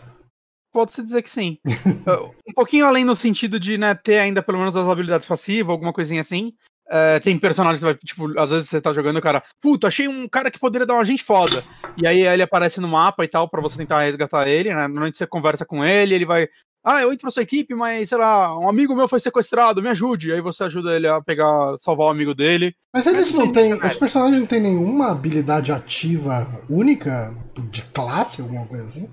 Pode-se 0.71 1.01
dizer 1.01 1.21
que 1.21 1.29
sim. 1.29 1.57
um 2.47 2.53
pouquinho 2.53 2.85
além 2.85 3.05
no 3.05 3.15
sentido 3.15 3.59
de 3.59 3.77
né, 3.77 3.95
ter 3.95 4.19
ainda 4.19 4.43
pelo 4.43 4.57
menos 4.57 4.75
as 4.75 4.87
habilidades 4.87 5.27
passivas, 5.27 5.71
alguma 5.71 5.93
coisinha 5.93 6.21
assim. 6.21 6.53
É, 6.87 7.19
tem 7.19 7.37
personagens 7.39 7.79
que 7.79 7.85
vai, 7.85 7.95
tipo, 7.95 8.39
às 8.39 8.49
vezes 8.49 8.69
você 8.69 8.79
tá 8.79 8.93
jogando 8.93 9.17
o 9.17 9.21
cara, 9.21 9.43
puta, 9.59 9.87
achei 9.87 10.07
um 10.07 10.27
cara 10.27 10.51
que 10.51 10.59
poderia 10.59 10.85
dar 10.85 10.93
uma 10.93 11.05
gente 11.05 11.23
foda. 11.23 11.63
E 11.97 12.05
aí 12.05 12.21
ele 12.21 12.43
aparece 12.43 12.79
no 12.79 12.87
mapa 12.87 13.23
e 13.23 13.27
tal, 13.27 13.49
para 13.49 13.61
você 13.61 13.77
tentar 13.77 14.01
resgatar 14.01 14.47
ele, 14.47 14.69
né? 14.69 14.87
Normalmente 14.87 15.17
você 15.17 15.25
conversa 15.25 15.65
com 15.65 15.83
ele, 15.83 16.13
ele 16.13 16.25
vai. 16.25 16.47
Ah, 16.83 17.01
eu 17.01 17.11
entro 17.11 17.21
pra 17.21 17.31
sua 17.31 17.41
equipe, 17.41 17.73
mas, 17.73 18.09
sei 18.09 18.17
lá, 18.19 18.59
um 18.59 18.69
amigo 18.69 18.95
meu 18.95 19.09
foi 19.09 19.19
sequestrado, 19.19 19.81
me 19.81 19.89
ajude. 19.89 20.31
Aí 20.31 20.39
você 20.39 20.65
ajuda 20.65 20.95
ele 20.95 21.07
a 21.07 21.19
pegar, 21.19 21.75
salvar 21.79 22.05
o 22.05 22.11
amigo 22.11 22.35
dele. 22.35 22.75
Mas 22.93 23.07
eles 23.07 23.31
não 23.31 23.51
têm. 23.51 23.73
Os 23.73 23.95
personagens 23.95 24.39
não 24.39 24.45
têm 24.45 24.61
nenhuma 24.61 25.11
habilidade 25.11 25.71
ativa 25.71 26.47
única 26.69 27.35
de 27.71 27.81
classe, 27.81 28.41
alguma 28.41 28.67
coisa 28.67 28.85
assim? 28.85 29.09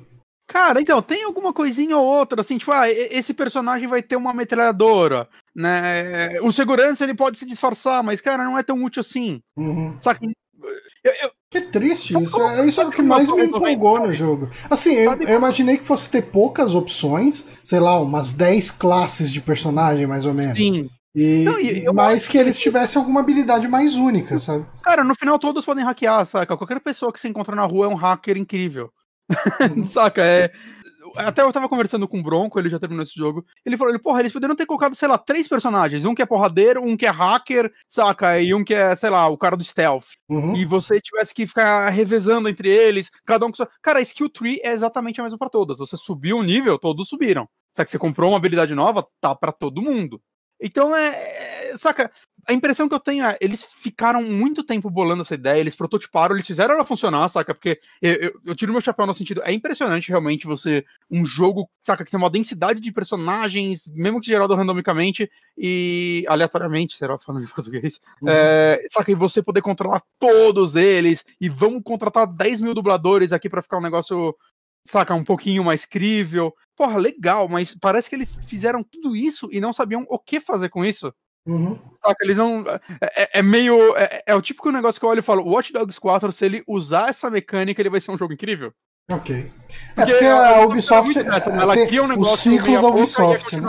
Cara, 0.47 0.83
então, 0.83 1.01
tem 1.01 1.25
alguma 1.25 1.51
coisinha 1.51 1.97
ou 1.97 2.05
outra, 2.05 2.43
assim, 2.43 2.59
tipo, 2.59 2.71
ah, 2.73 2.91
esse 2.91 3.33
personagem 3.33 3.89
vai 3.89 4.03
ter 4.03 4.17
uma 4.17 4.35
metralhadora, 4.35 5.27
né? 5.55 6.41
O 6.41 6.53
segurança, 6.53 7.05
ele 7.05 7.15
pode 7.15 7.39
se 7.39 7.47
disfarçar, 7.47 8.03
mas, 8.03 8.21
cara, 8.21 8.45
não 8.45 8.59
é 8.59 8.63
tão 8.63 8.83
útil 8.83 9.01
assim. 9.01 9.43
Uhum. 9.59 9.97
Saca? 10.01 10.25
Eu, 10.25 11.13
eu... 11.23 11.31
Que 11.51 11.61
triste 11.61 12.19
isso. 12.19 12.41
É, 12.41 12.67
isso 12.67 12.81
é 12.81 12.87
o 12.87 12.91
que 12.91 13.03
mais 13.03 13.31
me 13.31 13.45
empolgou 13.45 14.01
no 14.01 14.15
jogo. 14.15 14.49
Assim, 14.71 14.95
eu, 14.95 15.13
eu, 15.13 15.37
imaginei 15.37 15.77
que 15.77 15.85
fosse 15.85 16.11
ter 16.11 16.23
poucas 16.23 16.75
opções, 16.75 17.45
sei 17.63 17.79
lá, 17.79 18.01
umas 18.01 18.33
10 18.33 18.71
classes 18.71 19.31
de 19.31 19.39
personagem, 19.39 20.07
mais 20.07 20.25
ou 20.25 20.33
menos. 20.33 20.57
Sim. 20.57 20.89
E, 21.15 21.45
não, 21.45 21.61
e 21.61 21.85
mais 21.93 22.27
que 22.27 22.39
eles 22.39 22.59
tivessem 22.59 22.99
alguma 22.99 23.21
habilidade 23.21 23.69
mais 23.69 23.97
única, 23.97 24.39
sabe? 24.39 24.65
Cara, 24.83 25.05
no 25.05 25.15
final 25.15 25.39
todos 25.39 25.63
podem 25.63 25.85
hackear, 25.85 26.25
saca? 26.25 26.57
Qualquer 26.57 26.81
pessoa 26.81 27.13
que 27.13 27.21
você 27.21 27.29
encontra 27.29 27.55
na 27.55 27.67
rua 27.67 27.85
é 27.85 27.89
um 27.89 27.95
hacker 27.95 28.39
incrível. 28.39 28.91
Uhum. 29.77 29.87
Saca? 29.87 30.23
É. 30.23 30.51
Até 31.17 31.43
eu 31.43 31.53
tava 31.53 31.69
conversando 31.69 32.09
com 32.09 32.21
o 32.21 32.23
Bronco, 32.23 32.59
ele 32.59 32.69
já 32.69 32.79
terminou 32.79 33.03
esse 33.03 33.15
jogo. 33.15 33.45
Ele 33.65 33.77
falou: 33.77 33.93
ele, 33.93 34.03
porra, 34.03 34.21
eles 34.21 34.33
poderiam 34.33 34.57
ter 34.57 34.67
colocado, 34.67 34.95
sei 34.95 35.09
lá, 35.09 35.19
três 35.19 35.49
personagens. 35.49 36.05
Um 36.05 36.15
que 36.15 36.23
é 36.23 36.27
porradeiro, 36.27 36.83
um 36.83 36.97
que 36.97 37.07
é 37.07 37.11
hacker, 37.11 37.73
saca? 37.89 38.41
E 38.41 38.55
um 38.55 38.65
que 38.65 38.75
é, 38.75 38.95
sei 38.97 39.11
lá, 39.11 39.29
o 39.29 39.39
cara 39.39 39.57
do 39.57 39.65
stealth. 39.65 40.07
Uhum. 40.29 40.57
E 40.57 40.65
você 40.65 41.01
tivesse 41.01 41.35
que 41.35 41.47
ficar 41.47 41.89
revezando 41.91 42.49
entre 42.49 42.69
eles, 42.69 43.11
cada 43.25 43.47
um 43.47 43.51
com 43.51 43.57
sua. 43.57 43.69
Cara, 43.83 43.99
a 43.99 44.03
skill 44.03 44.31
tree 44.31 44.61
é 44.63 44.73
exatamente 44.73 45.21
a 45.21 45.25
mesma 45.25 45.39
para 45.39 45.51
todas. 45.51 45.79
Você 45.79 45.97
subiu 45.97 46.39
um 46.39 46.43
nível, 46.43 46.79
todos 46.79 47.09
subiram. 47.09 47.49
Saca? 47.77 47.91
Você 47.91 47.99
comprou 47.99 48.31
uma 48.31 48.37
habilidade 48.37 48.75
nova, 48.75 49.07
tá 49.21 49.35
para 49.35 49.53
todo 49.53 49.83
mundo. 49.83 50.21
Então 50.63 50.95
é, 50.95 51.09
é. 51.09 51.79
Saca? 51.79 52.11
a 52.47 52.53
impressão 52.53 52.89
que 52.89 52.95
eu 52.95 53.01
tenho 53.01 53.25
é, 53.25 53.37
eles 53.41 53.65
ficaram 53.65 54.23
muito 54.23 54.65
tempo 54.65 54.91
bolando 54.91 55.23
essa 55.23 55.35
ideia, 55.35 55.61
eles 55.61 55.77
prototiparam, 55.77 56.35
eles 56.35 56.47
fizeram 56.47 56.75
ela 56.75 56.85
funcionar, 56.85 57.29
saca? 57.29 57.55
Porque 57.55 57.79
eu, 58.01 58.13
eu, 58.15 58.33
eu 58.47 58.57
tiro 58.57 58.73
meu 58.73 58.81
chapéu 58.81 59.07
no 59.07 59.15
sentido, 59.15 59.43
é 59.45 59.53
impressionante 59.53 60.09
realmente 60.09 60.47
você, 60.47 60.85
um 61.11 61.25
jogo, 61.25 61.69
saca, 61.85 62.05
que 62.05 62.11
tem 62.11 62.19
uma 62.19 62.31
densidade 62.31 62.81
de 62.81 62.93
personagens, 62.93 63.85
mesmo 63.95 64.21
que 64.21 64.27
gerado 64.27 64.55
randomicamente 64.55 65.31
e 65.57 66.25
aleatoriamente, 66.29 66.97
será 66.97 67.19
falando 67.19 67.45
em 67.45 67.49
português, 67.55 68.01
uhum. 68.21 68.29
é, 68.29 68.87
saca? 68.91 69.11
E 69.11 69.15
você 69.15 69.43
poder 69.43 69.63
controlar 69.63 70.03
todos 70.19 70.75
eles, 70.75 71.25
e 71.41 71.49
vamos 71.49 71.83
contratar 71.85 72.27
10 72.27 72.61
mil 72.61 72.75
dubladores 72.75 73.33
aqui 73.33 73.49
para 73.49 73.63
ficar 73.63 73.79
um 73.79 73.83
negócio 73.83 74.37
saca, 74.87 75.15
um 75.15 75.25
pouquinho 75.25 75.65
mais 75.65 75.85
crível. 75.85 76.53
Porra, 76.77 76.99
legal, 76.99 77.49
mas 77.49 77.75
parece 77.81 78.09
que 78.09 78.15
eles 78.17 78.39
fizeram 78.47 78.83
tudo 78.83 79.15
isso 79.15 79.49
e 79.53 79.61
não 79.61 79.73
sabiam 79.73 80.07
o 80.09 80.19
que 80.19 80.41
fazer 80.41 80.69
com 80.69 80.85
isso. 80.85 81.13
Uhum. 81.47 81.77
Saca? 82.01 82.17
Eles 82.25 82.37
não. 82.37 82.65
É, 82.69 82.81
é- 83.25 83.39
é 83.41 83.43
meio. 83.43 83.97
É, 83.97 84.23
é 84.27 84.35
o 84.35 84.43
típico 84.43 84.71
negócio 84.71 85.01
que 85.01 85.05
eu 85.05 85.11
olho 85.11 85.19
e 85.19 85.23
falo: 85.23 85.45
Watch 85.49 85.73
Dogs 85.73 85.99
4, 86.01 86.31
se 86.33 86.45
ele 86.45 86.63
usar 86.69 87.11
essa 87.11 87.29
mecânica, 87.31 87.81
ele 87.83 87.91
vai 87.91 88.01
ser 88.01 88.11
um 88.13 88.19
jogo 88.19 88.33
incrível. 88.33 88.73
Ok. 89.11 89.51
É 89.97 90.07
Porque 90.07 90.25
ela- 90.25 90.47
a 90.49 90.53
ela 90.59 90.67
Ubisoft. 90.67 91.05
muito 91.15 91.29
dessa, 91.31 91.51
é, 91.51 91.57
ela 91.61 91.75
cria 91.87 92.03
um 92.03 92.05
o 92.05 92.09
negócio 92.09 92.51
ciclo 92.53 92.69
meia 92.69 92.81
da 92.81 92.87
a 92.87 92.91
Ubisoft, 92.91 93.57
né? 93.57 93.69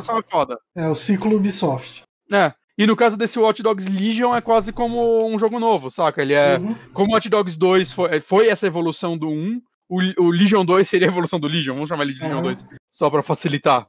é. 0.75 0.83
É 0.83 0.89
o 0.89 0.95
ciclo 0.95 1.35
Ubisoft. 1.35 2.03
É. 2.31 2.53
E 2.77 2.87
no 2.87 2.95
caso 2.95 3.17
desse 3.17 3.37
Watch 3.39 3.61
Dogs 3.61 3.87
Legion 3.89 4.33
é 4.35 4.41
quase 4.41 4.71
como 4.71 5.25
um 5.27 5.37
jogo 5.37 5.59
novo, 5.59 5.89
saca? 5.89 6.21
Ele 6.21 6.33
é. 6.33 6.57
Uhum. 6.57 6.75
Como 6.93 7.13
Watch 7.13 7.27
Dogs 7.29 7.57
2 7.57 7.91
foi, 7.91 8.19
foi 8.19 8.47
essa 8.49 8.67
evolução 8.67 9.17
do 9.17 9.29
1, 9.29 9.59
o, 9.89 9.99
o 10.23 10.29
Legion 10.31 10.63
2 10.65 10.87
seria 10.87 11.07
a 11.07 11.11
evolução 11.11 11.39
do 11.39 11.47
Legion, 11.47 11.73
vamos 11.75 11.89
chamar 11.89 12.03
ele 12.03 12.13
de 12.13 12.21
Legion 12.21 12.35
Aham. 12.37 12.43
2, 12.43 12.65
só 12.91 13.09
pra 13.09 13.23
facilitar. 13.23 13.87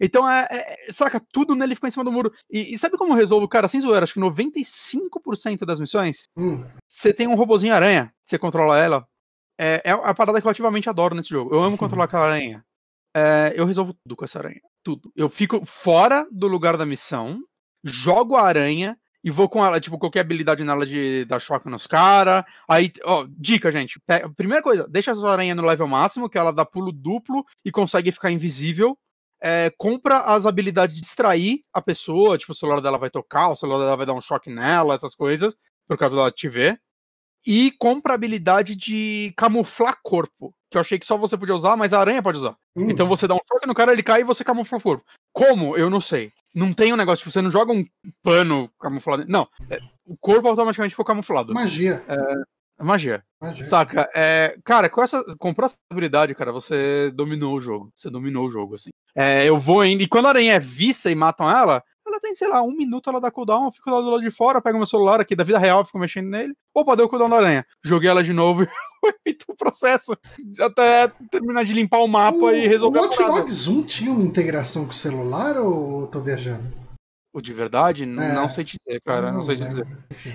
Então 0.00 0.28
é, 0.28 0.46
é- 0.50 0.92
Saca, 0.92 1.20
tudo 1.32 1.54
nele 1.54 1.74
ficou 1.76 1.86
em 1.88 1.92
cima 1.92 2.04
do 2.04 2.10
muro. 2.10 2.32
E, 2.50 2.74
e 2.74 2.78
sabe 2.78 2.96
como 2.98 3.12
eu 3.12 3.16
resolvo, 3.16 3.46
cara, 3.48 3.68
sem 3.68 3.80
zoeira, 3.80 4.02
acho 4.04 4.14
que 4.14 4.20
95% 4.20 5.64
das 5.64 5.78
missões, 5.80 6.28
Hum. 6.36 6.64
você 6.88 7.12
tem 7.12 7.26
um 7.28 7.34
robozinho 7.34 7.74
aranha, 7.74 8.12
você 8.24 8.38
controla 8.38 8.78
ela. 8.78 9.06
É, 9.58 9.80
é 9.84 9.90
a 9.92 10.14
parada 10.14 10.40
que 10.40 10.46
eu 10.46 10.50
ativamente 10.50 10.88
adoro 10.88 11.14
nesse 11.14 11.28
jogo. 11.28 11.54
Eu 11.54 11.62
amo 11.62 11.78
controlar 11.78 12.04
aquela 12.04 12.24
aranha. 12.26 12.64
É, 13.14 13.52
eu 13.54 13.64
resolvo 13.66 13.94
tudo 14.02 14.16
com 14.16 14.24
essa 14.24 14.38
aranha. 14.38 14.60
Tudo. 14.82 15.12
Eu 15.14 15.28
fico 15.28 15.64
fora 15.66 16.26
do 16.32 16.48
lugar 16.48 16.76
da 16.76 16.86
missão, 16.86 17.38
jogo 17.84 18.34
a 18.34 18.42
aranha 18.42 18.96
e 19.24 19.30
vou 19.30 19.48
com 19.48 19.64
ela, 19.64 19.80
tipo, 19.80 19.98
qualquer 19.98 20.20
habilidade 20.20 20.64
nela 20.64 20.84
de 20.84 21.24
dar 21.26 21.38
choque 21.38 21.68
nos 21.68 21.86
caras. 21.86 22.44
Aí, 22.68 22.92
ó, 23.04 23.26
dica, 23.30 23.70
gente. 23.70 24.00
Primeira 24.36 24.62
coisa, 24.62 24.86
deixa 24.88 25.12
a 25.12 25.14
sua 25.14 25.32
aranha 25.32 25.54
no 25.54 25.64
level 25.64 25.86
máximo, 25.86 26.28
que 26.28 26.36
ela 26.36 26.52
dá 26.52 26.64
pulo 26.64 26.90
duplo 26.90 27.44
e 27.64 27.70
consegue 27.70 28.10
ficar 28.10 28.30
invisível. 28.30 28.98
É, 29.40 29.72
compra 29.76 30.20
as 30.20 30.46
habilidades 30.46 30.94
de 30.94 31.02
distrair 31.02 31.62
a 31.72 31.82
pessoa, 31.82 32.38
tipo, 32.38 32.52
o 32.52 32.54
celular 32.54 32.80
dela 32.80 32.98
vai 32.98 33.10
tocar, 33.10 33.48
o 33.48 33.56
celular 33.56 33.84
dela 33.84 33.96
vai 33.96 34.06
dar 34.06 34.14
um 34.14 34.20
choque 34.20 34.50
nela, 34.50 34.94
essas 34.94 35.14
coisas, 35.14 35.54
por 35.88 35.98
causa 35.98 36.14
dela 36.14 36.30
te 36.30 36.48
ver. 36.48 36.80
E 37.44 37.72
compra 37.78 38.12
a 38.12 38.14
habilidade 38.14 38.76
de 38.76 39.32
camuflar 39.36 39.98
corpo, 40.02 40.54
que 40.72 40.78
eu 40.78 40.80
achei 40.80 40.98
que 40.98 41.06
só 41.06 41.16
você 41.16 41.36
podia 41.36 41.54
usar, 41.54 41.76
mas 41.76 41.92
a 41.92 42.00
aranha 42.00 42.22
pode 42.22 42.38
usar. 42.38 42.56
Hum. 42.76 42.90
Então 42.90 43.06
você 43.06 43.28
dá 43.28 43.34
um 43.34 43.40
choque 43.46 43.66
no 43.66 43.74
cara, 43.74 43.92
ele 43.92 44.02
cai 44.02 44.22
e 44.22 44.24
você 44.24 44.42
camufla 44.42 44.78
o 44.78 44.82
corpo. 44.82 45.04
Como? 45.32 45.76
Eu 45.76 45.88
não 45.88 46.00
sei. 46.00 46.32
Não 46.54 46.72
tem 46.72 46.92
um 46.92 46.96
negócio, 46.96 47.18
tipo, 47.18 47.30
você 47.30 47.40
não 47.40 47.50
joga 47.50 47.72
um 47.72 47.84
pano 48.22 48.68
camuflado. 48.80 49.24
Não. 49.28 49.46
É, 49.70 49.78
o 50.06 50.16
corpo 50.16 50.48
automaticamente 50.48 50.94
foi 50.94 51.04
camuflado. 51.04 51.54
Magia. 51.54 52.02
É 52.08 52.52
magia. 52.82 53.22
Magia. 53.40 53.66
Saca? 53.66 54.10
É, 54.14 54.56
cara, 54.64 54.88
com 54.88 55.02
essa. 55.02 55.22
Comprou 55.38 55.66
essa 55.66 55.76
habilidade, 55.90 56.34
cara, 56.34 56.52
você 56.52 57.10
dominou 57.14 57.54
o 57.56 57.60
jogo. 57.60 57.90
Você 57.94 58.10
dominou 58.10 58.46
o 58.46 58.50
jogo, 58.50 58.74
assim. 58.74 58.90
É, 59.14 59.44
eu 59.44 59.58
vou 59.58 59.80
ainda. 59.80 60.02
E 60.02 60.08
quando 60.08 60.26
a 60.26 60.30
aranha 60.30 60.54
é 60.54 60.60
vista 60.60 61.10
e 61.10 61.14
matam 61.14 61.48
ela, 61.48 61.82
ela 62.06 62.20
tem, 62.20 62.34
sei 62.34 62.48
lá, 62.48 62.62
um 62.62 62.72
minuto, 62.72 63.08
ela 63.08 63.20
dá 63.20 63.30
cooldown, 63.30 63.66
eu 63.66 63.72
fico 63.72 63.90
lá 63.90 64.00
do 64.00 64.10
lado 64.10 64.22
de 64.22 64.30
fora, 64.30 64.60
pego 64.60 64.78
meu 64.78 64.86
celular 64.86 65.20
aqui 65.20 65.36
da 65.36 65.44
vida 65.44 65.58
real, 65.58 65.84
fico 65.84 65.98
mexendo 65.98 66.28
nele. 66.28 66.54
Opa, 66.74 66.96
deu 66.96 67.08
cooldown 67.08 67.30
da 67.30 67.36
aranha. 67.36 67.66
Joguei 67.84 68.10
ela 68.10 68.22
de 68.22 68.32
novo 68.32 68.64
e 68.64 68.66
foi 69.02 69.12
feito 69.24 69.44
o 69.48 69.56
processo. 69.56 70.16
Até 70.60 71.08
terminar 71.30 71.64
de 71.64 71.72
limpar 71.72 71.98
o 71.98 72.08
mapa 72.08 72.36
O, 72.36 72.50
e 72.54 72.66
o 72.66 72.68
resolver 72.70 73.00
Watch 73.00 73.16
parada. 73.16 73.40
Dogs 73.40 73.68
1 73.68 73.82
tinha 73.82 74.12
uma 74.12 74.22
integração 74.22 74.84
com 74.84 74.92
o 74.92 74.94
celular 74.94 75.56
ou 75.58 76.02
eu 76.02 76.06
tô 76.06 76.20
viajando? 76.20 76.80
O 77.34 77.40
de 77.40 77.50
verdade? 77.54 78.02
É. 78.02 78.06
Não 78.06 78.46
sei 78.50 78.62
te 78.62 78.76
dizer, 78.86 79.00
cara. 79.00 79.28
Ah, 79.30 79.32
Não 79.32 79.42
sei 79.42 79.56
te 79.56 79.66
dizer. 79.66 79.86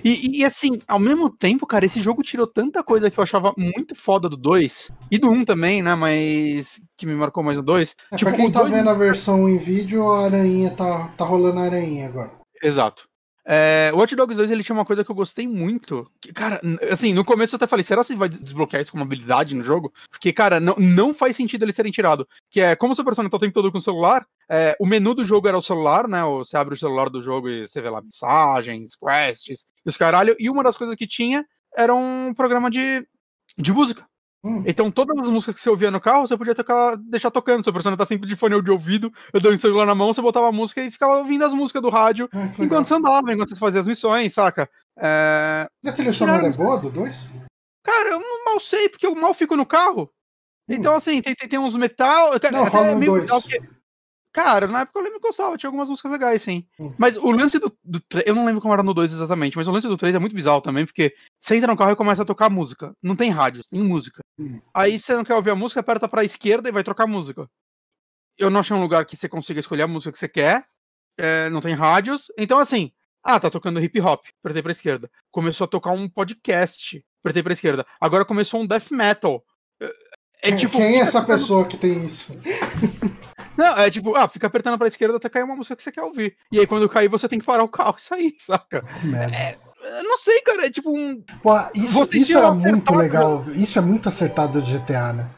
E, 0.03 0.39
e, 0.39 0.43
assim, 0.43 0.79
ao 0.87 0.97
mesmo 0.99 1.29
tempo, 1.29 1.67
cara, 1.67 1.85
esse 1.85 2.01
jogo 2.01 2.23
tirou 2.23 2.47
tanta 2.47 2.83
coisa 2.83 3.11
que 3.11 3.19
eu 3.19 3.23
achava 3.23 3.53
muito 3.55 3.93
foda 3.95 4.27
do 4.27 4.35
2. 4.35 4.89
E 5.11 5.19
do 5.19 5.29
1 5.29 5.45
também, 5.45 5.83
né? 5.83 5.93
Mas. 5.93 6.81
Que 6.97 7.05
me 7.05 7.13
marcou 7.13 7.43
mais 7.43 7.55
no 7.55 7.63
2. 7.63 7.95
É, 8.11 8.17
tipo, 8.17 8.27
pra 8.31 8.35
quem 8.35 8.47
o 8.47 8.51
tá 8.51 8.61
dois- 8.61 8.71
vendo 8.73 8.89
a 8.89 8.95
versão 8.95 9.47
em 9.47 9.59
vídeo, 9.59 10.09
a 10.11 10.25
aranha 10.25 10.71
tá, 10.71 11.09
tá 11.09 11.23
rolando 11.23 11.59
a 11.59 11.63
aranha 11.65 12.07
agora. 12.07 12.31
Exato. 12.63 13.07
É, 13.49 13.91
o 13.93 13.97
Watch 13.97 14.13
Dogs 14.13 14.35
2 14.35 14.51
ele 14.51 14.61
tinha 14.61 14.75
uma 14.75 14.83
coisa 14.83 15.05
que 15.05 15.09
eu 15.09 15.15
gostei 15.15 15.47
muito. 15.47 16.11
Que, 16.19 16.33
cara, 16.33 16.59
assim, 16.91 17.13
no 17.13 17.23
começo 17.23 17.55
eu 17.55 17.57
até 17.57 17.65
falei, 17.65 17.85
será 17.85 18.03
que 18.03 18.13
vai 18.13 18.27
des- 18.27 18.39
desbloquear 18.39 18.81
isso 18.81 18.91
como 18.91 19.05
habilidade 19.05 19.55
no 19.55 19.63
jogo? 19.63 19.93
Porque, 20.09 20.33
cara, 20.33 20.59
não, 20.59 20.75
não 20.77 21.13
faz 21.13 21.37
sentido 21.37 21.63
eles 21.63 21.73
serem 21.75 21.91
tirados. 21.91 22.25
Que 22.49 22.59
é, 22.59 22.75
como 22.75 22.91
o 22.91 22.95
seu 22.95 23.05
personagem 23.05 23.31
tá 23.31 23.37
o 23.37 23.39
tempo 23.39 23.53
todo 23.53 23.71
com 23.71 23.77
o 23.77 23.81
celular, 23.81 24.25
é, 24.49 24.75
o 24.81 24.85
menu 24.85 25.13
do 25.15 25.25
jogo 25.25 25.47
era 25.47 25.57
o 25.57 25.61
celular, 25.61 26.09
né? 26.09 26.25
ou 26.25 26.43
Você 26.43 26.57
abre 26.57 26.73
o 26.73 26.77
celular 26.77 27.09
do 27.09 27.23
jogo 27.23 27.47
e 27.47 27.65
você 27.65 27.79
vê 27.81 27.89
lá 27.89 28.01
mensagens, 28.01 28.93
quests, 28.95 29.65
os 29.85 29.95
caralho. 29.95 30.35
E 30.37 30.49
uma 30.49 30.61
das 30.63 30.75
coisas 30.75 30.97
que 30.97 31.07
tinha 31.07 31.45
era 31.75 31.95
um 31.95 32.33
programa 32.33 32.69
de, 32.69 33.07
de 33.57 33.71
música. 33.71 34.05
Hum. 34.43 34.63
Então, 34.65 34.89
todas 34.91 35.17
as 35.19 35.29
músicas 35.29 35.55
que 35.55 35.61
você 35.61 35.69
ouvia 35.69 35.89
no 35.91 35.99
carro, 35.99 36.27
você 36.27 36.37
podia 36.37 36.53
tocar, 36.55 36.95
deixar 36.97 37.31
tocando. 37.31 37.63
Seu 37.63 37.73
personagem 37.73 37.97
tá 37.97 38.05
sempre 38.05 38.27
de 38.27 38.35
fone 38.35 38.61
de 38.61 38.71
ouvido, 38.71 39.11
dando 39.33 39.55
o 39.55 39.59
celular 39.59 39.85
na 39.85 39.95
mão, 39.95 40.13
você 40.13 40.21
botava 40.21 40.47
a 40.47 40.51
música 40.51 40.81
e 40.83 40.91
ficava 40.91 41.17
ouvindo 41.17 41.43
as 41.43 41.53
músicas 41.53 41.81
do 41.81 41.89
rádio 41.89 42.29
Ah, 42.31 42.47
que 42.47 42.61
legal. 42.61 42.65
enquanto 42.65 42.87
você 42.87 42.93
andava, 42.93 43.33
enquanto 43.33 43.49
você 43.49 43.55
fazia 43.59 43.81
as 43.81 43.87
missões, 43.87 44.33
saca? 44.33 44.69
É, 44.99 45.67
E 45.83 45.89
a 45.89 45.93
trilha 45.93 46.13
sonora 46.13 46.47
é 46.47 46.51
boa 46.51 46.77
do 46.77 46.89
2? 46.89 47.27
Cara, 47.83 48.09
eu 48.09 48.19
mal 48.45 48.59
sei, 48.59 48.89
porque 48.89 49.05
eu 49.07 49.15
mal 49.15 49.33
fico 49.33 49.55
no 49.55 49.65
carro. 49.65 50.09
Então, 50.69 50.93
assim, 50.95 51.21
tem, 51.21 51.33
tem, 51.33 51.47
tem 51.47 51.59
uns 51.59 51.75
metal. 51.75 52.27
Hum. 52.27 52.29
Não, 52.51 52.61
até 52.61 52.69
fala 52.69 52.87
é 52.87 52.95
meio 52.95 53.11
dois. 53.25 53.29
porque- 53.31 53.61
Cara, 54.37 54.67
na 54.67 54.81
época 54.81 54.99
eu 54.99 55.03
lembro 55.03 55.19
que 55.19 55.25
eu 55.25 55.29
gostava, 55.29 55.57
tinha 55.57 55.67
algumas 55.67 55.89
músicas 55.89 56.11
legais, 56.11 56.43
sim. 56.43 56.63
Hum. 56.79 56.93
Mas 56.95 57.17
o 57.17 57.31
lance 57.31 57.57
do, 57.57 57.75
do 57.83 57.99
3, 58.01 58.27
eu 58.27 58.35
não 58.35 58.45
lembro 58.45 58.61
como 58.61 58.71
era 58.71 58.83
no 58.83 58.93
2 58.93 59.11
exatamente, 59.11 59.57
mas 59.57 59.67
o 59.67 59.71
lance 59.71 59.87
do 59.87 59.97
3 59.97 60.13
é 60.13 60.19
muito 60.19 60.35
bizarro 60.35 60.61
também, 60.61 60.85
porque 60.85 61.11
você 61.41 61.55
entra 61.55 61.71
no 61.71 61.75
carro 61.75 61.93
e 61.93 61.95
começa 61.95 62.21
a 62.21 62.25
tocar 62.25 62.47
música. 62.47 62.93
Não 63.01 63.15
tem 63.15 63.31
rádio, 63.31 63.63
tem 63.67 63.81
música. 63.81 64.21
Hum. 64.37 64.61
Aí 64.75 64.99
você 64.99 65.15
não 65.15 65.23
quer 65.23 65.33
ouvir 65.33 65.49
a 65.49 65.55
música, 65.55 65.79
aperta 65.79 66.07
pra 66.07 66.23
esquerda 66.23 66.69
e 66.69 66.71
vai 66.71 66.83
trocar 66.83 67.07
música. 67.07 67.49
Eu 68.37 68.51
não 68.51 68.59
achei 68.59 68.77
um 68.77 68.81
lugar 68.81 69.07
que 69.07 69.17
você 69.17 69.27
consiga 69.27 69.59
escolher 69.59 69.81
a 69.81 69.87
música 69.87 70.11
que 70.11 70.19
você 70.19 70.29
quer, 70.29 70.67
é, 71.17 71.49
não 71.49 71.59
tem 71.59 71.73
rádios. 71.73 72.27
Então, 72.37 72.59
assim, 72.59 72.91
ah, 73.23 73.39
tá 73.39 73.49
tocando 73.49 73.83
hip 73.83 73.99
hop, 73.99 74.23
apertei 74.39 74.61
pra 74.61 74.71
esquerda. 74.71 75.09
Começou 75.31 75.65
a 75.65 75.67
tocar 75.67 75.93
um 75.93 76.07
podcast, 76.07 77.03
apertei 77.23 77.41
pra 77.41 77.53
esquerda. 77.53 77.87
Agora 77.99 78.23
começou 78.23 78.61
um 78.61 78.67
death 78.67 78.91
metal. 78.91 79.43
É, 80.41 80.49
é 80.49 80.51
quem, 80.51 80.57
tipo. 80.59 80.77
quem 80.77 80.97
é 80.97 80.99
essa 80.99 81.19
apertando- 81.19 81.39
pessoa 81.39 81.65
que 81.65 81.77
tem 81.77 82.05
isso? 82.05 82.37
Não, 83.57 83.75
é 83.75 83.89
tipo, 83.89 84.15
ah, 84.15 84.27
fica 84.27 84.45
apertando 84.45 84.77
pra 84.77 84.87
esquerda 84.87 85.17
até 85.17 85.27
cair 85.29 85.41
uma 85.43 85.55
música 85.55 85.75
que 85.75 85.81
você 85.81 85.91
quer 85.91 86.03
ouvir. 86.03 86.35
E 86.51 86.59
aí 86.59 86.67
quando 86.67 86.87
cair, 86.87 87.07
você 87.07 87.27
tem 87.27 87.39
que 87.39 87.45
parar 87.45 87.63
o 87.63 87.67
carro 87.67 87.95
e 87.97 88.01
sair, 88.01 88.35
saca? 88.45 88.83
Que 88.99 89.07
merda. 89.07 89.57
Eu 89.83 90.03
não 90.03 90.17
sei, 90.17 90.41
cara, 90.41 90.67
é 90.67 90.69
tipo 90.69 90.91
um. 90.95 91.23
Pô, 91.41 91.51
isso, 91.73 92.07
isso 92.15 92.37
era 92.37 92.51
muito 92.53 92.93
legal. 92.93 93.43
Isso 93.55 93.79
é 93.79 93.81
muito 93.81 94.07
acertado 94.09 94.61
do 94.61 94.67
GTA, 94.67 95.13
né? 95.13 95.29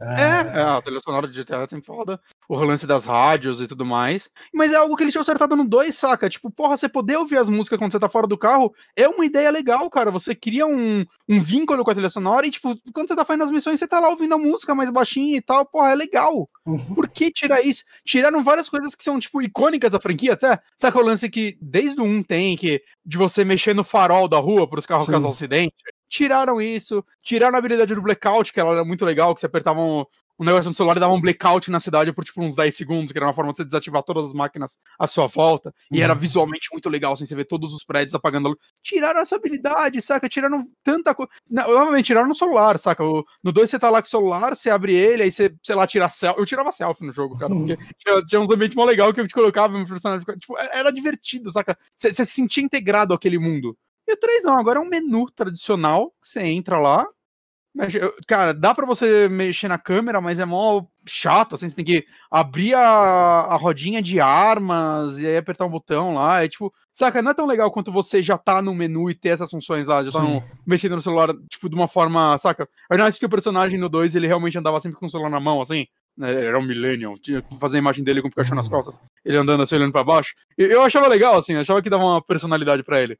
É, 0.00 0.58
é 0.58 0.62
a 0.62 0.82
trilha 0.82 1.00
sonora 1.00 1.28
de 1.28 1.40
GTA 1.42 1.66
tem 1.66 1.80
foda. 1.80 2.20
O 2.48 2.56
lance 2.56 2.86
das 2.86 3.04
rádios 3.04 3.60
e 3.60 3.66
tudo 3.66 3.86
mais. 3.86 4.28
Mas 4.52 4.72
é 4.72 4.76
algo 4.76 4.96
que 4.96 5.02
eles 5.02 5.12
tinham 5.12 5.22
acertado 5.22 5.56
no 5.56 5.64
2, 5.64 5.96
saca? 5.96 6.28
Tipo, 6.28 6.50
porra, 6.50 6.76
você 6.76 6.88
poder 6.88 7.16
ouvir 7.16 7.38
as 7.38 7.48
músicas 7.48 7.78
quando 7.78 7.92
você 7.92 7.98
tá 7.98 8.08
fora 8.08 8.26
do 8.26 8.36
carro 8.36 8.74
é 8.96 9.08
uma 9.08 9.24
ideia 9.24 9.50
legal, 9.50 9.88
cara. 9.88 10.10
Você 10.10 10.34
cria 10.34 10.66
um, 10.66 11.06
um 11.28 11.42
vínculo 11.42 11.84
com 11.84 11.90
a 11.90 11.94
trilha 11.94 12.10
sonora 12.10 12.46
e, 12.46 12.50
tipo, 12.50 12.76
quando 12.92 13.08
você 13.08 13.16
tá 13.16 13.24
fazendo 13.24 13.44
as 13.44 13.50
missões, 13.50 13.78
você 13.78 13.86
tá 13.86 14.00
lá 14.00 14.08
ouvindo 14.08 14.34
a 14.34 14.38
música 14.38 14.74
mais 14.74 14.90
baixinha 14.90 15.36
e 15.36 15.40
tal. 15.42 15.64
Porra, 15.64 15.92
é 15.92 15.94
legal. 15.94 16.48
Uhum. 16.66 16.94
Por 16.94 17.08
que 17.08 17.30
tirar 17.30 17.62
isso? 17.62 17.84
Tiraram 18.04 18.42
várias 18.42 18.68
coisas 18.68 18.94
que 18.94 19.04
são, 19.04 19.18
tipo, 19.18 19.40
icônicas 19.40 19.92
da 19.92 20.00
franquia 20.00 20.34
até. 20.34 20.60
Saca 20.76 20.98
o 20.98 21.04
lance 21.04 21.30
que 21.30 21.56
desde 21.60 22.00
o 22.00 22.04
1 22.04 22.22
tem, 22.24 22.56
que 22.56 22.82
de 23.06 23.16
você 23.16 23.44
mexer 23.44 23.74
no 23.74 23.84
farol 23.84 24.28
da 24.28 24.38
rua 24.38 24.68
pros 24.68 24.86
carros 24.86 25.08
causar 25.08 25.28
acidente? 25.28 25.74
Tiraram 26.18 26.60
isso. 26.62 27.04
Tiraram 27.24 27.56
a 27.56 27.58
habilidade 27.58 27.92
do 27.92 28.00
blackout, 28.02 28.52
que 28.52 28.60
ela 28.60 28.72
era 28.72 28.84
muito 28.84 29.04
legal, 29.04 29.34
que 29.34 29.40
você 29.40 29.46
apertava 29.46 29.80
um, 29.80 30.04
um 30.38 30.44
negócio 30.44 30.68
no 30.70 30.74
celular 30.76 30.96
e 30.96 31.00
dava 31.00 31.12
um 31.12 31.20
blackout 31.20 31.68
na 31.72 31.80
cidade 31.80 32.12
por, 32.12 32.24
tipo, 32.24 32.40
uns 32.40 32.54
10 32.54 32.76
segundos, 32.76 33.10
que 33.10 33.18
era 33.18 33.26
uma 33.26 33.32
forma 33.34 33.50
de 33.50 33.56
você 33.58 33.64
desativar 33.64 34.00
todas 34.04 34.26
as 34.26 34.32
máquinas 34.32 34.78
à 34.96 35.08
sua 35.08 35.26
volta. 35.26 35.74
E 35.90 36.00
era 36.00 36.12
Uhum. 36.12 36.18
visualmente 36.20 36.68
muito 36.72 36.88
legal, 36.88 37.14
assim, 37.14 37.26
você 37.26 37.34
vê 37.34 37.44
todos 37.44 37.72
os 37.74 37.84
prédios 37.84 38.14
apagando 38.14 38.46
a 38.46 38.50
luz. 38.50 38.60
Tiraram 38.80 39.18
essa 39.20 39.34
habilidade, 39.34 40.00
saca? 40.02 40.28
Tiraram 40.28 40.64
tanta 40.84 41.12
coisa. 41.16 41.30
Novamente, 41.50 42.06
tiraram 42.06 42.28
no 42.28 42.34
celular, 42.34 42.78
saca? 42.78 43.02
No 43.42 43.50
2 43.52 43.68
você 43.68 43.78
tá 43.78 43.90
lá 43.90 44.00
com 44.00 44.06
o 44.06 44.10
celular, 44.10 44.54
você 44.54 44.70
abre 44.70 44.94
ele, 44.94 45.24
aí 45.24 45.32
você, 45.32 45.52
sei 45.64 45.74
lá, 45.74 45.84
tira 45.84 46.08
selfie. 46.08 46.40
Eu 46.40 46.46
tirava 46.46 46.70
selfie 46.70 47.04
no 47.06 47.12
jogo, 47.12 47.36
cara, 47.36 47.52
Uhum. 47.52 47.66
porque 47.66 47.76
tinha, 47.98 48.22
tinha 48.24 48.40
uns 48.40 48.48
ambientes 48.50 48.76
mó 48.76 48.84
legal 48.84 49.12
que 49.12 49.20
eu 49.20 49.26
te 49.26 49.34
colocava, 49.34 49.76
meu 49.76 49.84
personagem 49.86 50.24
tipo, 50.38 50.56
era 50.58 50.78
era 50.84 50.92
divertido, 50.92 51.50
saca? 51.50 51.76
Você 51.96 52.14
se 52.14 52.26
sentia 52.26 52.62
integrado 52.62 53.12
àquele 53.14 53.38
mundo. 53.38 53.76
E 54.06 54.12
o 54.12 54.16
3 54.16 54.44
não, 54.44 54.58
agora 54.58 54.78
é 54.78 54.82
um 54.82 54.88
menu 54.88 55.26
tradicional, 55.30 56.12
você 56.22 56.40
entra 56.42 56.78
lá. 56.78 57.06
mexe- 57.74 58.00
Cara, 58.28 58.52
dá 58.54 58.74
pra 58.74 58.86
você 58.86 59.28
mexer 59.28 59.66
na 59.68 59.78
câmera, 59.78 60.20
mas 60.20 60.38
é 60.38 60.44
mó 60.44 60.84
chato, 61.08 61.54
assim, 61.54 61.68
você 61.68 61.74
tem 61.76 61.84
que 61.84 62.06
abrir 62.30 62.74
a, 62.74 62.80
a 62.82 63.56
rodinha 63.56 64.00
de 64.02 64.20
armas 64.20 65.18
e 65.18 65.26
aí 65.26 65.36
apertar 65.36 65.66
um 65.66 65.70
botão 65.70 66.14
lá. 66.14 66.44
É 66.44 66.48
tipo, 66.48 66.72
saca, 66.94 67.20
não 67.22 67.30
é 67.32 67.34
tão 67.34 67.46
legal 67.46 67.70
quanto 67.72 67.90
você 67.90 68.22
já 68.22 68.38
tá 68.38 68.62
no 68.62 68.74
menu 68.74 69.10
e 69.10 69.14
ter 69.14 69.30
essas 69.30 69.50
funções 69.50 69.86
lá, 69.86 70.04
já 70.04 70.10
tá 70.12 70.20
no- 70.20 70.42
mexendo 70.66 70.94
no 70.96 71.02
celular, 71.02 71.34
tipo, 71.50 71.68
de 71.68 71.74
uma 71.74 71.88
forma, 71.88 72.38
saca? 72.38 72.68
Eu 72.90 73.04
acho 73.04 73.18
que 73.18 73.26
o 73.26 73.30
personagem 73.30 73.78
no 73.78 73.88
2, 73.88 74.14
ele 74.14 74.26
realmente 74.28 74.56
andava 74.58 74.78
sempre 74.80 74.98
com 74.98 75.06
o 75.06 75.10
celular 75.10 75.30
na 75.30 75.40
mão, 75.40 75.60
assim. 75.60 75.86
né, 76.16 76.44
Era 76.44 76.58
um 76.58 76.62
millennial, 76.62 77.18
tinha 77.18 77.42
que 77.42 77.58
fazer 77.58 77.78
a 77.78 77.80
imagem 77.80 78.04
dele 78.04 78.22
com 78.22 78.28
o 78.28 78.30
Pikachu 78.30 78.54
nas 78.54 78.66
Uhum. 78.66 78.70
costas, 78.72 78.96
ele 79.24 79.36
andando 79.36 79.64
assim, 79.64 79.74
olhando 79.74 79.90
pra 79.90 80.04
baixo. 80.04 80.32
Eu 80.56 80.82
achava 80.82 81.08
legal, 81.08 81.36
assim, 81.36 81.56
achava 81.56 81.82
que 81.82 81.90
dava 81.90 82.04
uma 82.04 82.22
personalidade 82.22 82.84
pra 82.84 83.02
ele. 83.02 83.18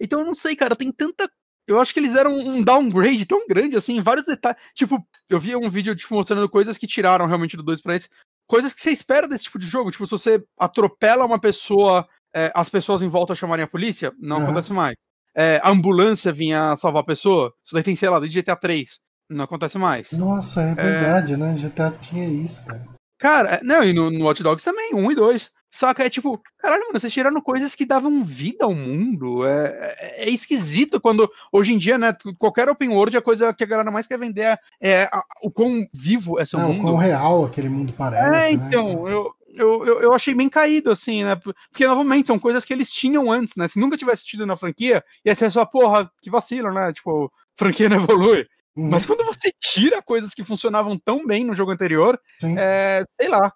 Então 0.00 0.20
eu 0.20 0.26
não 0.26 0.34
sei, 0.34 0.56
cara, 0.56 0.74
tem 0.74 0.90
tanta. 0.90 1.30
Eu 1.66 1.80
acho 1.80 1.94
que 1.94 2.00
eles 2.00 2.12
deram 2.12 2.36
um 2.36 2.62
downgrade 2.62 3.24
tão 3.24 3.46
grande, 3.46 3.76
assim, 3.76 4.02
vários 4.02 4.26
detalhes. 4.26 4.60
Tipo, 4.74 4.98
eu 5.30 5.38
vi 5.38 5.54
um 5.54 5.70
vídeo, 5.70 5.94
tipo, 5.94 6.14
mostrando 6.14 6.48
coisas 6.48 6.76
que 6.76 6.86
tiraram 6.86 7.26
realmente 7.26 7.56
do 7.56 7.62
2 7.62 7.80
pra 7.80 7.94
esse. 7.94 8.08
Coisas 8.46 8.72
que 8.74 8.82
você 8.82 8.90
espera 8.90 9.28
desse 9.28 9.44
tipo 9.44 9.58
de 9.58 9.66
jogo. 9.66 9.92
Tipo, 9.92 10.04
se 10.04 10.10
você 10.10 10.44
atropela 10.58 11.24
uma 11.24 11.40
pessoa 11.40 12.06
é, 12.34 12.50
as 12.54 12.68
pessoas 12.68 13.00
em 13.00 13.08
volta 13.08 13.34
chamarem 13.34 13.64
a 13.64 13.68
polícia, 13.68 14.12
não 14.18 14.38
uhum. 14.38 14.42
acontece 14.44 14.72
mais. 14.72 14.96
É, 15.36 15.60
a 15.62 15.70
ambulância 15.70 16.32
vinha 16.32 16.76
salvar 16.76 17.02
a 17.02 17.06
pessoa, 17.06 17.52
isso 17.64 17.74
daí 17.74 17.82
tem, 17.82 17.94
sei 17.94 18.08
lá, 18.08 18.18
desde 18.18 18.42
GTA 18.42 18.56
3. 18.56 18.98
Não 19.30 19.44
acontece 19.44 19.78
mais. 19.78 20.12
Nossa, 20.12 20.60
é 20.60 20.74
verdade, 20.74 21.34
é... 21.34 21.36
né? 21.36 21.54
GTA 21.54 21.92
tinha 21.92 22.28
isso, 22.28 22.64
cara. 22.64 22.84
Cara, 23.18 23.54
é, 23.54 23.60
não, 23.62 23.82
e 23.82 23.92
no, 23.92 24.10
no 24.10 24.24
Watch 24.24 24.42
Dogs 24.42 24.64
também, 24.64 24.94
um 24.94 25.10
e 25.10 25.14
dois. 25.14 25.50
Saca? 25.74 26.04
É 26.04 26.08
tipo, 26.08 26.40
caralho, 26.56 26.82
mano, 26.82 27.00
vocês 27.00 27.12
tiraram 27.12 27.40
coisas 27.40 27.74
que 27.74 27.84
davam 27.84 28.22
vida 28.22 28.64
ao 28.64 28.72
mundo. 28.72 29.44
É, 29.44 29.96
é, 29.98 30.24
é, 30.24 30.30
esquisito 30.30 31.00
quando, 31.00 31.28
hoje 31.50 31.74
em 31.74 31.78
dia, 31.78 31.98
né, 31.98 32.16
qualquer 32.38 32.68
open 32.68 32.90
world, 32.90 33.16
a 33.16 33.22
coisa 33.22 33.52
que 33.52 33.64
a 33.64 33.66
galera 33.66 33.90
mais 33.90 34.06
quer 34.06 34.16
vender 34.16 34.42
é, 34.42 34.58
é 34.80 35.02
a, 35.12 35.20
o 35.42 35.50
quão 35.50 35.84
vivo 35.92 36.38
é 36.38 36.44
seu 36.44 36.60
é, 36.60 36.62
mundo. 36.62 36.78
O 36.78 36.82
quão 36.82 36.96
real 36.96 37.44
aquele 37.44 37.68
mundo 37.68 37.92
parece. 37.92 38.24
É, 38.24 38.30
né, 38.30 38.52
então, 38.52 39.04
né? 39.04 39.12
eu, 39.12 39.34
eu, 39.48 39.84
eu, 39.84 40.00
eu, 40.02 40.12
achei 40.14 40.32
bem 40.32 40.48
caído, 40.48 40.92
assim, 40.92 41.24
né? 41.24 41.34
Porque, 41.34 41.84
novamente, 41.84 42.28
são 42.28 42.38
coisas 42.38 42.64
que 42.64 42.72
eles 42.72 42.88
tinham 42.88 43.32
antes, 43.32 43.56
né? 43.56 43.66
Se 43.66 43.80
nunca 43.80 43.96
tivesse 43.96 44.24
tido 44.24 44.46
na 44.46 44.56
franquia, 44.56 45.02
ia 45.24 45.34
ser 45.34 45.50
só, 45.50 45.64
porra, 45.64 46.08
que 46.22 46.30
vacilo, 46.30 46.72
né? 46.72 46.92
Tipo, 46.92 47.32
franquia 47.58 47.88
não 47.88 47.96
evolui. 47.96 48.46
Uhum. 48.76 48.90
Mas 48.90 49.04
quando 49.04 49.24
você 49.24 49.52
tira 49.60 50.00
coisas 50.00 50.34
que 50.34 50.44
funcionavam 50.44 50.96
tão 50.96 51.26
bem 51.26 51.44
no 51.44 51.54
jogo 51.54 51.72
anterior, 51.72 52.16
é, 52.56 53.04
sei 53.20 53.28
lá. 53.28 53.52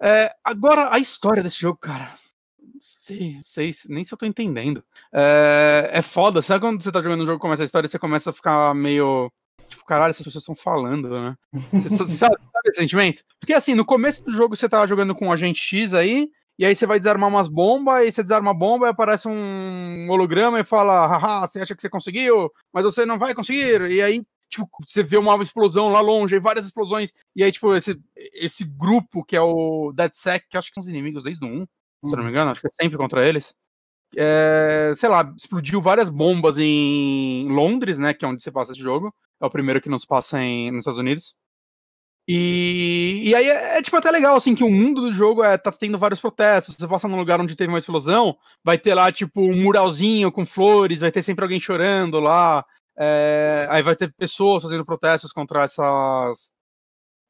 É, 0.00 0.32
agora, 0.44 0.94
a 0.94 0.98
história 0.98 1.42
desse 1.42 1.58
jogo, 1.60 1.78
cara. 1.78 2.12
Não 2.60 2.80
sei, 2.80 3.40
sei, 3.42 3.74
nem 3.88 4.04
se 4.04 4.12
eu 4.12 4.18
tô 4.18 4.26
entendendo. 4.26 4.82
É, 5.12 5.90
é 5.94 6.02
foda. 6.02 6.40
Sabe 6.40 6.60
quando 6.60 6.82
você 6.82 6.92
tá 6.92 7.02
jogando 7.02 7.22
um 7.22 7.26
jogo 7.26 7.40
começa 7.40 7.62
a 7.62 7.66
história 7.66 7.86
e 7.86 7.90
você 7.90 7.98
começa 7.98 8.30
a 8.30 8.32
ficar 8.32 8.74
meio. 8.74 9.30
Tipo, 9.68 9.84
caralho, 9.84 10.10
essas 10.10 10.24
pessoas 10.24 10.42
estão 10.42 10.54
falando, 10.54 11.10
né? 11.10 11.36
Você, 11.72 11.88
sabe, 12.06 12.36
sabe 12.36 12.68
esse 12.68 12.80
sentimento? 12.80 13.22
Porque 13.38 13.52
assim, 13.52 13.74
no 13.74 13.84
começo 13.84 14.24
do 14.24 14.30
jogo 14.30 14.56
você 14.56 14.68
tava 14.68 14.88
jogando 14.88 15.14
com 15.14 15.26
um 15.26 15.32
agente 15.32 15.60
X 15.60 15.92
aí, 15.92 16.30
e 16.58 16.64
aí 16.64 16.74
você 16.74 16.86
vai 16.86 16.98
desarmar 16.98 17.28
umas 17.28 17.48
bombas, 17.48 18.06
e 18.06 18.12
você 18.12 18.22
desarma 18.22 18.52
a 18.52 18.54
bomba 18.54 18.86
e 18.86 18.90
aparece 18.90 19.28
um 19.28 20.06
holograma 20.08 20.58
e 20.58 20.64
fala, 20.64 21.06
haha, 21.06 21.46
você 21.46 21.60
acha 21.60 21.74
que 21.74 21.82
você 21.82 21.90
conseguiu, 21.90 22.50
mas 22.72 22.84
você 22.84 23.04
não 23.04 23.18
vai 23.18 23.34
conseguir. 23.34 23.90
E 23.90 24.00
aí 24.00 24.24
tipo, 24.48 24.68
você 24.86 25.02
vê 25.02 25.16
uma 25.16 25.40
explosão 25.42 25.90
lá 25.90 26.00
longe, 26.00 26.34
e 26.34 26.40
várias 26.40 26.66
explosões, 26.66 27.12
e 27.34 27.42
aí, 27.42 27.52
tipo, 27.52 27.74
esse, 27.74 28.00
esse 28.34 28.64
grupo 28.64 29.24
que 29.24 29.36
é 29.36 29.40
o 29.40 29.92
DeadSec, 29.94 30.46
que 30.48 30.56
acho 30.56 30.68
que 30.68 30.74
são 30.74 30.82
os 30.82 30.88
inimigos 30.88 31.24
desde 31.24 31.44
o 31.44 31.48
1, 31.48 31.58
uhum. 31.58 31.66
se 32.10 32.16
não 32.16 32.24
me 32.24 32.30
engano, 32.30 32.50
acho 32.50 32.60
que 32.60 32.66
é 32.66 32.82
sempre 32.82 32.98
contra 32.98 33.26
eles. 33.26 33.54
É, 34.16 34.92
sei 34.96 35.08
lá, 35.08 35.32
explodiu 35.36 35.82
várias 35.82 36.08
bombas 36.08 36.58
em 36.58 37.46
Londres, 37.48 37.98
né, 37.98 38.14
que 38.14 38.24
é 38.24 38.28
onde 38.28 38.42
se 38.42 38.50
passa 38.50 38.72
esse 38.72 38.80
jogo. 38.80 39.14
É 39.40 39.46
o 39.46 39.50
primeiro 39.50 39.80
que 39.80 39.88
não 39.88 39.98
se 39.98 40.06
passa 40.06 40.40
em, 40.40 40.70
nos 40.70 40.80
Estados 40.80 40.98
Unidos. 40.98 41.34
E, 42.30 43.22
e 43.24 43.34
aí 43.34 43.48
é, 43.48 43.78
é, 43.78 43.82
tipo 43.82 43.96
até 43.96 44.10
legal, 44.10 44.36
assim, 44.36 44.54
que 44.54 44.62
o 44.62 44.70
mundo 44.70 45.00
do 45.00 45.10
jogo 45.10 45.42
é, 45.42 45.56
tá 45.56 45.72
tendo 45.72 45.98
vários 45.98 46.20
protestos. 46.20 46.76
Você 46.78 46.86
passa 46.86 47.08
num 47.08 47.16
lugar 47.16 47.40
onde 47.40 47.56
teve 47.56 47.72
uma 47.72 47.78
explosão, 47.78 48.36
vai 48.62 48.76
ter 48.76 48.94
lá, 48.94 49.10
tipo, 49.10 49.40
um 49.40 49.56
muralzinho 49.56 50.30
com 50.30 50.44
flores, 50.44 51.00
vai 51.00 51.10
ter 51.10 51.22
sempre 51.22 51.42
alguém 51.44 51.58
chorando 51.58 52.20
lá. 52.20 52.64
É, 53.00 53.68
aí 53.70 53.80
vai 53.80 53.94
ter 53.94 54.12
pessoas 54.12 54.64
fazendo 54.64 54.84
protestos 54.84 55.32
contra 55.32 55.62
essas. 55.62 56.50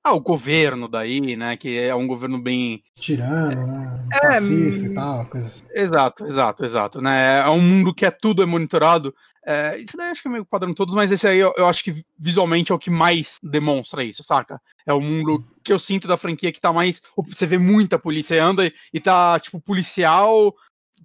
Ah, 0.02 0.14
o 0.14 0.20
governo 0.20 0.88
daí, 0.88 1.36
né? 1.36 1.56
Que 1.58 1.78
é 1.78 1.94
um 1.94 2.06
governo 2.06 2.40
bem. 2.40 2.82
Tirano, 2.98 3.66
né? 3.66 4.06
É, 4.12 4.32
Fascista 4.32 4.86
e 4.86 4.94
tal, 4.94 5.26
coisa 5.26 5.46
assim. 5.46 5.64
Exato, 5.74 6.24
exato, 6.26 6.64
exato. 6.64 7.00
Né? 7.02 7.40
É 7.40 7.50
um 7.50 7.60
mundo 7.60 7.94
que 7.94 8.06
é 8.06 8.10
tudo 8.10 8.42
é 8.42 8.46
monitorado. 8.46 9.14
É, 9.44 9.78
isso 9.78 9.96
daí 9.96 10.10
acho 10.10 10.22
que 10.22 10.28
é 10.28 10.30
meio 10.30 10.44
padrão 10.44 10.72
todos, 10.72 10.94
mas 10.94 11.12
esse 11.12 11.26
aí 11.26 11.38
eu, 11.38 11.52
eu, 11.56 11.66
acho 11.66 11.82
que 11.82 12.04
visualmente 12.18 12.70
é 12.72 12.74
o 12.74 12.78
que 12.78 12.90
mais 12.90 13.38
demonstra 13.42 14.04
isso, 14.04 14.22
saca? 14.22 14.60
É 14.86 14.92
o 14.92 15.00
mundo 15.00 15.44
que 15.62 15.72
eu 15.72 15.78
sinto 15.78 16.08
da 16.08 16.16
franquia 16.16 16.52
que 16.52 16.60
tá 16.60 16.72
mais. 16.72 17.02
Você 17.16 17.46
vê 17.46 17.58
muita 17.58 17.98
polícia 17.98 18.42
anda 18.42 18.72
e 18.92 19.00
tá, 19.00 19.38
tipo, 19.40 19.60
policial 19.60 20.54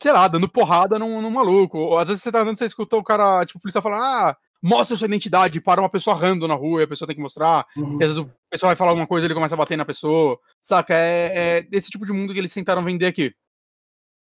sei 0.01 0.11
lá, 0.11 0.27
dando 0.27 0.49
porrada 0.49 0.97
num, 0.97 1.21
num 1.21 1.29
maluco. 1.29 1.77
Ou, 1.77 1.99
às 1.99 2.07
vezes 2.07 2.23
você 2.23 2.31
tá 2.31 2.41
andando, 2.41 2.57
você 2.57 2.65
escutou 2.65 2.99
o 2.99 3.03
cara, 3.03 3.45
tipo, 3.45 3.59
o 3.59 3.61
policial 3.61 3.81
falar, 3.81 4.29
ah, 4.29 4.37
mostra 4.63 4.95
sua 4.95 5.07
identidade 5.07 5.59
para 5.59 5.81
uma 5.81 5.89
pessoa 5.89 6.15
rando 6.15 6.47
na 6.47 6.53
rua 6.53 6.79
e 6.79 6.83
a 6.85 6.87
pessoa 6.87 7.05
tem 7.05 7.17
que 7.17 7.21
mostrar. 7.21 7.67
Uhum. 7.75 7.99
E 7.99 8.03
às 8.03 8.11
vezes 8.11 8.17
o 8.17 8.31
pessoal 8.49 8.69
vai 8.69 8.77
falar 8.77 8.91
alguma 8.91 9.05
coisa 9.05 9.25
e 9.25 9.27
ele 9.27 9.33
começa 9.33 9.55
a 9.55 9.57
bater 9.57 9.77
na 9.77 9.83
pessoa. 9.83 10.39
Saca? 10.63 10.95
É, 10.95 11.57
é 11.57 11.61
desse 11.63 11.89
tipo 11.89 12.05
de 12.05 12.13
mundo 12.13 12.31
que 12.31 12.39
eles 12.39 12.53
tentaram 12.53 12.81
vender 12.81 13.07
aqui. 13.07 13.35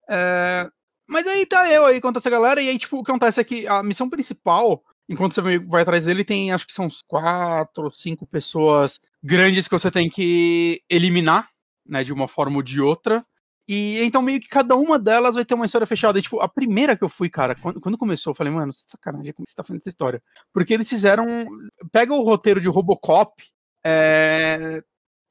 É... 0.09 0.71
Mas 1.07 1.27
aí 1.27 1.45
tá 1.45 1.71
eu 1.71 1.85
aí 1.85 2.01
contra 2.01 2.19
essa 2.19 2.31
galera, 2.31 2.63
e 2.63 2.71
aí, 2.71 2.79
tipo, 2.79 2.97
o 2.97 3.05
que 3.05 3.11
acontece 3.11 3.39
é 3.39 3.45
que 3.45 3.67
a 3.67 3.83
missão 3.83 4.09
principal, 4.09 4.83
enquanto 5.07 5.35
você 5.35 5.59
vai 5.59 5.83
atrás 5.83 6.07
dele, 6.07 6.25
tem 6.25 6.51
acho 6.51 6.67
que 6.67 6.73
são 6.73 6.87
uns 6.87 7.03
quatro 7.03 7.85
ou 7.85 7.91
cinco 7.91 8.27
pessoas 8.27 8.99
grandes 9.23 9.69
que 9.69 9.79
você 9.79 9.91
tem 9.91 10.09
que 10.09 10.83
eliminar, 10.89 11.51
né, 11.87 12.03
de 12.03 12.13
uma 12.13 12.27
forma 12.27 12.57
ou 12.57 12.63
de 12.63 12.81
outra. 12.81 13.23
E 13.69 14.03
então 14.03 14.21
meio 14.21 14.41
que 14.41 14.49
cada 14.49 14.77
uma 14.77 14.99
delas 14.99 15.37
vai 15.37 15.45
ter 15.45 15.55
uma 15.55 15.67
história 15.67 15.87
fechada. 15.87 16.19
E, 16.19 16.23
tipo, 16.23 16.41
a 16.41 16.49
primeira 16.49 16.97
que 16.97 17.05
eu 17.05 17.09
fui, 17.09 17.31
cara, 17.31 17.55
quando, 17.55 17.81
quando 17.81 17.99
começou, 17.99 18.33
eu 18.33 18.35
falei, 18.35 18.53
mano, 18.53 18.73
sacanagem, 18.73 19.33
como 19.33 19.47
você 19.47 19.55
tá 19.55 19.63
fazendo 19.63 19.81
essa 19.81 19.89
história? 19.89 20.23
Porque 20.53 20.75
eles 20.75 20.89
fizeram. 20.89 21.47
Pega 21.91 22.13
o 22.13 22.23
roteiro 22.23 22.61
de 22.61 22.69
Robocop 22.69 23.43
é, 23.85 24.83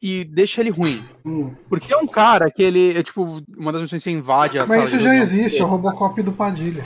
e 0.01 0.23
deixa 0.23 0.61
ele 0.61 0.69
ruim. 0.69 1.03
Hum. 1.25 1.53
Porque 1.67 1.93
é 1.93 1.97
um 1.97 2.07
cara 2.07 2.49
que 2.49 2.63
ele. 2.63 2.97
É, 2.97 3.03
tipo, 3.03 3.41
uma 3.55 3.71
das 3.71 3.81
missões 3.81 4.01
você 4.01 4.11
invade 4.11 4.57
a 4.57 4.65
Mas 4.65 4.87
isso 4.87 4.99
já 4.99 5.15
existe, 5.15 5.61
é 5.61 5.63
o 5.63 5.67
Robocop 5.67 6.21
do 6.23 6.31
Padilha. 6.31 6.83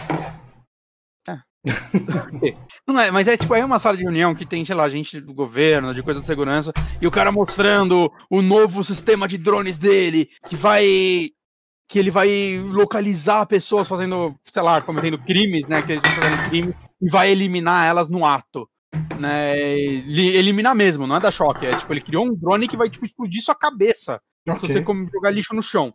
Não 2.87 2.99
é, 2.99 3.09
mas 3.09 3.27
é 3.27 3.35
tipo, 3.35 3.55
é 3.55 3.65
uma 3.65 3.79
sala 3.79 3.97
de 3.97 4.03
reunião 4.03 4.35
que 4.35 4.45
tem, 4.45 4.63
sei 4.65 4.75
lá, 4.75 4.87
gente 4.87 5.19
do 5.19 5.33
governo, 5.33 5.93
de 5.93 6.03
coisa 6.03 6.19
de 6.19 6.25
segurança, 6.25 6.71
e 7.01 7.07
o 7.07 7.11
cara 7.11 7.31
mostrando 7.31 8.11
o 8.29 8.41
novo 8.41 8.83
sistema 8.83 9.27
de 9.27 9.37
drones 9.37 9.77
dele, 9.77 10.29
que 10.47 10.55
vai. 10.55 10.85
que 11.87 11.99
ele 11.99 12.11
vai 12.11 12.59
localizar 12.59 13.45
pessoas 13.47 13.87
fazendo, 13.87 14.35
sei 14.43 14.61
lá, 14.61 14.81
cometendo 14.81 15.17
crimes, 15.17 15.67
né? 15.67 15.81
Que 15.81 15.93
eles 15.93 16.03
estão 16.05 16.23
fazendo 16.23 16.49
crime, 16.49 16.73
e 17.01 17.09
vai 17.09 17.31
eliminar 17.31 17.87
elas 17.87 18.09
no 18.09 18.25
ato. 18.25 18.69
Né, 19.19 19.57
eliminar 19.77 20.73
mesmo, 20.73 21.05
não 21.05 21.17
é 21.17 21.19
da 21.19 21.31
choque. 21.31 21.65
É 21.65 21.71
tipo, 21.75 21.91
ele 21.91 22.01
criou 22.01 22.25
um 22.25 22.33
drone 22.33 22.67
que 22.67 22.77
vai 22.77 22.89
tipo, 22.89 23.05
explodir 23.05 23.41
sua 23.41 23.55
cabeça 23.55 24.21
okay. 24.47 24.67
se 24.69 24.83
você 24.83 25.09
jogar 25.11 25.31
lixo 25.31 25.53
no 25.53 25.61
chão. 25.61 25.93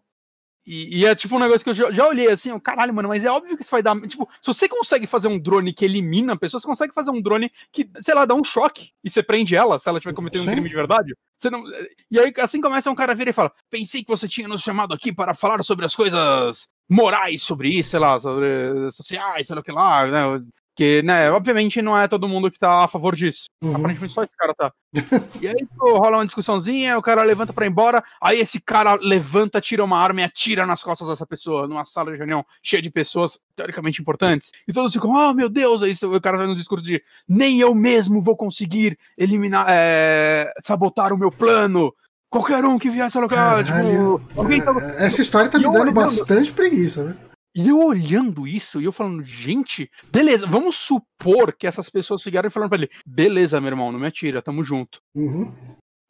E, 0.73 1.01
e, 1.01 1.05
é 1.05 1.17
tipo 1.17 1.35
um 1.35 1.41
negócio 1.41 1.65
que 1.65 1.71
eu 1.71 1.75
já, 1.75 1.91
já 1.91 2.07
olhei 2.07 2.29
assim, 2.29 2.53
oh, 2.53 2.61
caralho, 2.61 2.95
mano, 2.95 3.09
mas 3.09 3.25
é 3.25 3.29
óbvio 3.29 3.57
que 3.57 3.63
isso 3.65 3.73
vai 3.73 3.83
dar. 3.83 4.01
Tipo, 4.03 4.29
se 4.41 4.47
você 4.47 4.69
consegue 4.69 5.05
fazer 5.05 5.27
um 5.27 5.37
drone 5.37 5.73
que 5.73 5.85
elimina 5.85 6.35
a 6.35 6.39
pessoa, 6.39 6.61
você 6.61 6.67
consegue 6.69 6.95
fazer 6.95 7.11
um 7.11 7.21
drone 7.21 7.51
que, 7.73 7.91
sei 8.01 8.15
lá, 8.15 8.25
dá 8.25 8.37
um 8.37 8.45
choque 8.45 8.91
e 9.03 9.11
você 9.11 9.21
prende 9.21 9.57
ela 9.57 9.81
se 9.81 9.89
ela 9.89 9.99
estiver 9.99 10.15
cometendo 10.15 10.45
Sim. 10.45 10.51
um 10.51 10.53
crime 10.53 10.69
de 10.69 10.75
verdade. 10.77 11.13
Você 11.37 11.51
não... 11.51 11.61
E 12.09 12.21
aí, 12.21 12.33
assim 12.39 12.61
começa 12.61 12.89
um 12.89 12.95
cara 12.95 13.11
a 13.11 13.15
vir 13.17 13.27
e 13.27 13.33
fala: 13.33 13.51
Pensei 13.69 14.05
que 14.05 14.11
você 14.11 14.29
tinha 14.29 14.47
nos 14.47 14.61
chamado 14.61 14.95
aqui 14.95 15.13
para 15.13 15.35
falar 15.35 15.61
sobre 15.65 15.85
as 15.85 15.97
coisas 15.97 16.69
morais 16.89 17.43
sobre 17.43 17.69
isso, 17.69 17.91
sei 17.91 17.99
lá, 17.99 18.21
sobre 18.21 18.93
sociais, 18.93 19.49
sei 19.49 19.57
lá 19.57 19.61
o 19.61 19.65
que 19.65 19.73
lá, 19.73 20.07
né? 20.07 20.45
Porque, 20.75 21.03
né, 21.03 21.31
obviamente 21.31 21.83
não 21.83 21.99
é 21.99 22.09
todo 22.09 22.29
mundo 22.29 22.51
que 22.51 22.59
tá 22.59 22.85
a 22.85 22.89
favor 22.89 23.15
disso. 23.15 23.45
Uhum. 23.63 23.77
Aparentemente 23.77 24.15
só 24.15 24.23
esse 24.23 24.37
cara 24.37 24.55
tá. 24.55 24.73
e 25.41 25.47
aí 25.47 25.67
pô, 25.77 25.99
rola 25.99 26.19
uma 26.19 26.25
discussãozinha, 26.25 26.97
o 26.97 27.03
cara 27.03 27.23
levanta 27.23 27.53
pra 27.53 27.67
ir 27.67 27.71
embora, 27.71 28.03
aí 28.21 28.41
esse 28.41 28.61
cara 28.61 28.95
levanta, 28.95 29.61
tira 29.61 29.85
uma 29.85 29.99
arma 29.99 30.23
e 30.23 30.25
atira 30.25 30.65
nas 30.65 30.83
costas 30.83 31.09
dessa 31.09 31.27
pessoa, 31.27 31.69
numa 31.69 31.85
sala 31.85 32.13
de 32.13 32.17
reunião 32.17 32.45
cheia 32.63 32.81
de 32.81 32.91
pessoas 32.91 33.39
teoricamente 33.55 34.01
importantes. 34.01 34.51
E 34.67 34.73
todos 34.73 34.93
ficam, 34.93 35.11
oh 35.11 35.35
meu 35.35 35.51
Deus, 35.51 35.83
aí 35.83 35.93
o 36.03 36.21
cara 36.21 36.39
faz 36.39 36.49
um 36.49 36.55
discurso 36.55 36.85
de 36.85 37.03
nem 37.29 37.61
eu 37.61 37.75
mesmo 37.75 38.23
vou 38.23 38.37
conseguir 38.37 38.99
eliminar, 39.19 39.67
é, 39.69 40.53
sabotar 40.63 41.13
o 41.13 41.19
meu 41.19 41.31
plano. 41.31 41.95
Qualquer 42.31 42.65
um 42.65 42.79
que 42.79 42.89
viesse 42.89 43.19
a 43.19 43.21
local, 43.21 43.65
tipo, 43.65 44.23
alguém 44.37 44.63
tá... 44.63 44.71
Essa 44.99 45.21
história 45.21 45.51
tá 45.51 45.59
me 45.59 45.65
dando 45.65 45.91
bastante 45.91 46.53
preguiça, 46.53 47.03
né? 47.03 47.17
E 47.55 47.69
eu 47.69 47.79
olhando 47.79 48.47
isso 48.47 48.81
e 48.81 48.85
eu 48.85 48.93
falando, 48.93 49.25
gente, 49.25 49.91
beleza, 50.13 50.47
vamos 50.47 50.77
supor 50.77 51.53
que 51.53 51.67
essas 51.67 51.91
pessoas 51.91 52.23
ficaram 52.23 52.47
e 52.47 52.51
falaram 52.51 52.69
pra 52.69 52.79
ele, 52.79 52.91
beleza, 53.05 53.61
meu 53.61 53.71
irmão, 53.71 53.91
não 53.91 53.99
me 53.99 54.07
atira, 54.07 54.41
tamo 54.41 54.63
junto. 54.63 55.01
Uhum. 55.15 55.53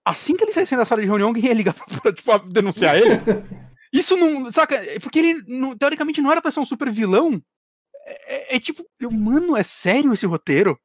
Assim 0.07 0.37
que 0.37 0.45
ele 0.45 0.53
saísse 0.53 0.77
da 0.77 0.85
sala 0.85 1.01
de 1.01 1.07
reunião, 1.07 1.29
alguém 1.29 1.47
ia 1.47 1.55
ligar 1.55 1.75
pra, 1.75 2.13
tipo, 2.13 2.39
denunciar 2.41 2.97
ele. 2.97 3.09
isso 3.93 4.17
não, 4.17 4.51
saca, 4.53 4.77
é 4.77 4.99
porque 4.99 5.19
ele, 5.19 5.43
não, 5.47 5.77
teoricamente, 5.77 6.21
não 6.21 6.31
era 6.31 6.43
pra 6.43 6.51
ser 6.51 6.61
um 6.61 6.67
super 6.67 6.91
vilão. 6.91 7.41
É, 8.05 8.55
é, 8.55 8.57
é 8.57 8.61
tipo, 8.61 8.85
eu, 9.01 9.11
mano, 9.11 9.57
é 9.57 9.63
sério 9.63 10.13
esse 10.13 10.27
roteiro? 10.27 10.79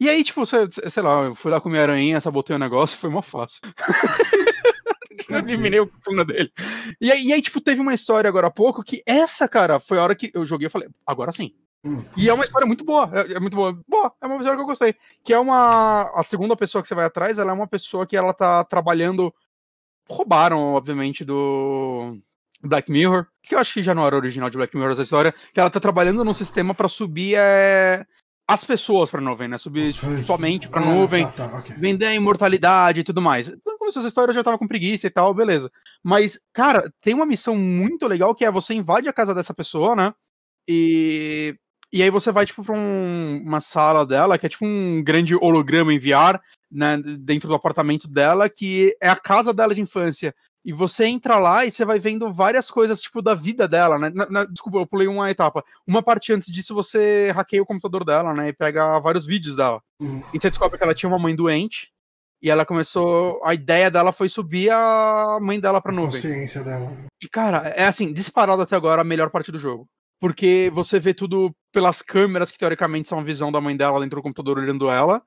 E 0.00 0.08
aí, 0.08 0.24
tipo, 0.24 0.44
sei, 0.44 0.68
sei 0.90 1.02
lá, 1.02 1.22
eu 1.22 1.34
fui 1.36 1.52
lá 1.52 1.60
com 1.60 1.68
minha 1.68 1.82
aranha, 1.82 2.20
sabotei 2.20 2.56
o 2.56 2.58
negócio, 2.58 2.98
foi 2.98 3.10
mó 3.10 3.22
fácil. 3.22 3.60
eu 5.28 5.38
eliminei 5.38 5.80
o 5.80 5.86
clona 5.86 6.24
dele. 6.24 6.52
E 7.00 7.10
aí, 7.10 7.26
e 7.26 7.32
aí, 7.32 7.42
tipo, 7.42 7.60
teve 7.60 7.80
uma 7.80 7.94
história 7.94 8.28
agora 8.28 8.48
há 8.48 8.50
pouco 8.50 8.82
que 8.82 9.02
essa, 9.06 9.48
cara, 9.48 9.80
foi 9.80 9.98
a 9.98 10.02
hora 10.02 10.14
que 10.14 10.30
eu 10.34 10.46
joguei 10.46 10.66
e 10.66 10.70
falei, 10.70 10.88
agora 11.06 11.32
sim. 11.32 11.52
Hum. 11.84 12.02
E 12.16 12.30
é 12.30 12.32
uma 12.32 12.44
história 12.44 12.66
muito 12.66 12.82
boa, 12.82 13.10
é, 13.12 13.34
é, 13.34 13.40
muito 13.40 13.54
boa. 13.54 13.78
Boa, 13.86 14.12
é 14.20 14.26
uma 14.26 14.36
história 14.36 14.56
que 14.56 14.62
eu 14.62 14.66
gostei. 14.66 14.94
Que 15.22 15.34
é 15.34 15.38
uma. 15.38 16.10
A 16.18 16.24
segunda 16.24 16.56
pessoa 16.56 16.80
que 16.80 16.88
você 16.88 16.94
vai 16.94 17.04
atrás, 17.04 17.38
ela 17.38 17.50
é 17.50 17.54
uma 17.54 17.66
pessoa 17.66 18.06
que 18.06 18.16
ela 18.16 18.32
tá 18.32 18.64
trabalhando. 18.64 19.32
Roubaram, 20.08 20.74
obviamente, 20.74 21.24
do. 21.24 22.18
Black 22.62 22.90
Mirror, 22.90 23.26
que 23.42 23.54
eu 23.54 23.58
acho 23.58 23.74
que 23.74 23.82
já 23.82 23.94
não 23.94 24.06
era 24.06 24.16
original 24.16 24.48
de 24.48 24.56
Black 24.56 24.74
Mirror 24.74 24.92
essa 24.92 25.02
história, 25.02 25.34
que 25.52 25.60
ela 25.60 25.68
tá 25.68 25.78
trabalhando 25.78 26.24
num 26.24 26.32
sistema 26.32 26.74
para 26.74 26.88
subir 26.88 27.34
é, 27.36 28.06
as 28.48 28.64
pessoas 28.64 29.10
pra 29.10 29.20
nuvem, 29.20 29.48
né? 29.48 29.58
Subir 29.58 29.92
somente 30.24 30.68
pra 30.68 30.80
ah, 30.80 30.84
nuvem, 30.84 31.26
tá, 31.32 31.48
tá, 31.48 31.58
okay. 31.58 31.76
vender 31.76 32.06
a 32.06 32.14
imortalidade 32.14 33.00
e 33.00 33.04
tudo 33.04 33.20
mais. 33.20 33.52
Começou 33.84 34.00
essa 34.00 34.08
história 34.08 34.30
eu 34.30 34.34
já 34.34 34.42
tava 34.42 34.58
com 34.58 34.66
preguiça 34.66 35.06
e 35.06 35.10
tal, 35.10 35.34
beleza. 35.34 35.70
Mas, 36.02 36.40
cara, 36.52 36.92
tem 37.00 37.14
uma 37.14 37.26
missão 37.26 37.56
muito 37.56 38.06
legal 38.06 38.34
que 38.34 38.44
é 38.44 38.50
você 38.50 38.74
invade 38.74 39.08
a 39.08 39.12
casa 39.12 39.34
dessa 39.34 39.54
pessoa, 39.54 39.94
né? 39.94 40.14
E 40.66 41.56
e 41.94 42.02
aí 42.02 42.10
você 42.10 42.32
vai, 42.32 42.44
tipo, 42.44 42.64
pra 42.64 42.74
um, 42.74 43.40
uma 43.46 43.60
sala 43.60 44.04
dela, 44.04 44.36
que 44.36 44.44
é 44.44 44.48
tipo 44.48 44.66
um 44.66 45.00
grande 45.00 45.36
holograma 45.36 45.94
em 45.94 45.98
VR, 46.00 46.40
né, 46.68 46.96
dentro 46.96 47.46
do 47.46 47.54
apartamento 47.54 48.08
dela, 48.08 48.50
que 48.50 48.96
é 49.00 49.08
a 49.08 49.14
casa 49.14 49.54
dela 49.54 49.72
de 49.72 49.80
infância. 49.80 50.34
E 50.64 50.72
você 50.72 51.04
entra 51.04 51.38
lá 51.38 51.64
e 51.64 51.70
você 51.70 51.84
vai 51.84 52.00
vendo 52.00 52.32
várias 52.32 52.68
coisas, 52.68 53.00
tipo, 53.00 53.22
da 53.22 53.32
vida 53.32 53.68
dela, 53.68 53.96
né? 53.96 54.10
Na, 54.12 54.28
na, 54.28 54.44
desculpa, 54.44 54.78
eu 54.78 54.86
pulei 54.88 55.06
uma 55.06 55.30
etapa. 55.30 55.62
Uma 55.86 56.02
parte 56.02 56.32
antes 56.32 56.52
disso, 56.52 56.74
você 56.74 57.30
hackeia 57.30 57.62
o 57.62 57.66
computador 57.66 58.04
dela, 58.04 58.34
né? 58.34 58.48
E 58.48 58.52
pega 58.52 58.98
vários 58.98 59.24
vídeos 59.24 59.54
dela. 59.54 59.80
Uhum. 60.00 60.20
E 60.34 60.40
você 60.40 60.50
descobre 60.50 60.76
que 60.76 60.82
ela 60.82 60.96
tinha 60.96 61.08
uma 61.08 61.18
mãe 61.18 61.36
doente. 61.36 61.92
E 62.44 62.50
ela 62.50 62.66
começou. 62.66 63.40
A 63.42 63.54
ideia 63.54 63.90
dela 63.90 64.12
foi 64.12 64.28
subir 64.28 64.70
a 64.70 65.38
mãe 65.40 65.58
dela 65.58 65.80
pra 65.80 65.90
nuvem. 65.90 66.10
A 66.10 66.22
consciência 66.22 66.62
dela. 66.62 66.94
E, 67.22 67.28
cara, 67.28 67.68
é 67.70 67.86
assim, 67.86 68.12
disparado 68.12 68.60
até 68.60 68.76
agora 68.76 69.00
a 69.00 69.04
melhor 69.04 69.30
parte 69.30 69.50
do 69.50 69.58
jogo 69.58 69.88
porque 70.24 70.70
você 70.72 70.98
vê 70.98 71.12
tudo 71.12 71.54
pelas 71.70 72.00
câmeras 72.00 72.50
que 72.50 72.56
teoricamente 72.56 73.10
são 73.10 73.18
a 73.18 73.22
visão 73.22 73.52
da 73.52 73.60
mãe 73.60 73.76
dela 73.76 74.00
dentro 74.00 74.16
do 74.16 74.22
computador 74.22 74.58
olhando 74.58 74.88
ela. 74.88 75.22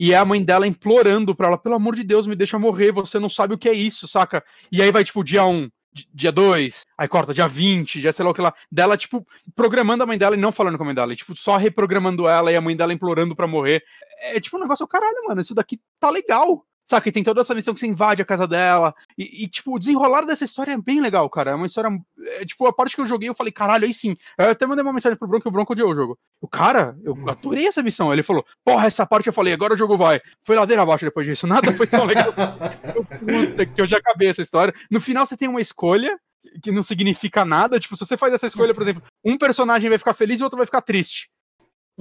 E 0.00 0.12
é 0.12 0.16
a 0.16 0.24
mãe 0.24 0.42
dela 0.42 0.66
implorando 0.66 1.36
pra 1.36 1.46
ela, 1.46 1.56
pelo 1.56 1.76
amor 1.76 1.94
de 1.94 2.02
Deus, 2.02 2.26
me 2.26 2.34
deixa 2.34 2.58
morrer, 2.58 2.90
você 2.90 3.20
não 3.20 3.28
sabe 3.28 3.54
o 3.54 3.58
que 3.58 3.68
é 3.68 3.72
isso, 3.72 4.08
saca? 4.08 4.42
E 4.72 4.82
aí 4.82 4.90
vai, 4.90 5.04
tipo, 5.04 5.22
dia 5.22 5.44
1, 5.44 5.68
dia 6.14 6.30
2, 6.30 6.86
aí 6.96 7.08
corta 7.08 7.34
dia 7.34 7.48
20, 7.48 8.00
dia 8.00 8.12
sei 8.12 8.24
lá 8.24 8.30
o 8.30 8.34
que 8.34 8.40
lá. 8.40 8.54
Dela, 8.70 8.96
tipo, 8.96 9.26
programando 9.54 10.02
a 10.02 10.06
mãe 10.06 10.16
dela 10.16 10.36
e 10.36 10.38
não 10.38 10.52
falando 10.52 10.76
com 10.76 10.84
a 10.84 10.86
mãe 10.86 10.94
dela. 10.94 11.12
E, 11.12 11.16
tipo, 11.16 11.36
só 11.36 11.56
reprogramando 11.56 12.28
ela 12.28 12.52
e 12.52 12.56
a 12.56 12.60
mãe 12.60 12.76
dela 12.76 12.92
implorando 12.92 13.34
pra 13.34 13.46
morrer. 13.46 13.82
É 14.20 14.40
tipo 14.40 14.56
um 14.56 14.60
negócio, 14.60 14.86
caralho, 14.86 15.24
mano, 15.26 15.40
isso 15.40 15.54
daqui 15.54 15.80
tá 15.98 16.10
legal. 16.10 16.64
Saca? 16.90 17.08
E 17.08 17.12
tem 17.12 17.22
toda 17.22 17.40
essa 17.40 17.54
missão 17.54 17.72
que 17.72 17.78
você 17.78 17.86
invade 17.86 18.20
a 18.20 18.24
casa 18.24 18.48
dela. 18.48 18.92
E, 19.16 19.44
e, 19.44 19.48
tipo, 19.48 19.76
o 19.76 19.78
desenrolar 19.78 20.22
dessa 20.22 20.44
história 20.44 20.72
é 20.72 20.76
bem 20.76 21.00
legal, 21.00 21.30
cara. 21.30 21.52
É 21.52 21.54
uma 21.54 21.66
história. 21.66 21.88
É, 22.20 22.44
tipo, 22.44 22.66
a 22.66 22.72
parte 22.72 22.96
que 22.96 23.00
eu 23.00 23.06
joguei, 23.06 23.28
eu 23.28 23.34
falei, 23.34 23.52
caralho, 23.52 23.84
aí 23.84 23.94
sim. 23.94 24.16
Eu 24.36 24.50
até 24.50 24.66
mandei 24.66 24.82
uma 24.82 24.92
mensagem 24.92 25.16
pro 25.16 25.28
Bronco 25.28 25.46
e 25.46 25.48
o 25.48 25.52
Bronco 25.52 25.72
odiou 25.72 25.92
o 25.92 25.94
jogo. 25.94 26.18
O 26.40 26.48
cara, 26.48 26.98
eu 27.04 27.14
hum. 27.14 27.30
adorei 27.30 27.68
essa 27.68 27.80
missão. 27.80 28.12
Ele 28.12 28.24
falou, 28.24 28.44
porra, 28.64 28.88
essa 28.88 29.06
parte 29.06 29.28
eu 29.28 29.32
falei, 29.32 29.52
agora 29.52 29.74
o 29.74 29.76
jogo 29.76 29.96
vai. 29.96 30.20
Foi 30.44 30.56
ladeira 30.56 30.82
abaixo 30.82 31.04
depois 31.04 31.24
disso. 31.24 31.46
Nada 31.46 31.72
foi 31.74 31.86
tão 31.86 32.04
legal. 32.04 32.34
eu, 32.92 33.04
puta, 33.04 33.64
que 33.64 33.80
eu 33.80 33.86
já 33.86 33.98
acabei 33.98 34.28
essa 34.28 34.42
história. 34.42 34.74
No 34.90 35.00
final 35.00 35.24
você 35.24 35.36
tem 35.36 35.48
uma 35.48 35.60
escolha 35.60 36.18
que 36.60 36.72
não 36.72 36.82
significa 36.82 37.44
nada. 37.44 37.78
Tipo, 37.78 37.96
se 37.96 38.04
você 38.04 38.16
faz 38.16 38.34
essa 38.34 38.48
escolha, 38.48 38.74
por 38.74 38.82
exemplo, 38.82 39.04
um 39.24 39.38
personagem 39.38 39.88
vai 39.88 39.98
ficar 39.98 40.14
feliz 40.14 40.40
e 40.40 40.42
o 40.42 40.46
outro 40.46 40.56
vai 40.56 40.66
ficar 40.66 40.82
triste. 40.82 41.30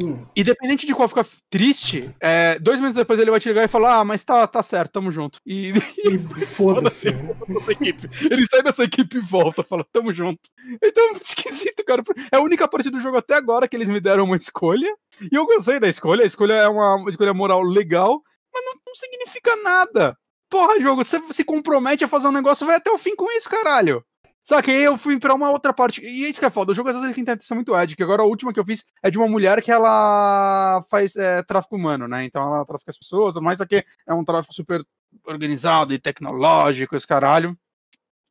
Hum. 0.02 0.26
Independente 0.36 0.86
de 0.86 0.96
qual 0.96 1.10
ficar 1.10 1.26
triste, 1.50 2.10
é, 2.22 2.58
dois 2.60 2.80
minutos 2.80 2.96
depois 2.98 3.20
ele 3.20 3.32
vai 3.32 3.40
te 3.40 3.50
ligar 3.50 3.66
e 3.66 3.68
falar: 3.68 4.00
Ah, 4.00 4.06
mas 4.06 4.24
tá, 4.24 4.48
tá 4.48 4.64
certo, 4.64 4.94
tamo 4.94 5.12
junto. 5.12 5.40
E, 5.46 5.74
e 6.06 6.46
foda-se. 6.46 7.10
ele 8.32 8.48
sai 8.48 8.64
dessa 8.64 8.84
equipe 8.84 9.18
e 9.18 9.22
volta, 9.22 9.62
fala: 9.62 9.86
Tamo 9.92 10.14
junto. 10.14 10.40
Então 10.82 11.04
é 11.04 11.12
muito 11.12 11.26
esquisito, 11.26 11.84
cara. 11.84 12.02
É 12.32 12.38
a 12.38 12.42
única 12.42 12.68
parte 12.68 12.90
do 12.90 13.02
jogo 13.02 13.18
até 13.18 13.36
agora 13.36 13.68
que 13.68 13.76
eles 13.76 13.90
me 13.90 14.00
deram 14.00 14.24
uma 14.24 14.38
escolha. 14.38 14.96
E 15.22 15.36
eu 15.36 15.46
gostei 15.46 15.80
da 15.80 15.90
escolha. 15.90 16.24
A 16.24 16.28
escolha 16.28 16.54
é 16.54 16.68
uma 16.68 17.10
escolha 17.10 17.34
moral 17.34 17.62
legal, 17.62 18.22
mas 18.54 18.66
não, 18.66 18.74
não 18.88 18.96
significa 18.96 19.56
nada. 19.58 20.18
Porra, 20.50 20.80
jogo, 20.80 21.04
você 21.04 21.22
se 21.32 21.44
compromete 21.44 22.04
a 22.04 22.08
fazer 22.08 22.28
um 22.28 22.32
negócio, 22.32 22.66
vai 22.66 22.78
até 22.78 22.90
o 22.90 22.98
fim 22.98 23.16
com 23.16 23.30
isso, 23.32 23.48
caralho. 23.48 24.04
Só 24.50 24.64
que 24.64 24.72
aí 24.72 24.82
eu 24.82 24.98
fui 24.98 25.20
pra 25.20 25.36
uma 25.36 25.52
outra 25.52 25.72
parte. 25.72 26.02
E 26.02 26.28
isso 26.28 26.40
que 26.40 26.46
é 26.48 26.50
foda. 26.50 26.72
O 26.72 26.76
jogo 26.76 26.90
às 26.90 26.96
vezes 26.96 27.16
ele 27.16 27.24
tem 27.24 27.34
atenção 27.36 27.54
muito 27.54 27.78
ed, 27.78 27.96
que 27.96 28.02
agora 28.02 28.24
a 28.24 28.26
última 28.26 28.52
que 28.52 28.60
eu 28.60 28.66
fiz 28.66 28.84
é 29.04 29.12
de 29.12 29.16
uma 29.16 29.28
mulher 29.28 29.62
que 29.62 29.72
ela 29.72 30.84
faz 30.90 31.16
é, 31.16 31.44
tráfico 31.44 31.76
humano, 31.76 32.08
né? 32.08 32.24
Então 32.24 32.42
ela 32.42 32.66
trafica 32.66 32.90
as 32.90 32.98
pessoas, 32.98 33.36
mas 33.36 33.62
aqui 33.62 33.86
é 34.08 34.12
um 34.12 34.26
tráfico 34.26 34.52
super 34.52 34.84
organizado 35.24 35.94
e 35.94 36.00
tecnológico, 36.00 36.96
esse 36.96 37.06
caralho. 37.06 37.56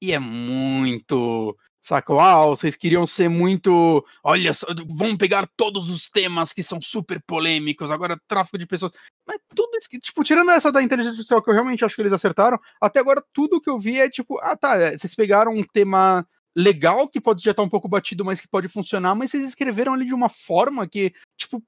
E 0.03 0.13
é 0.13 0.19
muito 0.19 1.57
Saca? 1.81 2.13
Uau, 2.13 2.57
vocês 2.57 2.77
queriam 2.77 3.07
ser 3.07 3.29
muito. 3.29 4.05
Olha, 4.23 4.53
vão 4.89 5.17
pegar 5.17 5.49
todos 5.57 5.89
os 5.89 6.11
temas 6.11 6.53
que 6.53 6.63
são 6.63 6.81
super 6.83 7.23
polêmicos, 7.27 7.91
agora 7.91 8.21
tráfico 8.27 8.59
de 8.59 8.67
pessoas. 8.67 8.93
Mas 9.27 9.39
tudo 9.55 9.77
isso 9.79 9.89
que, 9.89 9.99
tipo, 9.99 10.23
tirando 10.25 10.51
essa 10.51 10.73
da 10.73 10.83
inteligência 10.83 11.13
artificial, 11.13 11.43
que 11.43 11.51
eu 11.51 11.55
realmente 11.55 11.85
acho 11.85 11.95
que 11.95 12.03
eles 12.03 12.13
acertaram, 12.13 12.59
até 12.81 12.99
agora 12.99 13.23
tudo 13.33 13.61
que 13.61 13.71
eu 13.71 13.79
vi 13.79 14.01
é 14.01 14.11
tipo, 14.11 14.39
ah 14.41 14.57
tá, 14.57 14.77
é, 14.77 14.99
vocês 14.99 15.15
pegaram 15.15 15.53
um 15.53 15.63
tema 15.63 16.27
legal 16.57 17.09
que 17.09 17.21
pode 17.21 17.43
já 17.43 17.53
estar 17.53 17.63
um 17.63 17.69
pouco 17.69 17.89
batido, 17.89 18.25
mas 18.25 18.41
que 18.41 18.49
pode 18.49 18.69
funcionar, 18.69 19.15
mas 19.15 19.31
vocês 19.31 19.47
escreveram 19.47 19.95
ali 19.95 20.07
de 20.07 20.15
uma 20.15 20.29
forma 20.29 20.87
que, 20.89 21.15
tipo, 21.37 21.63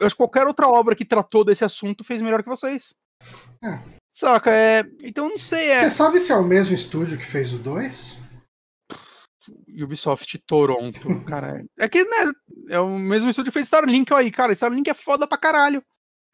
acho 0.00 0.14
que 0.14 0.18
qualquer 0.18 0.46
outra 0.46 0.66
obra 0.66 0.96
que 0.96 1.04
tratou 1.04 1.44
desse 1.44 1.64
assunto 1.64 2.02
fez 2.02 2.20
melhor 2.20 2.42
que 2.42 2.48
vocês. 2.48 2.92
É. 3.62 3.78
Saca? 4.12 4.50
É... 4.50 4.84
Então 5.00 5.28
não 5.28 5.38
sei. 5.38 5.70
É... 5.70 5.80
Você 5.80 5.90
sabe 5.90 6.20
se 6.20 6.32
é 6.32 6.36
o 6.36 6.44
mesmo 6.44 6.74
estúdio 6.74 7.18
que 7.18 7.24
fez 7.24 7.52
o 7.54 7.58
2? 7.58 8.23
Ubisoft 9.82 10.38
Toronto, 10.46 11.00
cara. 11.24 11.64
É 11.78 11.88
que, 11.88 12.04
né, 12.04 12.32
é 12.68 12.78
o 12.78 12.98
mesmo 12.98 13.30
estúdio 13.30 13.50
que 13.50 13.58
fez 13.58 13.66
Starlink 13.66 14.12
aí, 14.12 14.30
cara. 14.30 14.52
Starlink 14.52 14.88
é 14.88 14.94
foda 14.94 15.26
pra 15.26 15.38
caralho. 15.38 15.82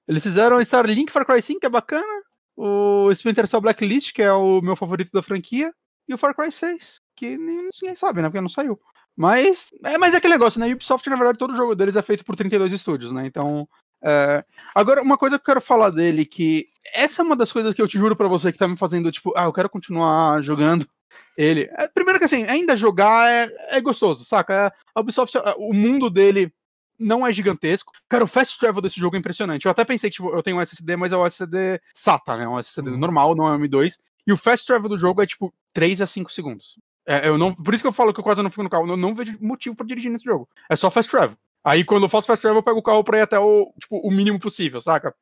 Eles 0.07 0.23
fizeram 0.23 0.61
Starlink, 0.61 1.13
Far 1.13 1.25
Cry 1.25 1.41
5, 1.41 1.61
que 1.61 1.67
é 1.67 1.71
bacana. 1.71 2.23
O 2.57 3.11
Splinter 3.13 3.47
Cell 3.47 3.61
Blacklist, 3.61 4.13
que 4.13 4.23
é 4.23 4.33
o 4.33 4.61
meu 4.61 4.77
favorito 4.77 5.11
da 5.13 5.23
franquia. 5.23 5.73
E 6.09 6.15
o 6.15 6.19
Far 6.19 6.35
Cry 6.35 6.51
6, 6.51 7.01
que 7.17 7.37
ninguém 7.37 7.95
sabe, 7.95 8.21
né, 8.21 8.29
porque 8.29 8.41
não 8.41 8.49
saiu. 8.49 8.79
Mas 9.17 9.69
é, 9.85 9.99
mas 9.99 10.15
é 10.15 10.17
aquele 10.17 10.35
negócio, 10.35 10.59
né? 10.59 10.73
Ubisoft, 10.73 11.09
na 11.09 11.17
verdade, 11.17 11.39
todo 11.39 11.57
jogo 11.57 11.75
deles 11.75 11.97
é 11.97 12.03
feito 12.03 12.25
por 12.25 12.37
32 12.37 12.73
estúdios, 12.73 13.13
né? 13.13 13.27
Então. 13.27 13.69
É... 14.03 14.43
Agora, 14.75 15.03
uma 15.03 15.19
coisa 15.19 15.37
que 15.37 15.43
eu 15.43 15.47
quero 15.47 15.61
falar 15.61 15.91
dele, 15.91 16.25
que 16.25 16.67
essa 16.95 17.21
é 17.21 17.25
uma 17.25 17.37
das 17.37 17.53
coisas 17.53 17.75
que 17.75 17.83
eu 17.83 17.89
te 17.89 17.99
juro 17.99 18.17
para 18.17 18.29
você 18.29 18.51
que 18.51 18.59
tá 18.59 18.67
me 18.67 18.79
fazendo, 18.79 19.13
tipo, 19.13 19.33
ah, 19.37 19.45
eu 19.45 19.53
quero 19.53 19.69
continuar 19.69 20.41
jogando 20.43 20.89
ele. 21.37 21.71
É, 21.77 21.89
primeiro 21.89 22.19
que 22.19 22.25
assim, 22.25 22.45
ainda 22.45 22.77
jogar 22.77 23.31
é, 23.31 23.77
é 23.77 23.81
gostoso, 23.81 24.25
saca? 24.25 24.53
É, 24.53 24.73
a 24.95 25.01
Ubisoft, 25.01 25.37
é, 25.37 25.55
o 25.57 25.73
mundo 25.73 26.11
dele 26.11 26.53
não 27.01 27.27
é 27.27 27.33
gigantesco. 27.33 27.93
Cara, 28.09 28.25
o 28.25 28.29
fast 28.29 28.59
travel 28.59 28.83
desse 28.83 29.01
jogo 29.01 29.17
é 29.17 29.19
impressionante. 29.19 29.65
Eu 29.65 29.71
até 29.71 29.85
pensei, 29.85 30.11
tipo, 30.11 30.29
eu 30.31 30.43
tenho 30.43 30.59
um 30.59 30.61
SSD, 30.61 30.97
mas 30.97 31.13
é 31.13 31.17
o 31.17 31.27
SSD 31.27 31.81
SATA, 31.95 32.37
né? 32.37 32.47
Um 32.47 32.59
SSD 32.59 32.91
uhum. 32.91 32.99
normal, 32.99 33.35
não 33.35 33.49
é 33.49 33.57
um 33.57 33.59
M2. 33.59 33.95
E 34.27 34.33
o 34.33 34.37
fast 34.37 34.67
travel 34.67 34.89
do 34.89 34.99
jogo 34.99 35.23
é 35.23 35.27
tipo 35.27 35.53
3 35.73 36.03
a 36.03 36.07
5 36.07 36.31
segundos. 36.31 36.79
É, 37.07 37.27
eu 37.27 37.39
não, 37.39 37.55
por 37.55 37.75
isso 37.75 37.83
que 37.83 37.89
eu 37.89 37.93
falo 37.93 38.13
que 38.13 38.21
eu 38.21 38.25
quase 38.25 38.43
não 38.43 38.51
fico 38.51 38.63
no 38.63 38.71
carro. 38.71 38.87
Eu 38.87 38.97
não 38.97 39.15
vejo 39.15 39.37
motivo 39.41 39.75
para 39.75 39.87
dirigir 39.87 40.11
nesse 40.11 40.25
jogo. 40.25 40.47
É 40.69 40.77
só 40.77 40.91
fast 40.91 41.11
travel. 41.11 41.37
Aí 41.65 41.85
quando 41.85 42.05
eu 42.05 42.09
faço 42.09 42.27
fast 42.27 42.43
travel, 42.43 42.59
eu 42.59 42.63
pego 42.63 42.79
o 42.79 42.83
carro 42.83 43.03
pra 43.03 43.19
ir 43.19 43.23
até 43.23 43.39
o, 43.39 43.73
tipo, 43.81 43.97
o 43.99 44.11
mínimo 44.11 44.39
possível, 44.39 44.81
saca? 44.81 45.15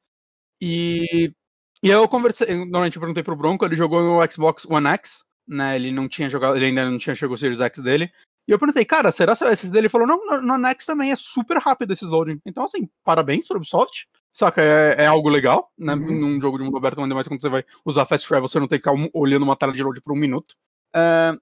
E. 0.60 1.32
E 1.80 1.92
aí 1.92 1.96
eu 1.96 2.08
conversei. 2.08 2.48
Normalmente 2.56 2.96
eu 2.96 3.00
perguntei 3.00 3.22
pro 3.22 3.36
Bronco, 3.36 3.64
ele 3.64 3.76
jogou 3.76 4.02
no 4.02 4.32
Xbox 4.32 4.64
One 4.64 4.88
X 4.88 5.24
né? 5.48 5.76
Ele 5.76 5.90
não 5.90 6.08
tinha 6.08 6.28
jogado, 6.28 6.56
ele 6.56 6.66
ainda 6.66 6.88
não 6.88 6.98
tinha 6.98 7.14
chegado 7.14 7.34
o 7.34 7.38
Series 7.38 7.60
X 7.60 7.82
dele. 7.82 8.10
E 8.46 8.50
eu 8.52 8.58
perguntei, 8.58 8.84
cara, 8.84 9.12
será 9.12 9.36
que 9.36 9.44
o 9.44 9.48
SSD? 9.48 9.78
Ele 9.78 9.88
falou, 9.90 10.06
não, 10.06 10.24
no, 10.24 10.40
no 10.40 10.58
Nex 10.58 10.86
também 10.86 11.12
é 11.12 11.16
super 11.16 11.58
rápido 11.58 11.92
esses 11.92 12.08
loading. 12.08 12.40
Então, 12.46 12.64
assim, 12.64 12.88
parabéns 13.04 13.46
para 13.46 13.58
Ubisoft. 13.58 14.08
Saca, 14.32 14.62
é, 14.62 15.02
é, 15.02 15.06
algo 15.06 15.28
legal, 15.28 15.70
né? 15.76 15.94
Uhum. 15.94 16.20
Num 16.20 16.40
jogo 16.40 16.56
de 16.56 16.64
mundo 16.64 16.76
aberto, 16.76 17.00
ainda 17.00 17.14
mais 17.14 17.28
quando 17.28 17.42
você 17.42 17.48
vai 17.48 17.64
usar 17.84 18.06
Fast 18.06 18.26
Travel, 18.26 18.48
você 18.48 18.58
não 18.58 18.66
tem 18.66 18.80
que 18.80 18.88
ficar 18.88 19.10
olhando 19.12 19.42
uma 19.42 19.56
tela 19.56 19.72
de 19.72 19.82
load 19.82 20.00
por 20.00 20.14
um 20.14 20.16
minuto. 20.16 20.54
É, 20.94 21.36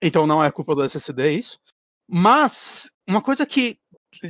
então 0.00 0.26
não 0.26 0.42
é 0.42 0.50
culpa 0.50 0.74
do 0.74 0.84
SSD, 0.84 1.22
é 1.22 1.32
isso. 1.32 1.58
Mas, 2.08 2.90
uma 3.06 3.20
coisa 3.20 3.44
que, 3.44 3.78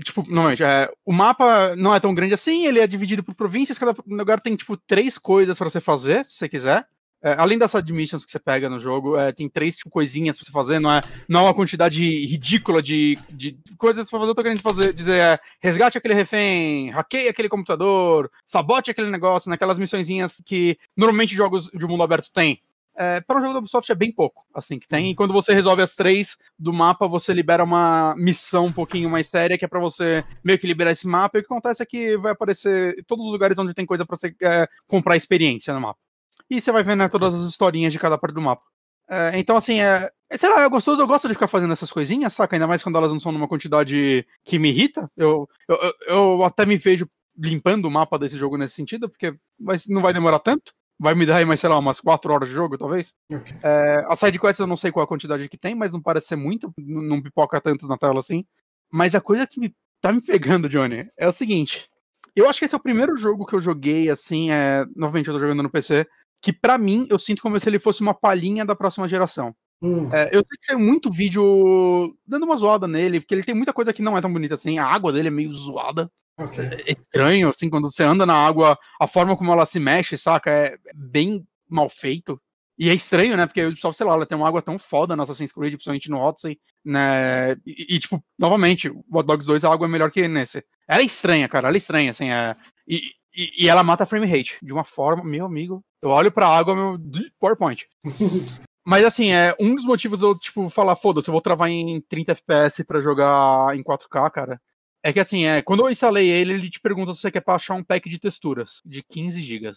tipo, 0.02 0.22
normalmente, 0.22 0.64
é, 0.64 0.90
o 1.04 1.12
mapa 1.12 1.76
não 1.76 1.94
é 1.94 2.00
tão 2.00 2.14
grande 2.14 2.34
assim, 2.34 2.66
ele 2.66 2.80
é 2.80 2.86
dividido 2.86 3.22
por 3.22 3.34
províncias, 3.34 3.78
cada 3.78 3.94
lugar 4.06 4.40
tem, 4.40 4.56
tipo, 4.56 4.76
três 4.76 5.16
coisas 5.16 5.56
para 5.56 5.70
você 5.70 5.80
fazer, 5.80 6.24
se 6.24 6.32
você 6.32 6.48
quiser. 6.48 6.88
É, 7.22 7.34
além 7.38 7.58
das 7.58 7.74
admissions 7.74 8.24
que 8.24 8.30
você 8.30 8.38
pega 8.38 8.68
no 8.68 8.78
jogo, 8.78 9.16
é, 9.16 9.32
tem 9.32 9.48
três 9.48 9.76
tipo, 9.76 9.90
coisinhas 9.90 10.36
pra 10.36 10.44
você 10.44 10.52
fazer, 10.52 10.78
não 10.78 10.92
é, 10.92 11.00
não 11.28 11.40
é 11.40 11.42
uma 11.44 11.54
quantidade 11.54 12.00
ridícula 12.26 12.82
de, 12.82 13.18
de 13.30 13.58
coisas 13.78 14.08
pra 14.08 14.18
fazer. 14.18 14.30
Eu 14.30 14.34
tô 14.34 14.42
querendo 14.42 14.62
fazer, 14.62 14.92
dizer, 14.92 15.18
é, 15.18 15.40
resgate 15.60 15.98
aquele 15.98 16.14
refém, 16.14 16.90
hackeie 16.90 17.28
aquele 17.28 17.48
computador, 17.48 18.30
sabote 18.46 18.90
aquele 18.90 19.10
negócio, 19.10 19.48
naquelas 19.48 19.78
missõezinhas 19.78 20.42
que 20.44 20.78
normalmente 20.96 21.34
jogos 21.34 21.70
de 21.72 21.86
mundo 21.86 22.02
aberto 22.02 22.30
tem. 22.32 22.60
É, 22.98 23.20
para 23.20 23.38
um 23.38 23.42
jogo 23.42 23.52
da 23.52 23.58
Ubisoft 23.58 23.92
é 23.92 23.94
bem 23.94 24.10
pouco, 24.10 24.46
assim, 24.54 24.78
que 24.78 24.88
tem. 24.88 25.10
E 25.10 25.14
quando 25.14 25.32
você 25.32 25.52
resolve 25.52 25.82
as 25.82 25.94
três 25.94 26.38
do 26.58 26.72
mapa, 26.72 27.06
você 27.06 27.32
libera 27.34 27.62
uma 27.62 28.14
missão 28.16 28.66
um 28.66 28.72
pouquinho 28.72 29.10
mais 29.10 29.28
séria, 29.28 29.58
que 29.58 29.66
é 29.66 29.68
para 29.68 29.80
você 29.80 30.24
meio 30.42 30.58
que 30.58 30.66
liberar 30.66 30.92
esse 30.92 31.06
mapa. 31.06 31.36
E 31.36 31.40
o 31.40 31.42
que 31.42 31.52
acontece 31.52 31.82
é 31.82 31.86
que 31.86 32.16
vai 32.16 32.32
aparecer 32.32 33.04
todos 33.06 33.26
os 33.26 33.32
lugares 33.32 33.58
onde 33.58 33.74
tem 33.74 33.84
coisa 33.84 34.06
para 34.06 34.16
você 34.16 34.34
é, 34.42 34.66
comprar 34.86 35.16
experiência 35.16 35.74
no 35.74 35.80
mapa 35.80 36.05
e 36.50 36.60
você 36.60 36.72
vai 36.72 36.82
vendo 36.82 37.00
né, 37.00 37.08
todas 37.08 37.34
as 37.34 37.48
historinhas 37.48 37.92
de 37.92 37.98
cada 37.98 38.18
parte 38.18 38.34
do 38.34 38.40
mapa. 38.40 38.62
É, 39.08 39.38
então, 39.38 39.56
assim, 39.56 39.80
é, 39.80 40.10
sei 40.36 40.48
lá, 40.48 40.62
é 40.62 40.68
gostoso, 40.68 41.00
eu 41.00 41.06
gosto 41.06 41.28
de 41.28 41.34
ficar 41.34 41.46
fazendo 41.46 41.72
essas 41.72 41.90
coisinhas, 41.90 42.32
saca? 42.32 42.56
Ainda 42.56 42.66
mais 42.66 42.82
quando 42.82 42.96
elas 42.96 43.12
não 43.12 43.20
são 43.20 43.32
numa 43.32 43.48
quantidade 43.48 44.26
que 44.44 44.58
me 44.58 44.70
irrita. 44.70 45.10
Eu, 45.16 45.48
eu, 45.68 45.78
eu 46.08 46.44
até 46.44 46.66
me 46.66 46.76
vejo 46.76 47.08
limpando 47.38 47.84
o 47.84 47.90
mapa 47.90 48.18
desse 48.18 48.36
jogo 48.36 48.56
nesse 48.56 48.74
sentido, 48.74 49.08
porque 49.08 49.34
vai, 49.58 49.76
não 49.88 50.02
vai 50.02 50.12
demorar 50.12 50.40
tanto. 50.40 50.72
Vai 50.98 51.14
me 51.14 51.26
dar 51.26 51.36
aí 51.36 51.44
mais, 51.44 51.60
sei 51.60 51.68
lá, 51.68 51.78
umas 51.78 52.00
4 52.00 52.32
horas 52.32 52.48
de 52.48 52.54
jogo, 52.54 52.78
talvez. 52.78 53.14
Okay. 53.30 53.56
É, 53.62 54.04
a 54.08 54.16
sidequest 54.16 54.58
eu 54.58 54.66
não 54.66 54.76
sei 54.76 54.90
qual 54.90 55.04
a 55.04 55.06
quantidade 55.06 55.48
que 55.48 55.58
tem, 55.58 55.74
mas 55.74 55.92
não 55.92 56.00
parece 56.00 56.28
ser 56.28 56.36
muito, 56.36 56.72
não 56.78 57.20
pipoca 57.20 57.60
tanto 57.60 57.86
na 57.86 57.98
tela 57.98 58.18
assim. 58.18 58.44
Mas 58.90 59.14
a 59.14 59.20
coisa 59.20 59.46
que 59.46 59.60
me, 59.60 59.74
tá 60.00 60.10
me 60.10 60.22
pegando, 60.22 60.70
Johnny, 60.70 61.06
é 61.18 61.28
o 61.28 61.32
seguinte. 61.32 61.86
Eu 62.34 62.48
acho 62.48 62.58
que 62.58 62.64
esse 62.64 62.74
é 62.74 62.78
o 62.78 62.82
primeiro 62.82 63.16
jogo 63.16 63.46
que 63.46 63.54
eu 63.54 63.60
joguei, 63.60 64.10
assim, 64.10 64.50
é... 64.50 64.86
novamente 64.96 65.28
eu 65.28 65.34
tô 65.34 65.40
jogando 65.40 65.62
no 65.62 65.70
PC, 65.70 66.06
que 66.40 66.52
para 66.52 66.78
mim 66.78 67.06
eu 67.10 67.18
sinto 67.18 67.42
como 67.42 67.58
se 67.58 67.68
ele 67.68 67.78
fosse 67.78 68.00
uma 68.00 68.14
palhinha 68.14 68.64
da 68.64 68.76
próxima 68.76 69.08
geração. 69.08 69.54
Hum. 69.82 70.08
É, 70.12 70.28
eu 70.28 70.44
sei 70.46 70.58
que 70.60 70.66
tem 70.68 70.76
muito 70.76 71.10
vídeo 71.10 72.16
dando 72.26 72.44
uma 72.44 72.56
zoada 72.56 72.88
nele, 72.88 73.20
porque 73.20 73.34
ele 73.34 73.44
tem 73.44 73.54
muita 73.54 73.72
coisa 73.72 73.92
que 73.92 74.02
não 74.02 74.16
é 74.16 74.20
tão 74.20 74.32
bonita 74.32 74.54
assim. 74.54 74.78
A 74.78 74.86
água 74.86 75.12
dele 75.12 75.28
é 75.28 75.30
meio 75.30 75.52
zoada. 75.52 76.10
Okay. 76.38 76.64
É, 76.64 76.90
é 76.90 76.92
estranho, 76.92 77.48
assim, 77.48 77.70
quando 77.70 77.90
você 77.90 78.02
anda 78.02 78.26
na 78.26 78.34
água, 78.34 78.78
a 79.00 79.06
forma 79.06 79.36
como 79.36 79.52
ela 79.52 79.66
se 79.66 79.80
mexe, 79.80 80.16
saca? 80.16 80.50
É 80.50 80.78
bem 80.94 81.46
mal 81.68 81.88
feito. 81.88 82.40
E 82.78 82.90
é 82.90 82.94
estranho, 82.94 83.36
né? 83.36 83.46
Porque 83.46 83.74
só, 83.76 83.90
sei 83.90 84.04
lá, 84.04 84.12
ela 84.12 84.26
tem 84.26 84.36
uma 84.36 84.46
água 84.46 84.60
tão 84.60 84.78
foda 84.78 85.16
na 85.16 85.22
Assassin's 85.22 85.50
Creed, 85.50 85.72
principalmente 85.72 86.10
no 86.10 86.18
Odyssey, 86.18 86.58
né? 86.84 87.52
E, 87.66 87.96
e, 87.96 87.98
tipo, 87.98 88.22
novamente, 88.38 88.88
o 88.88 89.02
Hot 89.10 89.26
Dogs 89.26 89.46
2 89.46 89.64
a 89.64 89.72
água 89.72 89.86
é 89.86 89.90
melhor 89.90 90.10
que 90.10 90.28
nesse. 90.28 90.62
Ela 90.86 91.00
é 91.00 91.04
estranha, 91.04 91.48
cara, 91.48 91.68
ela 91.68 91.76
é 91.76 91.78
estranha, 91.78 92.10
assim, 92.10 92.30
é... 92.30 92.54
E, 92.86 93.12
e, 93.36 93.64
e 93.64 93.68
ela 93.68 93.84
mata 93.84 94.06
frame 94.06 94.26
rate 94.26 94.56
de 94.62 94.72
uma 94.72 94.84
forma, 94.84 95.22
meu 95.22 95.44
amigo. 95.44 95.84
Eu 96.00 96.10
olho 96.10 96.32
pra 96.32 96.48
água, 96.48 96.74
meu 96.74 96.98
PowerPoint. 97.38 97.86
Mas 98.86 99.04
assim, 99.04 99.32
é 99.32 99.54
um 99.60 99.74
dos 99.74 99.84
motivos 99.84 100.22
eu, 100.22 100.38
tipo, 100.38 100.70
falar, 100.70 100.94
foda-se, 100.94 101.28
eu 101.28 101.32
vou 101.32 101.40
travar 101.40 101.68
em 101.68 102.00
30 102.02 102.32
FPS 102.32 102.84
para 102.84 103.02
jogar 103.02 103.76
em 103.76 103.82
4K, 103.82 104.30
cara. 104.30 104.62
É 105.02 105.12
que 105.12 105.20
assim, 105.20 105.44
é, 105.44 105.60
quando 105.60 105.84
eu 105.84 105.90
instalei 105.90 106.28
ele, 106.28 106.52
ele 106.54 106.70
te 106.70 106.80
pergunta 106.80 107.12
se 107.12 107.20
você 107.20 107.30
quer 107.30 107.42
baixar 107.44 107.74
um 107.74 107.82
pack 107.82 108.08
de 108.08 108.18
texturas 108.18 108.80
de 108.84 109.02
15 109.02 109.42
GB. 109.42 109.72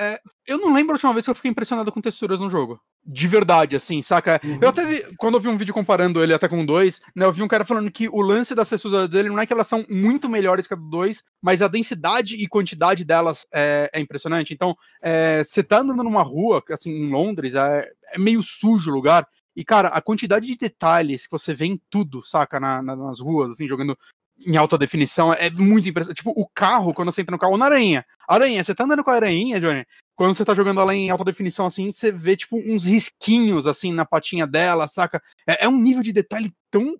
É, 0.00 0.20
eu 0.46 0.58
não 0.58 0.72
lembro 0.72 0.92
a 0.92 0.94
última 0.94 1.12
vez 1.12 1.24
que 1.24 1.30
eu 1.30 1.34
fiquei 1.34 1.50
impressionado 1.50 1.92
com 1.92 2.00
texturas 2.00 2.40
no 2.40 2.48
jogo. 2.48 2.80
De 3.04 3.26
verdade, 3.26 3.74
assim, 3.74 4.00
saca? 4.00 4.40
Uhum. 4.44 4.58
Eu 4.60 4.68
até 4.68 4.86
vi, 4.86 5.16
quando 5.16 5.34
eu 5.34 5.40
vi 5.40 5.48
um 5.48 5.56
vídeo 5.56 5.74
comparando 5.74 6.22
ele 6.22 6.32
até 6.32 6.48
com 6.48 6.62
o 6.62 6.66
2, 6.66 7.00
né, 7.16 7.24
eu 7.24 7.32
vi 7.32 7.42
um 7.42 7.48
cara 7.48 7.64
falando 7.64 7.90
que 7.90 8.08
o 8.08 8.20
lance 8.20 8.54
das 8.54 8.68
texturas 8.68 9.08
dele 9.08 9.28
não 9.28 9.40
é 9.40 9.46
que 9.46 9.52
elas 9.52 9.66
são 9.66 9.84
muito 9.90 10.28
melhores 10.28 10.68
que 10.68 10.74
a 10.74 10.76
do 10.76 10.88
2, 10.88 11.20
mas 11.42 11.62
a 11.62 11.68
densidade 11.68 12.36
e 12.36 12.46
quantidade 12.46 13.04
delas 13.04 13.44
é, 13.52 13.90
é 13.92 14.00
impressionante. 14.00 14.54
Então, 14.54 14.76
é, 15.02 15.42
você 15.42 15.64
tá 15.64 15.80
andando 15.80 16.04
numa 16.04 16.22
rua, 16.22 16.62
assim, 16.70 16.92
em 16.92 17.10
Londres, 17.10 17.56
é, 17.56 17.90
é, 18.12 18.18
meio 18.18 18.40
sujo 18.40 18.92
o 18.92 18.94
lugar, 18.94 19.26
e, 19.54 19.64
cara, 19.64 19.88
a 19.88 20.00
quantidade 20.00 20.46
de 20.46 20.56
detalhes 20.56 21.26
que 21.26 21.32
você 21.32 21.52
vê 21.52 21.66
em 21.66 21.80
tudo, 21.90 22.22
saca, 22.22 22.60
na, 22.60 22.80
na, 22.80 22.94
nas 22.94 23.20
ruas, 23.20 23.50
assim, 23.50 23.66
jogando 23.66 23.98
em 24.46 24.56
alta 24.56 24.78
definição 24.78 25.32
é 25.32 25.50
muito 25.50 25.88
impressionante. 25.88 26.18
Tipo, 26.18 26.30
o 26.30 26.46
carro, 26.48 26.94
quando 26.94 27.12
você 27.12 27.22
entra 27.22 27.32
no 27.32 27.38
carro, 27.38 27.52
ou 27.52 27.58
na 27.58 27.66
aranha. 27.66 28.04
Aranha, 28.28 28.62
você 28.62 28.74
tá 28.74 28.84
andando 28.84 29.04
com 29.04 29.10
a 29.10 29.14
aranha, 29.14 29.60
Johnny? 29.60 29.86
Quando 30.16 30.34
você 30.34 30.44
tá 30.44 30.54
jogando 30.54 30.80
ela 30.80 30.94
em 30.94 31.10
alta 31.10 31.24
definição 31.24 31.66
assim, 31.66 31.90
você 31.90 32.12
vê, 32.12 32.36
tipo, 32.36 32.56
uns 32.58 32.84
risquinhos, 32.84 33.66
assim, 33.66 33.92
na 33.92 34.04
patinha 34.04 34.46
dela, 34.46 34.88
saca? 34.88 35.22
É, 35.46 35.64
é 35.64 35.68
um 35.68 35.80
nível 35.80 36.02
de 36.02 36.12
detalhe 36.12 36.52
tão 36.70 36.96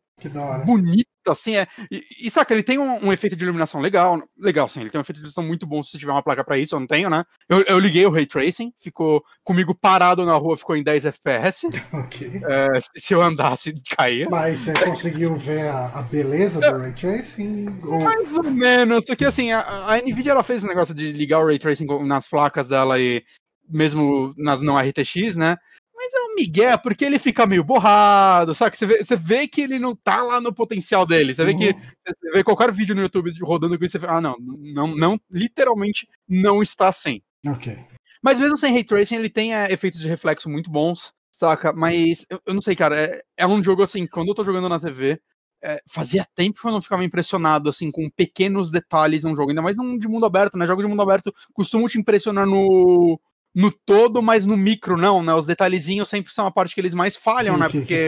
bonito 0.65 1.07
assim, 1.29 1.57
é. 1.57 1.67
E, 1.91 2.03
e 2.23 2.31
saca, 2.31 2.53
ele 2.53 2.63
tem 2.63 2.79
um, 2.79 3.07
um, 3.07 3.13
efeito 3.13 3.37
de 3.37 3.45
iluminação 3.45 3.81
legal. 3.81 4.21
Legal, 4.37 4.69
sim, 4.69 4.81
ele 4.81 4.91
tem 4.91 4.99
um 4.99 5.03
efeito 5.03 5.17
de 5.17 5.21
iluminação 5.21 5.45
muito 5.45 5.67
bom 5.67 5.83
se 5.83 5.99
tiver 5.99 6.13
uma 6.13 6.23
placa 6.23 6.43
para 6.43 6.59
isso, 6.59 6.75
eu 6.75 6.81
não 6.81 6.87
tenho, 6.87 7.09
né? 7.09 7.25
Eu, 7.49 7.63
eu, 7.63 7.79
liguei 7.79 8.05
o 8.07 8.11
Ray 8.11 8.27
Tracing, 8.27 8.73
ficou 8.81 9.23
comigo 9.45 9.75
parado 9.75 10.25
na 10.25 10.35
rua, 10.35 10.57
ficou 10.57 10.77
em 10.77 10.83
10 10.83 11.07
FPS. 11.07 11.69
Ok. 11.93 12.41
É, 12.45 12.69
se 12.97 13.15
eu 13.15 13.23
andasse, 13.23 13.73
caía. 13.97 14.27
Mas 14.31 14.61
você 14.61 14.73
conseguiu 14.85 15.37
ver 15.37 15.69
a, 15.69 15.87
a 15.89 16.03
beleza 16.03 16.61
do 16.61 16.79
Ray 16.79 16.93
Tracing? 16.93 17.67
Ou... 17.85 18.03
Mais 18.03 18.37
ou 18.37 18.45
menos, 18.45 19.05
porque 19.05 19.25
assim, 19.25 19.53
a, 19.53 19.61
a 19.93 19.99
Nvidia 19.99 20.33
ela 20.33 20.43
fez 20.43 20.59
esse 20.59 20.67
negócio 20.67 20.95
de 20.95 21.13
ligar 21.13 21.41
o 21.41 21.47
Ray 21.47 21.59
Tracing 21.59 21.87
nas 22.05 22.27
placas 22.29 22.69
dela 22.69 22.99
e 22.99 23.23
mesmo 23.69 24.35
nas 24.37 24.61
não 24.61 24.77
RTX, 24.77 25.37
né? 25.37 25.57
Mas 26.03 26.13
é 26.15 26.19
um 26.19 26.35
Miguel, 26.35 26.79
porque 26.81 27.05
ele 27.05 27.19
fica 27.19 27.47
meio 27.47 27.63
borrado, 27.63 28.57
sabe? 28.57 28.77
Você 28.77 28.87
vê, 28.87 29.05
você 29.05 29.17
vê 29.17 29.47
que 29.47 29.61
ele 29.61 29.79
não 29.79 29.95
tá 29.95 30.21
lá 30.21 30.41
no 30.41 30.53
potencial 30.53 31.07
dele. 31.07 31.33
Você 31.33 31.45
vê 31.45 31.55
que 31.55 31.71
uhum. 31.71 31.81
você 32.05 32.33
vê 32.33 32.43
qualquer 32.43 32.73
vídeo 32.73 32.93
no 32.93 33.03
YouTube 33.03 33.33
rodando 33.41 33.79
com 33.79 33.85
isso, 33.85 33.93
você 33.93 34.01
fala, 34.01 34.19
ah, 34.19 34.21
não, 34.21 34.37
não, 34.41 34.97
não, 34.97 35.21
literalmente 35.31 36.09
não 36.29 36.61
está 36.61 36.89
assim. 36.89 37.23
Ok. 37.47 37.79
Mas 38.21 38.41
mesmo 38.41 38.57
sem 38.57 38.73
ray 38.73 38.83
tracing, 38.83 39.15
ele 39.15 39.31
tem 39.31 39.55
é, 39.55 39.73
efeitos 39.73 40.01
de 40.01 40.09
reflexo 40.09 40.51
muito 40.51 40.69
bons, 40.71 41.13
saca? 41.31 41.73
Mas 41.73 42.27
eu, 42.29 42.41
eu 42.47 42.55
não 42.55 42.63
sei, 42.63 42.75
cara, 42.75 43.01
é, 43.01 43.23
é, 43.37 43.47
um 43.47 43.63
jogo 43.63 43.85
assim, 43.85 44.05
quando 44.05 44.29
eu 44.29 44.35
tô 44.35 44.43
jogando 44.43 44.69
na 44.69 44.81
TV, 44.81 45.21
é, 45.63 45.81
fazia 45.89 46.27
tempo 46.35 46.61
que 46.61 46.67
eu 46.67 46.73
não 46.73 46.83
ficava 46.83 47.05
impressionado 47.05 47.69
assim 47.69 47.93
com 47.93 48.11
pequenos 48.11 48.73
detalhes 48.73 49.23
num 49.23 49.37
jogo, 49.37 49.51
ainda 49.51 49.63
mais 49.63 49.77
num 49.77 49.97
de 49.97 50.09
mundo 50.09 50.27
aberto, 50.27 50.59
né? 50.59 50.67
Jogos 50.67 50.85
de 50.85 50.91
mundo 50.91 51.03
aberto 51.03 51.33
costumam 51.53 51.87
te 51.87 51.97
impressionar 51.97 52.45
no 52.45 53.21
no 53.55 53.71
todo, 53.71 54.23
mas 54.23 54.47
no 54.47 54.57
micro 54.57 54.97
não, 54.97 55.23
né? 55.23 55.35
Os 55.35 55.47
detalhezinhos 55.47 56.09
sempre 56.09 56.33
são 56.33 56.47
a 56.47 56.51
parte 56.51 56.75
que 56.75 56.81
eles 56.81 56.95
mais 56.95 57.17
falham, 57.17 57.55
Sim, 57.55 57.61
né? 57.61 57.69
Porque. 57.69 58.07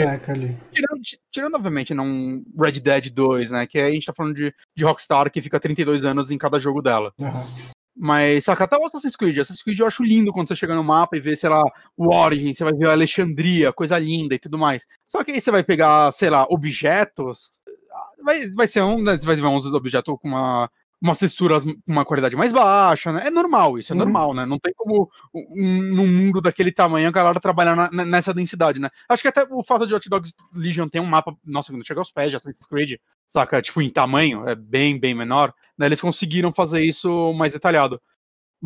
Tirando, 0.72 1.00
tirando, 1.30 1.54
obviamente, 1.54 1.92
não 1.92 2.42
Red 2.58 2.80
Dead 2.80 3.10
2, 3.10 3.50
né? 3.50 3.66
Que 3.66 3.78
a 3.78 3.90
gente 3.90 4.06
tá 4.06 4.14
falando 4.14 4.34
de, 4.34 4.54
de 4.76 4.84
Rockstar 4.84 5.30
que 5.30 5.42
fica 5.42 5.60
32 5.60 6.04
anos 6.04 6.30
em 6.30 6.38
cada 6.38 6.58
jogo 6.58 6.80
dela. 6.80 7.12
Uhum. 7.18 7.74
Mas, 7.96 8.44
saca, 8.44 8.64
até 8.64 8.76
o 8.76 8.84
Assassin's 8.86 9.14
Creed. 9.14 9.38
Assassin's 9.38 9.62
Creed 9.62 9.78
eu 9.78 9.86
acho 9.86 10.02
lindo 10.02 10.32
quando 10.32 10.48
você 10.48 10.56
chega 10.56 10.74
no 10.74 10.82
mapa 10.82 11.16
e 11.16 11.20
vê, 11.20 11.36
sei 11.36 11.48
lá, 11.48 11.62
o 11.96 12.12
Origin, 12.12 12.52
você 12.52 12.64
vai 12.64 12.72
ver 12.72 12.88
a 12.88 12.92
Alexandria, 12.92 13.72
coisa 13.72 13.98
linda 13.98 14.34
e 14.34 14.38
tudo 14.38 14.58
mais. 14.58 14.84
Só 15.08 15.22
que 15.22 15.30
aí 15.30 15.40
você 15.40 15.50
vai 15.50 15.62
pegar, 15.62 16.10
sei 16.12 16.28
lá, 16.28 16.44
objetos. 16.48 17.60
Vai, 18.24 18.48
vai 18.50 18.66
ser 18.66 18.82
um. 18.82 19.00
Né, 19.02 19.16
você 19.16 19.26
vai 19.26 19.36
ver 19.36 19.46
uns 19.46 19.66
objetos 19.66 20.16
com 20.20 20.28
uma 20.28 20.68
umas 21.04 21.18
texturas 21.18 21.62
com 21.62 21.74
uma 21.86 22.02
qualidade 22.02 22.34
mais 22.34 22.50
baixa, 22.50 23.12
né? 23.12 23.26
É 23.26 23.30
normal, 23.30 23.78
isso 23.78 23.92
é 23.92 23.94
uhum. 23.94 23.98
normal, 23.98 24.32
né? 24.32 24.46
Não 24.46 24.58
tem 24.58 24.72
como 24.74 25.10
um, 25.34 25.82
num 25.82 26.06
mundo 26.06 26.40
daquele 26.40 26.72
tamanho 26.72 27.06
a 27.06 27.12
galera 27.12 27.38
trabalhar 27.38 27.76
na, 27.76 28.04
nessa 28.06 28.32
densidade, 28.32 28.80
né? 28.80 28.88
Acho 29.06 29.20
que 29.20 29.28
até 29.28 29.46
o 29.50 29.62
fato 29.62 29.86
de 29.86 29.94
Hot 29.94 30.08
Dogs 30.08 30.32
Legion 30.54 30.88
ter 30.88 31.00
um 31.00 31.04
mapa, 31.04 31.36
nossa, 31.44 31.70
quando 31.70 31.86
chega 31.86 32.00
aos 32.00 32.10
pés 32.10 32.30
de 32.30 32.36
Assassin's 32.36 32.66
Creed, 32.66 32.98
saca? 33.28 33.60
Tipo, 33.60 33.82
em 33.82 33.90
tamanho, 33.90 34.48
é 34.48 34.54
bem, 34.54 34.98
bem 34.98 35.14
menor, 35.14 35.52
né? 35.76 35.84
Eles 35.84 36.00
conseguiram 36.00 36.54
fazer 36.54 36.82
isso 36.82 37.34
mais 37.34 37.52
detalhado. 37.52 38.00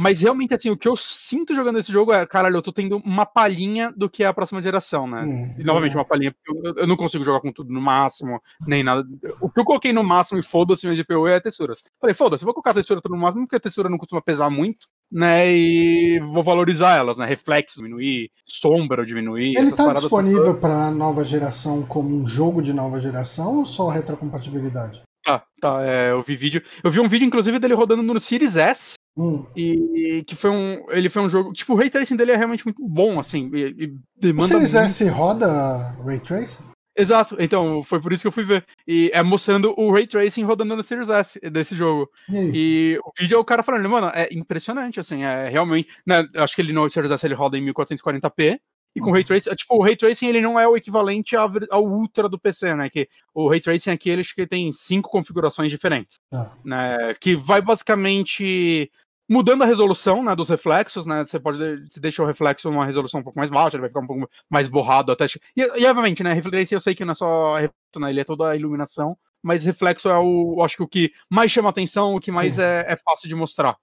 Mas 0.01 0.21
realmente, 0.21 0.55
assim, 0.55 0.71
o 0.71 0.77
que 0.77 0.87
eu 0.87 0.95
sinto 0.97 1.53
jogando 1.53 1.81
esse 1.81 1.91
jogo 1.91 2.13
é, 2.13 2.25
caralho, 2.25 2.59
eu 2.59 2.63
tô 2.63 2.73
tendo 2.73 2.99
uma 2.99 3.27
palhinha 3.27 3.93
do 3.97 4.09
que 4.09 4.23
é 4.23 4.27
a 4.27 4.33
próxima 4.33 4.63
geração, 4.63 5.09
né? 5.09 5.23
Hum, 5.25 5.55
e 5.59 5.65
novamente, 5.65 5.97
uma 5.97 6.05
palhinha, 6.05 6.33
porque 6.33 6.69
eu, 6.69 6.83
eu, 6.83 6.87
não 6.87 6.97
consigo 6.97 7.25
jogar 7.25 7.41
com 7.41 7.51
tudo 7.51 7.73
no 7.73 7.81
máximo, 7.81 8.41
nem 8.65 8.85
nada. 8.85 9.05
O 9.41 9.51
que 9.51 9.59
eu 9.59 9.65
coloquei 9.65 9.93
no 9.93 10.05
máximo 10.05 10.39
e 10.39 10.43
foda-se 10.45 10.87
meu 10.87 10.95
GPU 10.95 11.27
é 11.27 11.41
texturas. 11.41 11.83
Falei, 12.01 12.15
foda-se, 12.15 12.45
vou 12.45 12.55
colocar 12.55 12.71
a 12.71 12.75
textura 12.75 13.01
tudo 13.01 13.17
no 13.17 13.21
máximo, 13.21 13.43
porque 13.43 13.57
a 13.57 13.61
textura 13.61 13.89
não 13.89 13.99
costuma 13.99 14.23
pesar 14.23 14.49
muito, 14.51 14.87
né? 15.11 15.51
E 15.51 16.21
vou 16.33 16.45
valorizar 16.45 16.95
elas, 16.95 17.19
né? 17.19 17.27
Reflexo 17.27 17.79
diminuir, 17.79 18.31
sombra 18.47 19.05
diminuir. 19.05 19.59
Ele 19.59 19.73
tá 19.73 19.93
disponível 19.95 20.55
para 20.59 20.93
nova 20.93 21.25
geração 21.25 21.83
como 21.83 22.15
um 22.15 22.29
jogo 22.29 22.63
de 22.63 22.73
nova 22.73 23.01
geração 23.01 23.57
ou 23.57 23.67
só 23.67 23.89
retrocompatibilidade? 23.89 25.03
Tá, 25.29 25.45
tá. 25.61 25.85
É, 25.85 26.11
eu 26.11 26.23
vi 26.23 26.35
vídeo. 26.35 26.63
Eu 26.83 26.91
vi 26.91 27.01
um 27.01 27.09
vídeo, 27.09 27.27
inclusive, 27.27 27.59
dele 27.59 27.75
rodando 27.75 28.03
no 28.03 28.19
Series 28.19 28.57
S 28.57 28.95
Hum. 29.19 29.45
E, 29.57 30.23
que 30.25 30.37
foi 30.37 30.49
um. 30.49 30.87
Ele 30.91 31.09
foi 31.09 31.23
um 31.23 31.29
jogo. 31.29 31.53
Tipo, 31.53 31.75
o 31.75 31.77
ray 31.77 31.91
tracing 31.91 32.15
dele 32.15 32.31
é 32.31 32.37
realmente 32.37 32.65
muito 32.65 32.81
bom, 32.87 33.19
assim. 33.19 33.51
E, 33.53 33.85
e 33.85 33.95
demanda. 34.17 34.47
Se 34.47 34.61
fizesse 34.61 35.05
muito... 35.05 35.17
roda 35.17 35.97
ray 36.05 36.21
tracing? 36.21 36.63
Exato, 36.97 37.37
então 37.39 37.81
foi 37.85 38.01
por 38.01 38.13
isso 38.13 38.23
que 38.23 38.27
eu 38.29 38.33
fui 38.33 38.45
ver. 38.45 38.65
E 38.87 39.09
é 39.15 39.23
mostrando 39.23 39.73
o 39.79 39.93
Ray 39.93 40.05
Tracing 40.05 40.43
rodando 40.43 40.75
no 40.75 40.83
Series 40.83 41.09
S 41.09 41.39
desse 41.49 41.77
jogo. 41.77 42.11
E, 42.29 42.51
e 42.53 42.99
o 42.99 43.13
vídeo 43.17 43.37
é 43.37 43.39
o 43.39 43.45
cara 43.45 43.63
falando, 43.63 43.89
mano, 43.89 44.11
é 44.13 44.29
impressionante, 44.33 44.99
assim, 44.99 45.23
é 45.23 45.49
realmente. 45.49 45.89
Né, 46.05 46.27
acho 46.35 46.57
que 46.57 46.61
ele 46.61 46.73
no 46.73 46.91
Series 46.91 47.13
S 47.13 47.25
ele 47.25 47.35
roda 47.35 47.57
em 47.57 47.65
1440p. 47.73 48.59
E 48.99 49.01
com 49.01 49.11
o 49.11 49.13
Ray 49.13 49.25
Tracing, 49.25 49.55
tipo, 49.55 49.77
o 49.77 49.83
Ray 49.83 49.97
Tracing 49.97 50.27
ele 50.27 50.41
não 50.41 50.59
é 50.59 50.67
o 50.67 50.77
equivalente 50.77 51.37
ao 51.37 51.85
Ultra 51.85 52.29
do 52.29 52.39
PC, 52.39 52.75
né? 52.75 52.91
Que 52.91 53.09
o 53.35 53.49
Ray 53.49 53.61
Tracing 53.61 53.91
aqui 53.91 54.11
ele 54.11 54.23
que 54.25 54.47
tem 54.47 54.71
cinco 54.73 55.11
configurações 55.11 55.71
diferentes. 55.71 56.21
Ah. 56.33 56.51
Né, 56.65 57.15
que 57.21 57.35
vai 57.35 57.61
basicamente 57.61 58.91
mudando 59.29 59.63
a 59.63 59.67
resolução 59.67 60.23
né, 60.23 60.35
dos 60.35 60.49
reflexos, 60.49 61.05
né? 61.05 61.25
Você 61.25 61.39
pode 61.39 61.59
se 61.91 62.01
deixar 62.01 62.23
o 62.23 62.27
reflexo 62.27 62.71
numa 62.71 62.87
resolução 62.87 63.21
um 63.21 63.23
pouco 63.23 63.39
mais 63.39 63.51
baixa, 63.51 63.77
ele 63.77 63.83
vai 63.83 63.91
ficar 63.91 64.01
um 64.01 64.07
pouco 64.07 64.31
mais 64.49 64.69
borrado 64.69 65.13
até. 65.13 65.27
E, 65.57 65.61
e 65.61 65.87
obviamente, 65.87 66.23
né? 66.23 66.33
Reflexo 66.33 66.75
eu 66.75 66.81
sei 66.81 66.95
que 66.95 67.05
não 67.05 67.13
é 67.13 67.15
só 67.15 67.55
reflexo, 67.57 68.01
né, 68.01 68.11
ele 68.11 68.21
é 68.21 68.25
toda 68.25 68.51
a 68.51 68.57
iluminação, 68.57 69.17
mas 69.43 69.65
reflexo 69.65 70.09
é 70.09 70.19
o, 70.19 70.63
acho 70.63 70.77
que 70.77 70.83
o 70.83 70.89
que 70.89 71.13
mais 71.31 71.51
chama 71.53 71.69
atenção, 71.69 72.15
o 72.15 72.21
que 72.21 72.31
mais 72.31 72.59
é, 72.59 72.87
é, 72.89 72.97
fácil 72.97 73.29
de 73.29 73.35
mostrar. 73.35 73.77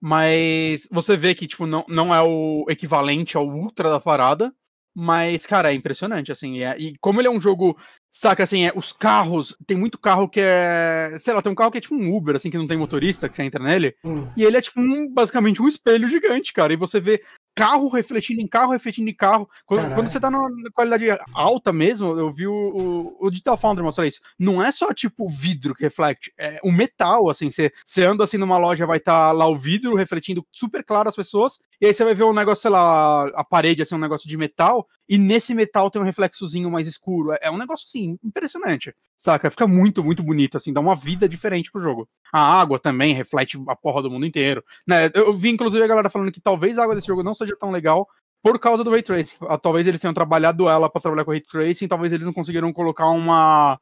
Mas 0.00 0.88
você 0.90 1.16
vê 1.16 1.34
que, 1.34 1.46
tipo, 1.46 1.66
não, 1.66 1.84
não 1.88 2.14
é 2.14 2.22
o 2.22 2.64
equivalente 2.68 3.36
ao 3.36 3.46
ultra 3.46 3.90
da 3.90 4.00
parada, 4.00 4.52
mas, 4.94 5.46
cara, 5.46 5.70
é 5.70 5.74
impressionante, 5.74 6.32
assim. 6.32 6.62
É, 6.62 6.76
e 6.78 6.96
como 6.98 7.20
ele 7.20 7.28
é 7.28 7.30
um 7.30 7.40
jogo 7.40 7.76
Saca, 8.12 8.42
assim, 8.42 8.66
é, 8.66 8.72
os 8.74 8.92
carros, 8.92 9.56
tem 9.66 9.76
muito 9.76 9.96
carro 9.96 10.28
que 10.28 10.40
é. 10.40 11.16
Sei 11.20 11.32
lá, 11.32 11.40
tem 11.40 11.52
um 11.52 11.54
carro 11.54 11.70
que 11.70 11.78
é 11.78 11.80
tipo 11.80 11.94
um 11.94 12.14
Uber, 12.14 12.34
assim, 12.34 12.50
que 12.50 12.58
não 12.58 12.66
tem 12.66 12.76
motorista, 12.76 13.28
que 13.28 13.36
você 13.36 13.44
entra 13.44 13.62
nele. 13.62 13.94
Hum. 14.04 14.28
E 14.36 14.42
ele 14.42 14.56
é 14.56 14.60
tipo 14.60 14.80
um, 14.80 15.08
basicamente 15.08 15.62
um 15.62 15.68
espelho 15.68 16.08
gigante, 16.08 16.52
cara. 16.52 16.72
E 16.72 16.76
você 16.76 16.98
vê 16.98 17.22
carro 17.60 17.88
refletindo 17.88 18.40
em 18.40 18.46
carro, 18.46 18.72
refletindo 18.72 19.10
em 19.10 19.14
carro. 19.14 19.48
Quando, 19.66 19.94
quando 19.94 20.10
você 20.10 20.18
tá 20.18 20.30
na 20.30 20.48
qualidade 20.72 21.04
alta 21.34 21.70
mesmo, 21.70 22.18
eu 22.18 22.32
vi 22.32 22.46
o, 22.46 22.54
o, 22.54 23.26
o, 23.26 23.30
Digital 23.30 23.58
Foundry 23.58 23.84
mostrar 23.84 24.06
isso. 24.06 24.20
Não 24.38 24.62
é 24.62 24.72
só 24.72 24.94
tipo 24.94 25.28
vidro 25.28 25.74
que 25.74 25.82
reflete, 25.82 26.32
é 26.38 26.58
o 26.64 26.72
metal, 26.72 27.28
assim. 27.28 27.50
Você, 27.50 27.70
você 27.84 28.02
anda 28.02 28.24
assim 28.24 28.38
numa 28.38 28.56
loja, 28.56 28.86
vai 28.86 28.96
estar 28.96 29.28
tá 29.28 29.32
lá 29.32 29.46
o 29.46 29.56
vidro 29.56 29.94
refletindo 29.94 30.46
super 30.50 30.82
claro 30.82 31.10
as 31.10 31.16
pessoas, 31.16 31.58
e 31.78 31.86
aí 31.86 31.92
você 31.92 32.02
vai 32.02 32.14
ver 32.14 32.24
um 32.24 32.32
negócio, 32.32 32.62
sei 32.62 32.70
lá, 32.70 33.24
a 33.34 33.44
parede, 33.44 33.82
assim, 33.82 33.94
um 33.94 33.98
negócio 33.98 34.26
de 34.26 34.36
metal, 34.38 34.88
e 35.06 35.18
nesse 35.18 35.54
metal 35.54 35.90
tem 35.90 36.00
um 36.00 36.04
reflexozinho 36.04 36.70
mais 36.70 36.88
escuro. 36.88 37.36
É 37.42 37.50
um 37.50 37.58
negócio, 37.58 37.84
assim, 37.86 38.18
impressionante. 38.24 38.94
Saca? 39.20 39.50
Fica 39.50 39.66
muito, 39.66 40.02
muito 40.02 40.22
bonito, 40.22 40.56
assim, 40.56 40.72
dá 40.72 40.80
uma 40.80 40.96
vida 40.96 41.28
diferente 41.28 41.70
pro 41.70 41.82
jogo. 41.82 42.08
A 42.32 42.40
água 42.40 42.78
também 42.78 43.14
reflete 43.14 43.62
a 43.68 43.76
porra 43.76 44.02
do 44.02 44.10
mundo 44.10 44.24
inteiro. 44.24 44.64
Né? 44.88 45.10
Eu 45.14 45.32
vi, 45.34 45.50
inclusive, 45.50 45.84
a 45.84 45.86
galera 45.86 46.08
falando 46.08 46.32
que 46.32 46.40
talvez 46.40 46.78
a 46.78 46.84
água 46.84 46.94
desse 46.94 47.06
jogo 47.06 47.22
não 47.22 47.34
seja 47.34 47.54
tão 47.58 47.70
legal 47.70 48.08
por 48.42 48.58
causa 48.58 48.82
do 48.82 48.90
Ray 48.90 49.02
Tracing. 49.02 49.36
Ah, 49.42 49.58
talvez 49.58 49.86
eles 49.86 50.00
tenham 50.00 50.14
trabalhado 50.14 50.68
ela 50.68 50.88
para 50.88 51.02
trabalhar 51.02 51.24
com 51.26 51.32
Ray 51.32 51.42
Tracing, 51.42 51.86
talvez 51.86 52.12
eles 52.12 52.24
não 52.24 52.32
conseguiram 52.32 52.72
colocar 52.72 53.08
uma 53.10 53.78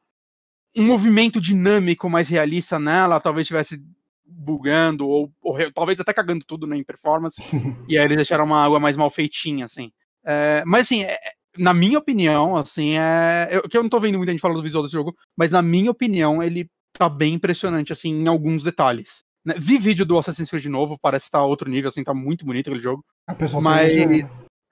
um 0.75 0.83
movimento 0.83 1.41
dinâmico 1.41 2.09
mais 2.09 2.29
realista 2.29 2.77
nela, 2.77 3.19
talvez 3.19 3.45
estivesse 3.45 3.81
bugando, 4.25 5.07
ou, 5.07 5.31
ou, 5.41 5.57
talvez 5.73 5.99
até 5.99 6.13
cagando 6.13 6.45
tudo 6.45 6.67
né, 6.67 6.77
em 6.77 6.83
performance, 6.83 7.41
e 7.89 7.97
aí 7.97 8.05
eles 8.05 8.17
deixaram 8.17 8.45
uma 8.45 8.63
água 8.63 8.79
mais 8.79 8.95
mal 8.95 9.09
feitinha, 9.09 9.65
assim. 9.65 9.91
É, 10.23 10.63
mas 10.65 10.81
assim, 10.81 11.03
é, 11.03 11.17
na 11.59 11.73
minha 11.73 11.99
opinião, 11.99 12.55
assim, 12.55 12.97
é. 12.97 13.49
Eu, 13.51 13.63
que 13.63 13.77
eu 13.77 13.83
não 13.83 13.89
tô 13.89 13.99
vendo 13.99 14.17
muita 14.17 14.31
gente 14.31 14.41
falando 14.41 14.57
do 14.57 14.63
visual 14.63 14.83
desse 14.83 14.93
jogo, 14.93 15.15
mas 15.37 15.51
na 15.51 15.61
minha 15.61 15.91
opinião, 15.91 16.41
ele 16.41 16.69
tá 16.97 17.09
bem 17.09 17.33
impressionante, 17.33 17.91
assim, 17.91 18.11
em 18.11 18.27
alguns 18.27 18.63
detalhes. 18.63 19.23
Né? 19.45 19.55
Vi 19.57 19.77
vídeo 19.77 20.05
do 20.05 20.17
Assassin's 20.17 20.49
Creed 20.49 20.63
de 20.63 20.69
novo, 20.69 20.97
parece 21.01 21.25
estar 21.25 21.39
tá 21.39 21.45
outro 21.45 21.69
nível, 21.69 21.89
assim, 21.89 22.03
tá 22.03 22.13
muito 22.13 22.45
bonito 22.45 22.69
aquele 22.69 22.81
jogo. 22.81 23.03
A 23.27 23.35
pessoa 23.35 23.61
mas. 23.61 23.93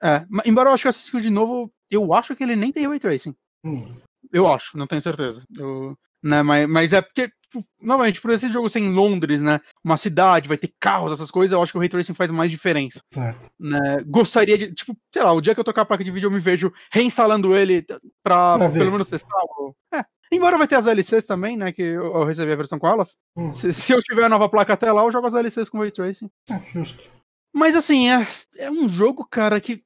É, 0.00 0.24
embora 0.46 0.70
eu 0.70 0.74
acho 0.74 0.82
que 0.82 0.88
o 0.88 0.90
Assassin's 0.90 1.10
Creed 1.10 1.24
de 1.24 1.30
novo, 1.30 1.70
eu 1.90 2.14
acho 2.14 2.34
que 2.34 2.42
ele 2.42 2.56
nem 2.56 2.72
tem 2.72 2.88
Ray 2.88 2.98
Tracing. 2.98 3.34
Hum. 3.64 3.96
Eu 4.32 4.46
acho, 4.46 4.76
não 4.76 4.86
tenho 4.86 5.02
certeza. 5.02 5.42
Eu, 5.56 5.96
né, 6.22 6.42
mas, 6.42 6.68
mas 6.68 6.92
é 6.92 7.02
porque, 7.02 7.30
tipo, 7.50 7.66
novamente, 7.80 8.20
por 8.20 8.30
esse 8.30 8.48
jogo 8.48 8.68
ser 8.68 8.80
em 8.80 8.92
Londres, 8.92 9.42
né? 9.42 9.60
Uma 9.82 9.96
cidade, 9.96 10.48
vai 10.48 10.58
ter 10.58 10.72
carros, 10.78 11.12
essas 11.12 11.30
coisas, 11.30 11.52
eu 11.52 11.62
acho 11.62 11.72
que 11.72 11.78
o 11.78 11.80
Ray 11.80 11.88
Tracing 11.88 12.14
faz 12.14 12.30
mais 12.30 12.50
diferença. 12.50 13.00
Né, 13.58 14.02
gostaria 14.06 14.56
de, 14.56 14.74
tipo, 14.74 14.96
sei 15.12 15.22
lá, 15.22 15.32
o 15.32 15.40
dia 15.40 15.54
que 15.54 15.60
eu 15.60 15.64
tocar 15.64 15.82
a 15.82 15.86
placa 15.86 16.04
de 16.04 16.10
vídeo, 16.10 16.26
eu 16.26 16.30
me 16.30 16.38
vejo 16.38 16.72
reinstalando 16.92 17.56
ele 17.56 17.82
pra, 18.22 18.58
pra 18.58 18.70
pelo 18.70 18.92
menos 18.92 19.08
testar. 19.08 19.36
É. 19.92 20.04
Embora 20.30 20.58
vai 20.58 20.68
ter 20.68 20.76
as 20.76 20.86
LCs 20.86 21.24
também, 21.24 21.56
né? 21.56 21.72
Que 21.72 21.82
eu, 21.82 22.14
eu 22.14 22.24
recebi 22.24 22.52
a 22.52 22.56
versão 22.56 22.78
com 22.78 22.86
elas. 22.86 23.16
Hum. 23.34 23.52
Se, 23.54 23.72
se, 23.72 23.92
eu 23.92 24.02
tiver 24.02 24.24
a 24.24 24.28
nova 24.28 24.48
placa 24.48 24.74
até 24.74 24.92
lá, 24.92 25.02
eu 25.02 25.10
jogo 25.10 25.26
as 25.26 25.34
LCs 25.34 25.70
com 25.70 25.78
Ray 25.78 25.90
Tracing. 25.90 26.30
É, 26.50 26.60
justo. 26.60 27.02
Mas 27.52 27.74
assim, 27.74 28.10
é, 28.10 28.26
é 28.56 28.70
um 28.70 28.88
jogo, 28.88 29.26
cara, 29.26 29.58
que 29.58 29.82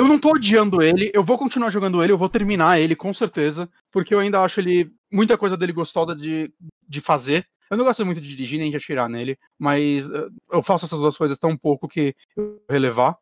eu 0.00 0.08
não 0.08 0.18
tô 0.18 0.30
odiando 0.30 0.80
ele, 0.80 1.10
eu 1.12 1.22
vou 1.22 1.36
continuar 1.36 1.70
jogando 1.70 2.02
ele, 2.02 2.10
eu 2.10 2.16
vou 2.16 2.30
terminar 2.30 2.80
ele 2.80 2.96
com 2.96 3.12
certeza, 3.12 3.68
porque 3.92 4.14
eu 4.14 4.18
ainda 4.18 4.40
acho 4.40 4.58
ele 4.58 4.90
muita 5.12 5.36
coisa 5.36 5.58
dele 5.58 5.74
gostosa 5.74 6.16
de, 6.16 6.50
de 6.88 7.02
fazer. 7.02 7.46
Eu 7.70 7.76
não 7.76 7.84
gosto 7.84 8.04
muito 8.06 8.18
de 8.18 8.26
dirigir 8.30 8.58
nem 8.58 8.70
de 8.70 8.78
atirar 8.78 9.10
nele, 9.10 9.38
mas 9.58 10.08
uh, 10.08 10.32
eu 10.50 10.62
faço 10.62 10.86
essas 10.86 10.98
duas 10.98 11.18
coisas 11.18 11.36
tão 11.36 11.54
pouco 11.54 11.86
que 11.86 12.16
eu 12.34 12.62
relevar. 12.70 13.14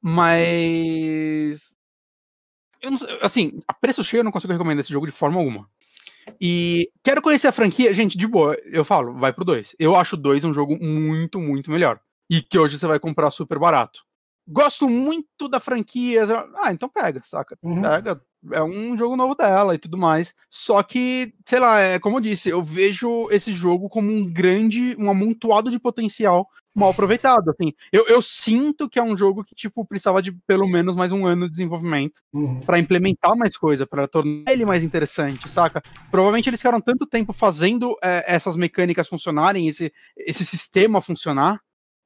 Mas. 0.00 1.60
Não, 2.82 2.98
assim, 3.20 3.62
a 3.68 3.74
preço 3.74 4.02
cheio 4.02 4.20
eu 4.20 4.24
não 4.24 4.32
consigo 4.32 4.52
recomendar 4.54 4.82
esse 4.82 4.92
jogo 4.92 5.04
de 5.04 5.12
forma 5.12 5.38
alguma. 5.38 5.68
E 6.40 6.90
quero 7.04 7.20
conhecer 7.20 7.48
a 7.48 7.52
franquia, 7.52 7.92
gente, 7.92 8.16
de 8.16 8.26
boa, 8.26 8.56
eu 8.64 8.82
falo, 8.82 9.12
vai 9.12 9.30
pro 9.30 9.44
2. 9.44 9.76
Eu 9.78 9.94
acho 9.94 10.16
o 10.16 10.18
2 10.18 10.42
um 10.44 10.54
jogo 10.54 10.82
muito, 10.82 11.38
muito 11.38 11.70
melhor. 11.70 12.00
E 12.30 12.40
que 12.40 12.58
hoje 12.58 12.78
você 12.78 12.86
vai 12.86 12.98
comprar 12.98 13.30
super 13.30 13.58
barato 13.58 14.00
gosto 14.46 14.88
muito 14.88 15.48
da 15.48 15.60
franquia. 15.60 16.22
Ah, 16.56 16.72
então 16.72 16.88
pega, 16.88 17.22
saca? 17.24 17.56
Uhum. 17.62 17.82
Pega. 17.82 18.20
É 18.50 18.62
um 18.62 18.98
jogo 18.98 19.16
novo 19.16 19.36
dela 19.36 19.74
e 19.74 19.78
tudo 19.78 19.96
mais. 19.96 20.34
Só 20.50 20.82
que, 20.82 21.32
sei 21.46 21.60
lá, 21.60 21.78
é 21.78 21.98
como 21.98 22.16
eu 22.16 22.20
disse, 22.20 22.48
eu 22.48 22.62
vejo 22.62 23.28
esse 23.30 23.52
jogo 23.52 23.88
como 23.88 24.10
um 24.10 24.24
grande, 24.30 24.96
um 24.98 25.08
amontoado 25.10 25.70
de 25.70 25.78
potencial 25.78 26.48
mal 26.74 26.90
aproveitado. 26.90 27.50
Assim, 27.50 27.72
eu, 27.92 28.06
eu 28.08 28.20
sinto 28.20 28.88
que 28.88 28.98
é 28.98 29.02
um 29.02 29.16
jogo 29.16 29.44
que, 29.44 29.54
tipo, 29.54 29.84
precisava 29.84 30.22
de 30.22 30.32
pelo 30.46 30.66
menos 30.66 30.96
mais 30.96 31.12
um 31.12 31.26
ano 31.26 31.46
de 31.46 31.52
desenvolvimento 31.52 32.20
uhum. 32.32 32.60
para 32.60 32.78
implementar 32.78 33.36
mais 33.36 33.56
coisa, 33.56 33.86
para 33.86 34.08
tornar 34.08 34.50
ele 34.50 34.64
mais 34.64 34.82
interessante, 34.82 35.48
saca? 35.48 35.82
Provavelmente 36.10 36.48
eles 36.48 36.60
ficaram 36.60 36.80
tanto 36.80 37.06
tempo 37.06 37.32
fazendo 37.32 37.96
é, 38.02 38.24
essas 38.26 38.56
mecânicas 38.56 39.08
funcionarem, 39.08 39.68
esse, 39.68 39.92
esse 40.16 40.44
sistema 40.44 41.00
funcionar, 41.00 41.60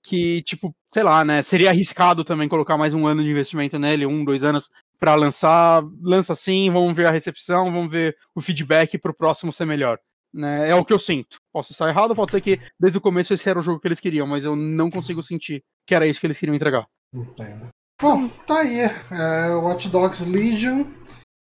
que, 0.07 0.43
tipo, 0.43 0.75
sei 0.93 1.03
lá, 1.03 1.25
né? 1.25 1.43
Seria 1.43 1.71
arriscado 1.71 2.25
também 2.25 2.49
colocar 2.49 2.77
mais 2.77 2.95
um 2.95 3.07
ano 3.07 3.23
de 3.23 3.31
investimento 3.31 3.79
nele, 3.79 4.07
um, 4.07 4.25
dois 4.25 4.45
anos, 4.45 4.69
para 4.99 5.15
lançar. 5.15 5.83
Lança 6.01 6.33
assim, 6.33 6.71
vamos 6.71 6.95
ver 6.95 7.07
a 7.07 7.11
recepção, 7.11 7.73
vamos 7.73 7.91
ver 7.91 8.17
o 8.35 8.41
feedback 8.41 8.99
para 8.99 9.11
o 9.11 9.17
próximo 9.17 9.53
ser 9.53 9.67
melhor. 9.67 9.99
Né? 10.33 10.71
É 10.71 10.75
o 10.75 10.85
que 10.85 10.93
eu 10.93 10.99
sinto. 10.99 11.39
Posso 11.53 11.73
estar 11.73 11.89
errado, 11.89 12.15
pode 12.15 12.31
ser 12.31 12.41
que 12.41 12.61
desde 12.79 12.99
o 12.99 13.01
começo 13.01 13.33
esse 13.33 13.49
era 13.49 13.59
o 13.59 13.63
jogo 13.63 13.81
que 13.81 13.89
eles 13.89 14.01
queriam, 14.01 14.27
mas 14.27 14.45
eu 14.45 14.55
não 14.55 14.91
consigo 14.91 15.23
sentir 15.23 15.65
que 15.87 15.95
era 15.95 16.07
isso 16.07 16.21
que 16.21 16.27
eles 16.27 16.39
queriam 16.39 16.55
entregar. 16.55 16.87
Entendo. 17.13 17.69
Bom, 18.01 18.29
tá 18.47 18.61
aí. 18.61 18.81
É, 18.81 19.55
Watch 19.57 19.89
Dogs 19.89 20.25
Legion. 20.31 20.85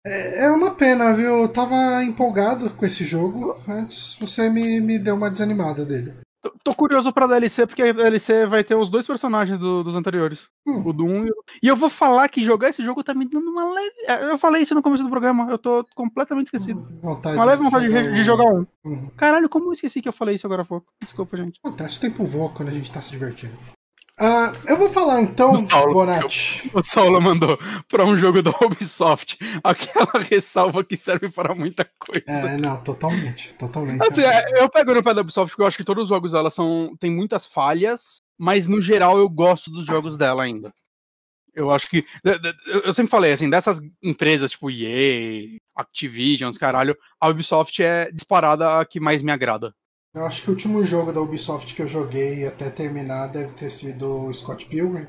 É, 0.06 0.44
é 0.44 0.50
uma 0.50 0.74
pena, 0.74 1.12
viu? 1.12 1.42
Eu 1.42 1.48
tava 1.48 2.02
empolgado 2.04 2.70
com 2.70 2.86
esse 2.86 3.04
jogo, 3.04 3.60
antes 3.68 4.16
você 4.20 4.48
me, 4.48 4.80
me 4.80 4.98
deu 4.98 5.16
uma 5.16 5.30
desanimada 5.30 5.84
dele. 5.84 6.14
Tô, 6.48 6.54
tô 6.64 6.74
curioso 6.74 7.12
pra 7.12 7.26
DLC, 7.26 7.66
porque 7.66 7.82
a 7.82 7.92
DLC 7.92 8.46
vai 8.46 8.64
ter 8.64 8.74
os 8.74 8.90
dois 8.90 9.06
personagens 9.06 9.58
do, 9.58 9.82
dos 9.82 9.94
anteriores. 9.94 10.48
Hum. 10.66 10.82
O 10.86 10.92
do 10.92 11.04
1 11.04 11.26
e 11.26 11.30
o... 11.30 11.34
E 11.62 11.68
eu 11.68 11.76
vou 11.76 11.90
falar 11.90 12.28
que 12.28 12.44
jogar 12.44 12.70
esse 12.70 12.82
jogo 12.82 13.04
tá 13.04 13.14
me 13.14 13.28
dando 13.28 13.50
uma 13.50 13.72
leve. 13.72 13.94
É, 14.06 14.30
eu 14.30 14.38
falei 14.38 14.62
isso 14.62 14.74
no 14.74 14.82
começo 14.82 15.02
do 15.02 15.10
programa, 15.10 15.50
eu 15.50 15.58
tô 15.58 15.84
completamente 15.94 16.46
esquecido. 16.46 16.80
Hum, 16.80 16.98
vontade 17.00 17.36
uma 17.36 17.44
leve 17.44 17.62
vontade 17.62 17.86
de, 17.86 17.92
jogar, 17.92 18.12
de 18.12 18.22
jogar 18.22 18.44
um. 18.44 18.66
Uhum. 18.84 19.10
Caralho, 19.16 19.48
como 19.48 19.66
eu 19.66 19.72
esqueci 19.72 20.00
que 20.00 20.08
eu 20.08 20.12
falei 20.12 20.36
isso 20.36 20.46
agora 20.46 20.62
há 20.62 20.66
pouco? 20.66 20.86
Desculpa, 21.00 21.36
gente. 21.36 21.58
Acontece, 21.62 21.98
o 21.98 22.00
tempo 22.00 22.24
voa 22.24 22.50
quando 22.50 22.68
a 22.68 22.72
gente 22.72 22.90
tá 22.90 23.00
se 23.00 23.10
divertindo. 23.10 23.56
Uh, 24.20 24.56
eu 24.66 24.76
vou 24.76 24.90
falar 24.90 25.22
então, 25.22 25.54
o 25.54 25.92
Bonatti. 25.92 26.68
O 26.74 26.82
Saulo 26.82 27.20
mandou 27.20 27.56
para 27.88 28.04
um 28.04 28.18
jogo 28.18 28.42
da 28.42 28.50
Ubisoft 28.50 29.38
aquela 29.62 30.20
ressalva 30.28 30.82
que 30.82 30.96
serve 30.96 31.28
para 31.30 31.54
muita 31.54 31.88
coisa. 31.98 32.24
É, 32.26 32.56
não, 32.56 32.82
totalmente. 32.82 33.54
Totalmente. 33.54 34.02
Assim, 34.02 34.22
é, 34.22 34.60
eu 34.60 34.68
pego 34.68 34.92
no 34.92 35.04
pé 35.04 35.14
da 35.14 35.20
Ubisoft 35.20 35.50
porque 35.52 35.62
eu 35.62 35.66
acho 35.66 35.76
que 35.76 35.84
todos 35.84 36.04
os 36.04 36.08
jogos 36.08 36.32
dela 36.32 36.50
são, 36.50 36.96
tem 36.98 37.12
muitas 37.12 37.46
falhas, 37.46 38.20
mas 38.36 38.66
no 38.66 38.80
geral 38.80 39.18
eu 39.18 39.28
gosto 39.28 39.70
dos 39.70 39.86
jogos 39.86 40.16
dela 40.16 40.42
ainda. 40.42 40.72
Eu 41.54 41.70
acho 41.70 41.88
que. 41.88 42.04
Eu 42.66 42.92
sempre 42.92 43.10
falei, 43.10 43.32
assim, 43.32 43.50
dessas 43.50 43.80
empresas 44.02 44.50
tipo 44.50 44.70
EA, 44.70 45.58
Activision, 45.76 46.52
caralho, 46.54 46.96
a 47.20 47.28
Ubisoft 47.28 47.82
é 47.82 48.10
disparada 48.12 48.80
a 48.80 48.84
que 48.84 49.00
mais 49.00 49.22
me 49.22 49.32
agrada. 49.32 49.72
Eu 50.14 50.26
acho 50.26 50.42
que 50.42 50.48
o 50.48 50.52
último 50.52 50.84
jogo 50.84 51.12
da 51.12 51.20
Ubisoft 51.20 51.74
que 51.74 51.82
eu 51.82 51.86
joguei 51.86 52.46
até 52.46 52.70
terminar 52.70 53.28
deve 53.28 53.52
ter 53.52 53.70
sido 53.70 54.24
o 54.24 54.32
Scott 54.32 54.66
Pilgrim. 54.66 55.06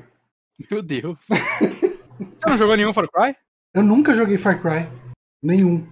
Meu 0.70 0.82
Deus. 0.82 1.18
Você 1.28 2.46
não 2.46 2.58
jogou 2.58 2.76
nenhum 2.76 2.92
Far 2.92 3.08
Cry? 3.10 3.34
Eu 3.74 3.82
nunca 3.82 4.14
joguei 4.14 4.36
Far 4.36 4.60
Cry. 4.60 4.86
Nenhum. 5.42 5.86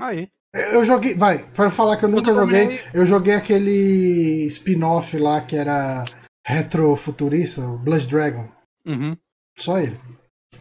Aí. 0.00 0.28
Eu 0.54 0.84
joguei. 0.84 1.14
Vai, 1.14 1.38
para 1.50 1.70
falar 1.70 1.96
que 1.96 2.04
eu 2.04 2.08
nunca 2.08 2.30
eu 2.30 2.36
joguei, 2.36 2.80
eu 2.92 3.06
joguei 3.06 3.34
aquele 3.34 4.46
spin-off 4.48 5.16
lá 5.18 5.40
que 5.40 5.56
era 5.56 6.04
retrofuturista, 6.46 7.62
o 7.62 7.78
Blood 7.78 8.06
Dragon. 8.06 8.48
Uhum. 8.86 9.16
Só 9.58 9.78
ele. 9.78 9.98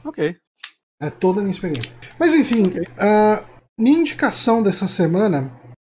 Ok. 0.04 0.38
É 1.02 1.10
toda 1.10 1.40
a 1.40 1.44
minha 1.44 1.52
experiência. 1.52 1.96
Mas 2.18 2.34
enfim, 2.34 2.68
okay. 2.68 2.84
uh, 2.84 3.46
minha 3.78 4.00
indicação 4.00 4.64
dessa 4.64 4.88
semana 4.88 5.52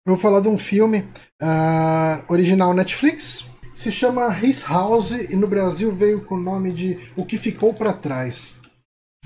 vou 0.06 0.16
falar 0.16 0.40
de 0.40 0.48
um 0.48 0.58
filme 0.58 1.00
uh, 1.42 2.32
original 2.32 2.72
Netflix. 2.72 3.50
Se 3.74 3.92
chama 3.92 4.28
His 4.42 4.62
House 4.62 5.10
e 5.10 5.36
no 5.36 5.46
Brasil 5.46 5.92
veio 5.92 6.24
com 6.24 6.36
o 6.36 6.40
nome 6.40 6.72
de 6.72 6.98
O 7.16 7.26
que 7.26 7.36
Ficou 7.36 7.74
para 7.74 7.92
Trás. 7.92 8.56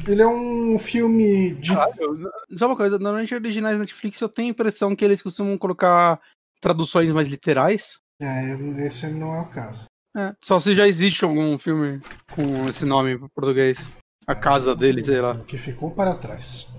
Ele 0.09 0.23
é 0.23 0.27
um 0.27 0.79
filme 0.79 1.55
de. 1.57 1.75
Caralho, 1.75 2.31
só 2.57 2.67
uma 2.67 2.77
coisa, 2.77 2.99
normalmente 2.99 3.35
originais 3.35 3.79
Netflix 3.79 4.21
eu 4.21 4.29
tenho 4.29 4.49
a 4.49 4.51
impressão 4.53 4.97
que 4.97 5.05
eles 5.05 5.23
costumam 5.23 5.59
colocar 5.59 6.21
traduções 6.61 7.13
mais 7.13 7.29
literais. 7.29 7.99
É, 8.21 8.53
esse 8.87 9.09
não 9.09 9.35
é 9.35 9.41
o 9.41 9.49
caso. 9.49 9.85
É, 10.17 10.35
só 10.43 10.59
se 10.59 10.75
já 10.75 10.89
existe 10.89 11.25
algum 11.25 11.59
filme 11.59 12.01
com 12.35 12.69
esse 12.69 12.85
nome 12.85 13.15
em 13.15 13.29
português. 13.29 13.79
A 14.27 14.33
é, 14.33 14.35
casa 14.35 14.75
dele, 14.75 15.05
sei 15.05 15.21
lá. 15.21 15.33
O 15.33 15.45
que 15.45 15.59
ficou 15.59 15.91
para 15.91 16.15
trás. 16.15 16.73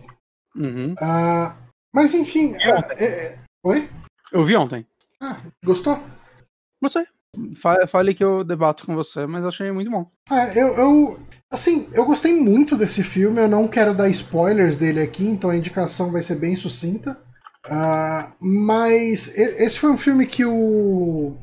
Uhum. 0.55 0.93
Uh, 0.93 1.71
mas 1.93 2.13
enfim, 2.13 2.55
é, 2.55 3.03
é, 3.03 3.39
Oi? 3.63 3.87
Eu 4.31 4.43
vi 4.43 4.55
ontem. 4.55 4.87
Ah, 5.21 5.39
gostou? 5.63 6.01
Gostei. 6.81 7.05
Fale 7.87 8.15
que 8.15 8.23
eu 8.23 8.43
debato 8.43 8.85
com 8.85 8.95
você, 8.95 9.27
mas 9.27 9.45
achei 9.45 9.71
muito 9.71 9.91
bom. 9.91 10.09
É, 10.31 10.59
eu, 10.59 10.67
eu. 10.75 11.19
Assim, 11.49 11.87
eu 11.93 12.03
gostei 12.05 12.33
muito 12.33 12.75
desse 12.75 13.03
filme. 13.03 13.39
Eu 13.39 13.47
não 13.47 13.67
quero 13.67 13.93
dar 13.93 14.09
spoilers 14.09 14.75
dele 14.75 14.99
aqui, 14.99 15.27
então 15.27 15.51
a 15.51 15.55
indicação 15.55 16.11
vai 16.11 16.23
ser 16.23 16.35
bem 16.35 16.55
sucinta. 16.55 17.21
Uh, 17.67 18.33
mas 18.39 19.27
esse 19.37 19.77
foi 19.77 19.91
um 19.91 19.97
filme 19.97 20.25
que 20.25 20.43
o. 20.43 21.37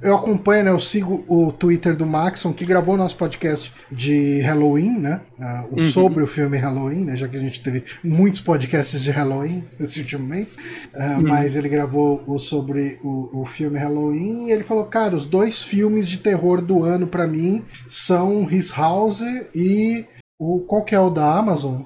eu 0.00 0.14
acompanho, 0.14 0.64
né? 0.64 0.70
Eu 0.70 0.78
sigo 0.78 1.24
o 1.26 1.50
Twitter 1.50 1.96
do 1.96 2.06
Maxon, 2.06 2.52
que 2.52 2.64
gravou 2.64 2.96
nosso 2.96 3.16
podcast 3.16 3.72
de 3.90 4.40
Halloween, 4.40 5.00
né? 5.00 5.20
Uh, 5.38 5.72
uhum. 5.72 5.78
Sobre 5.78 6.22
o 6.22 6.26
filme 6.26 6.56
Halloween, 6.56 7.04
né? 7.04 7.16
Já 7.16 7.28
que 7.28 7.36
a 7.36 7.40
gente 7.40 7.60
teve 7.60 7.84
muitos 8.02 8.40
podcasts 8.40 9.02
de 9.02 9.10
Halloween 9.10 9.64
esse 9.80 10.00
último 10.00 10.26
mês. 10.26 10.56
Uh, 10.94 11.16
uhum. 11.16 11.22
Mas 11.22 11.56
ele 11.56 11.68
gravou 11.68 12.22
o 12.26 12.38
sobre 12.38 13.00
o, 13.02 13.40
o 13.40 13.44
filme 13.44 13.78
Halloween 13.78 14.46
e 14.46 14.52
ele 14.52 14.62
falou: 14.62 14.86
Cara, 14.86 15.16
os 15.16 15.26
dois 15.26 15.62
filmes 15.62 16.06
de 16.06 16.18
terror 16.18 16.62
do 16.62 16.84
ano 16.84 17.06
para 17.08 17.26
mim 17.26 17.64
são 17.86 18.48
His 18.48 18.70
House 18.70 19.22
e 19.54 20.06
o. 20.38 20.60
Qual 20.60 20.84
que 20.84 20.94
é 20.94 21.00
o 21.00 21.10
da 21.10 21.36
Amazon? 21.36 21.82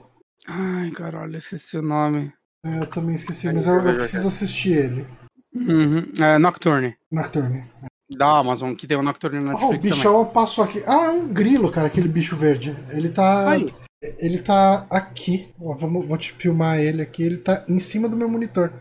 Ai, 0.46 0.90
caralho, 0.90 1.38
esqueci 1.38 1.78
o 1.78 1.82
nome. 1.82 2.32
É, 2.66 2.80
eu 2.80 2.86
também 2.86 3.14
esqueci, 3.14 3.50
mas 3.52 3.66
eu, 3.66 3.74
eu 3.74 3.94
preciso 3.94 4.28
assistir 4.28 4.72
ele. 4.72 5.06
Uhum. 5.54 6.12
É, 6.20 6.38
Nocturne. 6.38 6.97
Nocturne. 7.12 7.62
Da 8.10 8.38
Amazon, 8.38 8.74
que 8.74 8.86
tem 8.86 8.96
o 8.96 9.02
Nocturne 9.02 9.40
na 9.40 9.52
Netflix. 9.52 9.72
Oh, 9.72 9.74
o 9.74 9.78
bichão 9.78 10.18
também. 10.20 10.32
passou 10.32 10.64
aqui. 10.64 10.82
Ah, 10.86 11.06
é 11.06 11.10
um 11.10 11.28
grilo, 11.28 11.70
cara, 11.70 11.86
aquele 11.86 12.08
bicho 12.08 12.36
verde. 12.36 12.76
Ele 12.90 13.08
tá. 13.08 13.50
Aí. 13.50 13.72
Ele 14.18 14.40
tá 14.40 14.86
aqui. 14.88 15.52
Ó, 15.60 15.74
vamos, 15.74 16.06
vou 16.06 16.16
te 16.16 16.32
filmar 16.32 16.78
ele 16.78 17.02
aqui. 17.02 17.22
Ele 17.22 17.38
tá 17.38 17.64
em 17.68 17.78
cima 17.78 18.08
do 18.08 18.16
meu 18.16 18.28
monitor. 18.28 18.72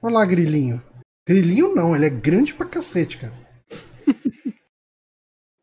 Olha 0.00 0.14
lá, 0.14 0.24
grilinho. 0.24 0.82
Grilinho 1.26 1.74
não, 1.74 1.94
ele 1.94 2.06
é 2.06 2.10
grande 2.10 2.52
pra 2.52 2.66
cacete, 2.66 3.18
cara. 3.18 3.32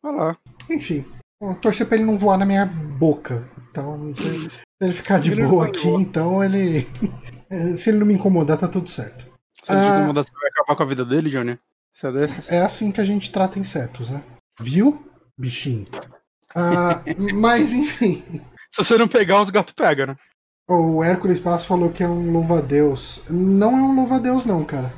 Olha 0.03 0.15
lá. 0.15 0.37
Enfim, 0.69 1.05
vou 1.41 1.55
torcer 1.55 1.87
pra 1.87 1.97
ele 1.97 2.05
não 2.05 2.17
voar 2.17 2.37
na 2.37 2.45
minha 2.45 2.65
boca. 2.65 3.49
Então, 3.69 4.13
se 4.15 4.49
ele 4.81 4.93
ficar 4.93 5.19
de 5.19 5.31
ele 5.31 5.45
boa 5.45 5.65
aqui, 5.67 5.87
então 5.87 6.43
ele. 6.43 6.87
se 7.77 7.89
ele 7.89 7.99
não 7.99 8.07
me 8.07 8.13
incomodar, 8.13 8.57
tá 8.57 8.67
tudo 8.67 8.89
certo. 8.89 9.28
Ah, 9.69 10.11
vai 10.11 10.23
acabar 10.49 10.75
com 10.75 10.83
a 10.83 10.85
vida 10.85 11.05
dele, 11.05 11.29
Johnny? 11.29 11.59
É, 12.49 12.57
é 12.57 12.61
assim 12.61 12.91
que 12.91 13.01
a 13.01 13.05
gente 13.05 13.31
trata 13.31 13.59
insetos, 13.59 14.09
né? 14.09 14.23
Viu, 14.59 15.05
bichinho? 15.37 15.85
Ah, 16.55 17.01
mas, 17.33 17.73
enfim. 17.73 18.23
Se 18.71 18.83
você 18.83 18.97
não 18.97 19.07
pegar, 19.07 19.41
os 19.41 19.49
gatos 19.49 19.73
pegam, 19.73 20.07
né? 20.07 20.15
O 20.67 21.03
Hércules 21.03 21.39
Passo 21.39 21.65
falou 21.65 21.89
que 21.91 22.03
é 22.03 22.07
um 22.07 22.31
louva-a-Deus. 22.31 23.23
Não 23.29 23.71
é 23.71 23.81
um 23.81 23.95
louva-a-Deus, 23.95 24.45
não, 24.45 24.63
cara. 24.63 24.93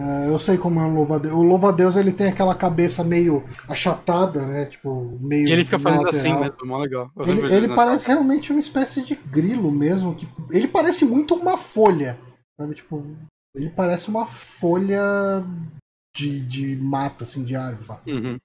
Uh, 0.00 0.26
eu 0.26 0.38
sei 0.38 0.56
como 0.56 0.80
é 0.80 0.84
um 0.84 0.94
louva-a-Deus. 0.94 1.34
O 1.34 1.42
louva-a-Deus 1.42 1.96
ele 1.96 2.12
tem 2.12 2.28
aquela 2.28 2.54
cabeça 2.54 3.04
meio 3.04 3.44
achatada, 3.68 4.46
né? 4.46 4.64
Tipo, 4.64 5.18
meio. 5.20 5.46
E 5.46 5.52
ele 5.52 5.66
fica 5.66 5.78
fazendo 5.78 6.08
assim 6.08 6.16
lateral. 6.16 6.42
assim 6.42 6.50
mesmo, 6.50 6.66
mó 6.66 6.78
legal. 6.78 7.10
Eu 7.14 7.26
ele, 7.26 7.54
ele 7.54 7.74
parece 7.74 8.08
realmente 8.08 8.50
uma 8.50 8.60
espécie 8.60 9.02
de 9.02 9.14
grilo 9.14 9.70
mesmo. 9.70 10.14
Que... 10.14 10.26
Ele 10.50 10.66
parece 10.66 11.04
muito 11.04 11.34
uma 11.34 11.58
folha. 11.58 12.18
Sabe? 12.58 12.74
Tipo, 12.74 13.04
ele 13.54 13.70
parece 13.70 14.08
uma 14.08 14.26
folha 14.26 15.00
de, 16.14 16.40
de 16.40 16.76
mata, 16.76 17.24
assim, 17.24 17.44
de 17.44 17.56
árvore. 17.56 17.98
Uhum. 18.06 18.36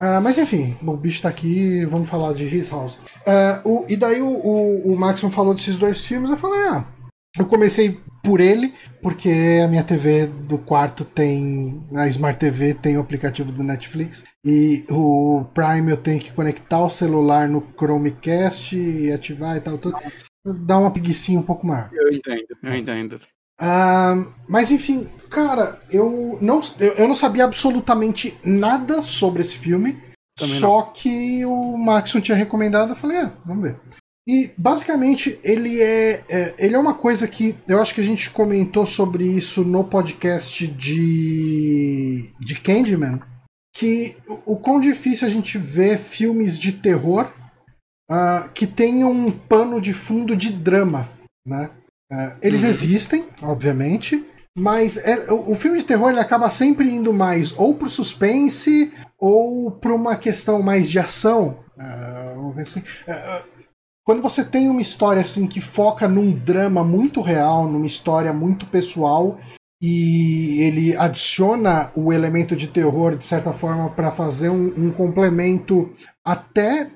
Uh, 0.00 0.22
mas 0.22 0.38
enfim, 0.38 0.76
o 0.82 0.96
bicho 0.96 1.22
tá 1.22 1.28
aqui, 1.28 1.84
vamos 1.86 2.08
falar 2.08 2.32
de 2.32 2.44
His 2.44 2.70
House. 2.70 2.96
Uh, 3.26 3.68
o, 3.68 3.86
e 3.88 3.96
daí 3.96 4.22
o, 4.22 4.28
o, 4.28 4.92
o 4.92 4.96
Maxon 4.96 5.30
falou 5.30 5.54
desses 5.54 5.76
dois 5.76 6.04
filmes, 6.04 6.30
eu 6.30 6.36
falei, 6.36 6.60
ah, 6.68 6.86
eu 7.36 7.46
comecei 7.46 8.00
por 8.22 8.40
ele, 8.40 8.74
porque 9.02 9.60
a 9.62 9.68
minha 9.68 9.84
TV 9.84 10.26
do 10.26 10.58
quarto 10.58 11.04
tem. 11.04 11.82
A 11.94 12.06
Smart 12.08 12.38
TV 12.38 12.74
tem 12.74 12.96
o 12.96 13.00
aplicativo 13.00 13.52
do 13.52 13.62
Netflix. 13.62 14.24
E 14.44 14.84
o 14.90 15.44
Prime 15.54 15.90
eu 15.90 15.96
tenho 15.96 16.20
que 16.20 16.32
conectar 16.32 16.84
o 16.84 16.90
celular 16.90 17.48
no 17.48 17.66
Chromecast 17.76 18.76
e 18.76 19.12
ativar 19.12 19.56
e 19.56 19.60
tal. 19.60 19.78
Tudo. 19.78 19.96
Dá 20.44 20.78
uma 20.78 20.90
preguiçinha 20.90 21.38
um 21.38 21.42
pouco 21.42 21.66
maior. 21.66 21.90
Eu 21.92 22.12
entendo, 22.12 22.46
eu 22.62 22.76
entendo. 22.76 23.20
Uh, 23.60 24.32
mas 24.48 24.70
enfim, 24.70 25.08
cara, 25.28 25.80
eu 25.90 26.38
não, 26.40 26.60
eu, 26.78 26.92
eu, 26.94 27.08
não 27.08 27.16
sabia 27.16 27.44
absolutamente 27.44 28.38
nada 28.44 29.02
sobre 29.02 29.42
esse 29.42 29.56
filme. 29.56 29.98
Também 30.36 30.54
só 30.54 30.78
não. 30.78 30.92
que 30.92 31.44
o 31.44 31.76
Maxon 31.76 32.20
tinha 32.20 32.36
recomendado, 32.36 32.90
eu 32.90 32.96
falei, 32.96 33.18
ah, 33.18 33.32
vamos 33.44 33.64
ver. 33.64 33.76
E 34.28 34.52
basicamente 34.58 35.40
ele 35.42 35.80
é, 35.80 36.22
é, 36.28 36.54
ele 36.58 36.76
é 36.76 36.78
uma 36.78 36.94
coisa 36.94 37.26
que 37.26 37.56
eu 37.66 37.80
acho 37.80 37.94
que 37.94 38.00
a 38.00 38.04
gente 38.04 38.30
comentou 38.30 38.86
sobre 38.86 39.24
isso 39.24 39.64
no 39.64 39.82
podcast 39.82 40.66
de 40.66 42.30
de 42.38 42.60
Candyman, 42.60 43.20
que 43.74 44.16
o, 44.28 44.52
o 44.52 44.56
quão 44.56 44.80
difícil 44.80 45.26
a 45.26 45.30
gente 45.30 45.56
ver 45.56 45.98
filmes 45.98 46.58
de 46.58 46.72
terror 46.72 47.32
uh, 48.10 48.48
que 48.54 48.66
tenham 48.66 49.10
um 49.10 49.30
pano 49.30 49.80
de 49.80 49.94
fundo 49.94 50.36
de 50.36 50.52
drama, 50.52 51.08
né? 51.46 51.70
Uh, 52.10 52.36
eles 52.40 52.62
uhum. 52.62 52.70
existem, 52.70 53.26
obviamente, 53.42 54.24
mas 54.56 54.96
é, 54.96 55.30
o, 55.30 55.52
o, 55.52 55.54
filme 55.54 55.78
de 55.78 55.84
terror 55.84 56.10
ele 56.10 56.20
acaba 56.20 56.48
sempre 56.50 56.90
indo 56.90 57.12
mais 57.12 57.52
ou 57.56 57.74
pro 57.74 57.90
suspense 57.90 58.92
ou 59.18 59.70
para 59.70 59.94
uma 59.94 60.16
questão 60.16 60.62
mais 60.62 60.88
de 60.88 60.98
ação. 60.98 61.58
Uh, 61.76 62.60
assim, 62.60 62.80
uh, 62.80 63.44
quando 64.04 64.22
você 64.22 64.42
tem 64.42 64.70
uma 64.70 64.80
história 64.80 65.20
assim 65.20 65.46
que 65.46 65.60
foca 65.60 66.08
num 66.08 66.32
drama 66.32 66.82
muito 66.82 67.20
real, 67.20 67.68
numa 67.68 67.86
história 67.86 68.32
muito 68.32 68.66
pessoal 68.66 69.38
e 69.80 70.62
ele 70.62 70.96
adiciona 70.96 71.92
o 71.94 72.12
elemento 72.12 72.56
de 72.56 72.66
terror 72.68 73.14
de 73.16 73.24
certa 73.24 73.52
forma 73.52 73.90
para 73.90 74.10
fazer 74.10 74.48
um, 74.48 74.66
um, 74.76 74.90
complemento 74.90 75.92
até 76.24 76.90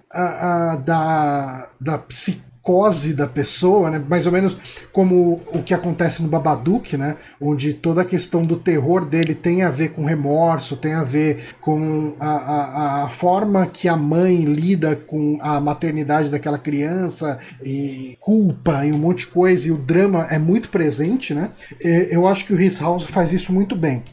da, 0.85 1.71
da 1.81 1.99
psique 1.99 2.52
psicose 2.63 3.13
da 3.13 3.27
pessoa, 3.27 3.91
né? 3.91 4.03
Mais 4.09 4.25
ou 4.27 4.33
menos 4.33 4.57
como 4.93 5.41
o 5.53 5.63
que 5.63 5.75
acontece 5.75 6.23
no 6.23 6.29
Babadook, 6.29 6.97
né? 6.97 7.17
Onde 7.41 7.75
toda 7.75 8.03
a 8.03 8.05
questão 8.05 8.45
do 8.45 8.57
terror 8.57 9.05
dele 9.05 9.35
tem 9.35 9.63
a 9.63 9.71
ver 9.71 9.89
com 9.89 10.05
remorso, 10.05 10.77
tem 10.77 10.95
a 10.95 11.03
ver 11.03 11.45
com 11.61 12.15
a, 12.21 12.31
a, 12.31 13.05
a 13.05 13.09
forma 13.09 13.67
que 13.67 13.89
a 13.89 13.97
mãe 13.97 14.45
lida 14.45 14.95
com 14.95 15.39
a 15.43 15.61
maternidade 15.61 16.31
daquela 16.31 16.59
criança, 16.59 17.39
e 17.63 18.17
culpa 18.21 18.87
e 18.87 18.93
um 18.93 18.99
monte 18.99 19.21
de 19.21 19.27
coisa, 19.27 19.69
e 19.69 19.73
o 19.73 19.77
drama 19.77 20.27
é 20.31 20.39
muito 20.39 20.69
presente, 20.69 21.35
né? 21.35 21.51
Eu 21.81 22.29
acho 22.29 22.47
que 22.47 22.55
o 22.55 22.61
His 22.61 22.79
House 22.79 23.05
faz 23.05 23.33
isso 23.33 23.53
muito 23.53 23.75
bem. 23.75 24.05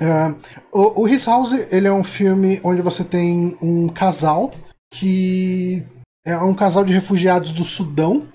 Uh, 0.00 0.34
o, 0.72 1.02
o 1.02 1.08
His 1.08 1.26
House 1.26 1.52
ele 1.72 1.88
é 1.88 1.92
um 1.92 2.04
filme 2.04 2.60
onde 2.62 2.80
você 2.80 3.02
tem 3.02 3.56
um 3.60 3.88
casal 3.88 4.52
que 4.92 5.84
é 6.28 6.36
um 6.38 6.54
casal 6.54 6.84
de 6.84 6.92
refugiados 6.92 7.52
do 7.52 7.64
Sudão 7.64 8.26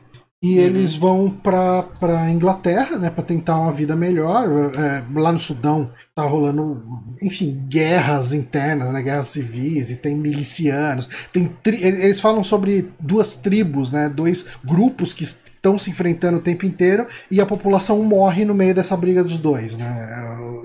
e 0.42 0.58
uhum. 0.58 0.66
eles 0.66 0.96
vão 0.96 1.30
para 1.30 1.84
para 1.84 2.32
Inglaterra, 2.32 2.98
né, 2.98 3.10
para 3.10 3.24
tentar 3.24 3.58
uma 3.60 3.72
vida 3.72 3.96
melhor. 3.96 4.46
É, 4.76 5.04
lá 5.16 5.32
no 5.32 5.40
Sudão 5.40 5.90
tá 6.14 6.24
rolando, 6.24 6.84
enfim, 7.22 7.64
guerras 7.70 8.34
internas, 8.34 8.92
né, 8.92 9.02
guerras 9.02 9.30
civis 9.30 9.92
e 9.92 9.96
tem 9.96 10.18
milicianos. 10.18 11.08
Tem 11.32 11.50
eles 11.66 12.20
falam 12.20 12.44
sobre 12.44 12.92
duas 13.00 13.36
tribos, 13.36 13.92
né, 13.92 14.10
dois 14.10 14.46
grupos 14.66 15.14
que 15.14 15.26
estão 15.64 15.80
se 15.80 15.90
enfrentando 15.90 16.40
o 16.40 16.42
tempo 16.42 16.66
inteiro 16.66 17.08
e 17.32 17.40
a 17.40 17.46
população 17.46 18.04
morre 18.04 18.44
no 18.44 18.54
meio 18.54 18.76
dessa 18.76 18.98
briga 18.98 19.24
dos 19.24 19.38
dois, 19.38 19.78
né? 19.78 20.10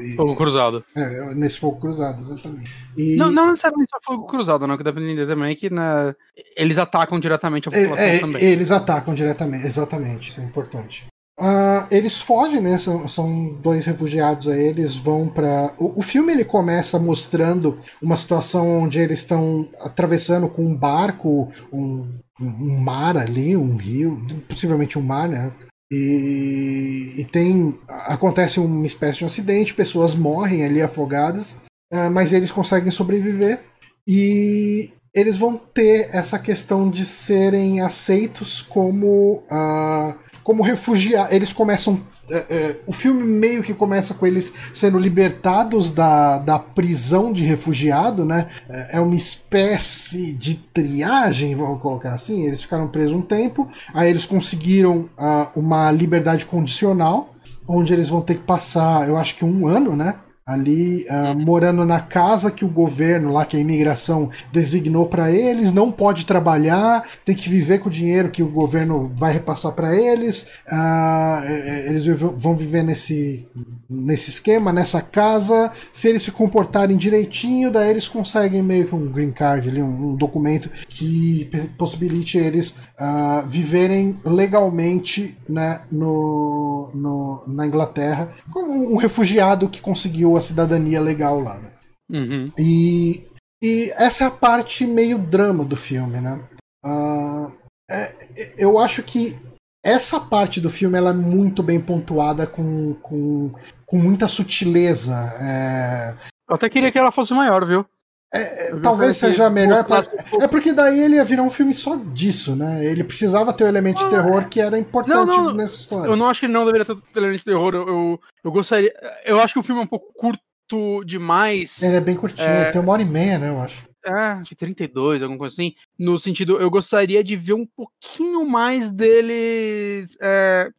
E, 0.01 0.17
fogo 0.17 0.35
cruzado. 0.35 0.85
É, 0.97 1.35
nesse 1.35 1.59
fogo 1.59 1.79
cruzado, 1.79 2.21
exatamente. 2.21 2.71
E... 2.97 3.15
Não, 3.15 3.31
não 3.31 3.53
necessariamente 3.53 3.91
só 3.91 3.99
fogo 4.05 4.27
cruzado, 4.27 4.67
não, 4.67 4.77
que 4.77 4.83
deve 4.83 5.01
entender 5.01 5.27
também 5.27 5.55
que 5.55 5.71
né, 5.71 6.15
eles 6.57 6.79
atacam 6.79 7.21
diretamente 7.21 7.69
a 7.69 7.71
população 7.71 8.05
é, 8.05 8.17
é, 8.17 8.19
também. 8.19 8.43
Eles 8.43 8.73
atacam 8.73 9.15
diretamente, 9.15 9.67
exatamente, 9.67 10.31
isso 10.31 10.41
é 10.41 10.45
importante. 10.45 11.07
Uh, 11.39 11.87
eles 11.89 12.21
fogem, 12.21 12.61
né? 12.61 12.79
São, 12.79 13.07
são, 13.07 13.55
dois 13.63 13.87
refugiados 13.87 14.49
aí, 14.49 14.61
eles 14.61 14.97
vão 14.97 15.29
para. 15.29 15.73
O, 15.79 16.01
o, 16.01 16.03
filme 16.03 16.33
ele 16.33 16.45
começa 16.45 16.99
mostrando 16.99 17.79
uma 18.03 18.17
situação 18.17 18.83
onde 18.83 18.99
eles 18.99 19.21
estão 19.21 19.69
atravessando 19.81 20.49
com 20.49 20.67
um 20.67 20.75
barco 20.75 21.49
um, 21.73 22.09
um 22.41 22.81
mar 22.81 23.17
ali, 23.17 23.57
um 23.57 23.77
rio, 23.77 24.21
possivelmente 24.49 24.99
um 24.99 25.03
mar, 25.03 25.29
né? 25.29 25.53
E, 25.93 27.15
e 27.17 27.25
tem. 27.25 27.79
Acontece 27.87 28.59
uma 28.59 28.87
espécie 28.87 29.19
de 29.19 29.25
acidente, 29.25 29.75
pessoas 29.75 30.17
morrem 30.17 30.65
ali 30.65 30.83
afogadas, 30.83 31.53
uh, 31.93 32.11
mas 32.11 32.33
eles 32.33 32.51
conseguem 32.51 32.91
sobreviver. 32.91 33.61
E 34.09 34.91
eles 35.15 35.37
vão 35.37 35.57
ter 35.57 36.11
essa 36.13 36.37
questão 36.37 36.91
de 36.91 37.07
serem 37.07 37.81
aceitos 37.81 38.61
como. 38.61 39.45
Uh, 39.49 40.28
como 40.49 40.63
refugiados. 40.63 41.31
Eles 41.31 41.53
começam. 41.53 42.01
É, 42.31 42.37
é, 42.49 42.77
o 42.87 42.93
filme 42.93 43.23
meio 43.23 43.63
que 43.63 43.75
começa 43.75 44.15
com 44.15 44.27
eles 44.27 44.51
sendo 44.73 44.99
libertados 44.99 45.91
da, 45.91 46.39
da 46.39 46.59
prisão 46.59 47.35
de 47.35 47.45
refugiado, 47.45 48.25
né? 48.25 48.47
É, 48.67 48.97
é 48.97 49.01
uma 49.01 49.15
espécie 49.15 50.33
de 50.33 50.55
triagem, 50.55 51.55
vamos 51.55 51.83
colocar 51.83 52.15
assim. 52.15 52.47
Eles 52.47 52.63
ficaram 52.63 52.89
presos 52.89 53.13
um 53.13 53.21
tempo, 53.21 53.69
aí 53.93 54.09
eles 54.09 54.25
conseguiram 54.25 55.11
uh, 55.19 55.51
uma 55.55 55.93
liberdade 55.93 56.47
condicional, 56.47 57.35
onde 57.69 57.93
eles 57.93 58.09
vão 58.09 58.23
ter 58.23 58.37
que 58.37 58.45
passar, 58.45 59.07
eu 59.07 59.19
acho 59.19 59.37
que 59.37 59.45
um 59.45 59.67
ano, 59.67 59.95
né? 59.95 60.15
Ali 60.49 61.05
uh, 61.11 61.39
morando 61.39 61.85
na 61.85 62.01
casa 62.01 62.51
que 62.51 62.65
o 62.65 62.69
governo 62.69 63.31
lá, 63.31 63.45
que 63.45 63.55
a 63.55 63.61
imigração 63.61 64.31
designou 64.51 65.05
para 65.05 65.31
eles, 65.31 65.73
não 65.73 65.93
pode 65.93 66.25
trabalhar, 66.25 67.07
tem 67.23 67.37
que 67.37 67.51
viver 67.51 67.81
com 67.81 67.91
o 67.91 67.93
dinheiro 67.93 68.31
que 68.31 68.43
o 68.43 68.49
governo 68.49 69.13
vai 69.15 69.31
repassar 69.31 69.73
para 69.73 69.95
eles, 69.95 70.47
uh, 70.73 71.45
eles 71.87 72.07
vão 72.07 72.57
viver 72.57 72.83
nesse, 72.83 73.47
nesse 73.91 74.31
esquema, 74.31 74.73
nessa 74.73 75.03
casa, 75.03 75.71
se 75.93 76.09
eles 76.09 76.23
se 76.23 76.33
comportarem 76.33 76.97
direitinho, 76.97 77.71
daí 77.71 77.91
eles 77.91 78.09
conseguem 78.09 78.63
meio 78.63 78.87
que 78.87 78.95
um 78.95 79.07
green 79.07 79.33
card 79.33 79.69
ali, 79.69 79.83
um, 79.83 80.13
um 80.13 80.17
documento 80.17 80.71
que 80.89 81.51
possibilite 81.77 82.39
eles 82.39 82.71
uh, 82.99 83.47
viverem 83.47 84.19
legalmente 84.25 85.37
né, 85.47 85.83
no, 85.93 86.91
no, 86.95 87.43
na 87.47 87.67
Inglaterra, 87.67 88.31
como 88.51 88.95
um 88.95 88.97
refugiado 88.97 89.69
que 89.69 89.83
conseguiu 89.83 90.38
a 90.39 90.43
cidadania 90.43 91.01
legal 91.01 91.41
lá. 91.41 91.59
Né? 91.59 91.71
Uhum. 92.11 92.53
E, 92.59 93.27
e 93.63 93.93
essa 93.97 94.25
é 94.25 94.27
a 94.27 94.31
parte 94.31 94.87
meio 94.87 95.19
drama 95.19 95.65
do 95.65 95.77
filme, 95.77 96.21
né? 96.21 96.41
Uh, 96.85 97.53
é, 97.91 98.15
eu 98.57 98.79
acho 98.79 99.03
que 99.03 99.37
essa 99.85 100.21
parte 100.21 100.61
do 100.61 100.71
filme 100.71 100.99
ela 100.99 101.11
é 101.11 101.15
muito 101.15 101.63
bem 101.63 101.81
pontuada 101.81 102.47
com, 102.47 102.95
com, 102.95 103.53
com 103.87 103.99
muita 103.99 104.29
sutileza. 104.29 105.15
É... 105.41 106.15
Eu 106.49 106.57
até 106.57 106.69
queria 106.69 106.91
que 106.91 106.99
ela 106.99 107.13
fosse 107.13 107.33
maior, 107.33 107.65
viu? 107.67 107.87
É, 108.33 108.69
é 108.69 108.81
talvez 108.81 109.17
seja 109.17 109.49
melhor. 109.49 109.85
Pra... 109.85 110.05
É 110.41 110.47
porque 110.47 110.73
daí 110.73 111.01
ele 111.01 111.17
ia 111.17 111.25
virar 111.25 111.43
um 111.43 111.51
filme 111.51 111.73
só 111.73 111.97
disso, 111.97 112.55
né? 112.55 112.85
Ele 112.85 113.03
precisava 113.03 113.53
ter 113.53 113.65
o 113.65 113.69
elemento 113.69 114.05
de 114.05 114.11
terror 114.11 114.49
que 114.49 114.61
era 114.61 114.79
importante 114.79 115.27
não, 115.27 115.45
não, 115.45 115.55
nessa 115.55 115.77
história. 115.77 116.11
Eu 116.11 116.17
não 116.17 116.29
acho 116.29 116.41
que 116.41 116.47
ele 116.47 116.53
não 116.53 116.67
deveria 116.67 116.85
ter 116.85 116.97
elemento 117.17 117.39
de 117.39 117.45
terror. 117.45 117.75
Eu, 117.75 117.89
eu, 117.89 118.21
eu, 118.45 118.53
gostaria. 118.53 118.93
Eu 119.25 119.41
acho 119.41 119.55
que 119.55 119.61
o 119.61 119.63
filme 119.63 119.81
é 119.81 119.85
um 119.85 119.89
pouco 119.89 120.13
curto 120.13 121.05
demais. 121.05 121.83
Ele 121.83 121.97
é 121.97 122.01
bem 122.01 122.15
curtinho, 122.15 122.47
é... 122.47 122.71
tem 122.71 122.81
uma 122.81 122.93
hora 122.93 123.03
e 123.03 123.07
meia, 123.07 123.39
né? 123.39 123.49
Eu 123.49 123.61
acho. 123.61 123.89
É, 124.05 124.43
de 124.43 124.55
32, 124.55 125.23
alguma 125.23 125.39
coisa 125.39 125.55
assim. 125.55 125.75
No 125.99 126.19
sentido, 126.19 126.59
eu 126.59 126.71
gostaria 126.71 127.25
de 127.25 127.35
ver 127.35 127.55
um 127.55 127.67
pouquinho 127.67 128.45
mais 128.47 128.91
deles. 128.91 130.17
É, 130.21 130.71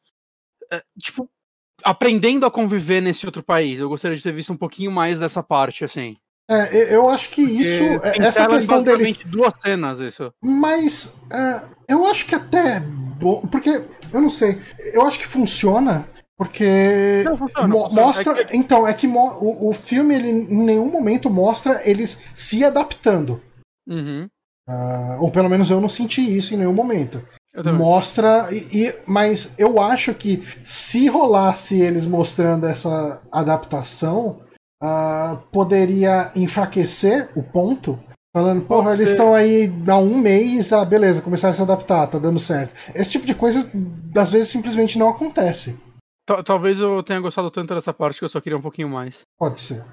é, 0.71 0.83
tipo, 0.99 1.29
aprendendo 1.83 2.45
a 2.45 2.51
conviver 2.51 3.01
nesse 3.01 3.25
outro 3.25 3.43
país. 3.43 3.79
Eu 3.79 3.89
gostaria 3.89 4.15
de 4.15 4.23
ter 4.23 4.31
visto 4.31 4.53
um 4.53 4.57
pouquinho 4.57 4.91
mais 4.91 5.19
dessa 5.19 5.41
parte, 5.41 5.83
assim. 5.83 6.15
É, 6.49 6.95
eu 6.95 7.07
acho 7.07 7.29
que 7.29 7.45
Porque 7.45 7.61
isso, 7.61 7.83
essa 8.19 8.47
questão 8.47 8.81
deles. 8.81 9.17
duas 9.25 9.53
cenas, 9.61 9.99
isso. 9.99 10.33
Mas 10.41 11.15
uh, 11.31 11.69
eu 11.87 12.07
acho 12.07 12.25
que 12.25 12.33
até 12.33 12.77
é 12.77 12.79
bom, 12.79 13.41
porque 13.41 13.83
eu 14.11 14.19
não 14.19 14.31
sei, 14.31 14.59
eu 14.93 15.05
acho 15.05 15.19
que 15.19 15.27
funciona. 15.27 16.07
Porque 16.35 17.21
não, 17.25 17.37
funciona, 17.37 17.67
mo 17.67 17.83
funciona. 17.83 18.01
mostra. 18.01 18.41
É 18.41 18.45
que... 18.45 18.57
Então, 18.57 18.87
é 18.87 18.93
que 18.93 19.05
o, 19.05 19.69
o 19.69 19.73
filme 19.73 20.15
ele, 20.15 20.29
em 20.29 20.63
nenhum 20.63 20.89
momento 20.89 21.29
mostra 21.29 21.81
eles 21.87 22.21
se 22.33 22.63
adaptando. 22.63 23.41
Uhum. 23.87 24.27
Uh, 24.67 25.21
ou 25.21 25.29
pelo 25.31 25.49
menos 25.49 25.69
eu 25.69 25.81
não 25.81 25.89
senti 25.89 26.35
isso 26.35 26.53
em 26.53 26.57
nenhum 26.57 26.73
momento. 26.73 27.21
Mostra. 27.77 28.47
E, 28.53 28.85
e, 28.85 28.95
mas 29.05 29.53
eu 29.57 29.81
acho 29.81 30.13
que 30.13 30.41
se 30.63 31.07
rolasse 31.07 31.79
eles 31.79 32.05
mostrando 32.05 32.65
essa 32.65 33.21
adaptação, 33.31 34.39
uh, 34.81 35.37
poderia 35.51 36.31
enfraquecer 36.35 37.29
o 37.35 37.43
ponto. 37.43 37.99
Falando, 38.31 38.61
porra, 38.63 38.93
eles 38.93 39.09
estão 39.09 39.33
aí 39.33 39.71
há 39.87 39.97
um 39.97 40.15
mês, 40.15 40.71
ah, 40.71 40.85
beleza, 40.85 41.21
começaram 41.21 41.51
a 41.51 41.55
se 41.55 41.61
adaptar, 41.63 42.05
tá 42.05 42.19
dando 42.19 42.37
certo. 42.37 42.75
Esse 42.93 43.09
tipo 43.09 43.25
de 43.25 43.33
coisa, 43.33 43.69
às 44.15 44.31
vezes, 44.31 44.49
simplesmente 44.49 44.99
não 44.99 45.09
acontece. 45.09 45.79
Talvez 46.45 46.79
eu 46.79 47.01
tenha 47.01 47.19
gostado 47.19 47.49
tanto 47.49 47.73
dessa 47.73 47.91
parte 47.91 48.19
que 48.19 48.25
eu 48.25 48.29
só 48.29 48.39
queria 48.39 48.57
um 48.57 48.61
pouquinho 48.61 48.87
mais. 48.87 49.21
Pode 49.35 49.59
ser. 49.59 49.83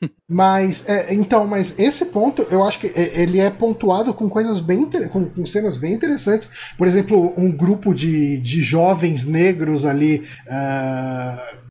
mas, 0.28 0.88
é, 0.88 1.12
então, 1.12 1.46
mas 1.46 1.78
esse 1.78 2.06
ponto, 2.06 2.42
eu 2.50 2.64
acho 2.64 2.78
que 2.80 2.86
é, 2.88 3.20
ele 3.20 3.40
é 3.40 3.50
pontuado 3.50 4.14
com 4.14 4.28
coisas 4.28 4.60
bem, 4.60 4.88
com, 5.10 5.28
com, 5.28 5.46
cenas 5.46 5.76
bem 5.76 5.92
interessantes. 5.92 6.48
Por 6.76 6.86
exemplo, 6.86 7.34
um 7.36 7.50
grupo 7.50 7.92
de, 7.94 8.38
de 8.38 8.60
jovens 8.60 9.24
negros 9.24 9.84
ali, 9.84 10.26
uh, 10.46 11.69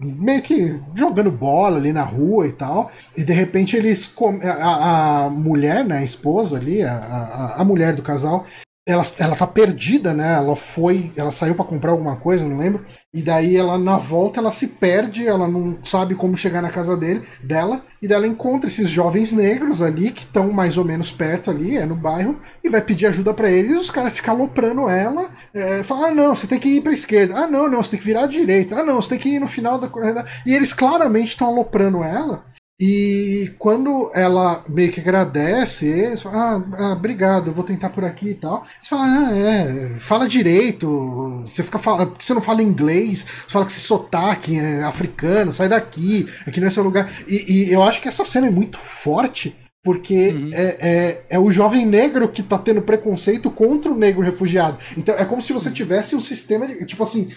meio 0.00 0.42
que 0.42 0.78
jogando 0.94 1.30
bola 1.30 1.76
ali 1.76 1.92
na 1.92 2.02
rua 2.02 2.46
e 2.46 2.52
tal. 2.52 2.90
E 3.16 3.24
de 3.24 3.32
repente 3.32 3.76
eles. 3.76 4.14
A, 4.42 5.24
a 5.24 5.30
mulher, 5.30 5.84
né, 5.84 5.98
a 5.98 6.04
esposa 6.04 6.56
ali, 6.56 6.82
a, 6.82 6.92
a, 6.92 7.62
a 7.62 7.64
mulher 7.64 7.94
do 7.94 8.02
casal, 8.02 8.44
ela, 8.86 9.02
ela 9.18 9.34
tá 9.34 9.46
perdida, 9.48 10.14
né? 10.14 10.34
Ela 10.36 10.54
foi, 10.54 11.10
ela 11.16 11.32
saiu 11.32 11.56
para 11.56 11.64
comprar 11.64 11.90
alguma 11.90 12.14
coisa, 12.14 12.44
não 12.44 12.56
lembro. 12.56 12.84
E 13.12 13.20
daí 13.20 13.56
ela 13.56 13.76
na 13.76 13.98
volta 13.98 14.38
ela 14.38 14.52
se 14.52 14.68
perde, 14.68 15.26
ela 15.26 15.48
não 15.48 15.76
sabe 15.82 16.14
como 16.14 16.36
chegar 16.36 16.62
na 16.62 16.70
casa 16.70 16.96
dele, 16.96 17.26
dela, 17.42 17.82
e 18.00 18.06
daí 18.06 18.16
ela 18.18 18.26
encontra 18.28 18.68
esses 18.70 18.88
jovens 18.88 19.32
negros 19.32 19.82
ali 19.82 20.12
que 20.12 20.22
estão 20.22 20.52
mais 20.52 20.78
ou 20.78 20.84
menos 20.84 21.10
perto 21.10 21.50
ali, 21.50 21.76
é 21.76 21.84
no 21.84 21.96
bairro, 21.96 22.38
e 22.62 22.68
vai 22.68 22.80
pedir 22.80 23.06
ajuda 23.06 23.34
para 23.34 23.50
eles, 23.50 23.72
e 23.72 23.74
os 23.74 23.90
caras 23.90 24.12
ficam 24.12 24.34
aloprando 24.34 24.88
ela, 24.88 25.30
é, 25.52 25.82
falam: 25.82 26.04
"Ah, 26.06 26.12
não, 26.12 26.36
você 26.36 26.46
tem 26.46 26.60
que 26.60 26.68
ir 26.68 26.80
para 26.82 26.92
esquerda. 26.92 27.34
Ah, 27.36 27.46
não, 27.48 27.68
não, 27.68 27.82
você 27.82 27.90
tem 27.90 27.98
que 27.98 28.06
virar 28.06 28.24
à 28.24 28.26
direita. 28.26 28.76
Ah, 28.76 28.84
não, 28.84 29.02
você 29.02 29.08
tem 29.10 29.18
que 29.18 29.30
ir 29.30 29.40
no 29.40 29.48
final 29.48 29.78
da 29.78 29.88
corrida". 29.88 30.24
E 30.46 30.54
eles 30.54 30.72
claramente 30.72 31.30
estão 31.30 31.48
aloprando 31.48 32.04
ela. 32.04 32.44
E 32.78 33.54
quando 33.58 34.10
ela 34.14 34.62
meio 34.68 34.92
que 34.92 35.00
agradece, 35.00 35.88
eles 35.88 36.20
falam, 36.20 36.38
ah, 36.38 36.76
ah, 36.78 36.92
obrigado, 36.92 37.46
eu 37.46 37.54
vou 37.54 37.64
tentar 37.64 37.88
por 37.88 38.04
aqui 38.04 38.30
e 38.30 38.34
tal. 38.34 38.66
Eles 38.76 38.88
falam, 38.88 39.06
ah, 39.06 39.34
é, 39.34 39.98
fala 39.98 40.28
direito, 40.28 41.42
você 41.46 41.62
fica 41.62 41.78
falando, 41.78 42.10
porque 42.10 42.24
você 42.24 42.34
não 42.34 42.42
fala 42.42 42.62
inglês, 42.62 43.24
você 43.24 43.52
fala 43.52 43.64
que 43.64 43.72
esse 43.72 43.80
sotaque 43.80 44.58
é 44.58 44.82
africano, 44.82 45.54
sai 45.54 45.70
daqui, 45.70 46.28
aqui 46.46 46.60
não 46.60 46.66
é 46.66 46.70
seu 46.70 46.82
lugar. 46.82 47.10
E, 47.26 47.64
e 47.68 47.72
eu 47.72 47.82
acho 47.82 48.02
que 48.02 48.08
essa 48.08 48.26
cena 48.26 48.48
é 48.48 48.50
muito 48.50 48.76
forte, 48.78 49.56
porque 49.82 50.32
uhum. 50.32 50.50
é, 50.52 50.76
é, 50.80 51.24
é, 51.30 51.38
o 51.38 51.50
jovem 51.50 51.86
negro 51.86 52.28
que 52.28 52.42
tá 52.42 52.58
tendo 52.58 52.82
preconceito 52.82 53.50
contra 53.50 53.90
o 53.90 53.96
negro 53.96 54.20
refugiado. 54.20 54.76
Então 54.98 55.14
é 55.14 55.24
como 55.24 55.40
se 55.40 55.54
você 55.54 55.70
tivesse 55.70 56.14
um 56.14 56.20
sistema 56.20 56.66
de, 56.66 56.84
tipo 56.84 57.02
assim. 57.02 57.32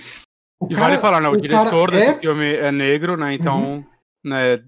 O 0.62 0.66
e 0.66 0.76
cara, 0.76 0.88
vale 0.88 0.98
falar, 0.98 1.22
né? 1.22 1.30
O, 1.30 1.34
o 1.34 1.42
diretor 1.42 1.92
desse 1.92 2.10
é... 2.10 2.16
filme 2.16 2.56
é 2.56 2.72
negro, 2.74 3.16
né? 3.16 3.34
Então, 3.34 3.64
uhum. 3.64 3.84
né? 4.26 4.60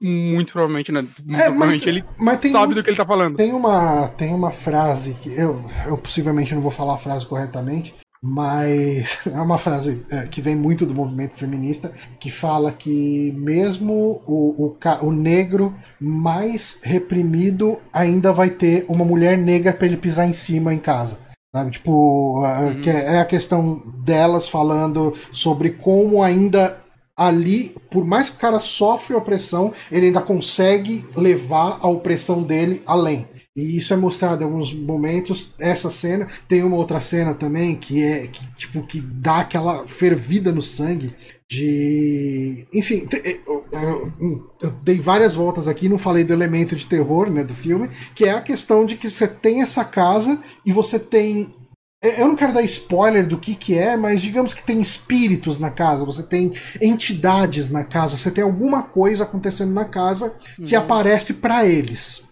Muito 0.00 0.52
provavelmente, 0.52 0.92
né? 0.92 1.02
Muito 1.02 1.40
é, 1.40 1.44
provavelmente 1.44 1.88
ele 1.88 2.04
mas 2.18 2.40
sabe 2.40 2.72
um, 2.72 2.76
do 2.76 2.82
que 2.82 2.90
ele 2.90 2.96
tá 2.96 3.06
falando. 3.06 3.36
Tem 3.36 3.52
uma, 3.52 4.08
tem 4.08 4.34
uma 4.34 4.50
frase 4.50 5.14
que 5.14 5.30
eu, 5.30 5.64
eu 5.86 5.96
possivelmente 5.96 6.54
não 6.54 6.62
vou 6.62 6.70
falar 6.70 6.94
a 6.94 6.98
frase 6.98 7.26
corretamente, 7.26 7.94
mas 8.22 9.26
é 9.30 9.40
uma 9.40 9.58
frase 9.58 10.02
é, 10.10 10.26
que 10.26 10.40
vem 10.40 10.56
muito 10.56 10.86
do 10.86 10.94
movimento 10.94 11.34
feminista 11.34 11.92
que 12.18 12.30
fala 12.30 12.72
que 12.72 13.32
mesmo 13.36 14.22
o, 14.26 14.66
o, 14.66 14.76
o 15.02 15.12
negro 15.12 15.74
mais 16.00 16.80
reprimido 16.82 17.78
ainda 17.92 18.32
vai 18.32 18.50
ter 18.50 18.86
uma 18.88 19.04
mulher 19.04 19.36
negra 19.36 19.72
para 19.72 19.86
ele 19.86 19.96
pisar 19.96 20.26
em 20.26 20.32
cima 20.32 20.72
em 20.72 20.78
casa. 20.78 21.18
Sabe? 21.54 21.70
Tipo, 21.70 22.42
uhum. 22.42 22.80
que 22.80 22.90
é, 22.90 23.14
é 23.14 23.20
a 23.20 23.24
questão 23.24 23.80
delas 24.02 24.48
falando 24.48 25.14
sobre 25.30 25.70
como 25.70 26.20
ainda 26.20 26.83
ali, 27.16 27.74
por 27.90 28.04
mais 28.04 28.28
que 28.28 28.36
o 28.36 28.40
cara 28.40 28.60
sofre 28.60 29.14
opressão, 29.14 29.72
ele 29.90 30.06
ainda 30.06 30.20
consegue 30.20 31.04
levar 31.16 31.78
a 31.80 31.88
opressão 31.88 32.42
dele 32.42 32.82
além. 32.86 33.28
E 33.56 33.78
isso 33.78 33.94
é 33.94 33.96
mostrado 33.96 34.42
em 34.42 34.46
alguns 34.46 34.74
momentos. 34.74 35.54
Essa 35.60 35.88
cena 35.88 36.26
tem 36.48 36.64
uma 36.64 36.76
outra 36.76 37.00
cena 37.00 37.34
também 37.34 37.76
que 37.76 38.02
é 38.02 38.26
que, 38.26 38.44
tipo 38.54 38.84
que 38.84 39.00
dá 39.00 39.38
aquela 39.38 39.86
fervida 39.86 40.50
no 40.50 40.60
sangue 40.60 41.14
de, 41.48 42.66
enfim, 42.72 43.06
eu, 43.46 43.64
eu, 43.70 44.12
eu, 44.60 44.70
dei 44.82 44.98
várias 44.98 45.34
voltas 45.34 45.68
aqui, 45.68 45.88
não 45.88 45.98
falei 45.98 46.24
do 46.24 46.32
elemento 46.32 46.74
de 46.74 46.86
terror, 46.86 47.30
né, 47.30 47.44
do 47.44 47.54
filme, 47.54 47.88
que 48.14 48.24
é 48.24 48.32
a 48.32 48.40
questão 48.40 48.84
de 48.84 48.96
que 48.96 49.08
você 49.08 49.28
tem 49.28 49.62
essa 49.62 49.84
casa 49.84 50.40
e 50.66 50.72
você 50.72 50.98
tem 50.98 51.54
é, 51.54 51.63
eu 52.04 52.28
não 52.28 52.36
quero 52.36 52.52
dar 52.52 52.62
spoiler 52.62 53.26
do 53.26 53.38
que 53.38 53.54
que 53.54 53.78
é, 53.78 53.96
mas 53.96 54.20
digamos 54.20 54.52
que 54.52 54.62
tem 54.62 54.80
espíritos 54.80 55.58
na 55.58 55.70
casa, 55.70 56.04
você 56.04 56.22
tem 56.22 56.52
entidades 56.80 57.70
na 57.70 57.82
casa, 57.82 58.16
você 58.16 58.30
tem 58.30 58.44
alguma 58.44 58.82
coisa 58.82 59.24
acontecendo 59.24 59.72
na 59.72 59.86
casa 59.86 60.34
que 60.64 60.76
uhum. 60.76 60.82
aparece 60.82 61.34
para 61.34 61.64
eles, 61.64 62.22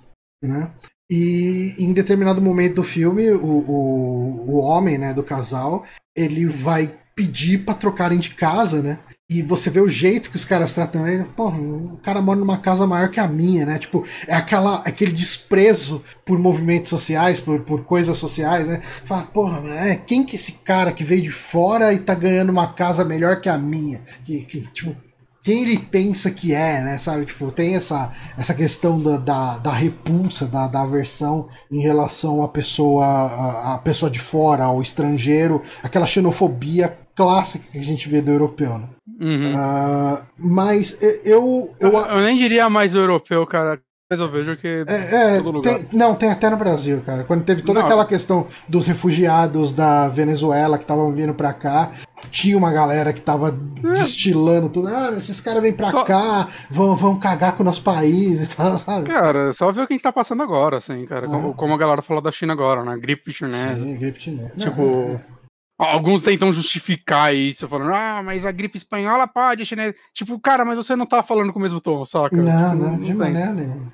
né? 0.42 0.70
E 1.10 1.74
em 1.78 1.92
determinado 1.92 2.40
momento 2.40 2.76
do 2.76 2.82
filme, 2.82 3.30
o, 3.30 3.44
o, 3.44 4.50
o 4.50 4.56
homem, 4.58 4.96
né, 4.96 5.12
do 5.12 5.22
casal, 5.22 5.84
ele 6.16 6.46
vai 6.46 6.94
pedir 7.14 7.64
para 7.64 7.74
trocarem 7.74 8.18
de 8.18 8.30
casa, 8.30 8.82
né? 8.82 8.98
E 9.32 9.40
você 9.40 9.70
vê 9.70 9.80
o 9.80 9.88
jeito 9.88 10.30
que 10.30 10.36
os 10.36 10.44
caras 10.44 10.72
tratam 10.72 11.06
ele. 11.06 11.24
Porra, 11.24 11.58
o 11.58 11.98
cara 12.02 12.20
mora 12.20 12.38
numa 12.38 12.58
casa 12.58 12.86
maior 12.86 13.08
que 13.08 13.18
a 13.18 13.26
minha, 13.26 13.64
né? 13.64 13.78
Tipo, 13.78 14.04
é 14.26 14.34
aquela, 14.34 14.82
aquele 14.84 15.10
desprezo 15.10 16.04
por 16.22 16.38
movimentos 16.38 16.90
sociais, 16.90 17.40
por, 17.40 17.60
por 17.60 17.84
coisas 17.84 18.18
sociais, 18.18 18.66
né? 18.66 18.82
Fala, 19.04 19.22
porra, 19.22 19.66
é, 19.70 19.96
quem 19.96 20.22
que 20.22 20.36
é 20.36 20.38
esse 20.38 20.52
cara 20.52 20.92
que 20.92 21.02
veio 21.02 21.22
de 21.22 21.30
fora 21.30 21.94
e 21.94 21.98
tá 21.98 22.14
ganhando 22.14 22.50
uma 22.50 22.74
casa 22.74 23.06
melhor 23.06 23.40
que 23.40 23.48
a 23.48 23.56
minha? 23.56 24.02
Que, 24.22 24.40
que 24.42 24.60
tipo, 24.72 24.94
quem 25.42 25.62
ele 25.62 25.78
pensa 25.78 26.30
que 26.30 26.54
é, 26.54 26.82
né? 26.82 26.98
Sabe? 26.98 27.24
Tipo, 27.24 27.50
tem 27.50 27.74
essa, 27.74 28.12
essa 28.36 28.52
questão 28.52 29.00
da, 29.00 29.16
da, 29.16 29.58
da 29.58 29.72
repulsa, 29.72 30.46
da, 30.46 30.68
da 30.68 30.82
aversão 30.82 31.48
em 31.70 31.80
relação 31.80 32.42
à 32.42 32.48
pessoa, 32.48 33.06
à, 33.06 33.74
à 33.74 33.78
pessoa 33.78 34.10
de 34.10 34.20
fora, 34.20 34.64
ao 34.64 34.82
estrangeiro, 34.82 35.62
aquela 35.82 36.06
xenofobia 36.06 36.98
clássica 37.14 37.64
que 37.70 37.78
a 37.78 37.82
gente 37.82 38.08
vê 38.08 38.20
do 38.20 38.30
europeu, 38.30 38.78
né? 38.78 38.88
Uhum. 39.20 39.52
Uh, 39.54 40.22
mas 40.38 41.00
eu, 41.24 41.74
eu, 41.80 41.90
eu. 41.90 42.20
Nem 42.22 42.36
diria 42.36 42.68
mais 42.68 42.94
europeu, 42.94 43.46
cara. 43.46 43.80
Mas 44.12 44.20
eu 44.20 44.28
vejo 44.28 44.56
que. 44.58 44.84
É, 44.88 45.38
é 45.38 45.42
tem, 45.62 45.88
não, 45.94 46.14
tem 46.14 46.30
até 46.30 46.50
no 46.50 46.56
Brasil, 46.58 47.00
cara. 47.00 47.24
Quando 47.24 47.44
teve 47.44 47.62
toda 47.62 47.78
não. 47.78 47.86
aquela 47.86 48.04
questão 48.04 48.46
dos 48.68 48.86
refugiados 48.86 49.72
da 49.72 50.06
Venezuela 50.08 50.76
que 50.76 50.84
estavam 50.84 51.10
vindo 51.14 51.32
pra 51.32 51.54
cá, 51.54 51.92
tinha 52.30 52.58
uma 52.58 52.70
galera 52.70 53.10
que 53.14 53.22
tava 53.22 53.48
é. 53.48 53.92
destilando 53.92 54.68
tudo. 54.68 54.88
Ah, 54.88 55.14
esses 55.16 55.40
caras 55.40 55.62
vêm 55.62 55.72
pra 55.72 55.90
só... 55.90 56.04
cá, 56.04 56.46
vão, 56.68 56.94
vão 56.94 57.18
cagar 57.18 57.56
com 57.56 57.62
o 57.62 57.64
nosso 57.64 57.82
país 57.82 58.42
e 58.42 58.54
tal, 58.54 58.76
sabe? 58.76 59.08
Cara, 59.08 59.54
só 59.54 59.72
ver 59.72 59.80
o 59.80 59.86
que 59.86 59.94
a 59.94 59.96
gente 59.96 60.04
tá 60.04 60.12
passando 60.12 60.42
agora, 60.42 60.76
assim, 60.76 61.06
cara. 61.06 61.26
Como, 61.26 61.50
é. 61.50 61.54
como, 61.54 61.72
a 61.72 61.78
galera 61.78 62.02
fala 62.02 62.20
da 62.20 62.30
China 62.30 62.52
agora, 62.52 62.84
né? 62.84 62.98
Gripe 62.98 63.32
chinesa. 63.32 63.82
Sim, 63.82 63.96
gripe 63.96 64.20
chinesa. 64.20 64.54
Tipo. 64.58 64.82
É, 64.82 65.12
é. 65.14 65.41
Alguns 65.82 66.22
tentam 66.22 66.52
justificar 66.52 67.34
isso, 67.34 67.66
falando, 67.66 67.92
ah, 67.92 68.22
mas 68.24 68.46
a 68.46 68.52
gripe 68.52 68.76
espanhola 68.76 69.26
pode, 69.26 69.66
chinesa. 69.66 69.94
Tipo, 70.14 70.38
cara, 70.38 70.64
mas 70.64 70.76
você 70.76 70.94
não 70.94 71.06
tá 71.06 71.24
falando 71.24 71.52
com 71.52 71.58
o 71.58 71.62
mesmo 71.62 71.80
tom, 71.80 72.04
saca? 72.04 72.36
Não, 72.36 72.74
não, 72.74 72.92
não 72.92 73.00
de 73.00 73.12
maneira 73.12 73.52
nenhuma. 73.52 73.92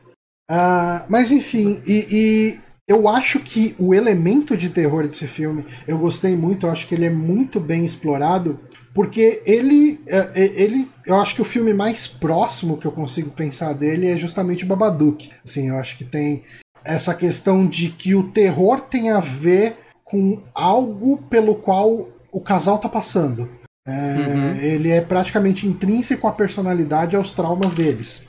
Uh, 0.50 1.04
mas 1.08 1.32
enfim, 1.32 1.82
e, 1.86 2.06
e, 2.10 2.60
eu 2.86 3.08
acho 3.08 3.40
que 3.40 3.74
o 3.78 3.94
elemento 3.94 4.54
de 4.54 4.68
terror 4.68 5.02
desse 5.06 5.26
filme 5.26 5.64
eu 5.86 5.98
gostei 5.98 6.36
muito, 6.36 6.66
eu 6.66 6.70
acho 6.70 6.86
que 6.86 6.94
ele 6.94 7.06
é 7.06 7.10
muito 7.10 7.58
bem 7.58 7.84
explorado, 7.84 8.60
porque 8.94 9.42
ele, 9.46 10.00
é, 10.06 10.18
é, 10.34 10.62
ele 10.62 10.90
eu 11.06 11.16
acho 11.20 11.34
que 11.34 11.42
o 11.42 11.44
filme 11.44 11.72
mais 11.72 12.06
próximo 12.06 12.76
que 12.76 12.86
eu 12.86 12.92
consigo 12.92 13.30
pensar 13.30 13.72
dele 13.72 14.08
é 14.08 14.18
justamente 14.18 14.64
o 14.64 14.66
Babadook. 14.66 15.30
Assim, 15.42 15.68
eu 15.68 15.76
acho 15.76 15.96
que 15.96 16.04
tem 16.04 16.44
essa 16.84 17.14
questão 17.14 17.66
de 17.66 17.88
que 17.90 18.14
o 18.14 18.24
terror 18.24 18.80
tem 18.80 19.10
a 19.10 19.20
ver 19.20 19.87
com 20.10 20.42
algo 20.54 21.18
pelo 21.28 21.54
qual 21.56 22.08
o 22.32 22.40
casal 22.40 22.78
tá 22.78 22.88
passando. 22.88 23.48
É, 23.86 23.92
uhum. 23.92 24.54
Ele 24.60 24.90
é 24.90 25.00
praticamente 25.00 25.66
intrínseco 25.66 26.26
à 26.28 26.32
personalidade 26.32 27.14
e 27.14 27.16
aos 27.16 27.32
traumas 27.32 27.74
deles. 27.74 28.22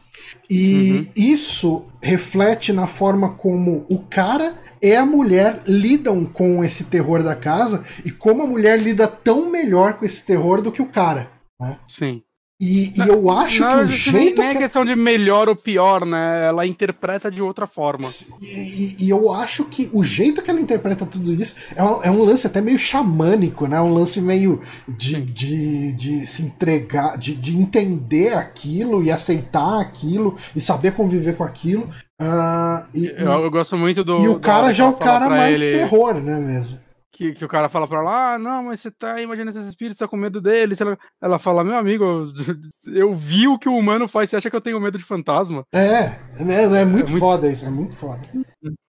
E 0.49 0.91
uhum. 0.91 1.07
isso 1.15 1.85
reflete 2.01 2.71
na 2.71 2.87
forma 2.87 3.33
como 3.33 3.85
o 3.89 3.99
cara 3.99 4.55
e 4.81 4.95
a 4.95 5.05
mulher 5.05 5.61
lidam 5.67 6.25
com 6.25 6.63
esse 6.63 6.85
terror 6.85 7.21
da 7.21 7.35
casa 7.35 7.83
e 8.05 8.11
como 8.11 8.43
a 8.43 8.47
mulher 8.47 8.79
lida 8.79 9.07
tão 9.07 9.49
melhor 9.49 9.93
com 9.93 10.05
esse 10.05 10.25
terror 10.25 10.61
do 10.61 10.71
que 10.71 10.81
o 10.81 10.87
cara. 10.87 11.29
Né? 11.59 11.77
Sim. 11.87 12.21
E, 12.61 12.91
e, 12.93 13.07
eu 13.07 13.29
acho 13.29 13.65
que 13.65 13.75
o 13.75 13.87
jeito. 13.87 14.37
Não 14.41 14.43
é 14.43 14.51
que... 14.51 14.59
questão 14.59 14.83
de 14.83 14.93
melhor 14.93 15.47
ou 15.47 15.55
pior, 15.55 16.05
né? 16.05 16.45
Ela 16.45 16.67
interpreta 16.67 17.31
de 17.31 17.41
outra 17.41 17.65
forma. 17.65 18.05
E, 18.41 18.97
e, 18.99 19.09
eu 19.09 19.31
acho 19.31 19.63
que 19.63 19.89
o 19.93 20.03
jeito 20.03 20.41
que 20.41 20.51
ela 20.51 20.59
interpreta 20.59 21.05
tudo 21.05 21.31
isso 21.31 21.55
é 21.73 21.81
um, 21.81 22.03
é 22.03 22.11
um 22.11 22.21
lance 22.21 22.45
até 22.45 22.59
meio 22.59 22.77
xamânico, 22.77 23.65
né? 23.65 23.79
Um 23.79 23.93
lance 23.93 24.19
meio 24.19 24.61
de, 24.85 25.21
de, 25.21 25.93
de, 25.93 26.25
se 26.25 26.41
entregar, 26.41 27.17
de, 27.17 27.33
de 27.33 27.57
entender 27.57 28.33
aquilo 28.33 29.01
e 29.01 29.09
aceitar 29.09 29.79
aquilo 29.79 30.35
e 30.53 30.59
saber 30.59 30.91
conviver 30.91 31.37
com 31.37 31.45
aquilo. 31.45 31.89
Uh, 32.21 32.85
e, 32.93 33.07
eu, 33.17 33.43
eu, 33.43 33.51
gosto 33.51 33.77
muito 33.77 34.03
do. 34.03 34.17
E 34.17 34.27
o 34.27 34.37
cara 34.37 34.73
já 34.73 34.83
é 34.83 34.87
o 34.89 34.93
cara 34.93 35.29
mais 35.29 35.61
ele... 35.61 35.77
terror, 35.77 36.15
né? 36.15 36.37
Mesmo 36.37 36.77
que, 37.19 37.33
que 37.33 37.43
o 37.43 37.49
cara 37.49 37.67
fala 37.67 37.85
pra 37.85 37.99
ela, 37.99 38.35
ah, 38.35 38.39
não, 38.39 38.63
mas 38.63 38.79
você 38.79 38.89
tá 38.89 39.21
imaginando 39.21 39.57
esses 39.57 39.67
espíritos, 39.67 39.97
tá 39.97 40.07
com 40.07 40.15
medo 40.15 40.39
deles. 40.39 40.79
Ela, 40.79 40.97
ela 41.21 41.37
fala, 41.37 41.65
meu 41.65 41.75
amigo, 41.75 42.05
eu, 42.87 43.13
vi 43.13 43.45
o 43.45 43.59
que 43.59 43.67
o 43.67 43.75
humano 43.75 44.07
faz, 44.07 44.29
você 44.29 44.37
acha 44.37 44.49
que 44.49 44.55
eu 44.55 44.61
tenho 44.61 44.79
medo 44.79 44.97
de 44.97 45.03
fantasma? 45.03 45.65
É, 45.73 46.15
é, 46.37 46.63
é 46.79 46.85
muito 46.85 47.13
é 47.13 47.19
foda 47.19 47.41
muito... 47.41 47.53
isso, 47.53 47.65
é 47.65 47.69
muito 47.69 47.93
foda. 47.93 48.21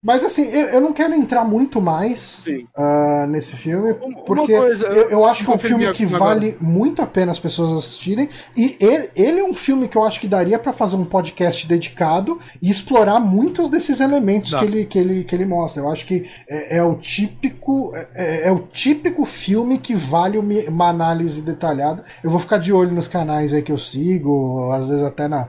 Mas 0.02 0.24
assim, 0.24 0.42
eu, 0.42 0.68
eu 0.68 0.80
não 0.80 0.92
quero 0.92 1.14
entrar 1.14 1.44
muito 1.44 1.80
mais 1.80 2.44
uh, 2.76 3.26
nesse 3.28 3.54
filme, 3.54 3.94
porque 4.26 4.56
coisa, 4.56 4.86
eu, 4.86 5.10
eu, 5.10 5.24
acho 5.24 5.44
que 5.44 5.50
é 5.50 5.54
um 5.54 5.58
filme 5.58 5.92
que 5.92 6.04
vale 6.04 6.50
agora. 6.50 6.64
muito 6.64 7.02
a 7.02 7.06
pena 7.06 7.30
as 7.30 7.38
pessoas 7.38 7.78
assistirem. 7.78 8.28
E 8.56 8.76
ele, 8.80 9.10
ele 9.14 9.40
é 9.40 9.44
um 9.44 9.54
filme 9.54 9.86
que 9.86 9.96
eu 9.96 10.04
acho 10.04 10.18
que 10.18 10.26
daria 10.26 10.58
para 10.58 10.72
fazer 10.72 10.96
um 10.96 11.04
podcast 11.04 11.68
dedicado 11.68 12.40
e 12.60 12.68
explorar 12.68 13.20
muitos 13.20 13.68
desses 13.68 14.00
elementos 14.00 14.52
que 14.54 14.64
ele, 14.64 14.86
que, 14.86 14.98
ele, 14.98 15.22
que 15.22 15.34
ele 15.34 15.44
mostra. 15.46 15.82
Eu 15.82 15.90
acho 15.90 16.04
que 16.04 16.28
é, 16.48 16.78
é 16.78 16.82
o 16.82 16.96
típico. 16.96 17.92
É, 17.94 18.08
é, 18.14 18.48
é, 18.48 18.52
o 18.52 18.60
típico 18.60 19.24
filme 19.24 19.78
que 19.78 19.94
vale 19.94 20.36
uma 20.38 20.88
análise 20.88 21.42
detalhada. 21.42 22.02
Eu 22.24 22.30
vou 22.30 22.40
ficar 22.40 22.58
de 22.58 22.72
olho 22.72 22.92
nos 22.92 23.06
canais 23.06 23.52
aí 23.52 23.62
que 23.62 23.70
eu 23.70 23.78
sigo, 23.78 24.72
às 24.72 24.88
vezes 24.88 25.04
até 25.04 25.28
na. 25.28 25.48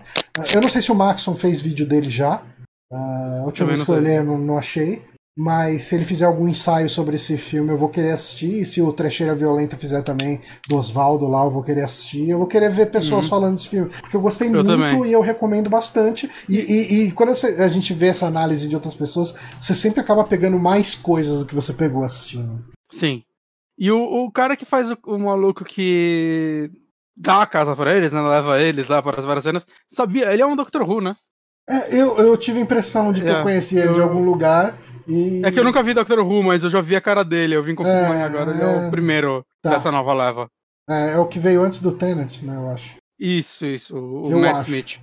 Eu 0.54 0.62
não 0.62 0.70
sei 0.70 0.82
se 0.82 0.92
o 0.92 0.96
Maxon 0.96 1.36
fez 1.36 1.60
vídeo 1.60 1.88
dele 1.88 2.10
já. 2.10 2.44
Uh, 2.92 3.42
a 3.42 3.46
última 3.46 3.68
vez 3.68 3.84
que 3.84 3.90
eu 3.90 3.96
olhei 3.96 4.18
eu 4.18 4.24
não, 4.24 4.38
não 4.38 4.58
achei. 4.58 5.02
Mas 5.38 5.86
se 5.86 5.96
ele 5.96 6.04
fizer 6.04 6.26
algum 6.26 6.48
ensaio 6.48 6.90
sobre 6.90 7.16
esse 7.16 7.38
filme, 7.38 7.72
eu 7.72 7.78
vou 7.78 7.88
querer 7.88 8.12
assistir. 8.12 8.62
E 8.62 8.66
se 8.66 8.82
o 8.82 8.92
Trecheira 8.92 9.34
Violenta 9.34 9.78
fizer 9.78 10.02
também, 10.02 10.42
do 10.68 10.76
Oswaldo 10.76 11.26
lá, 11.26 11.46
eu 11.46 11.50
vou 11.50 11.64
querer 11.64 11.84
assistir. 11.84 12.30
Eu 12.30 12.38
vou 12.38 12.48
querer 12.48 12.70
ver 12.70 12.92
pessoas 12.92 13.24
uhum. 13.24 13.30
falando 13.30 13.56
desse 13.56 13.70
filme. 13.70 13.90
Porque 14.02 14.16
eu 14.16 14.22
gostei 14.22 14.50
eu 14.50 14.54
muito 14.54 14.68
também. 14.68 15.06
e 15.06 15.14
eu 15.14 15.22
recomendo 15.22 15.70
bastante. 15.70 16.30
E, 16.50 16.58
e, 16.58 17.08
e, 17.08 17.12
quando 17.14 17.30
a 17.30 17.68
gente 17.70 17.94
vê 17.94 18.08
essa 18.08 18.28
análise 18.28 18.68
de 18.68 18.76
outras 18.76 18.94
pessoas, 18.94 19.34
você 19.60 19.74
sempre 19.74 20.02
acaba 20.02 20.26
pegando 20.26 20.60
mais 20.60 20.96
coisas 20.96 21.40
do 21.40 21.46
que 21.46 21.56
você 21.56 21.72
pegou 21.72 22.04
assistindo. 22.04 22.66
Sim. 22.92 23.24
E 23.80 23.90
o, 23.90 24.26
o 24.26 24.32
cara 24.32 24.58
que 24.58 24.66
faz 24.66 24.92
o, 24.92 24.98
o 25.08 25.18
maluco 25.18 25.64
que 25.64 26.70
dá 27.16 27.42
a 27.42 27.48
casa 27.48 27.74
para 27.74 27.96
eles, 27.96 28.12
né? 28.12 28.22
Leva 28.22 28.62
eles 28.62 28.88
lá 28.88 29.02
para 29.02 29.20
as 29.20 29.26
várias 29.26 29.46
cenas, 29.46 29.66
sabia, 29.90 30.34
ele 30.34 30.42
é 30.42 30.46
um 30.46 30.58
Dr. 30.58 30.82
Who, 30.82 31.00
né? 31.00 31.16
É, 31.70 31.96
eu, 31.96 32.18
eu 32.18 32.38
tive 32.38 32.60
a 32.60 32.62
impressão 32.62 33.14
de 33.14 33.22
que 33.22 33.30
é, 33.30 33.40
eu 33.40 33.44
conhecia 33.44 33.82
ele 33.82 33.90
eu... 33.90 33.96
de 33.96 34.02
algum 34.02 34.26
lugar. 34.26 34.78
E... 35.08 35.42
É 35.44 35.52
que 35.52 35.60
eu 35.60 35.64
nunca 35.64 35.84
vi 35.84 35.94
Dr. 35.94 36.20
Who, 36.20 36.44
mas 36.44 36.64
eu 36.64 36.70
já 36.70 36.82
vi 36.82 36.96
a 36.96 37.02
cara 37.02 37.24
dele, 37.24 37.56
eu 37.56 37.64
vim 37.64 37.76
confirmar 37.76 38.16
é, 38.16 38.24
agora, 38.24 38.52
ele 38.52 38.62
é 38.62 38.66
o 38.66 38.88
é. 38.88 38.90
primeiro 38.90 39.46
tá. 39.62 39.72
dessa 39.72 39.92
nova 39.92 40.14
leva. 40.14 40.48
É, 40.90 41.14
é, 41.14 41.18
o 41.18 41.28
que 41.28 41.40
veio 41.40 41.62
antes 41.62 41.82
do 41.82 41.92
Tenet, 41.92 42.44
né, 42.46 42.56
eu 42.56 42.70
acho. 42.70 42.98
Isso, 43.20 43.66
isso, 43.66 43.96
o, 43.96 44.40
Matt 44.40 44.58
acho. 44.58 44.70
Smith. 44.70 45.00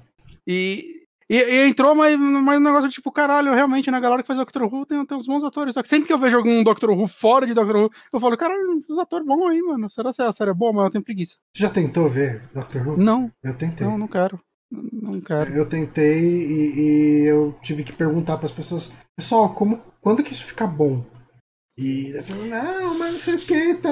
E, 0.46 0.98
e, 1.30 1.36
e, 1.36 1.68
entrou, 1.68 1.94
mas, 1.94 2.18
mas 2.18 2.58
um 2.58 2.64
negócio 2.64 2.88
tipo, 2.88 3.12
caralho, 3.12 3.54
realmente, 3.54 3.90
na 3.90 3.98
né, 3.98 4.02
galera 4.02 4.22
que 4.22 4.26
faz 4.26 4.38
Doctor 4.38 4.62
Who 4.62 4.86
tem, 4.86 5.04
tem 5.06 5.16
uns 5.16 5.26
bons 5.26 5.44
atores. 5.44 5.74
Só 5.74 5.82
que 5.82 5.88
sempre 5.88 6.06
que 6.06 6.12
eu 6.12 6.18
vejo 6.18 6.36
algum 6.36 6.64
Doctor 6.64 6.90
Who 6.90 7.06
fora 7.06 7.46
de 7.46 7.54
Doctor 7.54 7.76
Who, 7.76 7.90
eu 8.12 8.18
falo, 8.18 8.36
caralho, 8.36 8.82
os 8.88 8.98
atores 8.98 9.26
bons 9.26 9.50
aí, 9.50 9.62
mano. 9.62 9.88
Será 9.90 10.12
que 10.12 10.22
a 10.22 10.32
série 10.32 10.50
é 10.50 10.54
boa? 10.54 10.72
Mas 10.72 10.86
eu 10.86 10.90
tenho 10.90 11.04
preguiça. 11.04 11.36
Você 11.54 11.62
já 11.62 11.70
tentou 11.70 12.08
ver 12.08 12.42
Doctor 12.54 12.88
Who? 12.88 12.96
Não. 12.96 13.30
Eu 13.42 13.54
tentei. 13.54 13.86
Não, 13.86 13.98
não 13.98 14.08
quero. 14.08 14.40
Não 14.70 15.20
quero. 15.20 15.50
Eu 15.50 15.68
tentei 15.68 16.18
e, 16.18 16.80
e 16.80 17.26
eu 17.26 17.58
tive 17.62 17.82
que 17.82 17.92
perguntar 17.92 18.36
para 18.36 18.46
as 18.46 18.52
pessoas, 18.52 18.92
pessoal, 19.16 19.54
como, 19.54 19.80
quando 20.00 20.22
que 20.22 20.32
isso 20.32 20.44
fica 20.44 20.66
bom? 20.66 21.04
E 21.78 22.12
não, 22.48 22.98
mas 22.98 23.12
não 23.12 23.20
sei 23.20 23.34
o 23.36 23.38
que, 23.38 23.74
tá. 23.74 23.90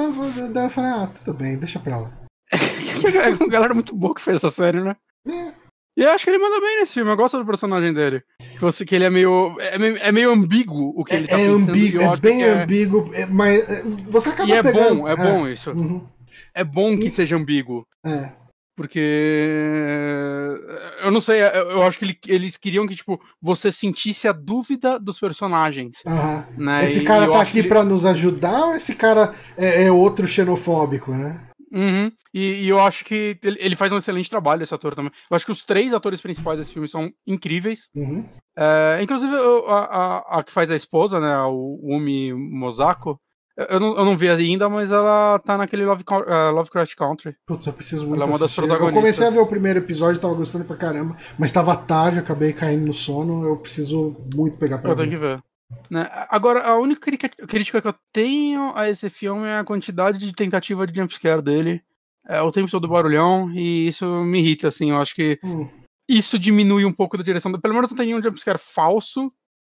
Daí 0.53 0.65
eu 0.65 0.71
falei, 0.71 0.91
ah, 0.91 1.07
tudo 1.07 1.33
bem, 1.37 1.57
deixa 1.57 1.79
pra 1.79 1.99
lá. 1.99 2.13
é 2.53 3.29
uma 3.29 3.49
galera 3.49 3.75
muito 3.75 3.95
boa 3.95 4.15
que 4.15 4.21
fez 4.21 4.37
essa 4.37 4.51
série, 4.51 4.83
né? 4.83 4.97
É. 5.27 5.67
E 5.97 6.03
eu 6.03 6.11
acho 6.11 6.25
que 6.25 6.31
ele 6.31 6.39
manda 6.39 6.61
bem 6.61 6.81
nesse 6.81 6.93
filme, 6.93 7.11
eu 7.11 7.17
gosto 7.17 7.39
do 7.39 7.47
personagem 7.47 7.95
dele. 7.95 8.23
Você, 8.61 8.85
que 8.85 8.95
ele 8.95 9.05
é 9.05 9.11
meio. 9.11 9.59
É 9.61 9.79
meio, 9.79 9.97
é 9.99 10.13
meio 10.13 10.31
ambíguo 10.31 10.93
o 10.95 11.05
que 11.05 11.15
é, 11.15 11.19
ele 11.19 11.29
tá 11.29 11.41
é 11.41 11.47
pensando. 11.47 11.71
Ambíguo, 11.71 12.03
é 12.03 12.17
bem 12.17 12.43
é... 12.43 12.51
ambíguo, 12.51 13.11
é, 13.15 13.27
mas 13.27 13.71
é, 13.71 13.83
você 14.09 14.29
acaba 14.29 14.49
e 14.49 14.53
é 14.53 14.63
pegando... 14.63 14.97
bom, 14.97 15.09
é, 15.09 15.17
bom 15.17 15.49
isso. 15.49 15.71
Uhum. 15.71 16.07
É 16.55 16.63
bom 16.63 16.97
que 16.97 17.07
e... 17.07 17.11
seja 17.11 17.37
ambíguo. 17.37 17.87
É. 18.05 18.33
Porque 18.77 19.01
eu 21.03 21.11
não 21.11 21.21
sei, 21.21 21.41
eu 21.41 21.81
acho 21.83 21.99
que 21.99 22.05
ele, 22.05 22.19
eles 22.27 22.59
queriam 22.59 22.87
que 22.87 22.95
tipo 22.95 23.19
você 23.41 23.73
sentisse 23.73 24.29
a 24.29 24.33
dúvida 24.33 25.01
dos 25.01 25.19
personagens. 25.19 25.97
Uhum. 26.07 26.65
Né? 26.65 26.85
Esse 26.85 27.03
cara 27.03 27.25
e 27.25 27.31
tá 27.31 27.41
aqui 27.41 27.63
para 27.63 27.83
nos 27.83 28.05
ajudar 28.05 28.67
ou 28.67 28.75
esse 28.75 28.95
cara 28.95 29.35
é, 29.57 29.85
é 29.85 29.91
outro 29.91 30.29
xenofóbico, 30.29 31.13
né? 31.13 31.41
Uhum. 31.73 32.13
E, 32.33 32.65
e, 32.65 32.69
eu 32.69 32.79
acho 32.79 33.05
que 33.05 33.39
ele, 33.43 33.57
ele, 33.61 33.77
faz 33.77 33.91
um 33.91 33.97
excelente 33.97 34.31
trabalho, 34.31 34.63
esse 34.63 34.75
ator 34.75 34.95
também. 34.95 35.11
Eu 35.31 35.35
acho 35.35 35.45
que 35.45 35.53
os 35.53 35.65
três 35.65 35.93
atores 35.93 36.21
principais 36.21 36.59
desse 36.59 36.73
filme 36.73 36.89
são 36.89 37.11
incríveis. 37.27 37.89
Uhum. 37.95 38.25
É, 38.57 39.01
inclusive, 39.03 39.35
a, 39.67 39.75
a, 39.75 40.39
a, 40.39 40.45
que 40.45 40.53
faz 40.53 40.71
a 40.71 40.77
esposa, 40.77 41.19
né, 41.19 41.37
o 41.45 41.81
Umi 41.83 42.33
Mosako, 42.33 43.19
eu 43.57 43.81
não, 43.81 43.97
eu 43.97 44.05
não 44.05 44.19
vi 44.19 44.29
ainda, 44.29 44.69
mas 44.69 44.93
ela 44.93 45.39
tá 45.39 45.57
naquele 45.57 45.85
Love, 45.85 46.05
uh, 46.11 46.51
Lovecraft 46.53 46.95
Country. 46.95 47.37
Putz, 47.47 47.67
eu 47.67 47.73
preciso 47.73 48.07
muito 48.07 48.21
ela 48.21 48.27
é 48.27 48.33
uma 48.33 48.39
das 48.39 48.55
protagonistas. 48.55 48.95
Eu 48.95 49.01
comecei 49.01 49.27
a 49.27 49.31
ver 49.31 49.39
o 49.41 49.47
primeiro 49.47 49.79
episódio, 49.79 50.21
tava 50.21 50.35
gostando 50.35 50.65
pra 50.65 50.77
caramba, 50.77 51.17
mas 51.39 51.53
tava 51.53 51.75
tarde, 51.75 52.19
acabei 52.19 52.53
caindo 52.53 52.87
no 52.87 52.93
sono, 52.93 53.47
eu 53.47 53.57
preciso 53.57 54.15
muito 54.35 54.59
pegar 54.59 54.79
pra 54.79 54.91
eu 54.91 54.97
ver. 54.97 55.03
Eu 55.03 55.09
tenho 55.09 55.21
que 55.21 55.27
ver. 55.27 55.43
Né? 55.91 56.09
Agora, 56.29 56.61
a 56.67 56.79
única 56.79 57.01
crítica 57.01 57.81
que 57.81 57.89
eu 57.89 57.95
tenho 58.13 58.73
a 58.75 58.89
esse 58.89 59.09
filme 59.09 59.47
é 59.47 59.59
a 59.59 59.65
quantidade 59.65 60.19
de 60.19 60.33
tentativa 60.33 60.87
de 60.87 60.95
jumpscare 60.95 61.43
dele. 61.43 61.83
É 62.29 62.41
o 62.43 62.53
tempo 62.53 62.71
todo 62.71 62.89
barulhão, 62.89 63.51
e 63.53 63.87
isso 63.87 64.05
me 64.25 64.41
irrita, 64.41 64.69
assim. 64.69 64.91
Eu 64.91 64.99
acho 64.99 65.15
que 65.15 65.39
hum. 65.45 65.69
isso 66.09 66.39
diminui 66.39 66.85
um 66.85 66.93
pouco 66.93 67.17
da 67.17 67.23
direção. 67.23 67.53
Pelo 67.53 67.75
menos 67.75 67.91
não 67.91 67.97
tem 67.97 68.15
um 68.15 68.23
jumpscare 68.23 68.59
falso, 68.59 69.33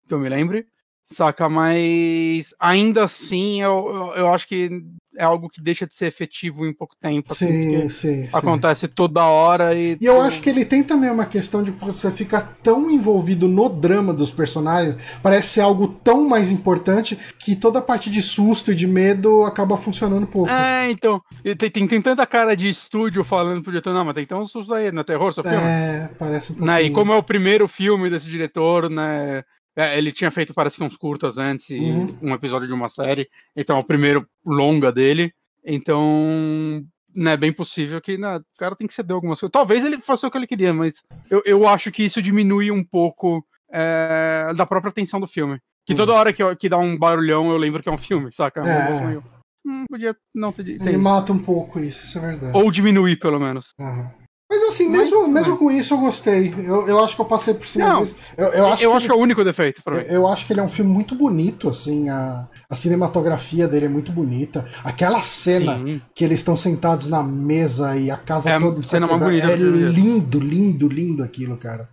que 0.06 0.12
eu 0.12 0.18
me 0.18 0.28
lembre. 0.28 0.66
Saca, 1.12 1.48
mas 1.48 2.54
ainda 2.58 3.04
assim 3.04 3.60
eu, 3.60 4.12
eu, 4.14 4.28
acho 4.32 4.46
que 4.46 4.70
é 5.16 5.24
algo 5.24 5.48
que 5.48 5.60
deixa 5.60 5.84
de 5.84 5.94
ser 5.94 6.06
efetivo 6.06 6.64
em 6.64 6.72
pouco 6.72 6.94
tempo. 7.00 7.34
Sim, 7.34 7.46
assim, 7.46 7.88
sim, 7.88 8.26
sim. 8.26 8.28
Acontece 8.32 8.86
toda 8.86 9.24
hora 9.24 9.74
e. 9.74 9.98
E 10.00 10.06
eu 10.06 10.20
acho 10.20 10.40
que 10.40 10.48
ele 10.48 10.64
tem 10.64 10.84
também 10.84 11.10
uma 11.10 11.26
questão 11.26 11.64
de 11.64 11.72
você 11.72 12.12
ficar 12.12 12.58
tão 12.62 12.88
envolvido 12.88 13.48
no 13.48 13.68
drama 13.68 14.14
dos 14.14 14.30
personagens, 14.30 14.96
parece 15.20 15.48
ser 15.48 15.62
algo 15.62 15.88
tão 15.88 16.28
mais 16.28 16.52
importante 16.52 17.18
que 17.38 17.56
toda 17.56 17.80
a 17.80 17.82
parte 17.82 18.08
de 18.08 18.22
susto 18.22 18.70
e 18.70 18.74
de 18.76 18.86
medo 18.86 19.42
acaba 19.42 19.76
funcionando 19.76 20.28
pouco. 20.28 20.50
É, 20.50 20.90
então. 20.90 21.20
Tem, 21.42 21.70
tem, 21.70 21.88
tem 21.88 22.02
tanta 22.02 22.24
cara 22.24 22.54
de 22.54 22.68
estúdio 22.68 23.24
falando 23.24 23.62
pro 23.62 23.72
diretor, 23.72 23.92
não, 23.92 24.04
mas 24.04 24.14
tem 24.14 24.24
que 24.24 24.28
ter 24.28 24.36
um 24.36 24.44
susto 24.44 24.72
aí, 24.74 24.92
não 24.92 25.00
é 25.00 25.04
terror, 25.04 25.32
seu 25.32 25.42
filme? 25.42 25.58
É, 25.58 26.08
parece 26.16 26.52
um 26.52 26.54
pouquinho. 26.54 26.76
Né? 26.76 26.82
E 26.84 26.90
como 26.90 27.12
é 27.12 27.16
o 27.16 27.22
primeiro 27.22 27.66
filme 27.66 28.08
desse 28.08 28.28
diretor, 28.28 28.88
né? 28.88 29.42
É, 29.76 29.96
ele 29.96 30.12
tinha 30.12 30.30
feito, 30.30 30.52
parece 30.52 30.76
que 30.76 30.82
uns 30.84 30.96
curtas 30.96 31.38
antes, 31.38 31.70
Uhum. 31.70 32.16
um 32.22 32.34
episódio 32.34 32.66
de 32.68 32.74
uma 32.74 32.88
série. 32.88 33.28
Então 33.56 33.76
é 33.76 33.80
o 33.80 33.84
primeiro 33.84 34.26
longa 34.44 34.90
dele. 34.92 35.32
Então, 35.64 36.84
né, 37.14 37.36
bem 37.36 37.52
possível 37.52 38.00
que 38.00 38.16
né, 38.18 38.36
o 38.38 38.42
cara 38.58 38.74
tem 38.76 38.86
que 38.86 38.94
ceder 38.94 39.14
algumas 39.14 39.38
coisas. 39.40 39.52
Talvez 39.52 39.84
ele 39.84 39.98
fosse 40.00 40.26
o 40.26 40.30
que 40.30 40.36
ele 40.38 40.46
queria, 40.46 40.72
mas 40.74 40.94
eu, 41.30 41.42
eu 41.44 41.66
acho 41.68 41.90
que 41.90 42.02
isso 42.04 42.20
diminui 42.22 42.70
um 42.70 42.84
pouco 42.84 43.44
é, 43.72 44.52
da 44.56 44.66
própria 44.66 44.92
tensão 44.92 45.20
do 45.20 45.26
filme. 45.28 45.58
Que 45.86 45.92
Uhum. 45.92 45.98
toda 45.98 46.12
hora 46.14 46.32
que, 46.32 46.42
eu- 46.42 46.56
que 46.56 46.68
dá 46.68 46.76
um 46.78 46.96
barulhão 46.98 47.50
eu 47.50 47.56
lembro 47.56 47.82
que 47.82 47.88
é 47.88 47.92
um 47.92 47.98
filme, 47.98 48.32
saca? 48.32 48.60
É. 48.60 49.18
hum, 49.64 49.84
podia 49.88 50.16
não 50.34 50.52
ter. 50.52 50.66
Ele 50.66 50.96
mata 50.96 51.32
um 51.32 51.38
pouco 51.38 51.78
isso, 51.80 52.04
isso 52.04 52.18
é 52.18 52.20
verdade. 52.20 52.56
Ou 52.58 52.70
diminuir, 52.70 53.16
pelo 53.16 53.38
menos. 53.38 53.72
Aham. 53.80 54.10
Mas 54.50 54.62
assim, 54.64 54.88
Mas- 54.88 55.02
mesmo, 55.10 55.28
mesmo 55.28 55.50
mas- 55.50 55.58
com 55.60 55.70
isso 55.70 55.94
eu 55.94 55.98
gostei. 55.98 56.52
Eu, 56.58 56.88
eu 56.88 57.04
acho 57.04 57.14
que 57.14 57.20
eu 57.20 57.24
passei 57.24 57.54
por 57.54 57.64
cima 57.64 57.88
Não, 57.88 58.02
disso. 58.02 58.16
Eu, 58.36 58.48
eu 58.48 58.66
acho 58.66 58.82
eu 58.82 58.90
que 58.90 58.96
acho 58.96 59.06
que 59.06 59.12
é 59.12 59.14
o 59.14 59.18
único 59.20 59.44
defeito 59.44 59.80
pra 59.80 59.96
mim. 59.98 60.04
Eu 60.08 60.26
acho 60.26 60.44
que 60.44 60.52
ele 60.52 60.58
é 60.58 60.62
um 60.64 60.68
filme 60.68 60.90
muito 60.90 61.14
bonito, 61.14 61.68
assim, 61.68 62.08
a, 62.08 62.48
a 62.68 62.74
cinematografia 62.74 63.68
dele 63.68 63.86
é 63.86 63.88
muito 63.88 64.10
bonita. 64.10 64.68
Aquela 64.82 65.20
cena 65.22 65.76
Sim. 65.78 66.02
que 66.12 66.24
eles 66.24 66.40
estão 66.40 66.56
sentados 66.56 67.06
na 67.06 67.22
mesa 67.22 67.96
e 67.96 68.10
a 68.10 68.16
casa 68.16 68.50
É 68.50 68.58
toda 68.58 68.82
cena 68.88 69.06
quebrada, 69.06 69.24
bonita 69.30 69.52
é 69.52 69.54
eu 69.54 69.88
lindo, 69.90 70.40
lindo, 70.40 70.88
lindo 70.88 71.22
aquilo, 71.22 71.56
cara. 71.56 71.88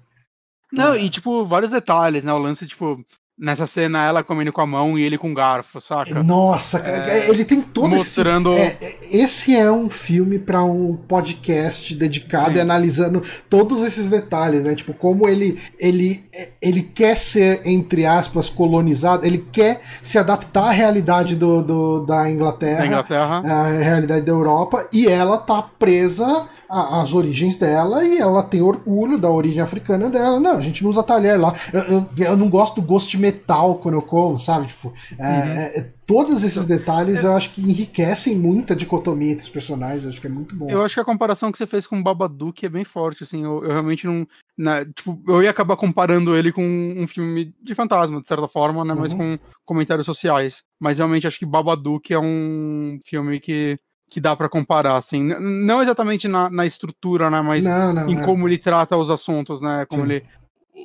Não, 0.73 0.95
e 0.95 1.09
tipo, 1.11 1.45
vários 1.45 1.71
detalhes, 1.71 2.23
né? 2.23 2.33
O 2.33 2.39
lance, 2.39 2.65
tipo, 2.65 2.99
nessa 3.39 3.67
cena 3.67 4.03
ela 4.05 4.23
comendo 4.23 4.51
com 4.51 4.61
a 4.61 4.65
mão 4.65 4.97
e 4.97 5.03
ele 5.03 5.17
com 5.17 5.33
garfo, 5.33 5.79
saca? 5.79 6.23
Nossa, 6.23 6.79
É, 6.79 7.29
ele 7.29 7.45
tem 7.45 7.61
todo 7.61 7.89
mostrando- 7.89 8.51
esse. 8.53 8.61
é, 8.61 8.77
é, 8.81 8.97
esse 9.11 9.55
é 9.55 9.71
um 9.71 9.89
filme 9.89 10.39
para 10.39 10.63
um 10.63 10.95
podcast 10.95 11.93
dedicado 11.95 12.51
Sim. 12.53 12.57
e 12.57 12.59
analisando 12.61 13.21
todos 13.49 13.83
esses 13.83 14.09
detalhes, 14.09 14.63
né? 14.63 14.73
Tipo, 14.75 14.93
como 14.93 15.27
ele, 15.27 15.59
ele, 15.79 16.25
ele 16.61 16.81
quer 16.81 17.15
ser, 17.15 17.61
entre 17.65 18.05
aspas, 18.05 18.49
colonizado, 18.49 19.25
ele 19.25 19.45
quer 19.51 19.81
se 20.01 20.17
adaptar 20.17 20.65
à 20.69 20.71
realidade 20.71 21.35
do, 21.35 21.61
do- 21.61 22.05
da 22.05 22.29
Inglaterra. 22.29 22.79
Na 22.79 22.85
Inglaterra. 22.87 23.41
a 23.45 23.67
realidade 23.67 24.21
da 24.25 24.31
Europa 24.31 24.87
e 24.91 25.07
ela 25.07 25.37
tá 25.37 25.61
presa 25.61 26.47
a- 26.69 27.01
às 27.01 27.13
origens 27.13 27.57
dela 27.57 28.03
e 28.03 28.17
ela 28.17 28.43
tem 28.43 28.61
orgulho 28.61 29.17
da 29.17 29.29
origem 29.29 29.61
africana 29.61 30.09
dela. 30.09 30.39
Não, 30.39 30.57
a 30.57 30.61
gente 30.61 30.83
não 30.83 30.89
usa 30.89 31.03
talher 31.03 31.39
lá. 31.39 31.53
Eu, 31.73 31.81
eu, 31.81 32.09
eu 32.17 32.37
não 32.37 32.49
gosto 32.49 32.81
do 32.81 32.87
gosto 32.87 33.09
de 33.09 33.17
metal 33.17 33.75
quando 33.75 33.95
eu 33.95 34.01
como, 34.01 34.37
sabe? 34.37 34.67
Tipo, 34.67 34.93
é, 35.19 35.25
é, 35.25 35.79
é, 35.79 35.91
todos 36.05 36.43
esses 36.43 36.65
detalhes 36.65 37.23
eu 37.23 37.33
acho 37.33 37.51
que 37.53 37.61
enriquecem 37.61 38.35
muito 38.37 38.73
a 38.73 38.75
dicotomia 38.75 39.31
entre 39.31 39.43
os 39.43 39.49
personagens. 39.49 40.03
Eu 40.03 40.09
acho 40.09 40.21
que 40.21 40.27
é 40.27 40.29
muito 40.29 40.55
bom. 40.55 40.69
Eu 40.69 40.81
acho 40.83 40.95
que 40.95 41.01
a 41.01 41.05
comparação 41.05 41.51
que 41.51 41.57
você 41.57 41.67
fez 41.67 41.85
com 41.87 41.99
o 41.99 42.03
Babadook 42.03 42.65
é 42.65 42.69
bem 42.69 42.83
forte, 42.85 43.23
assim. 43.23 43.43
Eu, 43.43 43.63
eu 43.63 43.69
realmente 43.71 44.05
não. 44.05 44.27
na- 44.57 44.83
tipo, 44.85 45.19
eu 45.27 45.43
ia 45.43 45.49
acabar 45.51 45.77
comparando 45.77 46.35
ele 46.35 46.51
com 46.51 46.63
um 46.63 47.07
filme 47.07 47.53
de 47.61 47.75
fantasma, 47.75 48.21
de 48.21 48.27
certa 48.27 48.47
forma, 48.47 48.83
né? 48.83 48.93
Mas 48.97 49.11
Uhum. 49.11 49.17
com 49.17 49.39
comentários 49.65 50.05
sociais. 50.05 50.63
Mas 50.79 50.97
realmente 50.97 51.27
acho 51.27 51.39
que 51.39 51.45
Babadook 51.45 52.11
é 52.13 52.19
um 52.19 52.97
filme 53.05 53.39
que, 53.39 53.77
que 54.09 54.21
dá 54.21 54.35
pra 54.35 54.49
comparar, 54.49 54.97
assim. 54.97 55.23
Não 55.23 55.81
exatamente 55.81 56.27
na, 56.27 56.49
na 56.49 56.65
estrutura, 56.65 57.29
né? 57.29 57.41
Mas 57.41 57.63
não, 57.63 57.93
não. 57.93 58.09
em 58.09 58.19
é. 58.19 58.25
como 58.25 58.47
ele 58.47 58.57
trata 58.57 58.97
os 58.97 59.09
assuntos, 59.09 59.61
né? 59.61 59.85
Como 59.89 60.05
Sim. 60.05 60.11
ele. 60.11 60.23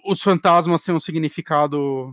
Os 0.07 0.21
fantasmas 0.21 0.83
têm 0.83 0.95
um 0.95 1.01
significado 1.01 2.13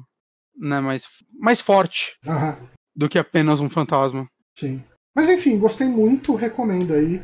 né, 0.56 0.80
mais, 0.80 1.06
mais 1.40 1.60
forte 1.60 2.18
Aham, 2.28 2.58
do 2.96 3.10
que 3.10 3.18
apenas 3.18 3.60
um 3.62 3.70
fantasma. 3.70 4.28
sim. 4.58 4.84
Mas 5.16 5.28
enfim, 5.28 5.58
gostei 5.58 5.88
muito, 5.88 6.36
recomendo 6.36 6.94
aí. 6.94 7.22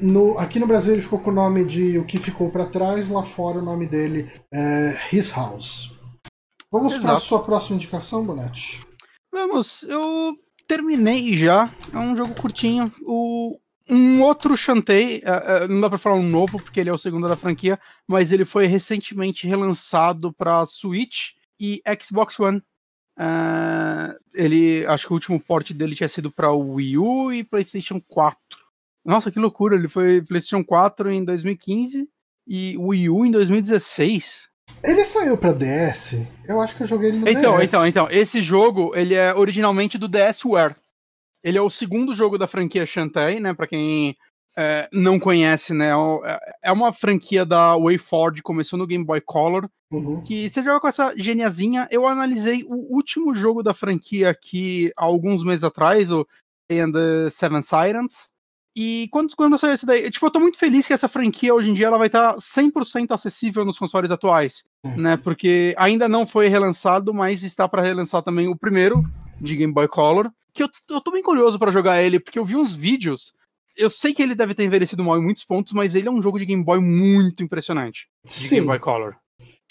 No, 0.00 0.38
aqui 0.38 0.58
no 0.58 0.66
Brasil 0.66 0.94
ele 0.94 1.02
ficou 1.02 1.18
com 1.18 1.30
o 1.30 1.34
nome 1.34 1.66
de 1.66 1.98
O 1.98 2.06
que 2.06 2.18
ficou 2.18 2.50
pra 2.50 2.64
trás, 2.64 3.10
lá 3.10 3.22
fora 3.22 3.58
o 3.58 3.64
nome 3.64 3.86
dele 3.86 4.30
é 4.54 4.98
His 5.12 5.30
House. 5.30 5.98
Vamos 6.72 6.96
para 6.98 7.16
a 7.16 7.20
sua 7.20 7.42
próxima 7.42 7.76
indicação, 7.76 8.24
Bonetti. 8.24 8.80
Vamos, 9.32 9.82
eu 9.82 10.36
terminei 10.70 11.36
já. 11.36 11.68
É 11.92 11.98
um 11.98 12.14
jogo 12.14 12.32
curtinho. 12.40 12.92
O, 13.02 13.58
um 13.88 14.22
outro 14.22 14.56
Shantae, 14.56 15.20
é, 15.24 15.64
é, 15.64 15.68
não 15.68 15.80
dá 15.80 15.88
pra 15.88 15.98
falar 15.98 16.14
um 16.14 16.22
novo, 16.22 16.62
porque 16.62 16.78
ele 16.78 16.88
é 16.88 16.92
o 16.92 16.98
segundo 16.98 17.26
da 17.26 17.34
franquia, 17.34 17.76
mas 18.06 18.30
ele 18.30 18.44
foi 18.44 18.66
recentemente 18.66 19.48
relançado 19.48 20.32
pra 20.32 20.64
Switch 20.64 21.30
e 21.58 21.82
Xbox 22.00 22.38
One. 22.38 22.62
É, 23.18 24.16
ele, 24.32 24.86
acho 24.86 25.08
que 25.08 25.12
o 25.12 25.14
último 25.14 25.40
port 25.40 25.72
dele 25.72 25.96
tinha 25.96 26.08
sido 26.08 26.30
pra 26.30 26.52
Wii 26.52 26.98
U 26.98 27.32
e 27.32 27.42
PlayStation 27.42 28.00
4. 28.00 28.38
Nossa, 29.04 29.28
que 29.32 29.40
loucura! 29.40 29.74
Ele 29.74 29.88
foi 29.88 30.22
PlayStation 30.22 30.64
4 30.64 31.10
em 31.10 31.24
2015 31.24 32.08
e 32.46 32.76
Wii 32.78 33.10
U 33.10 33.26
em 33.26 33.32
2016. 33.32 34.48
Ele 34.82 35.04
saiu 35.04 35.36
pra 35.36 35.52
DS? 35.52 36.26
Eu 36.48 36.60
acho 36.60 36.76
que 36.76 36.82
eu 36.82 36.86
joguei 36.86 37.08
ele 37.10 37.18
no 37.18 37.28
Então, 37.28 37.56
DS. 37.58 37.68
então, 37.68 37.86
então, 37.86 38.08
esse 38.10 38.40
jogo, 38.42 38.92
ele 38.94 39.14
é 39.14 39.34
originalmente 39.34 39.98
do 39.98 40.08
DSware. 40.08 40.74
Ele 41.44 41.58
é 41.58 41.62
o 41.62 41.70
segundo 41.70 42.14
jogo 42.14 42.36
da 42.38 42.46
franquia 42.46 42.84
Shantae, 42.86 43.40
né, 43.40 43.54
Pra 43.54 43.66
quem 43.66 44.16
é, 44.56 44.88
não 44.92 45.18
conhece, 45.20 45.72
né, 45.72 45.94
o- 45.94 46.22
é- 46.24 46.38
é 46.64 46.72
uma 46.72 46.92
franquia 46.92 47.46
da 47.46 47.76
WayForward, 47.76 48.42
começou 48.42 48.78
no 48.78 48.86
Game 48.86 49.04
Boy 49.04 49.20
Color, 49.20 49.68
Uhum. 49.92 50.20
que 50.22 50.50
você 50.50 50.60
joga 50.62 50.80
com 50.80 50.88
essa 50.88 51.14
geniazinha. 51.16 51.86
Eu 51.90 52.06
analisei 52.06 52.64
o 52.64 52.92
último 52.94 53.32
jogo 53.34 53.62
da 53.62 53.72
franquia 53.72 54.28
aqui 54.30 54.92
há 54.96 55.04
alguns 55.04 55.44
meses 55.44 55.62
atrás, 55.64 56.10
o 56.10 56.26
And 56.70 56.90
the 56.92 57.30
Seven 57.30 57.62
Sirens. 57.62 58.28
E 58.76 59.08
quando, 59.10 59.34
quando 59.36 59.58
saiu 59.58 59.74
esse 59.74 59.84
daí, 59.84 60.10
tipo, 60.10 60.24
eu 60.24 60.30
tô 60.30 60.38
muito 60.40 60.56
feliz 60.58 60.86
que 60.86 60.92
essa 60.92 61.08
franquia 61.08 61.52
hoje 61.54 61.70
em 61.70 61.74
dia 61.74 61.86
ela 61.86 61.98
vai 61.98 62.06
estar 62.06 62.36
100% 62.36 63.10
acessível 63.10 63.64
nos 63.64 63.78
consoles 63.78 64.10
atuais, 64.10 64.62
Hum. 64.86 64.96
né? 64.96 65.16
Porque 65.16 65.74
ainda 65.76 66.08
não 66.08 66.26
foi 66.26 66.48
relançado, 66.48 67.12
mas 67.12 67.42
está 67.42 67.68
para 67.68 67.82
relançar 67.82 68.22
também 68.22 68.48
o 68.48 68.56
primeiro 68.56 69.02
de 69.40 69.56
Game 69.56 69.72
Boy 69.72 69.88
Color, 69.88 70.30
que 70.54 70.62
eu, 70.62 70.68
eu 70.90 71.00
tô 71.00 71.10
bem 71.10 71.22
curioso 71.22 71.58
para 71.58 71.70
jogar 71.72 72.02
ele, 72.02 72.20
porque 72.20 72.38
eu 72.38 72.44
vi 72.44 72.56
uns 72.56 72.74
vídeos. 72.74 73.32
Eu 73.76 73.88
sei 73.90 74.12
que 74.14 74.22
ele 74.22 74.34
deve 74.34 74.54
ter 74.54 74.64
envelhecido 74.64 75.02
mal 75.02 75.18
em 75.18 75.22
muitos 75.22 75.44
pontos, 75.44 75.72
mas 75.72 75.94
ele 75.94 76.08
é 76.08 76.10
um 76.10 76.22
jogo 76.22 76.38
de 76.38 76.46
Game 76.46 76.62
Boy 76.62 76.80
muito 76.80 77.42
impressionante 77.42 78.06
de 78.24 78.32
Sim. 78.32 78.54
Game 78.56 78.66
Boy 78.66 78.78
Color. 78.78 79.16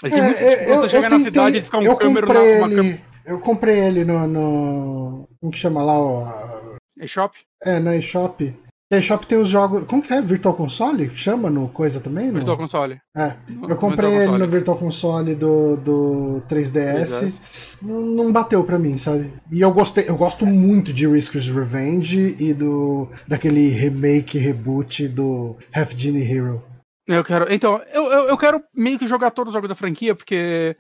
Assim, 0.04 0.16
É, 0.16 0.22
muito- 0.22 0.40
é, 0.42 0.76
eu, 0.76 0.90
chegar 0.90 1.10
na 1.10 1.20
cidade 1.20 1.58
e 1.58 1.62
ficar 1.62 1.80
um 1.80 1.96
câmera 1.96 2.26
na 2.28 2.34
uma 2.40 2.48
ele, 2.68 2.76
câmera. 2.76 3.02
Eu 3.26 3.40
comprei 3.40 3.78
ele 3.80 4.04
no, 4.06 4.28
no. 4.28 5.30
Como 5.40 5.52
que 5.52 5.58
chama 5.60 5.84
lá? 5.84 6.00
O, 6.00 6.24
a- 6.26 6.78
eShop? 7.02 7.36
é, 7.64 7.80
na 7.80 7.96
eShop. 7.98 8.56
EShop 8.92 9.28
tem 9.28 9.38
os 9.38 9.48
jogos. 9.48 9.84
Como 9.84 10.02
que 10.02 10.12
é? 10.12 10.22
Virtual 10.22 10.56
Console? 10.56 11.12
Chama 11.16 11.50
no 11.50 11.70
coisa 11.70 12.00
também? 12.00 12.28
No... 12.28 12.34
Virtual 12.34 12.58
Console. 12.58 13.00
É. 13.16 13.36
Eu 13.68 13.76
comprei 13.76 14.10
Virtual 14.10 14.14
ele 14.14 14.26
Console. 14.26 14.40
no 14.40 14.48
Virtual 14.48 14.78
Console 14.78 15.36
do, 15.36 15.78
do 15.78 16.44
3DS. 16.50 17.78
Não, 17.82 18.02
não 18.02 18.34
bateu 18.34 18.64
pra 18.64 18.80
mim, 18.80 18.98
sabe? 18.98 19.32
E 19.52 19.62
eu 19.62 19.72
gostei, 19.72 20.06
eu 20.08 20.18
gosto 20.18 20.46
muito 20.46 20.92
de 20.92 21.08
Risker's 21.08 21.48
Revenge 21.48 22.36
e 22.40 22.54
do 22.54 23.08
daquele 23.28 23.70
remake, 23.70 24.40
reboot 24.40 25.08
do 25.08 25.56
Half 25.74 25.94
Genie 25.96 26.24
Hero. 26.24 26.64
Eu 27.08 27.24
quero. 27.24 27.52
Então, 27.52 27.82
eu, 27.92 28.04
eu, 28.04 28.20
eu 28.28 28.38
quero 28.38 28.62
meio 28.74 29.00
que 29.00 29.08
jogar 29.08 29.32
todos 29.32 29.50
os 29.50 29.54
jogos 29.56 29.70
da 29.70 29.76
franquia, 29.76 30.14
porque. 30.14 30.76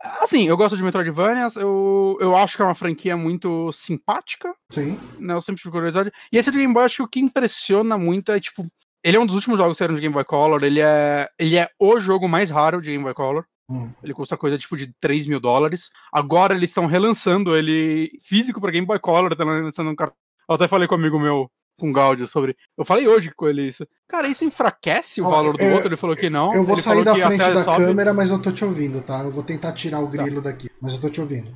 Assim, 0.00 0.44
eu 0.44 0.56
gosto 0.56 0.76
de 0.76 0.82
Metroidvanias, 0.82 1.56
eu, 1.56 2.16
eu 2.20 2.34
acho 2.34 2.56
que 2.56 2.62
é 2.62 2.64
uma 2.64 2.74
franquia 2.74 3.16
muito 3.18 3.70
simpática, 3.70 4.54
Sim. 4.70 4.98
né? 5.18 5.34
Eu 5.34 5.42
sempre 5.42 5.60
fico 5.60 5.72
curiosidade. 5.72 6.10
E 6.32 6.38
esse 6.38 6.50
de 6.50 6.58
Game 6.58 6.72
Boy, 6.72 6.84
acho 6.84 6.96
que 6.96 7.02
o 7.02 7.08
que 7.08 7.20
impressiona 7.20 7.98
muito 7.98 8.32
é, 8.32 8.40
tipo. 8.40 8.66
Ele 9.04 9.16
é 9.16 9.20
um 9.20 9.26
dos 9.26 9.34
últimos 9.34 9.58
jogos 9.58 9.74
que 9.74 9.78
saíram 9.78 9.94
de 9.94 10.00
Game 10.00 10.12
Boy 10.12 10.24
Color, 10.24 10.62
ele 10.62 10.80
é, 10.80 11.28
ele 11.38 11.56
é 11.56 11.68
o 11.78 11.98
jogo 12.00 12.28
mais 12.28 12.50
raro 12.50 12.80
de 12.80 12.90
Game 12.90 13.04
Boy 13.04 13.14
Color. 13.14 13.44
Hum. 13.68 13.90
Ele 14.02 14.12
custa 14.12 14.36
coisa 14.36 14.58
tipo 14.58 14.76
de 14.76 14.92
3 15.00 15.26
mil 15.26 15.38
dólares. 15.38 15.90
Agora 16.12 16.54
eles 16.54 16.70
estão 16.70 16.86
relançando 16.86 17.56
ele 17.56 18.10
físico 18.22 18.60
para 18.60 18.70
Game 18.70 18.86
Boy 18.86 18.98
Color, 18.98 19.32
estão 19.32 19.46
lançando 19.46 19.90
um 19.90 19.96
cartão. 19.96 20.16
Eu 20.48 20.54
até 20.56 20.66
falei 20.66 20.88
com 20.88 20.96
um 20.96 20.98
amigo 20.98 21.18
meu, 21.20 21.48
com 21.80 21.90
o 21.90 21.92
Gaudio, 21.92 22.28
sobre. 22.28 22.56
Eu 22.78 22.84
falei 22.84 23.08
hoje 23.08 23.32
com 23.34 23.48
ele 23.48 23.66
isso. 23.66 23.86
Cara, 24.08 24.28
isso 24.28 24.44
enfraquece 24.44 25.20
o 25.20 25.26
Ó, 25.26 25.30
valor 25.30 25.56
do 25.56 25.62
eu- 25.64 25.72
outro? 25.74 25.88
Ele 25.88 25.96
falou 25.96 26.14
que 26.14 26.30
não. 26.30 26.54
Eu 26.54 26.64
vou 26.64 26.74
Ele 26.76 26.82
sair 26.82 27.02
da 27.04 27.14
frente 27.14 27.38
da 27.38 27.64
sobe- 27.64 27.84
câmera, 27.84 28.14
mas 28.14 28.30
eu 28.30 28.40
tô 28.40 28.52
te 28.52 28.64
ouvindo, 28.64 29.02
tá? 29.02 29.22
Eu 29.24 29.30
vou 29.32 29.42
tentar 29.42 29.72
tirar 29.72 30.00
o 30.00 30.06
grilo 30.06 30.40
daqui, 30.40 30.68
mas 30.80 30.94
eu 30.94 31.00
tô 31.00 31.08
te 31.10 31.20
ouvindo. 31.20 31.50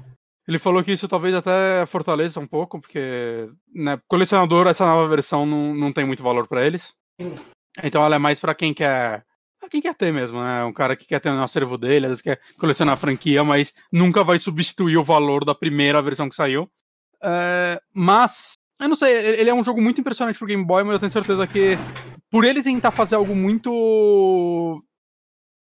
Ele 0.48 0.58
falou 0.58 0.82
que 0.82 0.92
isso 0.92 1.06
talvez 1.08 1.34
até 1.34 1.86
fortaleça 1.86 2.38
um 2.40 2.46
pouco, 2.46 2.80
porque, 2.80 3.48
né, 3.74 3.98
colecionador, 4.08 4.66
essa 4.66 4.84
nova 4.84 5.08
versão 5.08 5.46
não, 5.46 5.74
não 5.74 5.92
tem 5.92 6.04
muito 6.04 6.22
valor 6.22 6.46
para 6.46 6.66
eles. 6.66 6.94
Então 7.82 8.04
ela 8.04 8.16
é 8.16 8.18
mais 8.18 8.40
para 8.40 8.54
quem 8.54 8.74
quer. 8.74 9.24
pra 9.58 9.68
Quem 9.70 9.80
quer 9.80 9.94
ter 9.94 10.12
mesmo, 10.12 10.42
né? 10.42 10.62
Um 10.64 10.72
cara 10.72 10.94
que 10.94 11.06
quer 11.06 11.18
ter 11.20 11.30
no 11.32 11.42
acervo 11.42 11.78
dele, 11.78 12.04
às 12.06 12.10
vezes 12.10 12.22
quer 12.22 12.38
colecionar 12.58 12.92
a 12.94 12.98
franquia, 12.98 13.42
mas 13.42 13.72
nunca 13.90 14.22
vai 14.22 14.38
substituir 14.38 14.98
o 14.98 15.02
valor 15.04 15.44
da 15.46 15.54
primeira 15.54 16.02
versão 16.02 16.28
que 16.28 16.36
saiu. 16.36 16.68
É, 17.22 17.80
mas 17.94 18.52
Eu 18.80 18.88
não 18.88 18.96
sei, 18.96 19.12
ele 19.40 19.50
é 19.50 19.54
um 19.54 19.64
jogo 19.64 19.80
muito 19.80 20.00
impressionante 20.00 20.38
pro 20.38 20.48
Game 20.48 20.64
Boy, 20.64 20.82
mas 20.82 20.94
eu 20.94 20.98
tenho 20.98 21.12
certeza 21.12 21.46
que 21.46 21.76
por 22.30 22.44
ele 22.44 22.62
tentar 22.62 22.90
fazer 22.90 23.14
algo 23.14 23.34
muito 23.34 24.82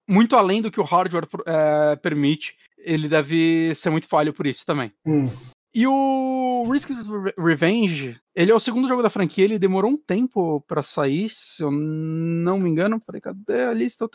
muito 0.07 0.35
além 0.35 0.61
do 0.61 0.71
que 0.71 0.79
o 0.79 0.83
hardware 0.83 1.27
é, 1.45 1.95
permite, 1.97 2.55
ele 2.77 3.09
deve 3.09 3.73
ser 3.75 3.89
muito 3.89 4.07
falho 4.07 4.33
por 4.33 4.47
isso 4.47 4.65
também. 4.65 4.91
Hum. 5.05 5.29
E 5.73 5.85
o 5.85 6.65
Risk 6.71 6.89
Revenge, 7.37 8.19
ele 8.33 8.51
é 8.51 8.55
o 8.55 8.59
segundo 8.59 8.87
jogo 8.87 9.03
da 9.03 9.11
franquia, 9.11 9.43
ele 9.43 9.59
demorou 9.59 9.91
um 9.91 9.97
tempo 9.97 10.61
para 10.61 10.81
sair, 10.81 11.29
se 11.29 11.61
eu 11.61 11.69
não 11.69 12.57
me 12.57 12.69
engano. 12.69 12.99
Peraí, 12.99 13.21
cadê 13.21 13.65
a 13.65 13.73
lista? 13.73 14.09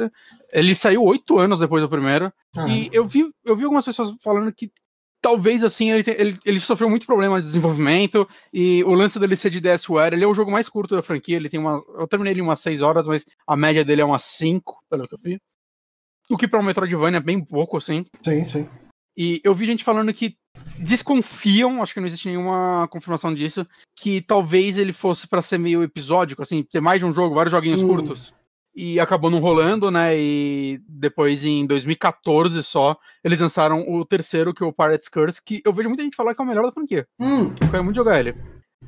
Ele 0.53 0.75
saiu 0.75 1.05
oito 1.05 1.39
anos 1.39 1.61
depois 1.61 1.81
do 1.81 1.89
primeiro. 1.89 2.33
Ah. 2.57 2.69
E 2.69 2.91
eu 2.93 3.07
vi, 3.07 3.31
eu 3.45 3.55
vi 3.55 3.63
algumas 3.63 3.85
pessoas 3.85 4.13
falando 4.25 4.53
que 4.53 4.73
talvez 5.23 5.63
assim 5.63 5.93
ele, 5.93 6.05
ele, 6.19 6.39
ele, 6.45 6.61
sofreu 6.61 6.91
muito 6.91 7.07
problema 7.07 7.41
de 7.41 7.47
desenvolvimento 7.47 8.29
e 8.53 8.83
o 8.83 8.93
lance 8.93 9.19
dele 9.19 9.37
ser 9.37 9.51
de 9.51 9.61
DSWare, 9.61 10.15
ele 10.15 10.25
é 10.25 10.27
o 10.27 10.35
jogo 10.35 10.51
mais 10.51 10.69
curto 10.69 10.97
da 10.97 11.03
franquia, 11.03 11.37
ele 11.37 11.49
tem 11.49 11.61
uma 11.61 11.83
eu 11.97 12.09
terminei 12.09 12.33
ele 12.33 12.41
em 12.41 12.43
umas 12.43 12.61
6 12.61 12.83
horas, 12.83 13.07
mas 13.07 13.25
a 13.47 13.57
média 13.57 13.85
dele 13.85 14.03
é 14.03 14.05
umas 14.05 14.25
5, 14.25 14.85
pelo 14.91 15.07
que 15.07 15.15
eu 15.15 15.19
vi. 15.19 15.41
O 16.29 16.37
que 16.37 16.49
para 16.49 16.59
um 16.59 16.63
Metroidvania 16.63 17.19
é 17.19 17.23
bem 17.23 17.43
pouco 17.43 17.77
assim. 17.77 18.05
Sim, 18.23 18.45
sim. 18.45 18.69
E 19.17 19.41
eu 19.45 19.55
vi 19.55 19.67
gente 19.67 19.85
falando 19.85 20.13
que 20.13 20.37
desconfiam, 20.79 21.83
acho 21.83 21.95
que 21.95 22.01
não 22.01 22.07
existe 22.07 22.29
nenhuma 22.29 22.89
confirmação 22.89 23.35
disso, 23.35 23.67
que 23.95 24.23
talvez 24.23 24.79
ele 24.79 24.93
fosse 24.93 25.29
para 25.29 25.43
ser 25.43 25.59
meio 25.59 25.83
episódico, 25.83 26.43
assim, 26.43 26.63
ter 26.63 26.81
mais 26.81 26.99
de 26.99 27.05
um 27.05 27.13
jogo, 27.13 27.35
vários 27.35 27.53
joguinhos 27.53 27.83
hum. 27.83 27.89
curtos 27.89 28.33
e 28.75 28.99
acabou 28.99 29.31
não 29.31 29.39
rolando, 29.39 29.91
né? 29.91 30.17
E 30.19 30.81
depois, 30.89 31.45
em 31.45 31.67
2014 31.67 32.63
só, 32.63 32.97
eles 33.23 33.39
lançaram 33.39 33.89
o 33.89 34.05
terceiro, 34.05 34.55
que 34.55 34.63
é 34.63 34.67
o 34.67 34.73
Pirate's 34.73 35.09
Curse, 35.09 35.43
que 35.45 35.63
eu 35.65 35.73
vejo 35.73 35.89
muita 35.89 36.03
gente 36.03 36.17
falar 36.17 36.35
que 36.35 36.41
é 36.41 36.45
o 36.45 36.49
melhor 36.49 36.65
da 36.65 36.73
franquia. 36.73 37.07
Hum. 37.21 37.55
Eu 37.61 37.71
quero 37.71 37.85
muito 37.85 37.97
jogar 37.97 38.19
ele. 38.19 38.35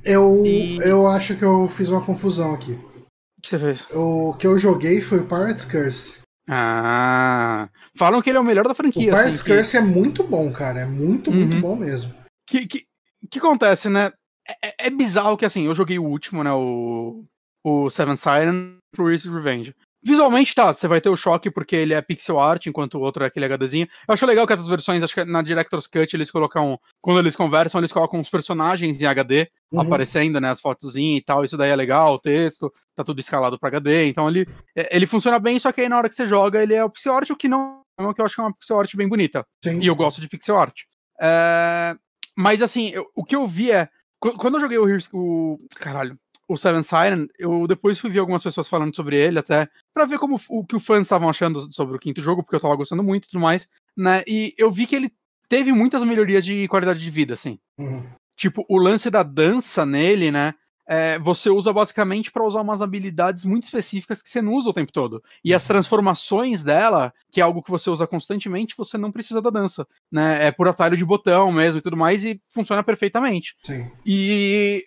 Eu, 0.03 0.45
e... 0.45 0.79
eu 0.79 1.07
acho 1.07 1.37
que 1.37 1.45
eu 1.45 1.69
fiz 1.69 1.89
uma 1.89 2.05
confusão 2.05 2.55
aqui. 2.55 2.73
O 2.73 3.43
que 3.43 3.49
você 3.49 3.59
fez? 3.59 3.87
O 3.93 4.35
que 4.35 4.47
eu 4.47 4.59
joguei 4.59 5.01
foi 5.01 5.19
o 5.19 5.27
Pirate's 5.27 5.65
Curse. 5.65 6.25
Ah, 6.49 7.69
falam 7.97 8.21
que 8.21 8.31
ele 8.31 8.39
é 8.39 8.41
o 8.41 8.45
melhor 8.45 8.67
da 8.67 8.75
franquia. 8.75 9.13
O 9.13 9.17
Pirate's 9.17 9.41
assim, 9.41 9.55
Curse 9.55 9.71
que... 9.73 9.77
é 9.77 9.81
muito 9.81 10.25
bom, 10.25 10.51
cara. 10.51 10.81
É 10.81 10.87
muito, 10.87 11.31
uhum. 11.31 11.37
muito 11.37 11.61
bom 11.61 11.77
mesmo. 11.77 12.11
O 12.11 12.15
que, 12.47 12.67
que, 12.67 12.87
que 13.31 13.39
acontece, 13.39 13.89
né? 13.89 14.13
É, 14.47 14.69
é, 14.69 14.75
é 14.87 14.91
bizarro 14.91 15.37
que, 15.37 15.45
assim, 15.45 15.67
eu 15.67 15.75
joguei 15.75 15.99
o 15.99 16.05
último, 16.05 16.43
né? 16.43 16.53
O 16.53 17.25
o 17.65 17.89
Seven 17.89 18.17
Siren 18.17 18.77
pro 18.93 19.09
Risk 19.09 19.27
Revenge. 19.27 19.75
Visualmente, 20.07 20.55
tá, 20.55 20.75
você 20.75 20.87
vai 20.87 21.01
ter 21.01 21.09
o 21.09 21.17
choque 21.17 21.51
porque 21.51 21.75
ele 21.75 21.95
é 21.95 22.03
pixel 22.03 22.39
art, 22.39 22.67
enquanto 22.67 22.97
o 22.97 23.01
outro 23.01 23.25
é 23.25 23.27
aquele 23.27 23.47
HDzinho. 23.47 23.89
Eu 24.07 24.13
acho 24.13 24.27
legal 24.27 24.47
que 24.47 24.53
essas 24.53 24.69
versões, 24.69 25.03
acho 25.03 25.15
que 25.15 25.25
na 25.25 25.41
Director's 25.41 25.87
Cut 25.87 26.15
eles 26.15 26.31
colocam, 26.31 26.79
quando 27.01 27.21
eles 27.21 27.35
conversam, 27.35 27.81
eles 27.81 27.91
colocam 27.91 28.21
os 28.21 28.29
personagens 28.29 29.01
em 29.01 29.07
HD 29.07 29.49
uhum. 29.73 29.81
aparecendo, 29.81 30.39
né, 30.39 30.51
as 30.51 30.61
fotozinhas 30.61 31.23
e 31.23 31.25
tal, 31.25 31.43
isso 31.43 31.57
daí 31.57 31.71
é 31.71 31.77
legal, 31.77 32.15
o 32.15 32.19
texto, 32.19 32.71
tá 32.95 33.03
tudo 33.03 33.19
escalado 33.19 33.59
para 33.59 33.71
HD, 33.71 34.07
então 34.07 34.29
ele, 34.29 34.47
é, 34.77 34.95
ele 34.95 35.07
funciona 35.07 35.39
bem, 35.39 35.59
só 35.59 35.73
que 35.73 35.81
aí 35.81 35.89
na 35.89 35.97
hora 35.97 36.11
que 36.11 36.15
você 36.15 36.29
joga 36.29 36.63
ele 36.63 36.75
é 36.75 36.85
o 36.85 36.91
pixel 36.91 37.15
art, 37.15 37.31
o 37.31 37.37
que 37.37 37.49
não, 37.49 37.81
é 37.99 38.13
que 38.13 38.21
eu 38.21 38.27
acho 38.27 38.35
que 38.35 38.43
é 38.43 38.45
uma 38.45 38.55
pixel 38.55 38.79
art 38.79 38.95
bem 38.95 39.09
bonita. 39.09 39.47
Sim. 39.65 39.81
E 39.81 39.87
eu 39.87 39.97
gosto 39.97 40.21
de 40.21 40.29
pixel 40.29 40.59
art. 40.59 40.83
É... 41.19 41.97
Mas 42.37 42.61
assim, 42.61 42.91
eu, 42.91 43.07
o 43.15 43.25
que 43.25 43.35
eu 43.35 43.49
vi 43.49 43.71
é, 43.71 43.89
quando 44.19 44.57
eu 44.57 44.61
joguei 44.61 44.77
o, 44.77 44.87
o 45.13 45.59
caralho, 45.77 46.19
o 46.49 46.57
Seven 46.57 46.83
Siren, 46.83 47.27
eu 47.39 47.67
depois 47.67 47.99
fui 47.99 48.11
ver 48.11 48.19
algumas 48.19 48.43
pessoas 48.43 48.69
falando 48.69 48.95
sobre 48.95 49.17
ele 49.17 49.39
até, 49.39 49.69
para 49.93 50.05
ver 50.05 50.19
como 50.19 50.41
o 50.49 50.65
que 50.65 50.77
os 50.77 50.85
fãs 50.85 51.03
estavam 51.03 51.29
achando 51.29 51.73
sobre 51.73 51.97
o 51.97 51.99
quinto 51.99 52.21
jogo, 52.21 52.43
porque 52.43 52.57
eu 52.57 52.61
tava 52.61 52.77
gostando 52.77 53.03
muito 53.03 53.25
e 53.25 53.31
tudo 53.31 53.41
mais, 53.41 53.69
né? 53.97 54.23
E 54.27 54.55
eu 54.59 54.71
vi 54.71 54.87
que 54.87 54.97
ele 54.97 55.13
teve 55.49 55.73
muitas 55.73 56.03
melhorias 56.05 56.45
de 56.45 56.69
qualidade 56.69 57.01
de 57.01 57.11
vida, 57.11 57.35
assim. 57.35 57.59
Uhum. 57.79 58.07
Tipo, 58.37 58.65
o 58.69 58.77
lance 58.77 59.11
da 59.11 59.23
dança 59.23 59.87
nele, 59.87 60.31
né? 60.31 60.55
É, 60.87 61.19
você 61.19 61.49
usa 61.49 61.73
basicamente 61.73 62.31
para 62.31 62.45
usar 62.45 62.61
umas 62.61 62.83
habilidades 62.83 63.45
muito 63.45 63.65
específicas 63.65 64.23
que 64.23 64.29
você 64.29 64.43
não 64.43 64.53
usa 64.53 64.69
o 64.69 64.75
tempo 64.75 64.93
todo. 64.93 65.23
E 65.43 65.55
as 65.55 65.63
uhum. 65.63 65.69
transformações 65.69 66.63
dela, 66.63 67.13
que 67.31 67.41
é 67.41 67.45
algo 67.45 67.63
que 67.63 67.71
você 67.71 67.89
usa 67.89 68.07
constantemente, 68.07 68.75
você 68.77 68.99
não 68.99 69.11
precisa 69.11 69.41
da 69.41 69.49
dança. 69.49 69.87
Né? 70.13 70.47
É 70.47 70.51
por 70.51 70.69
atalho 70.69 70.97
de 70.97 71.05
botão 71.05 71.51
mesmo 71.51 71.79
e 71.79 71.83
tudo 71.83 71.97
mais, 71.97 72.25
e 72.25 72.41
funciona 72.53 72.83
perfeitamente. 72.83 73.55
Sim. 73.63 73.91
E 74.05 74.85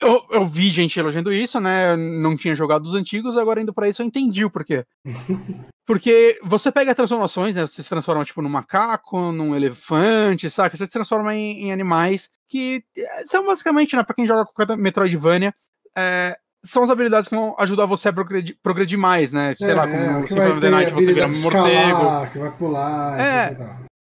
eu, 0.00 0.24
eu 0.30 0.46
vi 0.46 0.70
gente 0.70 0.98
elogiando 0.98 1.32
isso, 1.32 1.58
né? 1.60 1.96
não 1.96 2.36
tinha 2.36 2.54
jogado 2.54 2.86
os 2.86 2.94
antigos, 2.94 3.36
agora 3.36 3.60
indo 3.60 3.72
para 3.72 3.88
isso 3.88 4.02
eu 4.02 4.06
entendi 4.06 4.44
o 4.44 4.50
porquê. 4.50 4.84
Porque 5.86 6.38
você 6.42 6.70
pega 6.70 6.94
transformações, 6.94 7.56
né? 7.56 7.66
Você 7.66 7.82
se 7.82 7.88
transforma 7.88 8.22
tipo 8.22 8.42
num 8.42 8.48
macaco, 8.50 9.32
num 9.32 9.56
elefante, 9.56 10.50
saca? 10.50 10.76
Você 10.76 10.84
se 10.84 10.92
transforma 10.92 11.34
em, 11.34 11.64
em 11.64 11.72
animais 11.72 12.30
que 12.46 12.84
eh, 12.94 13.24
são 13.24 13.46
basicamente, 13.46 13.96
né, 13.96 14.02
pra 14.02 14.14
quem 14.14 14.26
joga 14.26 14.44
com 14.44 14.76
Metroidvania, 14.76 15.54
é, 15.96 16.36
são 16.62 16.82
as 16.82 16.90
habilidades 16.90 17.28
que 17.28 17.34
vão 17.34 17.54
ajudar 17.58 17.86
você 17.86 18.08
a 18.08 18.12
progredir, 18.12 18.56
progredir 18.62 18.98
mais, 18.98 19.32
né? 19.32 19.54
Sei 19.54 19.70
é, 19.70 19.74
lá, 19.74 19.86
como 19.86 19.96
é, 19.96 20.28
Symphony 20.28 20.50
of 20.50 20.60
the 20.60 20.70
Night 20.70 20.92
você 20.92 21.06
vira 21.06 21.26
um 21.26 21.42
morcego. 21.42 22.30
Que 22.32 22.38
vai 22.38 22.50
pular, 22.52 23.20
é, 23.20 23.56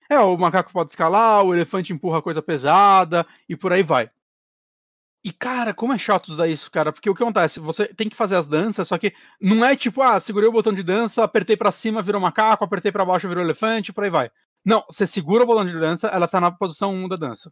é, 0.09 0.19
o 0.19 0.38
macaco 0.38 0.72
pode 0.72 0.91
escalar, 0.91 1.43
o 1.43 1.53
elefante 1.53 1.93
empurra 1.93 2.22
coisa 2.22 2.41
pesada 2.41 3.26
e 3.47 3.55
por 3.55 3.72
aí 3.73 3.84
vai. 3.84 4.09
E, 5.26 5.31
cara, 5.31 5.73
como 5.73 5.91
é 5.91 5.97
chato 5.97 6.27
usar 6.27 6.47
isso, 6.47 6.69
cara, 6.69 6.93
porque 6.93 7.10
o 7.10 7.15
que 7.15 7.23
acontece? 7.23 7.60
Você 7.60 7.88
tem 7.88 8.07
que 8.07 8.15
fazer 8.15 8.35
as 8.35 8.45
danças, 8.45 8.88
só 8.88 8.95
que 8.95 9.11
não 9.41 9.65
é 9.65 9.76
tipo, 9.76 10.03
ah, 10.03 10.19
segurei 10.19 10.47
o 10.47 10.52
botão 10.52 10.72
de 10.72 10.84
dança, 10.84 11.23
apertei 11.23 11.57
para 11.57 11.72
cima, 11.72 12.03
virou 12.03 12.22
macaco, 12.22 12.64
apertei 12.64 12.91
para 12.91 13.03
baixo, 13.03 13.27
virou 13.27 13.43
elefante, 13.43 13.91
por 13.91 14.03
aí 14.03 14.11
vai. 14.11 14.30
Não, 14.64 14.84
você 14.88 15.07
segura 15.07 15.43
o 15.43 15.47
botão 15.47 15.65
de 15.65 15.73
dança, 15.73 16.10
ela 16.10 16.27
tá 16.27 16.39
na 16.39 16.52
posição 16.52 16.93
1 16.93 17.07
da 17.07 17.15
dança. 17.15 17.52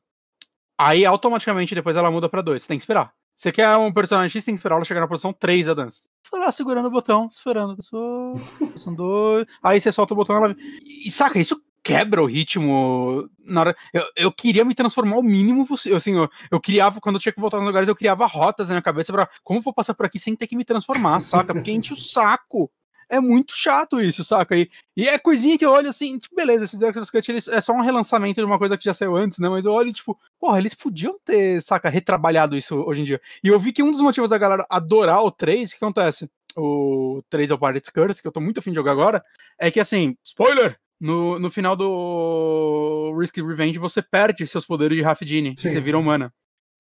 Aí, 0.77 1.03
automaticamente, 1.03 1.73
depois 1.73 1.97
ela 1.97 2.11
muda 2.11 2.29
para 2.29 2.43
2, 2.43 2.61
você 2.61 2.67
tem 2.67 2.77
que 2.77 2.83
esperar. 2.83 3.11
Você 3.35 3.51
quer 3.51 3.75
um 3.75 3.91
personagem 3.91 4.29
X, 4.29 4.45
tem 4.45 4.53
que 4.53 4.59
esperar 4.59 4.75
ela 4.75 4.85
chegar 4.85 5.01
na 5.01 5.07
posição 5.07 5.33
3 5.33 5.65
da 5.65 5.73
dança. 5.73 6.01
Foi 6.29 6.39
lá 6.39 6.51
segurando 6.51 6.89
o 6.89 6.91
botão, 6.91 7.27
esperando. 7.33 7.75
Posição 7.75 8.93
2. 8.93 9.47
Aí 9.63 9.81
você 9.81 9.91
solta 9.91 10.13
o 10.13 10.17
botão, 10.17 10.35
ela. 10.35 10.55
E 10.83 11.09
saca, 11.09 11.39
isso 11.39 11.59
quebra 11.83 12.23
o 12.23 12.25
ritmo 12.25 13.29
na 13.39 13.61
hora. 13.61 13.75
Eu, 13.93 14.03
eu 14.15 14.31
queria 14.31 14.63
me 14.63 14.73
transformar 14.73 15.17
o 15.17 15.23
mínimo 15.23 15.67
possível. 15.67 15.97
Assim, 15.97 16.15
eu, 16.15 16.29
eu 16.49 16.59
criava, 16.59 17.01
quando 17.01 17.15
eu 17.15 17.21
tinha 17.21 17.33
que 17.33 17.41
voltar 17.41 17.57
nos 17.57 17.67
lugares, 17.67 17.89
eu 17.89 17.95
criava 17.95 18.25
rotas 18.25 18.69
na 18.69 18.75
minha 18.75 18.81
cabeça 18.81 19.11
para 19.11 19.29
como 19.43 19.61
vou 19.61 19.73
passar 19.73 19.93
por 19.93 20.05
aqui 20.05 20.17
sem 20.17 20.35
ter 20.35 20.47
que 20.47 20.55
me 20.55 20.63
transformar, 20.63 21.19
saca? 21.19 21.53
Porque 21.53 21.71
enche 21.71 21.93
o 21.93 21.99
saco. 21.99 22.71
É 23.09 23.19
muito 23.19 23.53
chato 23.55 24.01
isso, 24.01 24.23
saca? 24.23 24.55
E, 24.55 24.69
e 24.95 25.07
é 25.07 25.19
coisinha 25.19 25.57
que 25.57 25.65
eu 25.65 25.71
olho 25.71 25.89
assim, 25.89 26.17
tipo, 26.17 26.35
beleza, 26.35 26.63
esses 26.63 26.79
Director's 26.79 27.11
Cut 27.11 27.29
eles, 27.29 27.47
é 27.47 27.61
só 27.61 27.73
um 27.73 27.81
relançamento 27.81 28.39
de 28.39 28.45
uma 28.45 28.57
coisa 28.57 28.77
que 28.77 28.85
já 28.85 28.93
saiu 28.93 29.15
antes, 29.15 29.37
né? 29.37 29.49
Mas 29.49 29.65
eu 29.65 29.71
olho, 29.71 29.93
tipo, 29.93 30.17
porra, 30.39 30.57
eles 30.57 30.73
podiam 30.73 31.19
ter, 31.23 31.61
saca, 31.61 31.89
retrabalhado 31.89 32.57
isso 32.57 32.75
hoje 32.75 33.01
em 33.01 33.03
dia. 33.03 33.21
E 33.43 33.49
eu 33.49 33.59
vi 33.59 33.73
que 33.73 33.83
um 33.83 33.91
dos 33.91 34.01
motivos 34.01 34.29
da 34.29 34.37
galera 34.37 34.65
adorar 34.69 35.21
o 35.21 35.29
3, 35.29 35.69
o 35.69 35.77
que 35.77 35.83
acontece? 35.83 36.29
O 36.55 37.21
3 37.29 37.51
é 37.51 37.53
o 37.53 37.59
Pirate's 37.59 37.89
Curse, 37.89 38.21
que 38.21 38.27
eu 38.27 38.31
tô 38.31 38.39
muito 38.39 38.59
afim 38.59 38.71
de 38.71 38.77
jogar 38.77 38.93
agora, 38.93 39.21
é 39.59 39.69
que 39.69 39.79
assim, 39.79 40.17
spoiler! 40.23 40.79
No, 41.03 41.37
no 41.37 41.51
final 41.51 41.75
do 41.75 43.13
Risk 43.19 43.35
Revenge, 43.35 43.77
você 43.77 44.01
perde 44.01 44.47
seus 44.47 44.65
poderes 44.65 44.97
de 44.97 45.03
Rafdini, 45.03 45.53
você 45.53 45.81
vira 45.81 45.99
humana. 45.99 46.33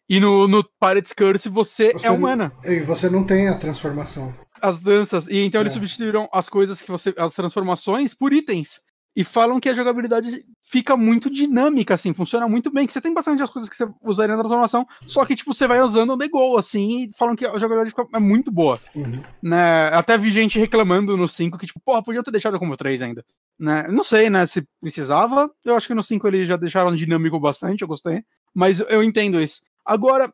E 0.07 0.17
no, 0.17 0.47
no 0.47 0.63
Pirate's 0.63 1.11
Curse, 1.11 1.49
você, 1.49 1.87
é 1.87 1.91
você 1.91 2.07
é 2.07 2.11
humana. 2.11 2.53
E 2.63 2.79
você 2.79 3.09
não 3.09 3.25
tem 3.25 3.49
a 3.49 3.57
transformação. 3.57 4.33
As 4.61 4.81
danças. 4.81 5.27
E 5.27 5.39
então 5.39 5.59
é. 5.59 5.63
eles 5.63 5.73
substituíram 5.73 6.29
as 6.31 6.47
coisas 6.47 6.81
que 6.81 6.89
você. 6.89 7.13
as 7.17 7.33
transformações 7.33 8.13
por 8.13 8.31
itens. 8.31 8.79
E 9.15 9.23
falam 9.23 9.59
que 9.59 9.69
a 9.69 9.75
jogabilidade 9.75 10.43
fica 10.63 10.97
muito 10.97 11.29
dinâmica, 11.29 11.93
assim, 11.93 12.13
funciona 12.13 12.47
muito 12.47 12.71
bem. 12.71 12.87
Que 12.87 12.93
você 12.93 12.99
tem 12.99 13.13
bastante 13.13 13.43
as 13.43 13.49
coisas 13.49 13.69
que 13.69 13.75
você 13.75 13.87
usaria 14.01 14.35
na 14.35 14.41
transformação, 14.41 14.87
só 15.05 15.23
que, 15.23 15.35
tipo, 15.35 15.53
você 15.53 15.67
vai 15.67 15.79
usando 15.81 16.17
de 16.17 16.27
gol, 16.27 16.57
assim, 16.57 17.03
e 17.03 17.11
falam 17.15 17.35
que 17.35 17.45
a 17.45 17.57
jogabilidade 17.57 17.91
fica, 17.91 18.07
é 18.11 18.19
muito 18.19 18.51
boa. 18.51 18.79
Uhum. 18.95 19.21
Né? 19.41 19.87
Até 19.89 20.17
vi 20.17 20.31
gente 20.31 20.57
reclamando 20.57 21.15
no 21.15 21.27
5 21.27 21.59
que, 21.59 21.67
tipo, 21.67 21.79
porra, 21.79 22.01
podia 22.01 22.23
ter 22.23 22.31
deixado 22.31 22.57
como 22.57 22.75
3 22.75 23.03
ainda. 23.03 23.23
Né? 23.59 23.87
Não 23.87 24.03
sei, 24.03 24.31
né, 24.31 24.47
se 24.47 24.67
precisava. 24.81 25.51
Eu 25.63 25.75
acho 25.75 25.87
que 25.87 25.93
no 25.93 26.01
5 26.01 26.27
eles 26.27 26.47
já 26.47 26.57
deixaram 26.57 26.95
dinâmico 26.95 27.39
bastante, 27.39 27.83
eu 27.83 27.87
gostei. 27.87 28.23
Mas 28.53 28.79
eu 28.79 29.03
entendo 29.03 29.39
isso. 29.39 29.61
Agora, 29.85 30.33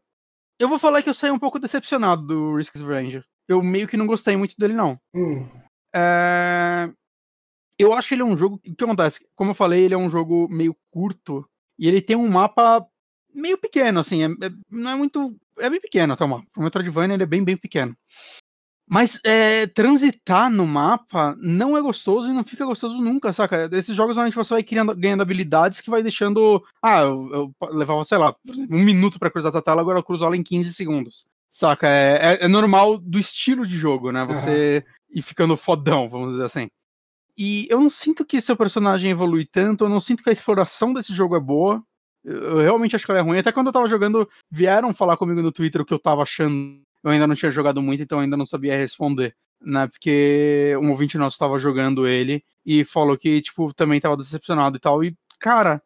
eu 0.57 0.69
vou 0.69 0.79
falar 0.79 1.01
que 1.01 1.09
eu 1.09 1.13
saí 1.13 1.31
um 1.31 1.39
pouco 1.39 1.59
decepcionado 1.59 2.25
do 2.25 2.55
Risk's 2.55 2.81
Ranger. 2.81 3.25
Eu 3.45 3.61
meio 3.61 3.87
que 3.87 3.97
não 3.97 4.07
gostei 4.07 4.37
muito 4.37 4.55
dele, 4.57 4.73
não. 4.73 4.97
Hum. 5.13 5.45
É 5.93 6.89
eu 7.79 7.93
acho 7.93 8.09
que 8.09 8.13
ele 8.13 8.21
é 8.21 8.25
um 8.25 8.37
jogo. 8.37 8.55
O 8.55 8.75
que 8.75 8.83
acontece? 8.83 9.25
Como 9.33 9.51
eu 9.51 9.55
falei, 9.55 9.85
ele 9.85 9.93
é 9.93 9.97
um 9.97 10.09
jogo 10.09 10.49
meio 10.49 10.75
curto 10.91 11.49
e 11.77 11.87
ele 11.87 12.01
tem 12.01 12.15
um 12.17 12.27
mapa 12.27 12.85
meio 13.33 13.57
pequeno, 13.57 14.01
assim. 14.01 14.23
É, 14.23 14.25
é, 14.25 14.51
não 14.69 14.91
é 14.91 14.95
muito. 14.95 15.35
É 15.57 15.69
bem 15.69 15.79
pequeno 15.79 16.13
até 16.13 16.25
o 16.25 16.27
mapa. 16.27 16.45
O 16.57 16.61
Metroidvania 16.61 17.15
ele 17.15 17.23
é 17.23 17.25
bem, 17.25 17.43
bem 17.43 17.55
pequeno. 17.55 17.95
Mas 18.91 19.19
é, 19.23 19.67
transitar 19.67 20.49
no 20.49 20.65
mapa 20.65 21.37
não 21.39 21.77
é 21.77 21.81
gostoso 21.81 22.27
e 22.27 22.33
não 22.33 22.43
fica 22.43 22.65
gostoso 22.65 22.99
nunca, 22.99 23.31
saca? 23.31 23.69
Esses 23.71 23.95
jogos 23.95 24.15
normalmente 24.15 24.35
você 24.35 24.51
vai 24.51 24.63
criando, 24.63 24.95
ganhando 24.95 25.21
habilidades 25.21 25.79
que 25.79 25.91
vai 25.91 26.01
deixando. 26.01 26.63
Ah, 26.81 27.01
eu, 27.01 27.53
eu 27.61 27.69
levava, 27.69 28.03
sei 28.03 28.17
lá, 28.17 28.35
um 28.69 28.83
minuto 28.83 29.19
para 29.19 29.29
cruzar 29.29 29.55
a 29.55 29.61
tela, 29.61 29.81
agora 29.81 29.99
eu 29.99 30.03
cruzo 30.03 30.25
ela 30.25 30.35
em 30.35 30.41
15 30.41 30.73
segundos. 30.73 31.23
Saca? 31.51 31.87
É, 31.87 32.19
é, 32.41 32.45
é 32.45 32.47
normal 32.47 32.97
do 32.97 33.19
estilo 33.19 33.65
de 33.65 33.77
jogo, 33.77 34.11
né? 34.11 34.25
Você 34.25 34.83
uhum. 34.85 35.17
ir 35.19 35.21
ficando 35.21 35.55
fodão, 35.55 36.09
vamos 36.09 36.31
dizer 36.31 36.45
assim. 36.45 36.69
E 37.39 37.67
eu 37.69 37.79
não 37.79 37.89
sinto 37.89 38.25
que 38.25 38.41
seu 38.41 38.57
personagem 38.57 39.11
evolui 39.11 39.45
tanto, 39.45 39.85
eu 39.85 39.89
não 39.89 40.01
sinto 40.01 40.21
que 40.21 40.29
a 40.29 40.33
exploração 40.33 40.91
desse 40.91 41.13
jogo 41.13 41.37
é 41.37 41.39
boa. 41.39 41.81
Eu 42.21 42.57
realmente 42.57 42.97
acho 42.97 43.05
que 43.05 43.11
ela 43.11 43.21
é 43.21 43.23
ruim. 43.23 43.37
Até 43.37 43.49
quando 43.49 43.67
eu 43.67 43.73
tava 43.73 43.87
jogando, 43.87 44.29
vieram 44.51 44.93
falar 44.93 45.15
comigo 45.15 45.41
no 45.41 45.49
Twitter 45.49 45.79
o 45.79 45.85
que 45.85 45.93
eu 45.93 45.99
tava 45.99 46.21
achando. 46.21 46.81
Eu 47.01 47.11
ainda 47.11 47.25
não 47.25 47.35
tinha 47.35 47.49
jogado 47.49 47.81
muito, 47.81 48.03
então 48.03 48.19
ainda 48.19 48.35
não 48.35 48.45
sabia 48.45 48.77
responder. 48.77 49.33
Né, 49.61 49.87
porque 49.87 50.73
um 50.81 50.91
ouvinte 50.91 51.17
nosso 51.17 51.37
tava 51.37 51.57
jogando 51.59 52.07
ele 52.07 52.43
e 52.65 52.83
falou 52.83 53.17
que, 53.17 53.41
tipo, 53.41 53.73
também 53.73 54.01
tava 54.01 54.17
decepcionado 54.17 54.75
e 54.75 54.79
tal. 54.79 55.01
E, 55.01 55.15
cara, 55.39 55.81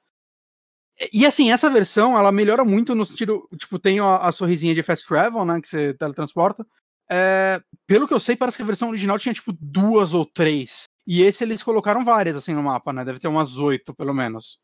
e 1.12 1.26
assim, 1.26 1.52
essa 1.52 1.70
versão, 1.70 2.18
ela 2.18 2.32
melhora 2.32 2.66
muito 2.66 2.96
no 2.96 3.06
sentido, 3.06 3.48
tipo, 3.58 3.78
tem 3.78 4.00
a, 4.00 4.18
a 4.18 4.32
sorrisinha 4.32 4.74
de 4.74 4.84
fast 4.84 5.08
travel, 5.08 5.46
né, 5.46 5.62
que 5.62 5.68
você 5.68 5.94
teletransporta. 5.94 6.66
É, 7.10 7.62
pelo 7.86 8.08
que 8.08 8.14
eu 8.14 8.20
sei, 8.20 8.36
parece 8.36 8.58
que 8.58 8.64
a 8.64 8.66
versão 8.66 8.90
original 8.90 9.20
tinha, 9.20 9.34
tipo, 9.34 9.54
duas 9.60 10.14
ou 10.16 10.26
três. 10.26 10.88
E 11.06 11.22
esse 11.22 11.44
eles 11.44 11.62
colocaram 11.62 12.06
várias, 12.06 12.36
assim, 12.36 12.54
no 12.54 12.64
mapa, 12.64 12.94
né, 12.94 13.04
deve 13.04 13.20
ter 13.20 13.28
umas 13.28 13.58
oito, 13.58 13.94
pelo 13.94 14.14
menos. 14.14 14.60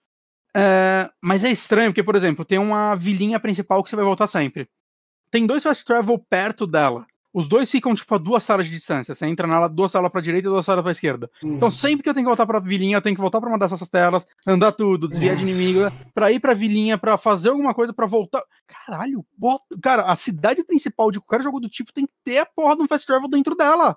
É, 0.56 1.10
mas 1.22 1.44
é 1.44 1.52
estranho, 1.52 1.92
porque, 1.92 2.04
por 2.04 2.16
exemplo, 2.16 2.46
tem 2.46 2.58
uma 2.58 2.96
vilinha 2.96 3.40
principal 3.40 3.84
que 3.84 3.90
você 3.90 3.96
vai 3.96 4.06
voltar 4.06 4.28
sempre. 4.28 4.68
Tem 5.30 5.46
dois 5.46 5.64
fast 5.64 5.86
travel 5.86 6.18
perto 6.18 6.66
dela. 6.66 7.06
Os 7.32 7.48
dois 7.48 7.70
ficam, 7.70 7.94
tipo, 7.94 8.16
a 8.16 8.18
duas 8.18 8.44
salas 8.44 8.66
de 8.66 8.72
distância. 8.72 9.14
Você 9.14 9.28
entra 9.28 9.46
nela, 9.46 9.70
duas 9.70 9.92
salas 9.92 10.12
pra 10.12 10.20
direita 10.20 10.48
e 10.48 10.50
duas 10.50 10.66
salas 10.66 10.82
pra 10.82 10.92
esquerda. 10.92 11.30
Uhum. 11.44 11.58
Então, 11.58 11.70
sempre 11.70 12.02
que 12.02 12.10
eu 12.10 12.14
tenho 12.16 12.26
que 12.26 12.30
voltar 12.30 12.48
pra 12.48 12.60
vilinha, 12.60 12.98
eu 12.98 13.02
tenho 13.02 13.16
que 13.16 13.22
voltar 13.22 13.40
pra 13.40 13.48
uma 13.48 13.60
dessas 13.60 13.88
telas, 13.88 14.26
andar 14.48 14.72
tudo, 14.72 15.08
desviar 15.08 15.36
de 15.36 15.44
inimigo, 15.44 15.82
pra 16.16 16.32
ir 16.32 16.40
pra 16.40 16.56
vilinha, 16.56 16.98
pra 16.98 17.20
fazer 17.20 17.50
alguma 17.50 17.76
coisa, 17.76 17.94
pra 17.94 18.08
voltar. 18.08 18.44
Caralho, 18.66 19.24
bota... 19.38 19.64
cara, 19.80 20.04
a 20.06 20.16
cidade 20.16 20.64
principal 20.64 21.12
de 21.12 21.20
qualquer 21.20 21.44
jogo 21.44 21.60
do 21.60 21.70
tipo 21.70 21.94
tem 21.94 22.08
que 22.08 22.14
ter 22.24 22.40
a 22.40 22.46
porra 22.48 22.76
de 22.76 22.82
um 22.82 22.88
fast 22.88 23.06
travel 23.06 23.30
dentro 23.30 23.56
dela. 23.56 23.96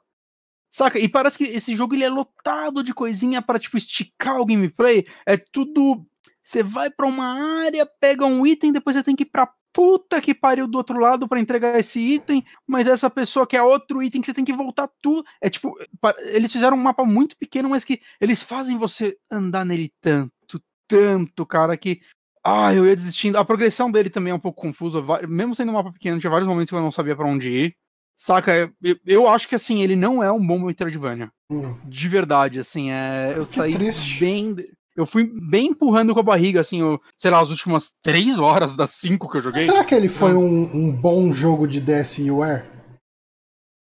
Saca? 0.72 0.98
E 0.98 1.06
parece 1.06 1.36
que 1.36 1.44
esse 1.44 1.76
jogo 1.76 1.94
ele 1.94 2.04
é 2.04 2.08
lotado 2.08 2.82
de 2.82 2.94
coisinha 2.94 3.42
para 3.42 3.58
tipo, 3.58 3.76
esticar 3.76 4.40
o 4.40 4.46
gameplay. 4.46 5.06
É 5.26 5.36
tudo. 5.36 6.06
Você 6.42 6.62
vai 6.62 6.90
para 6.90 7.06
uma 7.06 7.62
área, 7.62 7.86
pega 8.00 8.24
um 8.24 8.46
item, 8.46 8.72
depois 8.72 8.96
você 8.96 9.02
tem 9.02 9.14
que 9.14 9.22
ir 9.22 9.26
pra 9.26 9.52
puta 9.70 10.20
que 10.20 10.34
pariu 10.34 10.66
do 10.66 10.78
outro 10.78 10.98
lado 10.98 11.28
para 11.28 11.40
entregar 11.40 11.78
esse 11.78 12.00
item, 12.00 12.44
mas 12.66 12.86
essa 12.86 13.10
pessoa 13.10 13.46
quer 13.46 13.62
outro 13.62 14.02
item 14.02 14.20
que 14.20 14.26
você 14.26 14.34
tem 14.34 14.44
que 14.44 14.52
voltar 14.52 14.88
tudo. 15.02 15.22
É 15.42 15.50
tipo, 15.50 15.76
eles 16.20 16.50
fizeram 16.50 16.76
um 16.76 16.80
mapa 16.80 17.04
muito 17.04 17.36
pequeno, 17.36 17.68
mas 17.68 17.84
que 17.84 18.00
eles 18.18 18.42
fazem 18.42 18.78
você 18.78 19.16
andar 19.30 19.66
nele 19.66 19.92
tanto, 20.00 20.62
tanto, 20.88 21.44
cara, 21.44 21.76
que 21.76 22.00
ah, 22.42 22.72
eu 22.74 22.86
ia 22.86 22.96
desistindo. 22.96 23.36
A 23.36 23.44
progressão 23.44 23.90
dele 23.90 24.08
também 24.10 24.30
é 24.30 24.34
um 24.34 24.40
pouco 24.40 24.62
confusa, 24.62 25.02
mesmo 25.28 25.54
sendo 25.54 25.70
um 25.70 25.74
mapa 25.74 25.92
pequeno, 25.92 26.18
tinha 26.18 26.30
vários 26.30 26.48
momentos 26.48 26.70
que 26.70 26.76
eu 26.76 26.80
não 26.80 26.90
sabia 26.90 27.14
para 27.14 27.28
onde 27.28 27.50
ir. 27.50 27.76
Saca, 28.22 28.72
eu, 28.80 28.96
eu, 29.04 29.28
acho 29.28 29.48
que 29.48 29.56
assim, 29.56 29.82
ele 29.82 29.96
não 29.96 30.22
é 30.22 30.30
um 30.30 30.46
bom 30.46 30.56
Metroidvania. 30.60 31.28
Hum. 31.50 31.76
De 31.84 32.06
verdade, 32.06 32.60
assim, 32.60 32.88
é, 32.88 33.34
eu 33.36 33.44
que 33.44 33.56
saí 33.56 33.74
triste. 33.74 34.20
bem 34.20 34.54
eu 34.94 35.04
fui 35.04 35.24
bem 35.24 35.68
empurrando 35.68 36.14
com 36.14 36.20
a 36.20 36.22
barriga, 36.22 36.60
assim, 36.60 36.80
eu, 36.80 37.00
sei 37.16 37.32
lá, 37.32 37.40
as 37.40 37.50
últimas 37.50 37.92
três 38.00 38.38
horas 38.38 38.76
das 38.76 38.92
cinco 38.92 39.28
que 39.28 39.38
eu 39.38 39.42
joguei. 39.42 39.62
Será 39.62 39.82
que 39.84 39.92
ele 39.92 40.08
foi 40.08 40.34
um, 40.34 40.70
um 40.72 40.92
bom 40.92 41.32
jogo 41.32 41.66
de 41.66 41.80
DSiWare? 41.80 42.64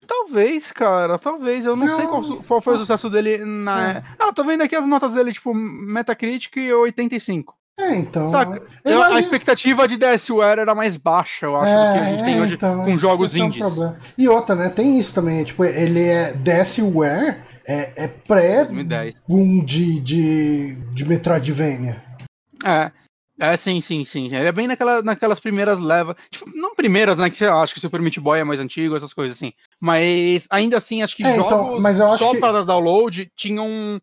Talvez, 0.06 0.70
cara, 0.70 1.18
talvez. 1.18 1.66
Eu 1.66 1.74
não 1.74 1.88
sei 1.96 2.06
qual, 2.06 2.42
qual, 2.42 2.60
foi 2.60 2.74
o 2.76 2.78
sucesso 2.78 3.10
dele 3.10 3.38
na. 3.44 3.92
É. 3.92 4.04
Ah, 4.16 4.32
tô 4.32 4.44
vendo 4.44 4.62
aqui 4.62 4.76
as 4.76 4.86
notas 4.86 5.12
dele, 5.12 5.32
tipo, 5.32 5.52
Metacritic 5.52 6.56
85. 6.56 7.56
É, 7.80 7.96
então. 7.96 8.30
Saca? 8.30 8.62
Eu, 8.84 9.02
a 9.02 9.18
expectativa 9.18 9.88
de 9.88 9.96
DSWare 9.96 10.60
era 10.60 10.74
mais 10.74 10.96
baixa, 10.96 11.46
eu 11.46 11.56
acho, 11.56 11.66
é, 11.66 11.86
do 11.86 11.92
que 11.92 11.98
a 11.98 12.04
gente 12.10 12.20
é, 12.20 12.24
tem 12.24 12.40
hoje 12.42 12.54
então, 12.54 12.84
com 12.84 12.96
jogos 12.96 13.34
indies. 13.34 13.62
É 13.62 13.66
um 13.66 13.94
e 14.18 14.28
outra, 14.28 14.54
né? 14.54 14.68
Tem 14.68 14.98
isso 14.98 15.14
também, 15.14 15.42
tipo, 15.44 15.64
ele 15.64 16.02
é 16.02 16.32
DSWare, 16.34 17.36
é, 17.66 18.04
é 18.04 18.08
pré-boom 18.08 19.64
de, 19.64 19.98
de, 20.00 20.74
de 20.92 21.04
Metroidvania. 21.06 22.02
É. 22.64 22.90
É, 23.42 23.56
sim, 23.56 23.80
sim, 23.80 24.04
sim. 24.04 24.26
Ele 24.26 24.48
é 24.48 24.52
bem 24.52 24.66
naquela, 24.66 25.00
naquelas 25.00 25.40
primeiras 25.40 25.80
levas. 25.80 26.14
Tipo, 26.30 26.50
não 26.54 26.74
primeiras, 26.74 27.16
né? 27.16 27.30
Que 27.30 27.42
eu 27.42 27.56
acho 27.58 27.72
que 27.72 27.78
o 27.78 27.80
Super 27.80 28.02
Meat 28.02 28.20
Boy 28.20 28.40
é 28.40 28.44
mais 28.44 28.60
antigo, 28.60 28.94
essas 28.94 29.14
coisas 29.14 29.34
assim. 29.34 29.54
Mas 29.80 30.46
ainda 30.50 30.76
assim, 30.76 31.02
acho 31.02 31.16
que 31.16 31.24
é, 31.24 31.30
então, 31.30 31.48
jogos 31.48 31.68
então, 31.68 31.80
mas 31.80 31.98
eu 31.98 32.12
acho 32.12 32.22
só 32.22 32.32
que... 32.32 32.38
para 32.38 32.66
download 32.66 33.32
tinham 33.34 33.98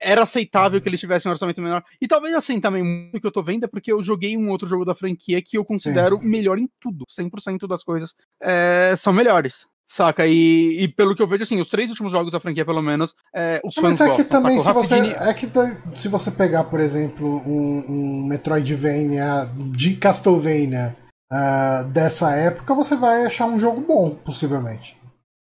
era 0.00 0.22
aceitável 0.22 0.80
que 0.80 0.88
eles 0.88 1.00
tivessem 1.00 1.28
um 1.28 1.32
orçamento 1.32 1.60
menor. 1.60 1.82
E 2.00 2.08
talvez 2.08 2.34
assim 2.34 2.60
também, 2.60 3.10
o 3.14 3.20
que 3.20 3.26
eu 3.26 3.32
tô 3.32 3.42
vendo 3.42 3.64
é 3.64 3.68
porque 3.68 3.92
eu 3.92 4.02
joguei 4.02 4.36
um 4.36 4.48
outro 4.50 4.66
jogo 4.66 4.84
da 4.84 4.94
franquia 4.94 5.42
que 5.42 5.58
eu 5.58 5.64
considero 5.64 6.18
Sim. 6.18 6.26
melhor 6.26 6.58
em 6.58 6.68
tudo. 6.80 7.04
100% 7.06 7.66
das 7.66 7.82
coisas 7.82 8.14
é, 8.40 8.94
são 8.96 9.12
melhores. 9.12 9.66
Saca? 9.88 10.26
E, 10.26 10.82
e, 10.82 10.88
pelo 10.88 11.14
que 11.14 11.22
eu 11.22 11.28
vejo, 11.28 11.44
assim, 11.44 11.60
os 11.60 11.68
três 11.68 11.90
últimos 11.90 12.10
jogos 12.10 12.32
da 12.32 12.40
franquia, 12.40 12.64
pelo 12.64 12.82
menos, 12.82 13.14
é, 13.34 13.60
os 13.62 13.74
fãs 13.74 13.98
Mas 13.98 14.00
é 14.00 14.16
que 14.16 14.24
também, 14.24 14.60
se 14.60 14.72
você, 14.72 14.94
é 14.94 15.34
que 15.34 15.48
se 15.94 16.08
você 16.08 16.30
pegar, 16.30 16.64
por 16.64 16.80
exemplo, 16.80 17.36
um, 17.46 17.84
um 17.88 18.26
Metroidvania 18.26 19.48
de 19.70 19.94
Castlevania 19.96 20.96
uh, 21.30 21.88
dessa 21.90 22.34
época, 22.34 22.74
você 22.74 22.96
vai 22.96 23.26
achar 23.26 23.46
um 23.46 23.58
jogo 23.58 23.82
bom, 23.82 24.14
possivelmente. 24.16 24.96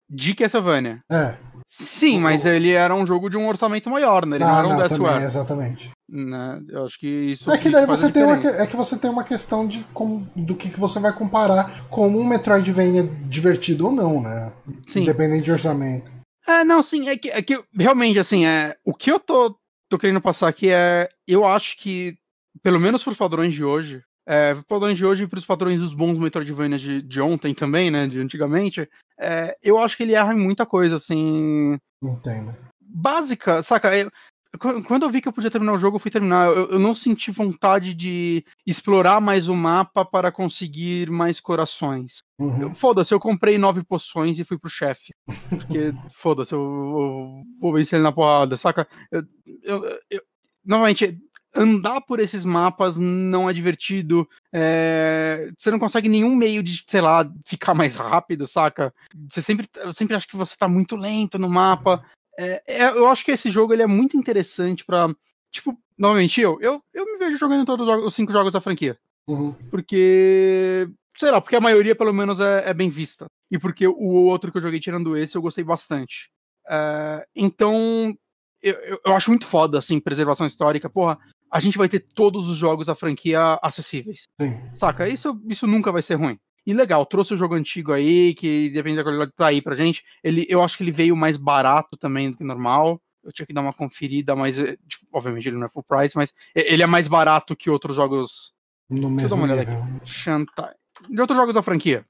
De 0.08 0.34
Castlevania? 0.34 1.00
É. 1.10 1.36
Sim, 1.66 2.20
mas 2.20 2.44
ele 2.44 2.70
era 2.70 2.94
um 2.94 3.04
jogo 3.04 3.28
de 3.28 3.36
um 3.36 3.48
orçamento 3.48 3.90
maior, 3.90 4.24
né? 4.24 4.36
Ele 4.36 4.44
não, 4.44 4.62
não 4.62 4.80
era 4.80 4.84
um 4.84 4.88
também, 4.88 5.22
Exatamente. 5.24 5.90
Né? 6.08 6.62
Eu 6.68 6.86
acho 6.86 6.98
que 6.98 7.06
isso. 7.06 7.50
É 7.50 7.58
que 7.58 7.68
daí 7.68 7.84
você 7.84 8.10
tem 8.10 8.22
uma, 8.22 8.36
é 8.36 8.66
que 8.66 8.76
você 8.76 8.96
tem 8.96 9.10
uma 9.10 9.24
questão 9.24 9.66
de 9.66 9.84
como, 9.92 10.28
do 10.36 10.54
que, 10.54 10.70
que 10.70 10.78
você 10.78 11.00
vai 11.00 11.12
comparar 11.12 11.86
como 11.90 12.20
um 12.20 12.24
Metroidvania 12.24 13.02
divertido 13.24 13.86
ou 13.86 13.92
não, 13.92 14.22
né? 14.22 14.52
Sim. 14.86 15.00
Independente 15.00 15.44
de 15.44 15.52
orçamento. 15.52 16.10
É, 16.46 16.62
não, 16.62 16.80
sim, 16.82 17.08
é 17.08 17.16
que, 17.16 17.28
é 17.28 17.42
que 17.42 17.60
realmente, 17.76 18.20
assim, 18.20 18.46
é, 18.46 18.76
o 18.84 18.94
que 18.94 19.10
eu 19.10 19.18
tô, 19.18 19.56
tô 19.90 19.98
querendo 19.98 20.20
passar 20.20 20.48
aqui 20.48 20.70
é. 20.70 21.08
Eu 21.26 21.44
acho 21.44 21.76
que, 21.76 22.16
pelo 22.62 22.78
menos 22.78 23.02
por 23.02 23.16
padrões 23.16 23.52
de 23.52 23.64
hoje, 23.64 24.00
é, 24.26 24.54
padrões 24.66 24.98
de 24.98 25.06
hoje 25.06 25.24
e 25.24 25.26
para 25.26 25.38
os 25.38 25.46
padrões 25.46 25.80
dos 25.80 25.94
bons 25.94 26.18
Metroidvania 26.18 26.78
de, 26.78 27.00
de 27.00 27.20
ontem 27.20 27.54
também, 27.54 27.90
né? 27.90 28.06
De 28.06 28.20
antigamente, 28.20 28.88
é, 29.18 29.56
eu 29.62 29.78
acho 29.78 29.96
que 29.96 30.02
ele 30.02 30.14
erra 30.14 30.34
em 30.34 30.38
muita 30.38 30.66
coisa, 30.66 30.96
assim. 30.96 31.78
Entendo. 32.02 32.54
Básica, 32.80 33.62
saca? 33.62 33.96
Eu, 33.96 34.10
quando 34.58 35.04
eu 35.04 35.10
vi 35.10 35.20
que 35.20 35.28
eu 35.28 35.32
podia 35.32 35.50
terminar 35.50 35.74
o 35.74 35.78
jogo, 35.78 35.96
eu 35.96 36.00
fui 36.00 36.10
terminar. 36.10 36.48
Eu, 36.48 36.70
eu 36.70 36.78
não 36.78 36.94
senti 36.94 37.30
vontade 37.30 37.94
de 37.94 38.44
explorar 38.66 39.20
mais 39.20 39.48
o 39.48 39.54
mapa 39.54 40.04
para 40.04 40.32
conseguir 40.32 41.10
mais 41.10 41.38
corações. 41.38 42.18
Uhum. 42.38 42.74
Foda-se, 42.74 43.12
eu 43.12 43.20
comprei 43.20 43.58
nove 43.58 43.84
poções 43.84 44.38
e 44.38 44.44
fui 44.44 44.58
pro 44.58 44.70
chefe. 44.70 45.12
Porque, 45.48 45.92
foda-se, 46.16 46.52
eu, 46.52 46.60
eu, 46.60 47.42
vou 47.60 47.72
vencer 47.72 47.98
ele 47.98 48.04
na 48.04 48.12
porrada, 48.12 48.56
saca? 48.56 48.88
Eu, 49.10 49.22
eu, 49.62 50.22
novamente, 50.64 51.18
andar 51.56 52.00
por 52.02 52.20
esses 52.20 52.44
mapas 52.44 52.96
não 52.96 53.48
é 53.48 53.52
divertido. 53.52 54.28
É... 54.52 55.50
Você 55.58 55.70
não 55.70 55.78
consegue 55.78 56.08
nenhum 56.08 56.34
meio 56.34 56.62
de, 56.62 56.84
sei 56.86 57.00
lá, 57.00 57.28
ficar 57.46 57.74
mais 57.74 57.96
rápido, 57.96 58.46
saca? 58.46 58.92
Você 59.30 59.40
sempre, 59.42 59.68
eu 59.76 59.92
sempre 59.92 60.14
acho 60.14 60.28
que 60.28 60.36
você 60.36 60.56
tá 60.56 60.68
muito 60.68 60.96
lento 60.96 61.38
no 61.38 61.48
mapa. 61.48 62.04
É, 62.38 62.62
é, 62.66 62.88
eu 62.90 63.08
acho 63.08 63.24
que 63.24 63.30
esse 63.30 63.50
jogo 63.50 63.72
ele 63.72 63.82
é 63.82 63.86
muito 63.86 64.16
interessante 64.16 64.84
para 64.84 65.08
Tipo, 65.56 65.74
novamente, 65.96 66.38
eu, 66.38 66.60
eu, 66.60 66.82
eu 66.92 67.06
me 67.06 67.16
vejo 67.16 67.38
jogando 67.38 67.64
todos 67.64 67.88
os 67.88 68.14
cinco 68.14 68.30
jogos 68.30 68.52
da 68.52 68.60
franquia. 68.60 68.98
Uhum. 69.26 69.54
Porque. 69.70 70.86
Sei 71.16 71.30
lá, 71.30 71.40
porque 71.40 71.56
a 71.56 71.60
maioria, 71.60 71.96
pelo 71.96 72.12
menos, 72.12 72.38
é, 72.40 72.68
é, 72.68 72.74
bem 72.74 72.90
vista. 72.90 73.24
E 73.50 73.58
porque 73.58 73.86
o 73.86 74.24
outro 74.26 74.52
que 74.52 74.58
eu 74.58 74.62
joguei 74.62 74.78
tirando 74.78 75.16
esse, 75.16 75.34
eu 75.34 75.40
gostei 75.40 75.64
bastante. 75.64 76.28
É, 76.68 77.26
então, 77.34 78.14
eu, 78.62 79.00
eu, 79.02 79.14
acho 79.14 79.30
muito 79.30 79.46
foda, 79.46 79.78
assim, 79.78 79.98
preservação 79.98 80.46
histórica. 80.46 80.90
Porra, 80.90 81.18
a 81.50 81.60
gente 81.60 81.78
vai 81.78 81.88
ter 81.88 82.00
todos 82.00 82.48
os 82.48 82.56
jogos 82.56 82.86
da 82.86 82.94
franquia 82.94 83.58
acessíveis. 83.62 84.28
Sim. 84.40 84.60
Saca? 84.74 85.08
Isso, 85.08 85.40
isso 85.48 85.66
nunca 85.66 85.92
vai 85.92 86.02
ser 86.02 86.14
ruim. 86.14 86.38
E 86.66 86.74
legal, 86.74 87.06
trouxe 87.06 87.32
o 87.32 87.36
jogo 87.36 87.54
antigo 87.54 87.92
aí, 87.92 88.34
que 88.34 88.70
depende 88.70 88.96
da 88.96 89.04
qualidade 89.04 89.30
que 89.30 89.36
tá 89.36 89.46
aí 89.46 89.62
pra 89.62 89.76
gente. 89.76 90.02
Ele, 90.22 90.44
eu 90.48 90.62
acho 90.62 90.76
que 90.76 90.82
ele 90.82 90.90
veio 90.90 91.16
mais 91.16 91.36
barato 91.36 91.96
também 91.96 92.30
do 92.30 92.36
que 92.36 92.42
normal. 92.42 93.00
Eu 93.22 93.32
tinha 93.32 93.46
que 93.46 93.52
dar 93.52 93.60
uma 93.60 93.72
conferida, 93.72 94.34
mas 94.34 94.58
eh, 94.58 94.76
tipo, 94.88 95.06
obviamente 95.12 95.48
ele 95.48 95.56
não 95.56 95.66
é 95.66 95.68
full 95.68 95.84
price, 95.84 96.16
mas 96.16 96.34
ele 96.54 96.82
é 96.82 96.86
mais 96.86 97.06
barato 97.06 97.54
que 97.56 97.70
outros 97.70 97.96
jogos. 97.96 98.52
No 98.90 99.08
mesmo 99.08 99.46
nível. 99.46 99.64
Shantai. 100.04 100.74
De 101.08 101.20
outros 101.20 101.38
jogos 101.38 101.54
da 101.54 101.62
franquia. 101.62 102.04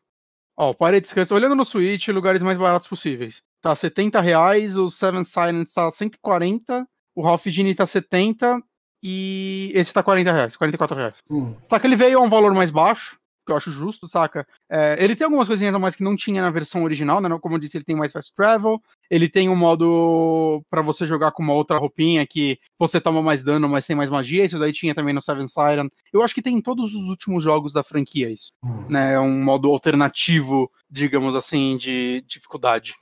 Ó, 0.56 0.72
parei 0.72 1.00
descanso. 1.02 1.34
Olhando 1.34 1.54
no 1.54 1.64
Switch, 1.64 2.08
lugares 2.08 2.42
mais 2.42 2.56
baratos 2.56 2.88
possíveis. 2.88 3.42
Tá 3.60 3.74
70 3.74 4.20
reais, 4.20 4.76
o 4.76 4.88
Seven 4.88 5.24
Silence 5.24 5.74
tá 5.74 5.90
140, 5.90 6.86
o 7.14 7.22
Ralph 7.22 7.46
Genie 7.46 7.74
tá 7.74 7.86
70 7.86 8.62
e 9.02 9.70
esse 9.74 9.92
tá 9.92 10.02
40 10.02 10.32
reais, 10.32 10.56
44 10.56 10.96
reais. 10.96 11.18
Hum. 11.30 11.54
Só 11.68 11.78
que 11.78 11.86
ele 11.86 11.96
veio 11.96 12.18
a 12.18 12.22
um 12.22 12.30
valor 12.30 12.54
mais 12.54 12.70
baixo, 12.70 13.18
que 13.46 13.52
eu 13.52 13.56
acho 13.56 13.70
justo, 13.70 14.08
saca? 14.08 14.46
É, 14.68 14.96
ele 15.02 15.14
tem 15.14 15.24
algumas 15.24 15.46
coisinhas 15.46 15.74
a 15.74 15.78
mais 15.78 15.94
que 15.94 16.02
não 16.02 16.16
tinha 16.16 16.42
na 16.42 16.50
versão 16.50 16.82
original, 16.82 17.20
né? 17.20 17.28
Como 17.40 17.54
eu 17.54 17.58
disse, 17.60 17.76
ele 17.76 17.84
tem 17.84 17.94
mais 17.94 18.12
fast 18.12 18.34
travel, 18.34 18.82
ele 19.08 19.28
tem 19.28 19.48
um 19.48 19.54
modo 19.54 20.62
para 20.68 20.82
você 20.82 21.06
jogar 21.06 21.30
com 21.30 21.42
uma 21.42 21.52
outra 21.52 21.78
roupinha 21.78 22.26
que 22.26 22.58
você 22.78 23.00
toma 23.00 23.22
mais 23.22 23.44
dano, 23.44 23.68
mas 23.68 23.86
tem 23.86 23.94
mais 23.94 24.10
magia, 24.10 24.44
isso 24.44 24.58
daí 24.58 24.72
tinha 24.72 24.94
também 24.94 25.14
no 25.14 25.22
Seven 25.22 25.46
Siren. 25.46 25.88
Eu 26.12 26.22
acho 26.22 26.34
que 26.34 26.42
tem 26.42 26.56
em 26.56 26.60
todos 26.60 26.92
os 26.92 27.04
últimos 27.04 27.42
jogos 27.42 27.72
da 27.72 27.84
franquia 27.84 28.28
isso, 28.28 28.52
hum. 28.62 28.84
né? 28.88 29.14
É 29.14 29.20
um 29.20 29.42
modo 29.42 29.70
alternativo, 29.70 30.70
digamos 30.90 31.36
assim, 31.36 31.76
de 31.76 32.24
dificuldade. 32.26 32.94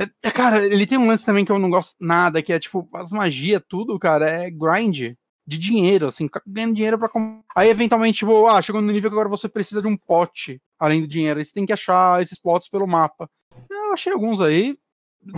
É, 0.00 0.08
é, 0.22 0.30
cara, 0.30 0.64
ele 0.64 0.86
tem 0.86 0.96
um 0.96 1.08
lance 1.08 1.26
também 1.26 1.44
que 1.44 1.50
eu 1.50 1.58
não 1.58 1.68
gosto 1.68 1.96
nada, 2.00 2.40
que 2.40 2.52
é 2.52 2.60
tipo, 2.60 2.88
as 2.94 3.10
magias, 3.10 3.60
tudo, 3.68 3.98
cara, 3.98 4.30
é 4.30 4.48
grind 4.48 5.16
de 5.48 5.56
dinheiro, 5.56 6.06
assim, 6.06 6.28
ganhando 6.46 6.74
dinheiro 6.74 6.98
comprar. 6.98 7.42
Aí, 7.56 7.70
eventualmente, 7.70 8.18
tipo, 8.18 8.46
ah, 8.46 8.60
chegou 8.60 8.82
no 8.82 8.92
nível 8.92 9.10
que 9.10 9.14
agora 9.14 9.30
você 9.30 9.48
precisa 9.48 9.80
de 9.80 9.88
um 9.88 9.96
pote, 9.96 10.60
além 10.78 11.00
do 11.00 11.08
dinheiro. 11.08 11.38
Aí 11.38 11.44
você 11.44 11.52
tem 11.54 11.64
que 11.64 11.72
achar 11.72 12.20
esses 12.20 12.38
potes 12.38 12.68
pelo 12.68 12.86
mapa. 12.86 13.30
Eu 13.70 13.94
achei 13.94 14.12
alguns 14.12 14.42
aí. 14.42 14.76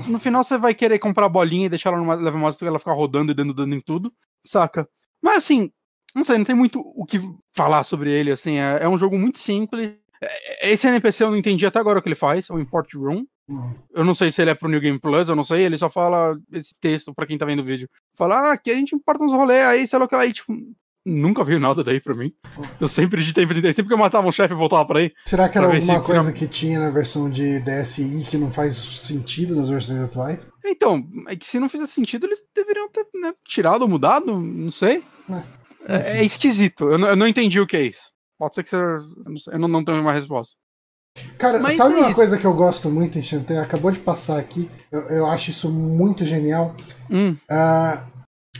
No 0.08 0.18
final 0.18 0.42
você 0.42 0.58
vai 0.58 0.74
querer 0.74 0.98
comprar 0.98 1.26
a 1.26 1.28
bolinha 1.28 1.66
e 1.66 1.68
deixar 1.68 1.90
ela 1.90 1.98
numa 1.98 2.14
level 2.14 2.40
master 2.40 2.66
ela 2.66 2.80
ficar 2.80 2.92
rodando 2.92 3.30
e 3.30 3.34
dando 3.34 3.54
dano 3.54 3.72
em 3.72 3.80
tudo, 3.80 4.12
saca? 4.44 4.88
Mas 5.22 5.38
assim, 5.38 5.70
não 6.12 6.24
sei, 6.24 6.38
não 6.38 6.44
tem 6.44 6.56
muito 6.56 6.80
o 6.80 7.06
que 7.06 7.20
falar 7.52 7.84
sobre 7.84 8.10
ele, 8.10 8.32
assim, 8.32 8.58
é, 8.58 8.80
é 8.82 8.88
um 8.88 8.98
jogo 8.98 9.16
muito 9.16 9.38
simples. 9.38 9.94
É, 10.20 10.72
esse 10.72 10.88
NPC 10.88 11.22
eu 11.22 11.30
não 11.30 11.36
entendi 11.36 11.64
até 11.64 11.78
agora 11.78 12.00
o 12.00 12.02
que 12.02 12.08
ele 12.08 12.16
faz, 12.16 12.50
o 12.50 12.58
Import 12.58 12.92
Room. 12.94 13.24
Uhum. 13.50 13.74
Eu 13.92 14.04
não 14.04 14.14
sei 14.14 14.30
se 14.30 14.40
ele 14.40 14.50
é 14.50 14.54
pro 14.54 14.68
New 14.68 14.80
Game 14.80 14.98
Plus, 14.98 15.28
eu 15.28 15.34
não 15.34 15.42
sei, 15.44 15.64
ele 15.64 15.76
só 15.76 15.90
fala 15.90 16.38
esse 16.52 16.72
texto 16.80 17.12
pra 17.12 17.26
quem 17.26 17.36
tá 17.36 17.44
vendo 17.44 17.60
o 17.60 17.64
vídeo. 17.64 17.88
Fala, 18.16 18.36
ah, 18.36 18.52
aqui 18.52 18.70
a 18.70 18.74
gente 18.76 18.94
importa 18.94 19.24
uns 19.24 19.32
rolês 19.32 19.64
aí, 19.64 19.88
sei 19.88 19.98
lá 19.98 20.04
o 20.04 20.08
que 20.08 20.14
lá, 20.14 20.24
e 20.24 20.32
tipo, 20.32 20.54
nunca 21.04 21.42
veio 21.42 21.58
nada 21.58 21.82
daí 21.82 22.00
pra 22.00 22.14
mim. 22.14 22.32
Eu 22.80 22.86
sempre 22.86 23.20
editei, 23.22 23.44
sempre 23.72 23.88
que 23.88 23.92
eu 23.94 23.98
matava 23.98 24.28
um 24.28 24.32
chefe 24.32 24.54
eu 24.54 24.58
voltava 24.58 24.84
pra 24.86 25.00
aí. 25.00 25.12
Será 25.26 25.48
que 25.48 25.58
era 25.58 25.66
alguma 25.66 25.98
se- 25.98 26.04
coisa 26.04 26.32
que 26.32 26.46
tinha 26.46 26.78
na 26.78 26.90
versão 26.90 27.28
de 27.28 27.58
DSi 27.60 28.24
que 28.30 28.36
não 28.38 28.52
faz 28.52 28.76
sentido 28.76 29.56
nas 29.56 29.68
versões 29.68 29.98
atuais? 30.00 30.48
Então, 30.64 31.04
é 31.26 31.34
que 31.34 31.46
se 31.46 31.58
não 31.58 31.68
fizesse 31.68 31.94
sentido, 31.94 32.26
eles 32.26 32.40
deveriam 32.54 32.88
ter 32.90 33.04
né, 33.20 33.32
tirado 33.48 33.82
ou 33.82 33.88
mudado, 33.88 34.38
não 34.38 34.70
sei. 34.70 35.02
É, 35.88 36.18
é 36.18 36.24
esquisito, 36.24 36.84
eu 36.88 36.98
não, 36.98 37.08
eu 37.08 37.16
não 37.16 37.26
entendi 37.26 37.58
o 37.58 37.66
que 37.66 37.76
é 37.76 37.86
isso. 37.86 38.10
Pode 38.38 38.54
ser 38.54 38.62
que 38.62 38.70
você. 38.70 38.76
Eu 38.76 39.02
não, 39.26 39.38
sei, 39.38 39.54
eu 39.54 39.58
não, 39.58 39.68
não 39.68 39.84
tenho 39.84 40.00
uma 40.00 40.12
resposta. 40.12 40.54
Cara, 41.38 41.58
Mas 41.58 41.76
sabe 41.76 41.94
é 41.94 41.98
uma 41.98 42.06
isso. 42.08 42.14
coisa 42.16 42.38
que 42.38 42.44
eu 42.44 42.54
gosto 42.54 42.88
muito 42.90 43.18
em 43.18 43.22
Shantae? 43.22 43.56
Acabou 43.58 43.90
de 43.90 43.98
passar 43.98 44.38
aqui, 44.38 44.70
eu, 44.92 45.00
eu 45.08 45.26
acho 45.26 45.50
isso 45.50 45.70
muito 45.70 46.24
genial. 46.24 46.74
Hum, 47.10 47.36
Ah, 47.50 48.04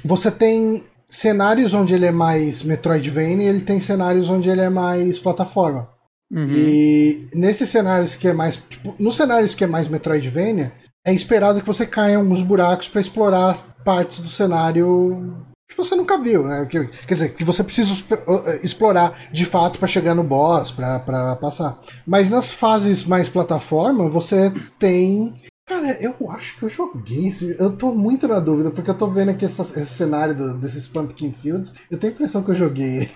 você 0.04 0.30
tem 0.30 0.84
cenários 1.08 1.74
onde 1.74 1.94
ele 1.94 2.06
é 2.06 2.10
mais 2.12 2.62
Metroidvania 2.62 3.46
e 3.46 3.48
ele 3.48 3.60
tem 3.60 3.80
cenários 3.80 4.30
onde 4.30 4.48
ele 4.48 4.60
é 4.60 4.70
mais 4.70 5.18
plataforma. 5.18 5.88
uhum. 6.32 6.44
E 6.46 7.28
nesses 7.34 7.68
cenários 7.68 8.14
que 8.14 8.28
é 8.28 8.32
mais. 8.32 8.56
Tipo, 8.56 8.94
nos 8.98 9.16
cenários 9.16 9.54
que 9.54 9.64
é 9.64 9.66
mais 9.66 9.88
Metroidvania, 9.88 10.72
é 11.06 11.12
esperado 11.12 11.60
que 11.60 11.66
você 11.66 11.86
caia 11.86 12.12
em 12.14 12.16
alguns 12.16 12.42
buracos 12.42 12.88
para 12.88 13.00
explorar 13.00 13.56
partes 13.84 14.20
do 14.20 14.28
cenário 14.28 15.36
que 15.70 15.76
você 15.76 15.94
nunca 15.94 16.18
viu, 16.18 16.42
né? 16.44 16.66
Que- 16.68 16.84
quer 16.84 17.14
dizer, 17.14 17.28
que 17.34 17.44
você 17.44 17.62
precisa 17.64 17.92
esp- 17.92 18.12
uh, 18.12 18.60
explorar 18.62 19.16
de 19.32 19.46
fato 19.46 19.78
para 19.78 19.88
chegar 19.88 20.14
no 20.14 20.22
boss, 20.24 20.70
para 20.70 21.36
passar. 21.36 21.78
Mas 22.06 22.28
nas 22.28 22.50
fases 22.50 23.04
mais 23.04 23.28
plataforma, 23.28 24.08
você 24.08 24.52
tem. 24.78 25.32
Cara, 25.66 25.96
eu 26.00 26.14
acho 26.30 26.58
que 26.58 26.64
eu 26.64 26.68
joguei. 26.68 27.32
Eu 27.58 27.70
tô 27.76 27.92
muito 27.92 28.26
na 28.26 28.40
dúvida, 28.40 28.70
porque 28.72 28.90
eu 28.90 28.98
tô 28.98 29.06
vendo 29.06 29.30
aqui 29.30 29.44
essa- 29.44 29.62
esse 29.80 29.94
cenário 29.94 30.34
do- 30.36 30.58
desses 30.58 30.86
Pumpkin 30.88 31.32
Fields. 31.32 31.72
Eu 31.90 31.96
tenho 31.98 32.12
a 32.12 32.14
impressão 32.14 32.42
que 32.42 32.50
eu 32.50 32.54
joguei 32.56 32.96
ele. 32.98 33.10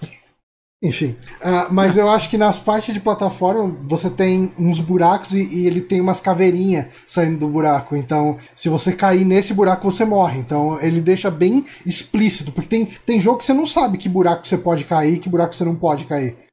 Enfim. 0.83 1.17
Ah, 1.43 1.69
mas 1.71 1.97
eu 1.97 2.11
acho 2.11 2.29
que 2.29 2.37
nas 2.37 2.59
partes 2.59 2.93
de 2.93 3.01
plataforma 3.01 3.75
você 3.85 4.11
tem 4.11 4.53
uns 4.59 4.81
buracos 4.81 5.33
e, 5.33 5.43
e 5.43 5.67
ele 5.67 5.81
tem 5.81 6.01
umas 6.01 6.21
caveirinhas 6.21 6.87
saindo 7.07 7.39
do 7.39 7.49
buraco. 7.49 7.97
Então, 7.97 8.37
se 8.55 8.69
você 8.69 8.93
cair 8.93 9.25
nesse 9.25 9.55
buraco, 9.55 9.91
você 9.91 10.05
morre. 10.05 10.39
Então, 10.39 10.79
ele 10.83 11.01
deixa 11.01 11.31
bem 11.31 11.65
explícito. 11.87 12.53
Porque 12.53 12.69
tem, 12.69 12.85
tem 13.07 13.19
jogo 13.19 13.39
que 13.39 13.45
você 13.45 13.55
não 13.55 13.67
sabe 13.67 13.97
que 13.97 14.09
buraco 14.09 14.47
você 14.47 14.59
pode 14.59 14.85
cair 14.85 15.19
que 15.19 15.29
buraco 15.29 15.55
você 15.55 15.65
não 15.65 15.75
pode 15.75 16.05
cair. 16.05 16.44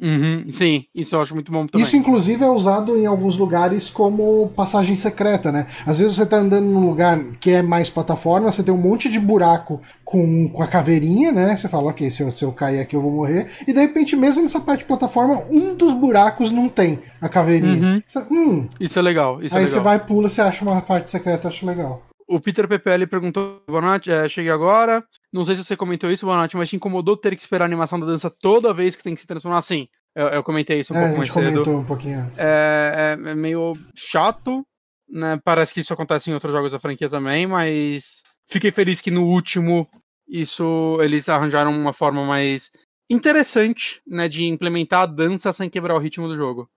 Uhum, 0.00 0.46
sim, 0.52 0.84
isso 0.94 1.14
eu 1.14 1.22
acho 1.22 1.34
muito 1.34 1.52
bom 1.52 1.66
também. 1.66 1.82
Isso, 1.82 1.96
inclusive, 1.96 2.42
é 2.44 2.48
usado 2.48 2.96
em 2.96 3.06
alguns 3.06 3.36
lugares 3.36 3.88
como 3.90 4.48
passagem 4.56 4.96
secreta, 4.96 5.52
né? 5.52 5.66
Às 5.86 5.98
vezes 5.98 6.16
você 6.16 6.26
tá 6.26 6.36
andando 6.36 6.66
num 6.66 6.88
lugar 6.88 7.18
que 7.40 7.50
é 7.50 7.62
mais 7.62 7.88
plataforma, 7.88 8.50
você 8.50 8.62
tem 8.62 8.74
um 8.74 8.78
monte 8.78 9.08
de 9.08 9.20
buraco 9.20 9.80
com, 10.04 10.48
com 10.48 10.62
a 10.62 10.66
caveirinha, 10.66 11.30
né? 11.30 11.56
Você 11.56 11.68
fala, 11.68 11.90
ok, 11.90 12.10
se 12.10 12.22
eu, 12.22 12.30
se 12.30 12.44
eu 12.44 12.52
cair 12.52 12.80
aqui 12.80 12.96
eu 12.96 13.00
vou 13.00 13.12
morrer. 13.12 13.48
E 13.66 13.72
de 13.72 13.80
repente, 13.80 14.16
mesmo 14.16 14.42
nessa 14.42 14.60
parte 14.60 14.80
de 14.80 14.86
plataforma, 14.86 15.42
um 15.50 15.74
dos 15.74 15.92
buracos 15.92 16.50
não 16.50 16.68
tem 16.68 16.98
a 17.20 17.28
caveirinha. 17.28 17.94
Uhum. 17.94 18.02
Você, 18.06 18.18
hum, 18.30 18.68
Isso 18.80 18.98
é 18.98 19.02
legal. 19.02 19.42
Isso 19.42 19.54
é 19.54 19.58
aí 19.58 19.64
legal. 19.64 19.78
você 19.78 19.80
vai, 19.80 19.98
pula, 19.98 20.28
você 20.28 20.40
acha 20.40 20.64
uma 20.64 20.80
parte 20.82 21.10
secreta, 21.10 21.46
eu 21.46 21.50
acho 21.50 21.64
legal. 21.64 22.02
O 22.26 22.40
Peter 22.40 22.66
PPL 22.66 23.06
perguntou: 23.06 23.62
Boa 23.66 23.80
noite, 23.80 24.10
é, 24.10 24.28
cheguei 24.28 24.50
agora. 24.50 25.04
Não 25.32 25.44
sei 25.44 25.54
se 25.56 25.64
você 25.64 25.76
comentou 25.76 26.10
isso, 26.10 26.24
boa 26.26 26.38
noite, 26.38 26.56
mas 26.56 26.68
te 26.68 26.76
incomodou 26.76 27.16
ter 27.16 27.34
que 27.34 27.40
esperar 27.42 27.64
a 27.64 27.66
animação 27.66 27.98
da 28.00 28.06
dança 28.06 28.30
toda 28.30 28.72
vez 28.74 28.96
que 28.96 29.02
tem 29.02 29.14
que 29.14 29.20
se 29.20 29.26
transformar? 29.26 29.62
Sim, 29.62 29.88
eu, 30.14 30.26
eu 30.28 30.42
comentei 30.42 30.80
isso 30.80 30.92
um 30.92 30.96
é, 30.96 31.00
a 31.00 31.02
pouco 31.02 31.18
mais 31.18 31.28
gente 31.28 31.34
cedo. 31.34 31.52
comentou 31.52 31.80
um 31.80 31.84
pouquinho 31.84 32.20
antes. 32.20 32.38
É, 32.38 33.16
é- 33.26 33.30
é 33.30 33.34
meio 33.34 33.72
chato, 33.94 34.66
né? 35.08 35.38
Parece 35.44 35.74
que 35.74 35.80
isso 35.80 35.92
acontece 35.92 36.30
em 36.30 36.34
outros 36.34 36.52
jogos 36.52 36.72
da 36.72 36.80
franquia 36.80 37.08
também, 37.10 37.46
mas 37.46 38.22
fiquei 38.48 38.70
feliz 38.70 39.00
que 39.00 39.10
no 39.10 39.24
último 39.26 39.88
isso 40.26 40.98
eles 41.02 41.28
arranjaram 41.28 41.70
uma 41.76 41.92
forma 41.92 42.24
mais 42.24 42.70
interessante, 43.10 44.00
né, 44.06 44.28
de 44.28 44.44
implementar 44.44 45.02
a 45.02 45.06
dança 45.06 45.52
sem 45.52 45.68
quebrar 45.68 45.94
o 45.94 45.98
ritmo 45.98 46.26
do 46.26 46.36
jogo. 46.36 46.68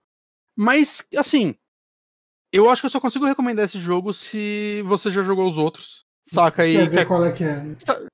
Mas 0.56 1.06
assim, 1.16 1.54
eu 2.52 2.70
acho 2.70 2.82
que 2.82 2.86
eu 2.86 2.90
só 2.90 3.00
consigo 3.00 3.26
recomendar 3.26 3.64
esse 3.64 3.78
jogo 3.78 4.12
se 4.12 4.82
você 4.86 5.10
já 5.10 5.22
jogou 5.22 5.48
os 5.48 5.58
outros. 5.58 6.04
Saca 6.26 6.62
aí? 6.62 6.74
Quer 6.74 6.88
ver 6.88 7.06
qual 7.06 7.24
é 7.24 7.32
que 7.32 7.44
é? 7.44 7.64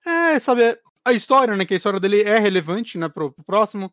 É, 0.07 0.39
sabe, 0.39 0.79
a 1.05 1.13
história, 1.13 1.57
né? 1.57 1.65
Que 1.65 1.75
a 1.75 1.77
história 1.77 2.01
dele 2.01 2.23
é 2.23 2.39
relevante, 2.39 2.97
né, 2.97 3.09
pro, 3.09 3.33
pro 3.33 3.45
próximo. 3.45 3.93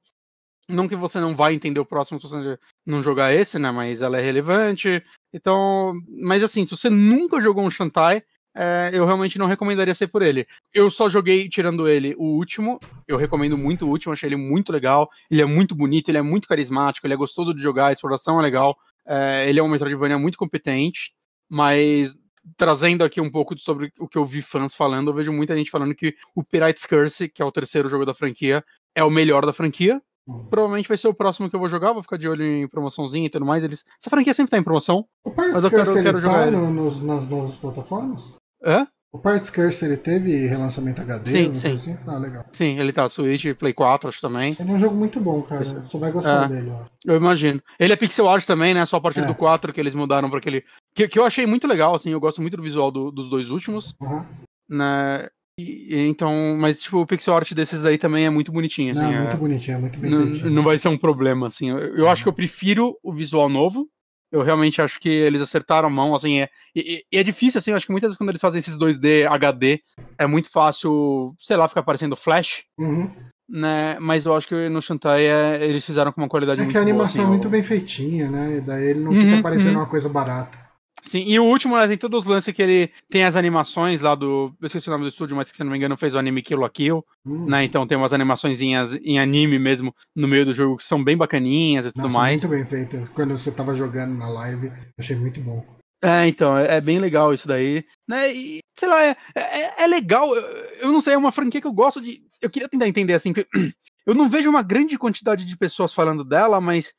Não 0.69 0.87
que 0.87 0.95
você 0.95 1.19
não 1.19 1.35
vai 1.35 1.53
entender 1.53 1.79
o 1.79 1.85
próximo 1.85 2.19
se 2.19 2.29
você 2.29 2.57
não 2.85 3.03
jogar 3.03 3.33
esse, 3.33 3.59
né? 3.59 3.71
Mas 3.71 4.01
ela 4.01 4.17
é 4.17 4.21
relevante. 4.21 5.03
Então, 5.33 5.93
mas 6.07 6.43
assim, 6.43 6.65
se 6.65 6.77
você 6.77 6.89
nunca 6.89 7.41
jogou 7.41 7.65
um 7.65 7.71
Shantai, 7.71 8.23
é, 8.55 8.91
eu 8.93 9.05
realmente 9.05 9.37
não 9.37 9.47
recomendaria 9.47 9.95
ser 9.95 10.07
por 10.07 10.21
ele. 10.21 10.47
Eu 10.73 10.89
só 10.89 11.09
joguei, 11.09 11.49
tirando 11.49 11.87
ele, 11.87 12.15
o 12.17 12.25
último. 12.25 12.79
Eu 13.07 13.17
recomendo 13.17 13.57
muito 13.57 13.85
o 13.85 13.89
último, 13.89 14.13
achei 14.13 14.27
ele 14.29 14.35
muito 14.35 14.71
legal. 14.71 15.09
Ele 15.29 15.41
é 15.41 15.45
muito 15.45 15.75
bonito, 15.75 16.09
ele 16.09 16.17
é 16.17 16.21
muito 16.21 16.47
carismático, 16.47 17.05
ele 17.05 17.13
é 17.13 17.17
gostoso 17.17 17.53
de 17.53 17.61
jogar, 17.61 17.87
a 17.87 17.93
exploração 17.93 18.39
é 18.39 18.43
legal. 18.43 18.77
É, 19.13 19.49
ele 19.49 19.59
é 19.59 19.63
um 19.63 19.67
Metroidvania 19.67 20.17
muito 20.17 20.37
competente, 20.37 21.11
mas 21.49 22.15
trazendo 22.57 23.03
aqui 23.03 23.19
um 23.19 23.29
pouco 23.29 23.57
sobre 23.59 23.91
o 23.99 24.07
que 24.07 24.17
eu 24.17 24.25
vi 24.25 24.41
fãs 24.41 24.73
falando, 24.73 25.09
eu 25.09 25.13
vejo 25.13 25.31
muita 25.33 25.55
gente 25.55 25.69
falando 25.69 25.93
que 25.93 26.15
o 26.35 26.43
Pirates 26.43 26.85
Curse, 26.85 27.27
que 27.27 27.41
é 27.41 27.45
o 27.45 27.51
terceiro 27.51 27.89
jogo 27.89 28.05
da 28.05 28.13
franquia, 28.13 28.63
é 28.95 29.03
o 29.03 29.09
melhor 29.09 29.45
da 29.45 29.51
franquia. 29.53 30.01
Uhum. 30.25 30.45
Provavelmente 30.45 30.87
vai 30.87 30.97
ser 30.97 31.07
o 31.07 31.13
próximo 31.13 31.49
que 31.49 31.55
eu 31.55 31.59
vou 31.59 31.67
jogar, 31.67 31.91
vou 31.93 32.01
ficar 32.03 32.17
de 32.17 32.29
olho 32.29 32.43
em 32.43 32.67
promoçãozinha 32.67 33.25
e 33.25 33.29
tudo 33.29 33.45
mais. 33.45 33.63
Eles... 33.63 33.83
Essa 33.99 34.09
franquia 34.09 34.33
sempre 34.33 34.51
tá 34.51 34.57
em 34.57 34.63
promoção. 34.63 35.05
O 35.25 35.31
Parts 35.31 35.53
Mas 35.53 35.63
eu 35.63 35.69
quero- 35.69 35.83
Curse 35.83 35.99
eu 35.99 36.03
quero 36.05 36.21
jogar 36.21 36.33
tá 36.41 36.47
ele. 36.47 36.55
no- 36.57 36.71
nos- 36.71 37.01
nas 37.01 37.27
novas 37.27 37.55
plataformas? 37.57 38.33
É? 38.63 38.87
O 39.13 39.19
Parts 39.19 39.49
Curse 39.49 39.83
ele 39.83 39.97
teve 39.97 40.47
relançamento 40.47 41.01
HD? 41.01 41.31
Sim, 41.31 41.55
sim. 41.55 41.67
assim? 41.67 41.97
Ah, 42.07 42.17
legal. 42.17 42.45
Sim, 42.53 42.79
ele 42.79 42.93
tá 42.93 43.09
Switch, 43.09 43.43
Play 43.57 43.73
4, 43.73 44.07
acho 44.07 44.21
também. 44.21 44.55
Ele 44.57 44.71
é 44.71 44.73
um 44.73 44.79
jogo 44.79 44.95
muito 44.95 45.19
bom, 45.19 45.41
cara. 45.41 45.81
Você 45.83 45.97
vai 45.99 46.11
gostar 46.13 46.45
É. 46.45 46.47
dele, 46.47 46.69
ó. 46.71 46.85
Eu 47.05 47.17
imagino. 47.17 47.61
Ele 47.77 47.91
é 47.91 47.95
pixel 47.97 48.29
art 48.29 48.45
também, 48.45 48.73
né? 48.73 48.85
Só 48.85 48.95
a 48.97 49.01
partir 49.01 49.19
É. 49.19 49.25
do 49.25 49.35
4 49.35 49.73
que 49.73 49.81
eles 49.81 49.93
mudaram 49.93 50.29
pra 50.29 50.39
aquele. 50.39 50.63
Que, 50.95 51.09
que 51.09 51.19
eu 51.19 51.25
achei 51.25 51.45
muito 51.45 51.67
legal, 51.67 51.93
assim. 51.93 52.11
Eu 52.11 52.21
gosto 52.21 52.41
muito 52.41 52.55
do 52.55 52.63
visual 52.63 52.89
do- 52.89 53.11
dos 53.11 53.29
dois 53.29 53.49
últimos, 53.49 53.93
Aham. 54.01 54.25
né? 54.69 55.27
E- 55.59 56.07
então, 56.07 56.55
mas 56.57 56.81
tipo, 56.81 57.01
o 57.01 57.05
pixel 57.05 57.33
art 57.35 57.51
desses 57.53 57.83
aí 57.83 57.97
também 57.97 58.25
é 58.25 58.29
muito 58.29 58.49
bonitinho, 58.53 58.91
assim. 58.91 59.01
Não, 59.01 59.11
é- 59.13 59.19
muito 59.23 59.37
bonitinho, 59.37 59.75
é 59.75 59.79
muito 59.81 59.99
bem 59.99 60.09
não, 60.09 60.21
não 60.49 60.63
vai 60.63 60.79
ser 60.79 60.87
um 60.87 60.97
problema, 60.97 61.47
assim. 61.47 61.69
Eu, 61.69 61.77
eu 61.97 62.07
acho 62.09 62.23
que 62.23 62.29
eu 62.29 62.33
prefiro 62.33 62.97
o 63.03 63.11
visual 63.13 63.49
novo. 63.49 63.89
Eu 64.31 64.41
realmente 64.41 64.81
acho 64.81 64.99
que 64.99 65.09
eles 65.09 65.41
acertaram 65.41 65.87
a 65.87 65.91
mão, 65.91 66.15
assim, 66.15 66.39
é, 66.39 66.49
e, 66.75 67.03
e 67.11 67.17
é 67.17 67.23
difícil, 67.23 67.57
assim, 67.59 67.71
eu 67.71 67.77
acho 67.77 67.85
que 67.85 67.91
muitas 67.91 68.09
vezes 68.09 68.17
quando 68.17 68.29
eles 68.29 68.41
fazem 68.41 68.59
esses 68.59 68.77
2D 68.77 69.25
HD, 69.27 69.81
é 70.17 70.25
muito 70.25 70.49
fácil, 70.49 71.35
sei 71.39 71.57
lá, 71.57 71.67
ficar 71.67 71.83
parecendo 71.83 72.15
flash, 72.15 72.63
Uhum. 72.79 73.11
né, 73.49 73.97
mas 73.99 74.25
eu 74.25 74.33
acho 74.33 74.47
que 74.47 74.69
no 74.69 74.81
Shantae 74.81 75.25
é, 75.25 75.65
eles 75.65 75.85
fizeram 75.85 76.11
com 76.13 76.21
uma 76.21 76.29
qualidade 76.29 76.61
É 76.61 76.63
muito 76.63 76.71
que 76.73 76.77
a 76.77 76.81
boa, 76.81 76.91
animação 76.93 77.21
assim, 77.23 77.33
é 77.33 77.35
muito 77.35 77.47
o- 77.47 77.51
bem 77.51 77.63
feitinha, 77.63 78.29
né? 78.29 78.57
E 78.57 78.61
daí 78.61 78.85
ele 78.85 78.99
não 79.01 79.11
Uhum, 79.11 79.17
fica 79.17 79.41
parecendo 79.41 79.71
uhum. 79.75 79.79
uma 79.83 79.89
coisa 79.89 80.07
barata. 80.07 80.57
Sim, 81.03 81.23
e 81.25 81.39
o 81.39 81.43
último, 81.43 81.77
né, 81.77 81.87
tem 81.87 81.97
todos 81.97 82.21
os 82.21 82.25
lances 82.25 82.53
que 82.53 82.61
ele 82.61 82.91
tem 83.09 83.23
as 83.23 83.35
animações 83.35 84.01
lá 84.01 84.15
do, 84.15 84.53
eu 84.61 84.67
esqueci 84.67 84.87
o 84.87 84.91
nome 84.91 85.03
do 85.05 85.09
estúdio, 85.09 85.35
mas 85.35 85.49
que 85.51 85.57
se 85.57 85.63
não 85.63 85.71
me 85.71 85.77
engano 85.77 85.97
fez 85.97 86.13
o 86.13 86.17
anime 86.17 86.41
Kill 86.41 86.59
la 86.59 86.69
Kill, 86.69 87.03
Hum. 87.25 87.45
né, 87.45 87.63
então 87.63 87.85
tem 87.85 87.97
umas 87.97 88.13
animaçõezinhas 88.13 88.93
em 89.03 89.19
anime 89.19 89.59
mesmo, 89.59 89.95
no 90.15 90.27
meio 90.27 90.45
do 90.45 90.53
jogo, 90.53 90.77
que 90.77 90.83
são 90.83 91.03
bem 91.03 91.15
bacaninhas 91.17 91.85
e 91.85 91.91
tudo 91.91 92.03
Nossa, 92.03 92.17
mais. 92.17 92.41
muito 92.41 92.51
bem 92.55 92.65
feita. 92.65 93.09
Quando 93.13 93.37
você 93.37 93.51
tava 93.51 93.75
jogando 93.75 94.17
na 94.17 94.27
live, 94.29 94.71
achei 94.97 95.15
muito 95.15 95.39
bom. 95.39 95.63
É, 96.03 96.27
então, 96.27 96.57
é, 96.57 96.77
é 96.77 96.81
bem 96.81 96.97
legal 96.97 97.31
isso 97.31 97.47
daí. 97.47 97.85
Né? 98.07 98.33
E, 98.33 98.59
sei 98.75 98.89
lá, 98.89 99.03
é, 99.03 99.15
é, 99.35 99.83
é 99.83 99.87
legal. 99.87 100.35
Eu, 100.35 100.41
eu 100.81 100.91
não 100.91 100.99
sei, 100.99 101.13
é 101.13 101.17
uma 101.17 101.31
franquia 101.31 101.61
que 101.61 101.67
eu 101.67 101.73
gosto 101.73 102.01
de. 102.01 102.21
Eu 102.41 102.49
queria 102.49 102.67
tentar 102.67 102.87
entender 102.87 103.13
assim. 103.13 103.31
que 103.33 103.45
Eu 104.03 104.15
não 104.15 104.27
vejo 104.27 104.49
uma 104.49 104.63
grande 104.63 104.97
quantidade 104.97 105.45
de 105.45 105.55
pessoas 105.55 105.93
falando 105.93 106.23
dela, 106.23 106.59
mas 106.59 106.91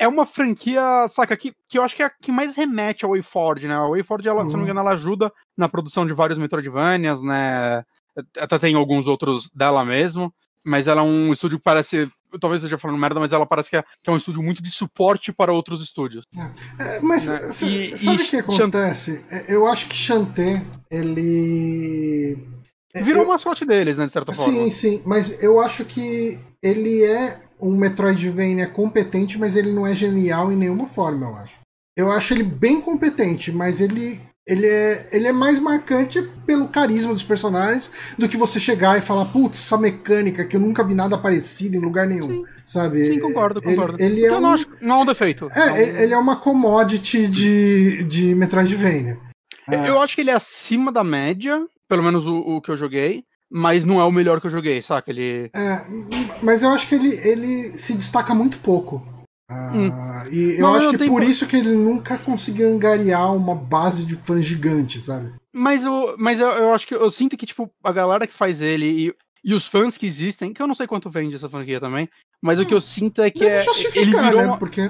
é, 0.00 0.04
é 0.04 0.08
uma 0.08 0.24
franquia, 0.26 0.80
saca, 1.14 1.36
que, 1.36 1.52
que 1.68 1.78
eu 1.78 1.82
acho 1.82 1.94
que 1.94 2.02
é 2.02 2.06
a 2.06 2.10
que 2.10 2.32
mais 2.32 2.54
remete 2.54 3.04
ao 3.04 3.10
WayForward, 3.12 3.68
né? 3.68 3.74
A 3.74 3.86
WayForward, 3.86 4.28
ela, 4.28 4.44
se 4.44 4.46
não 4.46 4.52
me 4.52 4.56
Uhum. 4.58 4.64
engano, 4.64 4.80
ela 4.80 4.92
ajuda 4.92 5.32
na 5.56 5.68
produção 5.68 6.06
de 6.06 6.12
vários 6.12 6.38
Metroidvanias, 6.38 7.22
né? 7.22 7.84
Até 8.38 8.58
tem 8.58 8.74
alguns 8.74 9.06
outros 9.06 9.48
dela 9.54 9.84
mesmo. 9.84 10.32
Mas 10.62 10.86
ela 10.86 11.00
é 11.00 11.04
um 11.04 11.32
estúdio 11.32 11.56
que 11.56 11.64
parece. 11.64 12.06
Talvez 12.38 12.60
eu 12.62 12.66
esteja 12.66 12.78
falando 12.78 12.98
merda, 13.00 13.18
mas 13.18 13.32
ela 13.32 13.46
parece 13.46 13.70
que 13.70 13.76
é, 13.78 13.82
que 14.02 14.10
é 14.10 14.12
um 14.12 14.16
estúdio 14.18 14.42
muito 14.42 14.62
de 14.62 14.70
suporte 14.70 15.32
para 15.32 15.52
outros 15.54 15.80
estúdios. 15.80 16.26
É, 16.78 17.00
mas 17.00 17.26
Né? 17.26 17.48
E- 17.66 17.96
sabe 17.96 18.22
o 18.22 18.26
que 18.28 18.36
acontece? 18.36 19.24
É, 19.30 19.54
Eu 19.54 19.66
acho 19.66 19.88
que 19.88 19.96
Chanté, 19.96 20.62
ele. 20.90 22.46
Virou 22.94 23.24
o 23.24 23.28
mascote 23.28 23.64
deles, 23.64 23.96
né, 23.96 24.06
de 24.06 24.12
certa 24.12 24.32
forma. 24.32 24.52
Sim, 24.52 24.70
sim, 24.70 25.02
mas 25.06 25.42
eu 25.42 25.60
acho 25.60 25.84
que 25.86 26.38
ele 26.62 27.04
é 27.04 27.40
um 27.60 27.76
Metroidvania 27.76 28.66
competente, 28.66 29.38
mas 29.38 29.56
ele 29.56 29.72
não 29.72 29.86
é 29.86 29.94
genial 29.94 30.52
em 30.52 30.56
nenhuma 30.56 30.86
forma, 30.86 31.26
eu 31.26 31.36
acho. 31.36 31.60
Eu 31.96 32.10
acho 32.10 32.32
ele 32.32 32.42
bem 32.42 32.80
competente, 32.80 33.52
mas 33.52 33.80
ele 33.80 34.20
ele 34.46 34.66
é, 34.66 35.08
ele 35.12 35.28
é 35.28 35.32
mais 35.32 35.60
marcante 35.60 36.20
pelo 36.44 36.68
carisma 36.68 37.12
dos 37.12 37.22
personagens 37.22 37.92
do 38.18 38.28
que 38.28 38.36
você 38.36 38.58
chegar 38.58 38.98
e 38.98 39.02
falar, 39.02 39.26
putz, 39.26 39.60
essa 39.60 39.78
mecânica 39.78 40.44
que 40.44 40.56
eu 40.56 40.60
nunca 40.60 40.82
vi 40.82 40.94
nada 40.94 41.16
parecido 41.16 41.76
em 41.76 41.80
lugar 41.80 42.06
nenhum. 42.06 42.28
Sim. 42.28 42.44
Sabe? 42.66 43.06
Sim, 43.06 43.20
concordo, 43.20 43.62
concordo. 43.62 44.02
Ele, 44.02 44.20
ele 44.20 44.26
é 44.26 44.36
um... 44.36 44.40
não, 44.40 44.52
acho, 44.52 44.66
não 44.80 44.96
é 44.96 45.02
um 45.02 45.06
defeito. 45.06 45.48
É, 45.52 45.60
é 45.60 45.72
um... 45.72 45.76
ele 45.76 46.14
é 46.14 46.18
uma 46.18 46.36
commodity 46.36 47.28
de, 47.28 48.04
de 48.04 48.34
Metroidvania. 48.34 49.18
Eu 49.68 50.00
acho 50.00 50.16
que 50.16 50.20
ele 50.20 50.30
é 50.30 50.34
acima 50.34 50.90
da 50.90 51.04
média, 51.04 51.64
pelo 51.88 52.02
menos 52.02 52.26
o, 52.26 52.38
o 52.38 52.60
que 52.60 52.72
eu 52.72 52.76
joguei 52.76 53.22
mas 53.50 53.84
não 53.84 54.00
é 54.00 54.04
o 54.04 54.12
melhor 54.12 54.40
que 54.40 54.46
eu 54.46 54.50
joguei, 54.50 54.80
saca? 54.80 55.10
Ele. 55.10 55.50
É, 55.54 55.82
mas 56.42 56.62
eu 56.62 56.70
acho 56.70 56.88
que 56.88 56.94
ele, 56.94 57.14
ele 57.26 57.78
se 57.78 57.94
destaca 57.94 58.34
muito 58.34 58.58
pouco. 58.58 59.04
Ah, 59.50 59.72
hum. 59.74 59.90
E 60.30 60.52
eu 60.52 60.60
não, 60.60 60.74
acho 60.74 60.90
que 60.96 61.06
por 61.06 61.24
isso 61.24 61.46
que 61.46 61.56
ele 61.56 61.74
nunca 61.74 62.16
conseguiu 62.16 62.72
angariar 62.72 63.34
uma 63.34 63.54
base 63.54 64.06
de 64.06 64.14
fãs 64.14 64.44
gigante, 64.44 65.00
sabe? 65.00 65.32
Mas, 65.52 65.82
eu, 65.82 66.14
mas 66.16 66.38
eu, 66.38 66.46
eu 66.46 66.72
acho 66.72 66.86
que 66.86 66.94
eu 66.94 67.10
sinto 67.10 67.36
que, 67.36 67.46
tipo, 67.46 67.68
a 67.82 67.90
galera 67.90 68.28
que 68.28 68.32
faz 68.32 68.60
ele 68.60 68.86
e, 68.86 69.14
e 69.44 69.52
os 69.52 69.66
fãs 69.66 69.98
que 69.98 70.06
existem, 70.06 70.54
que 70.54 70.62
eu 70.62 70.68
não 70.68 70.74
sei 70.76 70.86
quanto 70.86 71.10
vende 71.10 71.34
essa 71.34 71.48
franquia 71.48 71.80
também, 71.80 72.08
mas 72.40 72.60
hum, 72.60 72.62
o 72.62 72.66
que 72.66 72.74
eu 72.74 72.80
sinto 72.80 73.20
é 73.20 73.30
que 73.30 73.44
é, 73.44 73.64
ele 73.96 74.12
virou 74.12 74.40
né? 74.40 74.46
Uma... 74.46 74.58
Porque... 74.58 74.88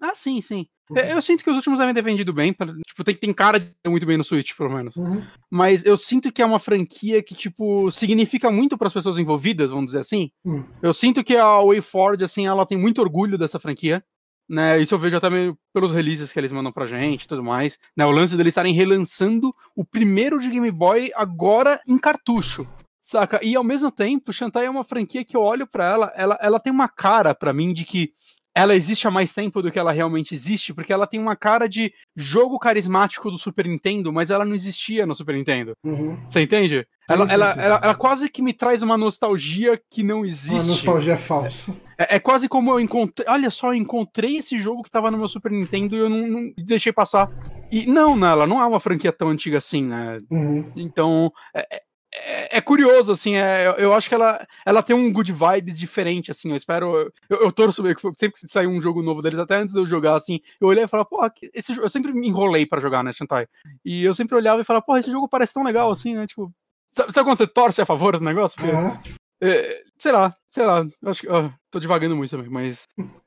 Ah, 0.00 0.14
sim, 0.14 0.40
sim. 0.40 0.66
Uhum. 0.90 0.98
Eu 0.98 1.20
sinto 1.22 1.44
que 1.44 1.50
os 1.50 1.56
últimos 1.56 1.78
devem 1.78 1.94
ter 1.94 2.02
vendido 2.02 2.32
bem. 2.32 2.52
Pra, 2.52 2.66
tipo, 2.86 3.04
tem, 3.04 3.14
tem 3.14 3.32
cara 3.32 3.60
de 3.60 3.70
muito 3.86 4.06
bem 4.06 4.16
no 4.16 4.24
Switch, 4.24 4.56
pelo 4.56 4.70
menos. 4.70 4.96
Uhum. 4.96 5.22
Mas 5.50 5.84
eu 5.84 5.96
sinto 5.96 6.32
que 6.32 6.40
é 6.40 6.46
uma 6.46 6.58
franquia 6.58 7.22
que, 7.22 7.34
tipo, 7.34 7.90
significa 7.90 8.50
muito 8.50 8.78
para 8.78 8.88
as 8.88 8.94
pessoas 8.94 9.18
envolvidas, 9.18 9.70
vamos 9.70 9.86
dizer 9.86 10.00
assim. 10.00 10.30
Uhum. 10.44 10.64
Eu 10.82 10.94
sinto 10.94 11.22
que 11.22 11.36
a 11.36 11.58
WayForward, 11.58 12.24
assim, 12.24 12.46
ela 12.46 12.66
tem 12.66 12.78
muito 12.78 13.00
orgulho 13.00 13.36
dessa 13.36 13.58
franquia. 13.58 14.02
Né, 14.50 14.80
isso 14.80 14.94
eu 14.94 14.98
vejo 14.98 15.14
até 15.14 15.28
pelos 15.74 15.92
releases 15.92 16.32
que 16.32 16.40
eles 16.40 16.50
mandam 16.50 16.72
pra 16.72 16.86
gente 16.86 17.24
e 17.24 17.28
tudo 17.28 17.44
mais. 17.44 17.78
Né, 17.94 18.06
o 18.06 18.10
lance 18.10 18.34
deles 18.34 18.52
estarem 18.52 18.72
relançando 18.72 19.54
o 19.76 19.84
primeiro 19.84 20.38
de 20.38 20.48
Game 20.48 20.70
Boy 20.70 21.12
agora 21.14 21.78
em 21.86 21.98
cartucho. 21.98 22.66
Saca? 23.02 23.40
E 23.42 23.54
ao 23.54 23.64
mesmo 23.64 23.90
tempo, 23.90 24.32
Shantae 24.32 24.64
é 24.64 24.70
uma 24.70 24.84
franquia 24.84 25.22
que 25.22 25.36
eu 25.36 25.42
olho 25.42 25.66
para 25.66 25.84
ela, 25.84 26.12
ela, 26.14 26.38
ela 26.40 26.60
tem 26.60 26.72
uma 26.72 26.88
cara 26.88 27.34
para 27.34 27.52
mim 27.52 27.74
de 27.74 27.84
que 27.84 28.12
ela 28.58 28.74
existe 28.74 29.06
há 29.06 29.10
mais 29.10 29.32
tempo 29.32 29.62
do 29.62 29.70
que 29.70 29.78
ela 29.78 29.92
realmente 29.92 30.34
existe, 30.34 30.74
porque 30.74 30.92
ela 30.92 31.06
tem 31.06 31.20
uma 31.20 31.36
cara 31.36 31.68
de 31.68 31.92
jogo 32.16 32.58
carismático 32.58 33.30
do 33.30 33.38
Super 33.38 33.66
Nintendo, 33.66 34.12
mas 34.12 34.30
ela 34.30 34.44
não 34.44 34.52
existia 34.52 35.06
no 35.06 35.14
Super 35.14 35.36
Nintendo. 35.36 35.74
Uhum. 35.84 36.18
Você 36.28 36.40
entende? 36.40 36.84
Ela, 37.08 37.26
sim, 37.28 37.34
ela, 37.34 37.52
sim, 37.52 37.60
ela, 37.60 37.78
sim. 37.78 37.84
ela, 37.84 37.94
quase 37.94 38.28
que 38.28 38.42
me 38.42 38.52
traz 38.52 38.82
uma 38.82 38.98
nostalgia 38.98 39.80
que 39.88 40.02
não 40.02 40.24
existe. 40.24 40.54
Uma 40.54 40.64
nostalgia 40.64 41.16
falsa. 41.16 41.76
É, 41.96 42.16
é, 42.16 42.18
quase 42.18 42.48
como 42.48 42.72
eu 42.72 42.80
encontrei. 42.80 43.28
Olha 43.28 43.48
só, 43.48 43.68
eu 43.68 43.74
encontrei 43.74 44.38
esse 44.38 44.58
jogo 44.58 44.82
que 44.82 44.90
tava 44.90 45.08
no 45.08 45.18
meu 45.18 45.28
Super 45.28 45.52
Nintendo 45.52 45.94
e 45.94 45.98
eu 46.00 46.08
não, 46.08 46.26
não 46.26 46.52
deixei 46.58 46.92
passar. 46.92 47.30
E 47.70 47.86
não, 47.86 48.16
não, 48.16 48.26
ela 48.26 48.46
não 48.46 48.60
é 48.60 48.66
uma 48.66 48.80
franquia 48.80 49.12
tão 49.12 49.28
antiga 49.28 49.58
assim, 49.58 49.84
né? 49.84 50.20
Uhum. 50.30 50.72
Então, 50.74 51.32
é, 51.54 51.82
é, 52.14 52.56
é, 52.56 52.60
curioso, 52.60 53.12
assim, 53.12 53.36
é, 53.36 53.74
eu 53.78 53.92
acho 53.92 54.08
que 54.08 54.14
ela, 54.14 54.46
ela 54.64 54.82
tem 54.82 54.96
um 54.96 55.12
good 55.12 55.30
vibes 55.30 55.78
diferente, 55.78 56.30
assim, 56.30 56.50
eu 56.50 56.56
espero, 56.56 57.12
eu, 57.28 57.42
eu 57.42 57.52
torço 57.52 57.82
sempre 58.16 58.40
que 58.40 58.48
sair 58.48 58.66
um 58.66 58.80
jogo 58.80 59.02
novo 59.02 59.20
deles, 59.20 59.38
até 59.38 59.56
antes 59.56 59.74
de 59.74 59.80
eu 59.80 59.86
jogar, 59.86 60.16
assim, 60.16 60.40
eu 60.60 60.68
olhei 60.68 60.84
e 60.84 60.88
falava, 60.88 61.08
pô, 61.08 61.20
esse, 61.52 61.76
eu 61.76 61.88
sempre 61.90 62.12
me 62.12 62.26
enrolei 62.26 62.64
para 62.64 62.80
jogar, 62.80 63.04
né, 63.04 63.12
Shantai, 63.12 63.46
e 63.84 64.02
eu 64.04 64.14
sempre 64.14 64.36
olhava 64.36 64.62
e 64.62 64.64
falava, 64.64 64.84
pô, 64.84 64.96
esse 64.96 65.10
jogo 65.10 65.28
parece 65.28 65.52
tão 65.52 65.62
legal, 65.62 65.90
assim, 65.90 66.14
né, 66.14 66.26
tipo, 66.26 66.50
sabe, 66.94 67.12
sabe 67.12 67.28
quando 67.28 67.38
você 67.38 67.46
torce 67.46 67.82
a 67.82 67.86
favor 67.86 68.16
do 68.16 68.24
negócio? 68.24 68.56
Porque, 68.56 68.74
uhum. 68.74 68.98
é, 69.42 69.82
sei 69.98 70.12
lá, 70.12 70.34
sei 70.50 70.64
lá, 70.64 70.86
acho 71.04 71.20
que, 71.20 71.28
ó, 71.28 71.50
tô 71.70 71.78
devagando 71.78 72.16
muito 72.16 72.30
também, 72.30 72.48
mas 72.48 72.84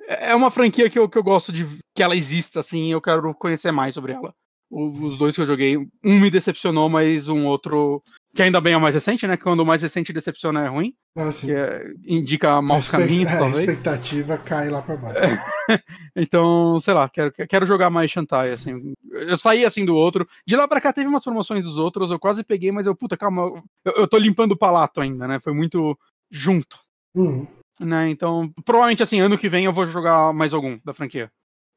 é, 0.08 0.32
é 0.32 0.36
uma 0.36 0.50
franquia 0.50 0.90
que 0.90 0.98
eu, 0.98 1.08
que 1.08 1.20
eu 1.20 1.24
gosto 1.24 1.54
de, 1.54 1.68
que 1.96 2.02
ela 2.02 2.16
exista, 2.16 2.62
assim, 2.62 2.92
eu 2.92 3.00
quero 3.00 3.32
conhecer 3.36 3.72
mais 3.72 3.94
sobre 3.94 4.14
ela 4.14 4.34
os 4.72 5.18
dois 5.18 5.36
que 5.36 5.42
eu 5.42 5.46
joguei, 5.46 5.78
um 5.78 6.20
me 6.20 6.30
decepcionou, 6.30 6.88
mas 6.88 7.28
um 7.28 7.46
outro 7.46 8.02
que 8.34 8.42
ainda 8.42 8.62
bem 8.62 8.74
é 8.74 8.78
o 8.78 8.82
mais 8.82 8.96
recente, 8.96 9.28
né? 9.28 9.36
Quando 9.36 9.60
o 9.60 9.66
mais 9.66 9.82
recente 9.82 10.14
decepciona 10.14 10.66
é 10.66 10.68
ruim. 10.70 10.94
Ah, 11.18 11.30
que 11.30 11.52
é, 11.52 11.84
indica 12.06 12.62
maus 12.62 12.88
caminhos, 12.88 13.30
é, 13.30 13.38
talvez. 13.38 13.58
A 13.58 13.62
expectativa 13.62 14.38
cai 14.38 14.70
lá 14.70 14.82
pra 14.82 14.96
baixo. 14.96 15.20
então, 16.16 16.80
sei 16.80 16.94
lá, 16.94 17.10
quero, 17.10 17.32
quero 17.32 17.66
jogar 17.66 17.90
mais 17.90 18.10
Shantai, 18.10 18.52
assim. 18.52 18.94
Eu 19.12 19.38
saí 19.38 19.66
assim 19.66 19.84
do 19.84 19.96
outro. 19.96 20.26
De 20.48 20.56
lá 20.56 20.66
pra 20.66 20.80
cá 20.80 20.94
teve 20.94 21.08
umas 21.08 21.24
promoções 21.24 21.66
dos 21.66 21.78
outros, 21.78 22.10
eu 22.10 22.20
quase 22.20 22.42
peguei, 22.42 22.72
mas 22.72 22.86
eu, 22.86 22.96
puta, 22.96 23.18
calma, 23.18 23.52
eu, 23.84 23.94
eu 23.98 24.08
tô 24.08 24.18
limpando 24.18 24.54
o 24.54 24.58
palato 24.58 25.02
ainda, 25.02 25.28
né? 25.28 25.40
Foi 25.42 25.54
muito 25.54 25.98
junto. 26.32 26.80
Uhum. 27.14 27.46
Né? 27.82 28.10
Então, 28.10 28.50
provavelmente 28.64 29.04
assim, 29.04 29.20
ano 29.20 29.38
que 29.38 29.50
vem 29.50 29.66
eu 29.66 29.74
vou 29.74 29.86
jogar 29.88 30.32
mais 30.32 30.54
algum 30.54 30.80
da 30.86 30.94
franquia. 30.94 31.30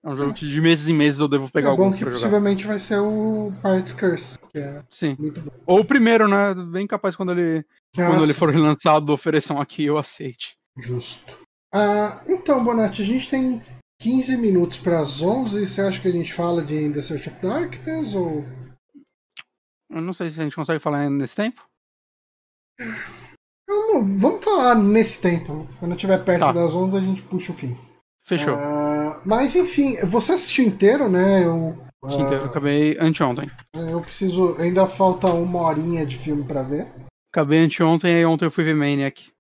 É 0.05 0.09
um 0.11 0.17
jogo 0.19 0.35
que 0.35 0.47
de 0.47 0.61
meses 0.61 0.87
em 0.87 0.93
meses 0.93 1.19
eu 1.19 1.27
devo 1.27 1.51
pegar 1.51 1.69
é 1.69 1.71
algum. 1.71 1.91
Bom 1.91 1.97
que 1.97 2.05
possivelmente 2.05 2.67
vai 2.67 2.79
ser 2.79 2.99
o 2.99 3.51
Pirates 3.63 3.95
Curse, 3.95 4.39
que 4.53 4.59
é 4.59 4.85
Sim. 4.91 5.17
muito 5.19 5.41
bom. 5.41 5.51
Ou 5.67 5.81
o 5.81 5.85
primeiro, 5.85 6.29
né? 6.29 6.55
Bem 6.71 6.87
capaz 6.87 7.17
quando 7.17 7.33
ele, 7.33 7.65
ah, 7.97 8.09
quando 8.09 8.23
ele 8.23 8.35
for 8.35 8.51
relançado, 8.51 9.11
ofereçam 9.11 9.59
aqui, 9.59 9.85
eu 9.85 9.97
aceite. 9.97 10.59
Justo. 10.77 11.35
Ah, 11.73 12.23
então, 12.29 12.63
Bonatti, 12.63 13.01
a 13.01 13.05
gente 13.05 13.31
tem 13.31 13.63
15 13.99 14.37
minutos 14.37 14.79
para 14.79 15.01
as 15.01 15.23
11. 15.23 15.67
Você 15.67 15.81
acha 15.81 16.03
que 16.03 16.09
a 16.09 16.13
gente 16.13 16.35
fala 16.35 16.63
de 16.63 16.93
The 16.93 17.01
Search 17.01 17.31
of 17.31 17.41
Darkness 17.41 18.15
ou. 18.15 18.45
Eu 19.91 20.03
não 20.03 20.13
sei 20.13 20.29
se 20.29 20.39
a 20.39 20.43
gente 20.43 20.55
consegue 20.55 20.81
falar 20.81 21.09
nesse 21.09 21.35
tempo. 21.35 21.65
Vamos, 23.67 24.21
vamos 24.21 24.45
falar 24.45 24.75
nesse 24.75 25.23
tempo. 25.23 25.67
Quando 25.81 25.95
estiver 25.95 26.23
perto 26.23 26.41
tá. 26.41 26.53
das 26.53 26.75
11, 26.75 26.99
a 26.99 27.01
gente 27.01 27.23
puxa 27.23 27.53
o 27.53 27.55
fim. 27.55 27.75
Fechou. 28.23 28.55
Uh, 28.55 28.94
mas 29.25 29.55
enfim, 29.57 29.97
você 30.07 30.33
assistiu 30.33 30.67
inteiro, 30.67 31.09
né? 31.09 31.45
Eu, 31.45 31.77
uh, 32.05 32.11
eu 32.11 32.45
acabei 32.45 32.97
anteontem. 33.01 33.51
É, 33.75 33.93
eu 33.93 34.01
preciso. 34.01 34.57
Ainda 34.59 34.87
falta 34.87 35.29
uma 35.29 35.61
horinha 35.63 36.05
de 36.07 36.17
filme 36.17 36.45
para 36.45 36.63
ver. 36.63 36.89
Acabei 37.33 37.59
anteontem 37.59 38.21
e 38.21 38.25
ontem 38.25 38.45
eu 38.45 38.51
fui 38.51 38.65
ver 38.65 38.75
Maniac. 38.75 39.33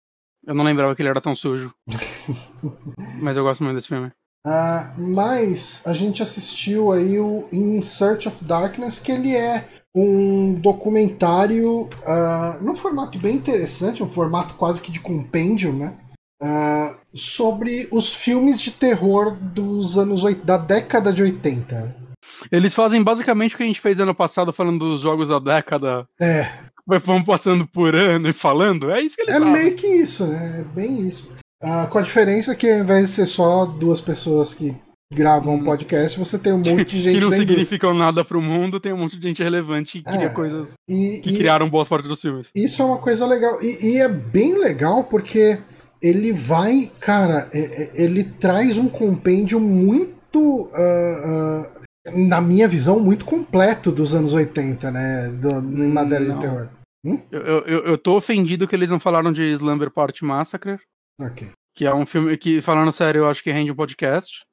Eu 0.46 0.54
não 0.54 0.64
lembrava 0.64 0.94
que 0.94 1.02
ele 1.02 1.08
era 1.08 1.20
tão 1.20 1.34
sujo. 1.34 1.72
mas 3.20 3.36
eu 3.36 3.44
gosto 3.44 3.62
muito 3.62 3.76
desse 3.76 3.88
filme. 3.88 4.10
Uh, 4.46 5.00
mas 5.00 5.80
a 5.86 5.94
gente 5.94 6.22
assistiu 6.22 6.92
aí 6.92 7.18
o 7.18 7.48
In 7.50 7.80
Search 7.80 8.28
of 8.28 8.44
Darkness, 8.44 8.98
que 8.98 9.10
ele 9.10 9.34
é 9.34 9.66
um 9.94 10.54
documentário 10.54 11.82
uh, 11.82 12.62
num 12.62 12.74
formato 12.74 13.18
bem 13.18 13.36
interessante, 13.36 14.02
um 14.02 14.10
formato 14.10 14.54
quase 14.54 14.82
que 14.82 14.90
de 14.90 15.00
compêndio, 15.00 15.72
né? 15.72 15.94
Uh, 16.42 16.96
sobre 17.14 17.88
os 17.90 18.14
filmes 18.14 18.60
de 18.60 18.72
terror 18.72 19.36
dos 19.36 19.96
anos 19.96 20.22
da 20.42 20.56
década 20.56 21.12
de 21.12 21.22
80. 21.22 22.04
Eles 22.50 22.74
fazem 22.74 23.02
basicamente 23.02 23.54
o 23.54 23.56
que 23.56 23.62
a 23.62 23.66
gente 23.66 23.80
fez 23.80 23.98
ano 24.00 24.14
passado 24.14 24.52
falando 24.52 24.80
dos 24.80 25.00
jogos 25.00 25.28
da 25.28 25.38
década. 25.38 26.06
É. 26.20 26.50
Vamos 26.86 27.24
passando 27.24 27.66
por 27.66 27.94
ano 27.94 28.28
e 28.28 28.32
falando. 28.32 28.90
É 28.90 29.00
isso 29.00 29.16
que 29.16 29.22
eles 29.22 29.34
É 29.34 29.38
fazem. 29.38 29.52
meio 29.52 29.76
que 29.76 29.86
isso, 29.86 30.26
né? 30.26 30.60
É 30.60 30.62
bem 30.62 31.00
isso. 31.00 31.32
Uh, 31.62 31.88
com 31.88 31.98
a 31.98 32.02
diferença 32.02 32.54
que 32.54 32.70
ao 32.70 32.80
invés 32.80 33.08
de 33.08 33.14
ser 33.14 33.26
só 33.26 33.64
duas 33.64 34.00
pessoas 34.00 34.52
que 34.52 34.74
gravam 35.10 35.54
um 35.54 35.58
hum. 35.58 35.64
podcast, 35.64 36.18
você 36.18 36.38
tem 36.38 36.52
um 36.52 36.58
monte 36.64 36.84
de 36.84 37.00
gente. 37.00 37.18
que 37.18 37.24
não 37.24 37.32
significam 37.32 37.94
nada 37.94 38.24
pro 38.24 38.42
mundo, 38.42 38.80
tem 38.80 38.92
um 38.92 38.98
monte 38.98 39.16
de 39.18 39.28
gente 39.28 39.42
relevante 39.42 39.98
que 39.98 40.04
cria 40.04 40.26
é, 40.26 40.28
coisas 40.28 40.68
e, 40.88 41.20
que 41.22 41.30
e 41.30 41.36
criaram 41.38 41.70
boas 41.70 41.88
partes 41.88 42.08
dos 42.08 42.20
filmes. 42.20 42.48
Isso 42.54 42.82
é 42.82 42.84
uma 42.84 42.98
coisa 42.98 43.24
legal. 43.24 43.62
E, 43.62 43.94
e 43.94 43.96
é 43.96 44.08
bem 44.08 44.58
legal 44.58 45.04
porque 45.04 45.58
ele 46.04 46.34
vai, 46.34 46.92
cara, 47.00 47.48
é, 47.50 47.58
é, 47.58 47.90
ele 47.94 48.24
traz 48.24 48.76
um 48.76 48.90
compêndio 48.90 49.58
muito, 49.58 50.38
uh, 50.38 50.66
uh, 50.68 52.18
na 52.28 52.42
minha 52.42 52.68
visão, 52.68 53.00
muito 53.00 53.24
completo 53.24 53.90
dos 53.90 54.14
anos 54.14 54.34
80, 54.34 54.90
né? 54.90 55.28
Do, 55.28 55.60
em 55.60 55.90
matéria 55.90 56.28
de 56.28 56.38
terror. 56.38 56.68
Hum? 57.06 57.22
Eu, 57.32 57.40
eu, 57.40 57.84
eu 57.86 57.98
tô 57.98 58.16
ofendido 58.16 58.68
que 58.68 58.76
eles 58.76 58.90
não 58.90 59.00
falaram 59.00 59.32
de 59.32 59.44
Slumber 59.52 59.90
Party 59.90 60.26
Massacre. 60.26 60.78
Ok. 61.18 61.50
Que 61.74 61.86
é 61.86 61.94
um 61.94 62.04
filme 62.04 62.36
que, 62.36 62.60
falando 62.60 62.92
sério, 62.92 63.20
eu 63.20 63.28
acho 63.28 63.42
que 63.42 63.50
rende 63.50 63.72
um 63.72 63.76
podcast. 63.76 64.44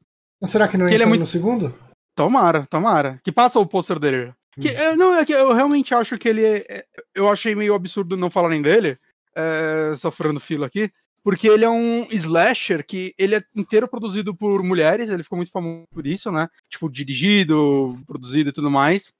Mas 0.42 0.52
será 0.52 0.70
que 0.70 0.78
não 0.78 0.86
que 0.86 0.94
entra 0.94 0.96
ele 0.96 1.04
é 1.04 1.08
muito... 1.08 1.20
no 1.20 1.26
segundo? 1.26 1.76
Tomara, 2.16 2.66
tomara. 2.68 3.20
Que 3.26 3.32
passa 3.32 3.60
o 3.60 3.68
pôster 3.68 4.00
dele. 4.00 4.34
Que, 4.58 4.70
hum. 4.70 4.96
não, 4.96 5.14
é 5.14 5.26
que 5.26 5.34
eu 5.34 5.54
realmente 5.54 5.94
acho 5.94 6.16
que 6.16 6.30
ele 6.30 6.46
é. 6.46 6.86
Eu 7.14 7.28
achei 7.28 7.54
meio 7.56 7.74
absurdo 7.74 8.16
não 8.16 8.30
falarem 8.30 8.62
dele. 8.62 8.98
É, 9.36 9.94
sofrendo 9.98 10.42
fila 10.42 10.68
aqui 10.68 10.92
porque 11.24 11.48
ele 11.48 11.66
é 11.66 11.70
um 11.70 12.08
slasher 12.12 12.86
que 12.86 13.14
ele 13.18 13.36
é 13.36 13.44
inteiro 13.56 13.88
produzido 13.88 14.36
por 14.36 14.64
mulheres, 14.64 15.10
ele 15.10 15.24
ficou 15.24 15.38
muito 15.38 15.52
famoso 15.52 15.86
por 15.92 16.06
isso, 16.06 16.32
né? 16.32 16.48
Tipo, 16.70 16.90
dirigido, 16.90 17.96
produzido 18.08 18.50
e 18.50 18.54
tudo 18.54 18.72
mais. 18.72 19.14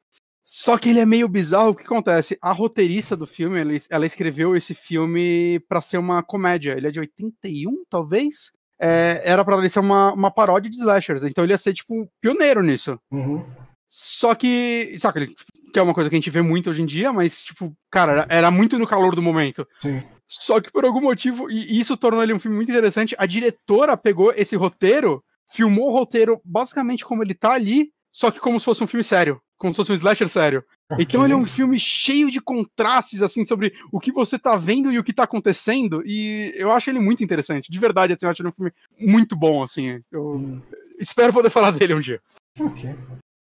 Só 0.54 0.78
que 0.78 0.90
ele 0.90 1.00
é 1.00 1.06
meio 1.06 1.30
bizarro. 1.30 1.70
O 1.70 1.76
que 1.76 1.84
acontece? 1.84 2.38
A 2.42 2.52
roteirista 2.52 3.16
do 3.16 3.26
filme, 3.26 3.60
ela, 3.60 3.72
ela 3.90 4.06
escreveu 4.06 4.54
esse 4.56 4.74
filme 4.74 5.60
para 5.70 5.80
ser 5.80 5.98
uma 5.98 6.22
comédia. 6.22 6.74
Ele 6.76 6.88
é 6.88 6.92
de 6.92 7.00
81, 7.00 7.86
talvez? 7.90 8.52
É, 8.78 9.22
era 9.24 9.46
para 9.46 9.58
ele 9.58 9.70
ser 9.70 9.80
uma, 9.80 10.12
uma 10.14 10.30
paródia 10.30 10.70
de 10.70 10.76
slashers. 10.76 11.24
Então 11.24 11.44
ele 11.44 11.54
ia 11.54 11.58
ser, 11.58 11.74
tipo, 11.74 12.10
pioneiro 12.20 12.62
nisso. 12.62 13.00
Uhum. 13.10 13.46
Só 13.90 14.36
que, 14.36 14.98
saca, 15.00 15.26
que 15.26 15.80
é 15.80 15.82
uma 15.82 15.94
coisa 15.94 16.10
que 16.10 16.16
a 16.16 16.20
gente 16.20 16.30
vê 16.30 16.42
muito 16.42 16.70
hoje 16.70 16.82
em 16.82 16.86
dia, 16.86 17.14
mas, 17.14 17.42
tipo, 17.42 17.74
cara, 17.90 18.12
era, 18.12 18.28
era 18.30 18.52
muito 18.52 18.78
no 18.78 18.88
calor 18.88 19.16
do 19.16 19.22
momento. 19.22 19.66
Sim. 19.80 20.04
Só 20.40 20.62
que 20.62 20.72
por 20.72 20.86
algum 20.86 21.02
motivo, 21.02 21.52
e 21.52 21.78
isso 21.80 21.98
tornou 21.98 22.24
ele 22.24 22.34
um 22.34 22.40
filme 22.40 22.56
muito 22.56 22.72
interessante, 22.72 23.16
a 23.18 23.26
diretora 23.26 23.98
pegou 23.98 24.32
esse 24.36 24.56
roteiro, 24.56 25.22
filmou 25.52 25.90
o 25.90 25.94
roteiro 25.94 26.40
basicamente 26.46 27.04
como 27.04 27.22
ele 27.22 27.34
tá 27.34 27.52
ali, 27.52 27.92
só 28.12 28.32
que 28.32 28.40
como 28.40 28.58
se 28.58 28.66
fosse 28.66 28.82
um 28.82 28.88
filme 28.88 29.04
sério, 29.04 29.42
como 29.58 29.74
se 29.74 29.78
fosse 29.78 29.92
um 29.92 29.96
slasher 29.96 30.30
sério. 30.30 30.64
Então 30.98 31.24
ele 31.24 31.34
é 31.34 31.38
um 31.38 31.46
filme 31.46 31.78
cheio 31.80 32.32
de 32.32 32.40
contrastes, 32.40 33.22
assim, 33.22 33.46
sobre 33.46 33.74
o 33.92 34.00
que 34.00 34.12
você 34.12 34.40
tá 34.40 34.56
vendo 34.56 34.92
e 34.92 34.98
o 34.98 35.04
que 35.04 35.14
tá 35.14 35.24
acontecendo, 35.24 36.02
e 36.06 36.54
eu 36.56 36.72
acho 36.72 36.90
ele 36.90 37.00
muito 37.00 37.24
interessante, 37.24 37.72
de 37.72 37.80
verdade, 37.80 38.14
assim, 38.14 38.26
eu 38.26 38.30
acho 38.30 38.42
ele 38.42 38.50
um 38.50 38.54
filme 38.54 38.72
muito 39.00 39.36
bom, 39.36 39.64
assim, 39.64 40.02
eu 40.12 40.32
Hum, 40.32 40.62
espero 40.98 41.34
poder 41.34 41.50
falar 41.50 41.72
dele 41.78 41.94
um 41.94 42.02
dia. 42.02 42.22
Ok. 42.58 42.96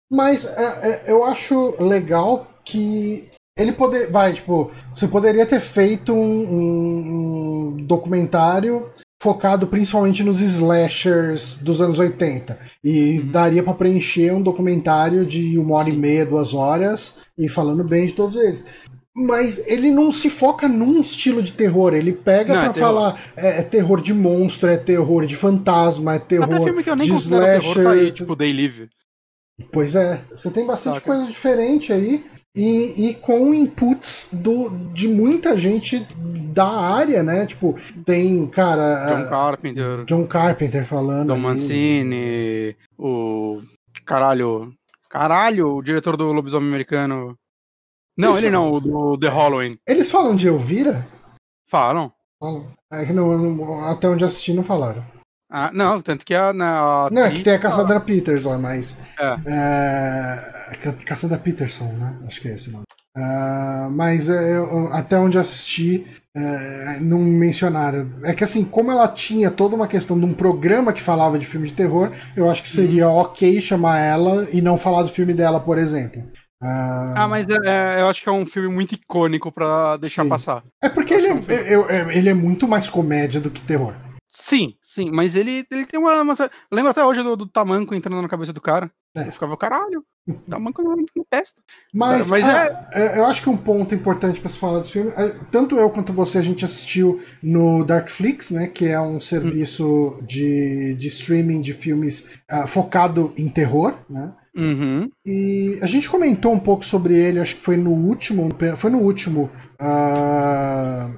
Mas 0.09 0.45
é, 0.45 1.07
é, 1.07 1.11
eu 1.11 1.23
acho 1.23 1.81
legal 1.81 2.51
que 2.65 3.29
ele 3.57 3.71
poder. 3.71 4.09
Vai, 4.11 4.33
tipo, 4.33 4.71
você 4.93 5.07
poderia 5.07 5.45
ter 5.45 5.59
feito 5.59 6.13
um, 6.13 6.17
um- 6.43 7.75
um 7.77 7.85
documentário 7.85 8.89
focado 9.21 9.67
principalmente 9.67 10.23
nos 10.23 10.41
slashers 10.41 11.57
dos 11.61 11.79
anos 11.79 11.99
80. 11.99 12.57
E 12.83 13.19
Uhum. 13.19 13.27
daria 13.31 13.61
pra 13.61 13.73
preencher 13.73 14.33
um 14.33 14.41
documentário 14.41 15.25
de 15.25 15.59
uma 15.59 15.75
hora 15.75 15.89
e 15.89 15.95
meia, 15.95 16.25
duas 16.25 16.53
horas, 16.55 17.19
e 17.37 17.47
falando 17.47 17.83
bem 17.83 18.07
de 18.07 18.13
todos 18.13 18.35
eles. 18.35 18.65
Mas 19.15 19.61
ele 19.67 19.91
não 19.91 20.11
se 20.11 20.29
foca 20.29 20.67
num 20.67 20.99
estilo 21.01 21.43
de 21.43 21.51
terror, 21.51 21.93
ele 21.93 22.13
pega 22.13 22.55
Não, 22.55 22.63
é 22.71 22.73
falar 22.73 23.21
é, 23.37 23.59
é 23.59 23.61
terror 23.61 24.01
de 24.01 24.13
monstro, 24.13 24.69
é 24.69 24.77
terror 24.77 25.25
de 25.27 25.35
fantasma, 25.35 26.15
é 26.15 26.19
terror 26.19 26.63
filme 26.63 26.81
que 26.81 26.89
eu 26.89 26.95
nem 26.95 27.05
de 27.05 27.11
considero 27.11 27.43
terror 27.45 27.61
slasher. 27.63 27.83
tá 27.83 27.91
aí, 27.91 28.11
tipo 28.13 28.35
Day 28.35 28.53
Live. 28.53 28.89
Pois 29.71 29.93
é, 29.95 30.21
você 30.33 30.49
tem 30.49 30.65
bastante 30.65 30.95
Saca. 30.95 31.05
coisa 31.05 31.25
diferente 31.29 31.91
aí 31.93 32.25
e, 32.55 33.09
e 33.09 33.13
com 33.15 33.53
inputs 33.53 34.29
do, 34.33 34.69
de 34.93 35.07
muita 35.07 35.57
gente 35.57 35.99
da 36.53 36.67
área, 36.67 37.23
né? 37.23 37.45
Tipo, 37.45 37.75
tem, 38.05 38.45
cara, 38.47 39.05
John 39.05 39.29
Carpenter, 39.29 40.05
John 40.05 40.27
Carpenter 40.27 40.85
falando. 40.85 41.27
Don 41.27 41.33
ali. 41.35 41.41
Mancini, 41.41 42.75
o. 42.97 43.61
Caralho. 44.05 44.73
Caralho, 45.09 45.75
o 45.75 45.81
diretor 45.81 46.15
do 46.15 46.31
Lobisomem 46.31 46.69
Americano. 46.69 47.37
Não, 48.17 48.31
Isso. 48.31 48.39
ele 48.39 48.49
não, 48.49 48.71
o 48.73 48.79
do 48.79 49.17
The 49.17 49.27
Halloween. 49.27 49.77
Eles 49.87 50.09
falam 50.11 50.35
de 50.35 50.47
Elvira? 50.47 51.07
Falam. 51.69 52.11
Falam. 52.39 52.71
É 52.91 53.05
que 53.05 53.13
não- 53.13 53.85
até 53.85 54.07
onde 54.07 54.23
assisti 54.25 54.53
não 54.53 54.63
falaram. 54.63 55.03
Ah, 55.51 55.69
não, 55.73 56.01
tanto 56.01 56.25
que 56.25 56.33
a. 56.33 56.53
Na, 56.53 57.09
Não, 57.11 57.21
é 57.23 57.25
atriz 57.25 57.39
que 57.39 57.43
tem 57.43 57.53
a. 57.55 57.59
Cassandra 57.59 57.99
Peters 57.99 58.45
lá, 58.45 58.57
mas. 58.57 58.97
É. 59.19 59.35
É, 59.45 60.75
Ca- 60.81 60.93
Cassandra 61.05 61.37
Peterson, 61.37 61.91
né? 61.93 62.15
Acho 62.25 62.39
que 62.41 62.47
é 62.47 62.53
esse 62.53 62.69
o 62.69 62.71
nome. 62.73 62.83
Ah, 63.17 63.89
mas 63.91 64.29
é, 64.29 64.57
eu- 64.57 64.87
até 64.93 65.17
onde 65.19 65.37
assisti, 65.37 66.07
é, 66.35 66.97
não 67.01 67.19
mencionaram. 67.19 68.09
É 68.23 68.33
que 68.33 68.43
assim, 68.45 68.63
como 68.63 68.89
ela 68.89 69.05
tinha 69.09 69.51
toda 69.51 69.75
uma 69.75 69.87
questão 69.87 70.17
de 70.17 70.23
um 70.25 70.33
programa 70.33 70.93
que 70.93 71.01
falava 71.01 71.37
de 71.37 71.45
filme 71.45 71.67
de 71.67 71.73
terror, 71.73 72.11
eu 72.37 72.49
acho 72.49 72.63
que 72.63 72.69
seria 72.69 73.09
Uhum. 73.09 73.17
ok 73.17 73.59
chamar 73.59 73.99
ela 73.99 74.47
e 74.53 74.61
não 74.61 74.77
falar 74.77 75.03
do 75.03 75.09
filme 75.09 75.33
dela, 75.33 75.59
por 75.59 75.77
exemplo. 75.77 76.23
Ah, 76.63 77.13
Ah, 77.17 77.27
mas 77.27 77.49
é- 77.49 77.97
é, 77.97 78.01
eu 78.01 78.07
acho 78.07 78.23
que 78.23 78.29
é 78.29 78.31
um 78.31 78.45
filme 78.45 78.69
muito 78.69 78.95
icônico 78.95 79.51
pra 79.51 79.97
deixar 79.97 80.23
Sim. 80.23 80.29
passar. 80.29 80.63
é 80.81 80.87
porque 80.87 81.13
ele 81.13 81.27
é, 81.27 81.73
eu- 81.73 81.89
eu- 81.89 82.11
ele 82.11 82.29
é 82.29 82.33
muito 82.33 82.65
mais 82.67 82.87
comédia 82.89 83.41
do 83.41 83.49
que 83.49 83.61
terror. 83.61 83.93
Sim, 84.31 84.75
sim, 84.81 85.11
mas 85.11 85.35
ele, 85.35 85.65
ele 85.69 85.85
tem 85.85 85.99
uma, 85.99 86.21
uma- 86.21 86.33
Eu 86.39 86.49
lembro 86.75 86.89
até 86.91 87.03
hoje 87.03 87.21
do, 87.21 87.35
do 87.35 87.45
tamanco 87.45 87.93
entrando 87.93 88.21
na 88.21 88.29
cabeça 88.29 88.53
do 88.53 88.61
cara. 88.61 88.89
É. 89.15 89.27
Eu 89.27 89.31
ficava, 89.33 89.57
caralho, 89.57 90.05
tamanco 90.49 90.81
não, 90.81 90.95
não 90.95 91.25
testa. 91.29 91.61
Mas, 91.93 92.29
Mas 92.29 92.45
ah, 92.45 92.89
é, 92.93 93.19
eu 93.19 93.25
acho 93.25 93.43
que 93.43 93.49
um 93.49 93.57
ponto 93.57 93.93
importante 93.93 94.39
para 94.39 94.49
se 94.49 94.57
falar 94.57 94.79
desse 94.79 94.93
filme, 94.93 95.11
é, 95.11 95.35
tanto 95.51 95.75
eu 95.75 95.89
quanto 95.89 96.13
você 96.13 96.37
a 96.37 96.41
gente 96.41 96.63
assistiu 96.63 97.21
no 97.43 97.83
Darkflix, 97.83 98.51
né, 98.51 98.67
que 98.67 98.85
é 98.85 98.99
um 99.01 99.19
serviço 99.19 100.17
de, 100.25 100.95
de 100.95 101.07
streaming 101.09 101.59
de 101.59 101.73
filmes 101.73 102.25
ah, 102.49 102.65
focado 102.65 103.33
em 103.37 103.49
terror, 103.49 103.97
né? 104.09 104.33
Uhum. 104.55 105.09
E 105.25 105.77
a 105.81 105.87
gente 105.87 106.09
comentou 106.09 106.53
um 106.53 106.59
pouco 106.59 106.85
sobre 106.85 107.15
ele, 107.17 107.39
acho 107.39 107.55
que 107.55 107.61
foi 107.61 107.77
no 107.77 107.91
último, 107.91 108.49
foi 108.75 108.89
no 108.89 108.99
último, 108.99 109.49
ah, 109.79 111.09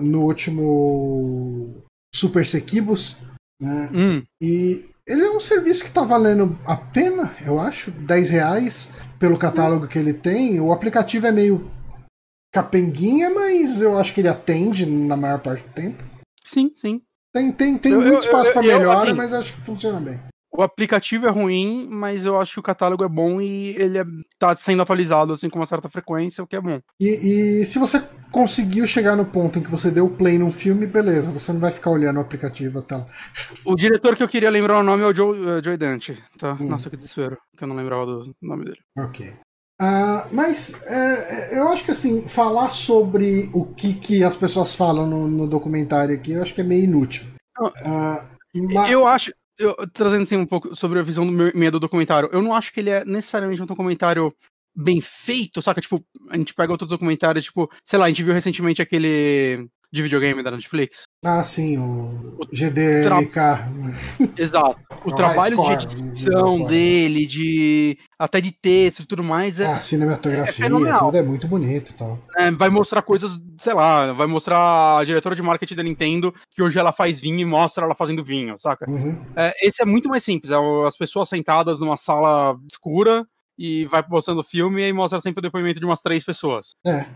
no 0.00 0.22
último 0.22 1.85
Super 2.16 2.46
Sequibus, 2.46 3.18
né? 3.60 3.90
Hum. 3.92 4.22
E 4.40 4.84
ele 5.06 5.22
é 5.22 5.30
um 5.30 5.40
serviço 5.40 5.84
que 5.84 5.90
tá 5.90 6.02
valendo 6.02 6.58
a 6.64 6.76
pena, 6.76 7.34
eu 7.44 7.60
acho, 7.60 7.90
10 7.90 8.30
reais 8.30 8.90
pelo 9.18 9.38
catálogo 9.38 9.86
que 9.86 9.98
ele 9.98 10.14
tem. 10.14 10.60
O 10.60 10.72
aplicativo 10.72 11.26
é 11.26 11.32
meio 11.32 11.70
capenguinha, 12.52 13.28
mas 13.30 13.80
eu 13.82 13.98
acho 13.98 14.14
que 14.14 14.20
ele 14.20 14.28
atende 14.28 14.86
na 14.86 15.16
maior 15.16 15.40
parte 15.40 15.62
do 15.66 15.72
tempo. 15.74 16.02
Sim, 16.44 16.72
sim. 16.76 17.02
Tem, 17.34 17.52
tem, 17.52 17.76
tem 17.76 17.92
Eu- 17.92 18.00
muito 18.00 18.14
eu- 18.14 18.18
espaço 18.20 18.48
eu- 18.50 18.52
para 18.54 18.64
eu, 18.66 18.78
melhora, 18.78 19.08
assim, 19.10 19.16
mas 19.16 19.32
eu 19.32 19.38
acho 19.38 19.52
que 19.52 19.60
funciona 19.60 20.00
bem. 20.00 20.18
O 20.56 20.62
aplicativo 20.62 21.26
é 21.26 21.30
ruim, 21.30 21.86
mas 21.90 22.24
eu 22.24 22.40
acho 22.40 22.54
que 22.54 22.60
o 22.60 22.62
catálogo 22.62 23.04
é 23.04 23.08
bom 23.08 23.40
e 23.40 23.76
ele 23.76 23.98
é, 23.98 24.04
tá 24.38 24.56
sendo 24.56 24.80
atualizado 24.82 25.32
assim 25.34 25.50
com 25.50 25.58
uma 25.58 25.66
certa 25.66 25.88
frequência, 25.88 26.42
o 26.42 26.46
que 26.46 26.56
é 26.56 26.60
bom. 26.60 26.80
E, 26.98 27.60
e 27.62 27.66
se 27.66 27.78
você 27.78 28.02
conseguiu 28.32 28.86
chegar 28.86 29.16
no 29.16 29.26
ponto 29.26 29.58
em 29.58 29.62
que 29.62 29.70
você 29.70 29.90
deu 29.90 30.08
play 30.08 30.38
num 30.38 30.50
filme, 30.50 30.86
beleza, 30.86 31.30
você 31.30 31.52
não 31.52 31.60
vai 31.60 31.70
ficar 31.70 31.90
olhando 31.90 32.16
o 32.16 32.20
aplicativo 32.20 32.78
até 32.78 32.96
lá. 32.96 33.04
O 33.64 33.74
diretor 33.76 34.16
que 34.16 34.22
eu 34.22 34.28
queria 34.28 34.50
lembrar 34.50 34.78
o 34.78 34.82
nome 34.82 35.02
é 35.02 35.06
o 35.06 35.14
Joe, 35.14 35.38
eh, 35.58 35.62
Joe 35.62 35.76
Dante, 35.76 36.22
tá? 36.38 36.56
Hum. 36.58 36.68
Nossa, 36.68 36.88
que 36.88 36.96
desespero, 36.96 37.36
que 37.56 37.62
eu 37.62 37.68
não 37.68 37.76
lembrava 37.76 38.06
do 38.06 38.34
nome 38.40 38.64
dele. 38.64 38.78
Ok. 38.98 39.34
Ah, 39.78 40.26
mas 40.32 40.72
é, 40.84 41.54
é, 41.54 41.58
eu 41.58 41.68
acho 41.68 41.84
que 41.84 41.90
assim, 41.90 42.26
falar 42.26 42.70
sobre 42.70 43.50
o 43.52 43.66
que, 43.66 43.92
que 43.92 44.24
as 44.24 44.34
pessoas 44.34 44.74
falam 44.74 45.06
no, 45.06 45.28
no 45.28 45.46
documentário 45.46 46.14
aqui, 46.14 46.32
eu 46.32 46.40
acho 46.42 46.54
que 46.54 46.62
é 46.62 46.64
meio 46.64 46.84
inútil. 46.84 47.26
Não. 47.58 47.70
Ah, 47.84 48.24
ma- 48.54 48.90
Eu 48.90 49.06
acho, 49.06 49.32
eu- 49.58 49.74
trazendo 49.92 50.22
assim 50.24 50.36
um 50.36 50.46
pouco 50.46 50.74
sobre 50.74 50.98
a 50.98 51.02
visão 51.02 51.26
do 51.26 51.32
meu, 51.32 51.52
minha 51.54 51.70
do 51.70 51.80
documentário, 51.80 52.28
eu 52.32 52.42
não 52.42 52.54
acho 52.54 52.72
que 52.72 52.80
ele 52.80 52.90
é 52.90 53.04
necessariamente 53.04 53.62
um 53.62 53.66
documentário 53.66 54.34
bem 54.74 55.00
feito, 55.00 55.62
saca? 55.62 55.80
Tipo, 55.80 56.04
a 56.30 56.36
gente 56.36 56.54
pega 56.54 56.72
outros 56.72 56.90
documentários, 56.90 57.46
tipo, 57.46 57.70
sei 57.84 57.98
lá, 57.98 58.06
a 58.06 58.08
gente 58.08 58.22
viu 58.22 58.34
recentemente 58.34 58.82
aquele 58.82 59.66
de 59.92 60.02
videogame 60.02 60.42
da 60.42 60.50
Netflix. 60.50 61.02
Ah, 61.24 61.42
sim, 61.42 61.78
o 61.78 62.36
O 62.38 62.46
GDLK. 62.52 63.68
Exato. 64.36 64.76
O 65.04 65.10
É 65.10 65.14
trabalho 65.16 65.56
de 65.56 65.62
score, 65.62 66.08
edição 66.08 66.58
né? 66.58 66.68
dele, 66.68 67.26
de 67.26 67.98
até 68.18 68.40
de 68.40 68.52
texto 68.52 69.00
e 69.02 69.06
tudo 69.06 69.22
mais, 69.24 69.58
é, 69.60 69.66
Ah, 69.66 69.80
cinematografia, 69.80 70.66
É 70.66 70.68
tudo 70.68 71.16
é 71.16 71.22
muito 71.22 71.46
bonito 71.48 71.90
e 71.90 71.94
tal. 71.94 72.18
é, 72.38 72.50
vai 72.50 72.68
mostrar 72.68 73.02
coisas, 73.02 73.38
sei 73.60 73.74
lá, 73.74 74.12
vai 74.12 74.26
mostrar 74.26 74.98
a 74.98 75.04
diretora 75.04 75.34
de 75.34 75.42
marketing 75.42 75.74
da 75.74 75.82
Nintendo 75.82 76.34
que 76.50 76.62
hoje 76.62 76.78
ela 76.78 76.92
faz 76.92 77.18
vinho 77.20 77.40
e 77.40 77.44
mostra 77.44 77.84
ela 77.84 77.94
fazendo 77.94 78.24
vinho, 78.24 78.58
saca? 78.58 78.84
Uhum. 78.88 79.20
É, 79.36 79.52
esse 79.66 79.82
é 79.82 79.84
muito 79.86 80.08
mais 80.08 80.24
simples, 80.24 80.50
é 80.52 80.56
as 80.86 80.96
pessoas 80.96 81.28
sentadas 81.28 81.80
numa 81.80 81.96
sala 81.96 82.56
escura 82.70 83.26
e 83.58 83.86
vai 83.86 84.04
mostrando 84.08 84.40
o 84.40 84.44
filme 84.44 84.82
e 84.82 84.84
aí 84.84 84.92
mostra 84.92 85.18
sempre 85.20 85.38
o 85.38 85.42
depoimento 85.42 85.80
de 85.80 85.86
umas 85.86 86.02
três 86.02 86.22
pessoas. 86.22 86.74
É. 86.86 87.06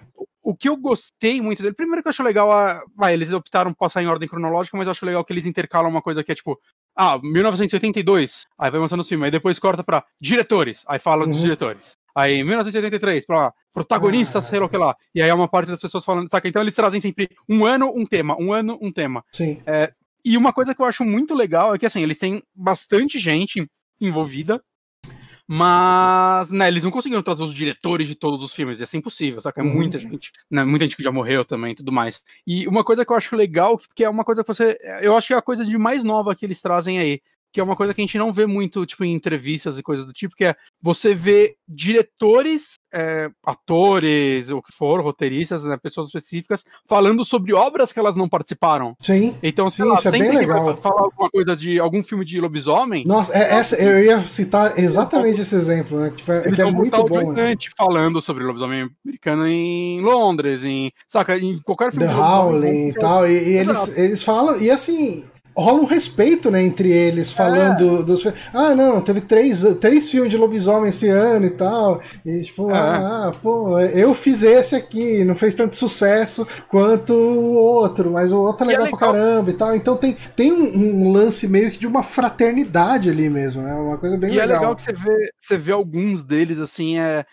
O 0.51 0.57
que 0.57 0.69
eu 0.69 0.77
gostei 0.77 1.41
muito 1.41 1.63
dele, 1.63 1.75
primeiro 1.77 2.03
que 2.03 2.09
eu 2.09 2.11
acho 2.11 2.23
legal, 2.25 2.51
a, 2.51 2.83
vai, 2.97 3.13
eles 3.15 3.33
optaram 3.33 3.73
por 3.73 3.79
passar 3.79 4.03
em 4.03 4.07
ordem 4.09 4.29
cronológica, 4.29 4.77
mas 4.77 4.87
eu 4.87 4.91
acho 4.91 5.07
legal 5.07 5.25
que 5.25 5.33
eles 5.33 5.47
intercalam 5.47 5.89
uma 5.89 6.03
coisa 6.03 6.25
que 6.25 6.33
é 6.33 6.35
tipo, 6.35 6.59
ah, 6.97 7.19
1982, 7.23 8.47
aí 8.59 8.71
vai 8.71 8.81
mostrando 8.81 9.01
os 9.03 9.09
filmes, 9.09 9.27
aí 9.27 9.31
depois 9.31 9.59
corta 9.61 9.85
pra 9.85 10.05
diretores, 10.21 10.83
aí 10.89 10.99
fala 10.99 11.25
dos 11.25 11.37
Uhum. 11.37 11.43
diretores. 11.43 11.95
Aí 12.17 12.43
1983, 12.43 13.25
pra 13.25 13.53
protagonistas, 13.73 14.45
Ah. 14.45 14.49
sei 14.49 14.59
lá 14.59 14.67
o 14.67 14.69
que 14.69 14.77
lá. 14.77 14.97
E 15.15 15.23
aí 15.23 15.29
é 15.29 15.35
uma 15.35 15.47
parte 15.47 15.69
das 15.71 15.81
pessoas 15.81 16.05
falando, 16.05 16.29
saca? 16.29 16.49
Então 16.49 16.61
eles 16.61 16.75
trazem 16.75 17.01
sempre 17.01 17.29
um 17.49 17.65
ano, 17.65 17.93
um 17.95 18.05
tema, 18.05 18.37
um 18.37 18.53
ano, 18.53 18.77
um 18.83 18.91
tema. 18.91 19.25
Sim. 19.33 19.63
E 20.25 20.37
uma 20.37 20.53
coisa 20.53 20.75
que 20.75 20.83
eu 20.83 20.87
acho 20.87 21.05
muito 21.05 21.33
legal 21.35 21.75
é 21.75 21.79
que, 21.79 21.87
assim, 21.87 22.03
eles 22.03 22.19
têm 22.19 22.43
bastante 22.55 23.19
gente 23.19 23.65
envolvida, 24.01 24.61
mas, 25.53 26.49
né, 26.53 26.69
eles 26.69 26.85
não 26.85 26.93
conseguiram 26.93 27.25
trazer 27.25 27.43
os 27.43 27.53
diretores 27.53 28.07
de 28.07 28.15
todos 28.15 28.41
os 28.41 28.55
filmes, 28.55 28.79
ia 28.79 28.87
ser 28.87 28.99
impossível, 28.99 29.41
saca? 29.41 29.61
É 29.61 29.65
Uhum. 29.65 29.75
muita 29.75 29.99
gente, 29.99 30.31
né? 30.49 30.63
Muita 30.65 30.85
gente 30.85 30.97
que 30.97 31.03
já 31.03 31.11
morreu 31.11 31.45
também 31.45 31.73
e 31.73 31.75
tudo 31.75 31.91
mais. 31.91 32.23
E 32.47 32.69
uma 32.69 32.85
coisa 32.85 33.05
que 33.05 33.11
eu 33.11 33.17
acho 33.17 33.35
legal, 33.35 33.77
que 33.97 34.05
é 34.05 34.09
uma 34.09 34.25
coisa 34.25 34.45
que 34.45 34.47
você. 34.47 34.79
Eu 35.03 35.17
acho 35.17 35.27
que 35.27 35.35
é 35.35 35.37
a 35.37 35.43
coisa 35.43 35.65
de 35.65 35.77
mais 35.77 36.05
nova 36.05 36.37
que 36.37 36.47
eles 36.47 36.63
trazem 36.63 37.01
aí. 37.01 37.21
Que 37.53 37.61
é 37.61 37.65
uma 37.65 37.75
coisa 37.77 37.93
que 37.93 38.01
a 38.01 38.05
gente 38.05 38.17
não 38.19 38.33
vê 38.33 38.47
muito, 38.47 38.87
tipo, 38.87 39.05
em 39.05 39.13
entrevistas 39.15 39.77
e 39.77 39.83
coisas 39.83 40.07
do 40.07 40.13
tipo, 40.13 40.35
que 40.37 40.45
é 40.45 40.55
você 40.81 41.15
vê 41.15 41.57
diretores, 41.69 42.75
é, 42.93 43.29
atores, 43.45 44.51
o 44.51 44.63
que 44.63 44.73
for, 44.73 45.01
roteiristas, 45.01 45.65
né, 45.65 45.77
pessoas 45.77 46.07
específicas, 46.09 46.65
falando 46.89 47.25
sobre 47.25 47.53
obras 47.53 47.93
que 47.93 47.99
elas 47.99 48.17
não 48.17 48.29
participaram. 48.29 48.95
Sim. 49.01 49.37
Então, 49.43 49.69
Sim, 49.71 49.85
lá, 49.85 49.97
isso 49.97 50.09
é 50.09 50.11
bem 50.13 50.31
legal. 50.33 50.77
falar 50.77 51.03
alguma 51.03 51.31
coisa 51.31 51.57
de 51.57 51.79
algum 51.79 52.03
filme 52.03 52.25
de 52.25 52.41
lobisomem, 52.41 53.05
Nossa, 53.07 53.37
é, 53.37 53.55
essa, 53.55 53.77
eu 53.83 54.05
ia 54.05 54.23
citar 54.23 54.79
exatamente 54.79 55.41
esse 55.41 55.55
exemplo, 55.55 55.99
né? 56.01 56.13
Que, 56.17 56.23
foi- 56.23 56.43
que 56.53 56.61
é 56.63 56.65
muito 56.71 57.03
bom. 57.05 57.33
Né? 57.33 57.55
Falando 57.77 58.21
sobre 58.21 58.45
lobisomem 58.45 58.89
americano 59.05 59.47
em 59.47 60.01
Londres, 60.03 60.65
em, 60.65 60.93
saca, 61.07 61.37
em 61.39 61.59
qualquer 61.61 61.91
filme 61.93 62.07
The 62.07 62.13
Howling 62.15 62.89
e 62.89 62.93
vão- 62.93 63.01
tal. 63.01 63.27
E, 63.27 63.33
e 63.33 63.57
eles, 63.57 63.97
eles 63.99 64.23
falam, 64.23 64.61
e 64.61 64.71
assim, 64.71 65.25
rola 65.57 65.83
um 65.83 65.87
respeito, 65.87 66.51
né, 66.51 66.63
entre 66.63 66.91
eles, 66.91 67.33
falando 67.33 68.01
é. 68.01 68.03
dos 68.03 68.27
Ah, 68.53 68.75
não, 68.75 69.01
teve 69.01 69.21
três, 69.21 69.63
três 69.81 70.11
filmes 70.11 70.31
de 70.31 70.37
lobisomem 70.37 70.89
esse 70.89 71.09
ano 71.09 71.47
e 71.47 71.51
tal. 71.51 72.01
E 72.25 72.43
tipo, 72.43 72.71
é. 72.71 72.75
ah, 72.77 73.33
pô, 73.43 73.79
eu 73.79 74.15
fiz 74.15 74.43
esse 74.43 74.75
aqui, 74.75 75.25
não 75.25 75.35
fez 75.35 75.55
tanto 75.55 75.77
sucesso 75.77 76.47
quanto 76.69 77.13
o 77.13 77.55
outro, 77.55 78.11
mas 78.11 78.33
o 78.33 78.39
outro 78.39 78.65
é 78.65 78.69
legal, 78.69 78.83
é 78.83 78.85
legal. 78.87 78.99
pra 78.99 79.09
caramba 79.09 79.51
e 79.51 79.55
tal. 79.55 79.75
Então 79.75 79.97
tem, 79.97 80.17
tem 80.37 80.53
um, 80.53 81.07
um, 81.09 81.13
lance 81.13 81.47
meio 81.49 81.71
que 81.71 81.79
de 81.79 81.87
uma 81.87 82.03
fraternidade 82.03 83.11
ali 83.11 83.29
mesmo, 83.29 83.63
né? 83.63 83.75
Uma 83.75 83.99
coisa 83.99 84.17
bem 84.17 84.31
e 84.31 84.33
legal. 84.33 84.49
E 84.49 84.51
é 84.51 84.55
legal 84.55 84.77
que 84.77 84.83
você 84.83 84.93
vê, 84.93 85.31
você 85.41 85.57
vê 85.57 85.73
alguns 85.73 86.23
deles, 86.25 86.59
assim, 86.59 86.99
é 86.99 87.25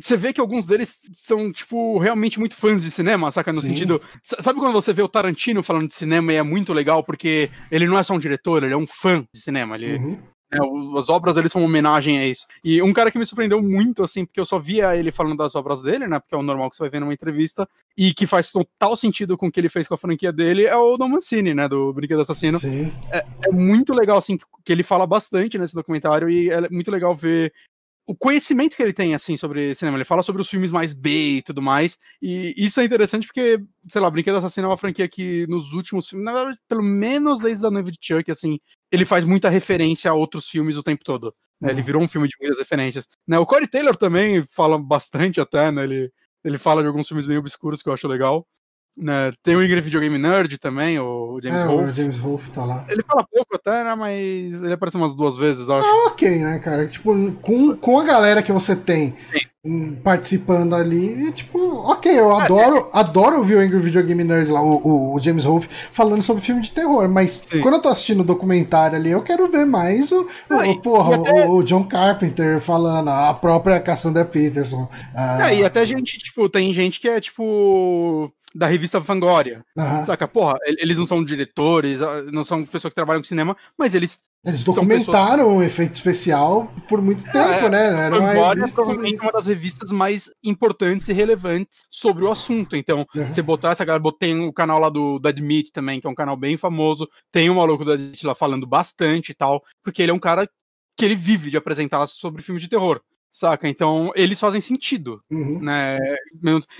você 0.00 0.16
vê 0.16 0.32
que 0.32 0.40
alguns 0.40 0.64
deles 0.64 0.94
são, 1.12 1.52
tipo, 1.52 1.98
realmente 1.98 2.38
muito 2.38 2.56
fãs 2.56 2.82
de 2.82 2.90
cinema, 2.90 3.30
saca? 3.32 3.52
No 3.52 3.58
Sim. 3.58 3.68
sentido. 3.68 4.00
Sabe 4.22 4.60
quando 4.60 4.72
você 4.72 4.92
vê 4.92 5.02
o 5.02 5.08
Tarantino 5.08 5.62
falando 5.62 5.88
de 5.88 5.94
cinema 5.94 6.32
e 6.32 6.36
é 6.36 6.42
muito 6.42 6.72
legal, 6.72 7.02
porque 7.02 7.50
ele 7.70 7.86
não 7.86 7.98
é 7.98 8.02
só 8.02 8.14
um 8.14 8.18
diretor, 8.18 8.62
ele 8.62 8.74
é 8.74 8.76
um 8.76 8.86
fã 8.86 9.24
de 9.34 9.40
cinema. 9.40 9.74
Ele, 9.74 9.96
uhum. 9.96 10.18
é, 10.52 10.98
as 10.98 11.08
obras 11.08 11.34
dele 11.34 11.48
são 11.48 11.60
uma 11.60 11.66
homenagem 11.66 12.16
a 12.18 12.26
isso. 12.26 12.46
E 12.62 12.80
um 12.80 12.92
cara 12.92 13.10
que 13.10 13.18
me 13.18 13.26
surpreendeu 13.26 13.60
muito, 13.60 14.04
assim, 14.04 14.24
porque 14.24 14.38
eu 14.38 14.44
só 14.44 14.58
via 14.58 14.96
ele 14.96 15.10
falando 15.10 15.36
das 15.36 15.56
obras 15.56 15.82
dele, 15.82 16.06
né? 16.06 16.20
Porque 16.20 16.34
é 16.34 16.38
o 16.38 16.42
normal 16.42 16.70
que 16.70 16.76
você 16.76 16.84
vai 16.84 16.90
ver 16.90 17.00
numa 17.00 17.12
entrevista, 17.12 17.68
e 17.96 18.14
que 18.14 18.26
faz 18.26 18.52
total 18.52 18.96
sentido 18.96 19.36
com 19.36 19.48
o 19.48 19.52
que 19.52 19.58
ele 19.58 19.68
fez 19.68 19.88
com 19.88 19.94
a 19.94 19.98
franquia 19.98 20.32
dele, 20.32 20.64
é 20.64 20.76
o 20.76 20.96
Don 20.96 21.08
Mancini, 21.08 21.54
né? 21.54 21.66
Do 21.66 21.92
Brinquedo 21.92 22.22
Assassino. 22.22 22.58
É, 23.10 23.24
é 23.48 23.50
muito 23.50 23.92
legal, 23.92 24.18
assim, 24.18 24.38
que 24.64 24.72
ele 24.72 24.84
fala 24.84 25.06
bastante 25.08 25.58
nesse 25.58 25.74
documentário, 25.74 26.30
e 26.30 26.50
é 26.50 26.68
muito 26.70 26.90
legal 26.90 27.16
ver 27.16 27.52
o 28.08 28.16
conhecimento 28.16 28.74
que 28.74 28.82
ele 28.82 28.94
tem, 28.94 29.14
assim, 29.14 29.36
sobre 29.36 29.74
cinema. 29.74 29.98
Ele 29.98 30.04
fala 30.06 30.22
sobre 30.22 30.40
os 30.40 30.48
filmes 30.48 30.72
mais 30.72 30.94
B 30.94 31.36
e 31.36 31.42
tudo 31.42 31.60
mais. 31.60 31.98
E 32.22 32.54
isso 32.56 32.80
é 32.80 32.84
interessante 32.84 33.26
porque, 33.26 33.62
sei 33.86 34.00
lá, 34.00 34.10
Brinquedo 34.10 34.38
Assassino 34.38 34.64
é 34.64 34.70
uma 34.70 34.78
franquia 34.78 35.06
que 35.06 35.46
nos 35.46 35.74
últimos 35.74 36.08
filmes, 36.08 36.24
na 36.24 36.32
verdade, 36.32 36.58
pelo 36.66 36.82
menos 36.82 37.38
desde 37.42 37.66
a 37.66 37.70
noiva 37.70 37.90
de 37.90 37.98
Chuck, 38.00 38.30
assim, 38.30 38.58
ele 38.90 39.04
faz 39.04 39.26
muita 39.26 39.50
referência 39.50 40.10
a 40.10 40.14
outros 40.14 40.48
filmes 40.48 40.78
o 40.78 40.82
tempo 40.82 41.04
todo. 41.04 41.34
Né? 41.60 41.68
Ele 41.68 41.80
uhum. 41.80 41.86
virou 41.86 42.02
um 42.02 42.08
filme 42.08 42.26
de 42.26 42.34
muitas 42.40 42.58
referências. 42.58 43.06
Né? 43.26 43.38
O 43.38 43.44
Corey 43.44 43.68
Taylor 43.68 43.94
também 43.94 44.42
fala 44.56 44.78
bastante 44.78 45.38
até, 45.38 45.70
né? 45.70 45.84
Ele, 45.84 46.10
ele 46.42 46.56
fala 46.56 46.80
de 46.80 46.88
alguns 46.88 47.06
filmes 47.08 47.26
meio 47.26 47.40
obscuros 47.40 47.82
que 47.82 47.90
eu 47.90 47.92
acho 47.92 48.08
legal. 48.08 48.46
Né? 49.00 49.30
Tem 49.44 49.54
o 49.54 49.62
Ingrid 49.62 49.80
Videogame 49.80 50.18
Nerd 50.18 50.58
também, 50.58 50.98
o 50.98 51.38
James 51.40 51.58
é, 51.58 51.64
Rolfe. 51.64 51.84
o 51.84 51.92
James 51.92 52.18
Rolfe 52.18 52.50
tá 52.50 52.64
lá. 52.64 52.84
Ele 52.88 53.02
fala 53.04 53.24
pouco 53.30 53.54
até, 53.54 53.84
né? 53.84 53.94
Mas 53.94 54.60
ele 54.60 54.72
aparece 54.72 54.96
umas 54.96 55.14
duas 55.14 55.36
vezes, 55.36 55.70
acho. 55.70 55.86
Ah, 55.86 56.08
ok, 56.08 56.38
né, 56.38 56.58
cara? 56.58 56.84
Tipo, 56.88 57.14
com, 57.40 57.76
com 57.76 58.00
a 58.00 58.04
galera 58.04 58.42
que 58.42 58.50
você 58.50 58.74
tem 58.74 59.14
Sim. 59.64 59.94
participando 60.02 60.74
ali, 60.74 61.30
tipo, 61.30 61.76
ok, 61.88 62.10
eu 62.10 62.32
é, 62.32 62.42
adoro, 62.42 62.90
é, 62.92 62.98
adoro 62.98 63.36
ouvir 63.36 63.54
o 63.54 63.60
Angry 63.60 63.78
Video 63.78 64.02
Game 64.02 64.24
Nerd 64.24 64.50
lá, 64.50 64.60
o, 64.60 65.14
o 65.14 65.20
James 65.20 65.44
Rolfe, 65.44 65.68
falando 65.70 66.22
sobre 66.22 66.42
filme 66.42 66.60
de 66.60 66.72
terror, 66.72 67.08
mas 67.08 67.46
Sim. 67.48 67.60
quando 67.60 67.74
eu 67.74 67.82
tô 67.82 67.88
assistindo 67.88 68.20
o 68.22 68.24
documentário 68.24 68.96
ali, 68.96 69.12
eu 69.12 69.22
quero 69.22 69.48
ver 69.48 69.64
mais 69.64 70.10
o, 70.10 70.26
ah, 70.50 70.68
o, 70.68 70.82
porra, 70.82 71.16
até... 71.16 71.46
o, 71.46 71.52
o, 71.52 71.62
John 71.62 71.84
Carpenter 71.84 72.60
falando, 72.60 73.10
a 73.10 73.32
própria 73.32 73.78
Cassandra 73.78 74.24
Peterson. 74.24 74.88
Ah, 75.14 75.52
é, 75.52 75.60
e 75.60 75.64
até 75.64 75.86
gente, 75.86 76.18
tipo, 76.18 76.48
tem 76.48 76.74
gente 76.74 76.98
que 76.98 77.08
é, 77.08 77.20
tipo 77.20 78.32
da 78.54 78.66
revista 78.66 79.00
Fangoria. 79.00 79.64
Uhum. 79.76 80.06
Saca? 80.06 80.26
Porra, 80.26 80.58
eles 80.64 80.96
não 80.96 81.06
são 81.06 81.24
diretores, 81.24 82.00
ah, 82.00 82.22
não 82.32 82.44
são 82.44 82.64
pessoas 82.64 82.90
que 82.92 82.96
trabalham 82.96 83.20
com 83.20 83.28
cinema, 83.28 83.56
mas 83.76 83.94
eles. 83.94 84.20
Eles 84.44 84.62
documentaram 84.62 85.44
pessoas... 85.44 85.56
o 85.56 85.62
efeito 85.62 85.94
especial 85.94 86.72
por 86.88 87.02
muito 87.02 87.26
é, 87.26 87.32
tempo, 87.32 87.66
é, 87.66 87.68
né? 87.68 88.06
Era 88.06 88.16
Fangoria 88.16 88.64
é 88.64 88.68
provavelmente 88.68 89.20
uma 89.20 89.32
das 89.32 89.46
revistas 89.46 89.90
mais 89.90 90.30
importantes 90.44 91.08
e 91.08 91.12
relevantes 91.12 91.86
sobre 91.90 92.24
o 92.24 92.30
assunto. 92.30 92.76
Então, 92.76 93.04
uhum. 93.14 93.30
você 93.30 93.42
botar 93.42 93.72
essa 93.72 93.84
galera, 93.84 94.02
tem 94.18 94.40
o 94.46 94.52
canal 94.52 94.78
lá 94.78 94.88
do 94.88 95.18
Dead 95.18 95.40
Meat 95.40 95.72
também, 95.72 96.00
que 96.00 96.06
é 96.06 96.10
um 96.10 96.14
canal 96.14 96.36
bem 96.36 96.56
famoso. 96.56 97.08
Tem 97.32 97.50
o 97.50 97.56
maluco 97.56 97.84
da 97.84 97.96
Dead 97.96 98.22
lá 98.22 98.34
falando 98.34 98.66
bastante 98.66 99.30
e 99.32 99.34
tal, 99.34 99.62
porque 99.82 100.02
ele 100.02 100.12
é 100.12 100.14
um 100.14 100.20
cara 100.20 100.48
que 100.96 101.04
ele 101.04 101.14
vive 101.14 101.50
de 101.50 101.56
apresentar 101.56 102.06
sobre 102.08 102.42
filmes 102.42 102.62
de 102.62 102.68
terror. 102.68 103.00
Saca? 103.32 103.68
Então, 103.68 104.10
eles 104.16 104.40
fazem 104.40 104.60
sentido, 104.60 105.22
uhum. 105.30 105.60
né? 105.60 105.98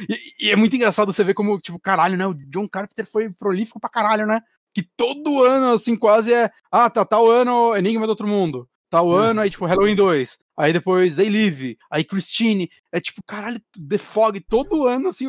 E, 0.08 0.46
e, 0.46 0.50
é 0.50 0.56
muito 0.56 0.74
engraçado 0.74 1.12
você 1.12 1.22
ver 1.22 1.34
como, 1.34 1.60
tipo, 1.60 1.78
caralho, 1.78 2.16
né? 2.16 2.26
O 2.26 2.34
John 2.34 2.68
Carpenter 2.68 3.06
foi 3.06 3.30
prolífico 3.30 3.78
pra 3.78 3.90
caralho, 3.90 4.26
né? 4.26 4.40
Que 4.74 4.82
todo 4.82 5.44
ano, 5.44 5.72
assim, 5.72 5.96
quase 5.96 6.32
é. 6.32 6.50
Ah, 6.70 6.90
tá, 6.90 7.04
tal 7.04 7.30
ano, 7.30 7.76
Enigma 7.76 8.06
do 8.06 8.10
Outro 8.10 8.26
Mundo. 8.26 8.68
Tal 8.90 9.06
uhum. 9.06 9.14
ano, 9.14 9.40
aí, 9.40 9.50
tipo, 9.50 9.66
Halloween 9.66 9.94
2. 9.94 10.38
Aí 10.58 10.72
depois 10.72 11.14
They 11.14 11.30
Live, 11.30 11.78
aí 11.88 12.02
Christine. 12.02 12.68
É 12.90 13.00
tipo, 13.00 13.22
caralho, 13.24 13.60
The 13.88 13.96
Fog, 13.96 14.40
todo 14.40 14.88
ano, 14.88 15.10
assim, 15.10 15.26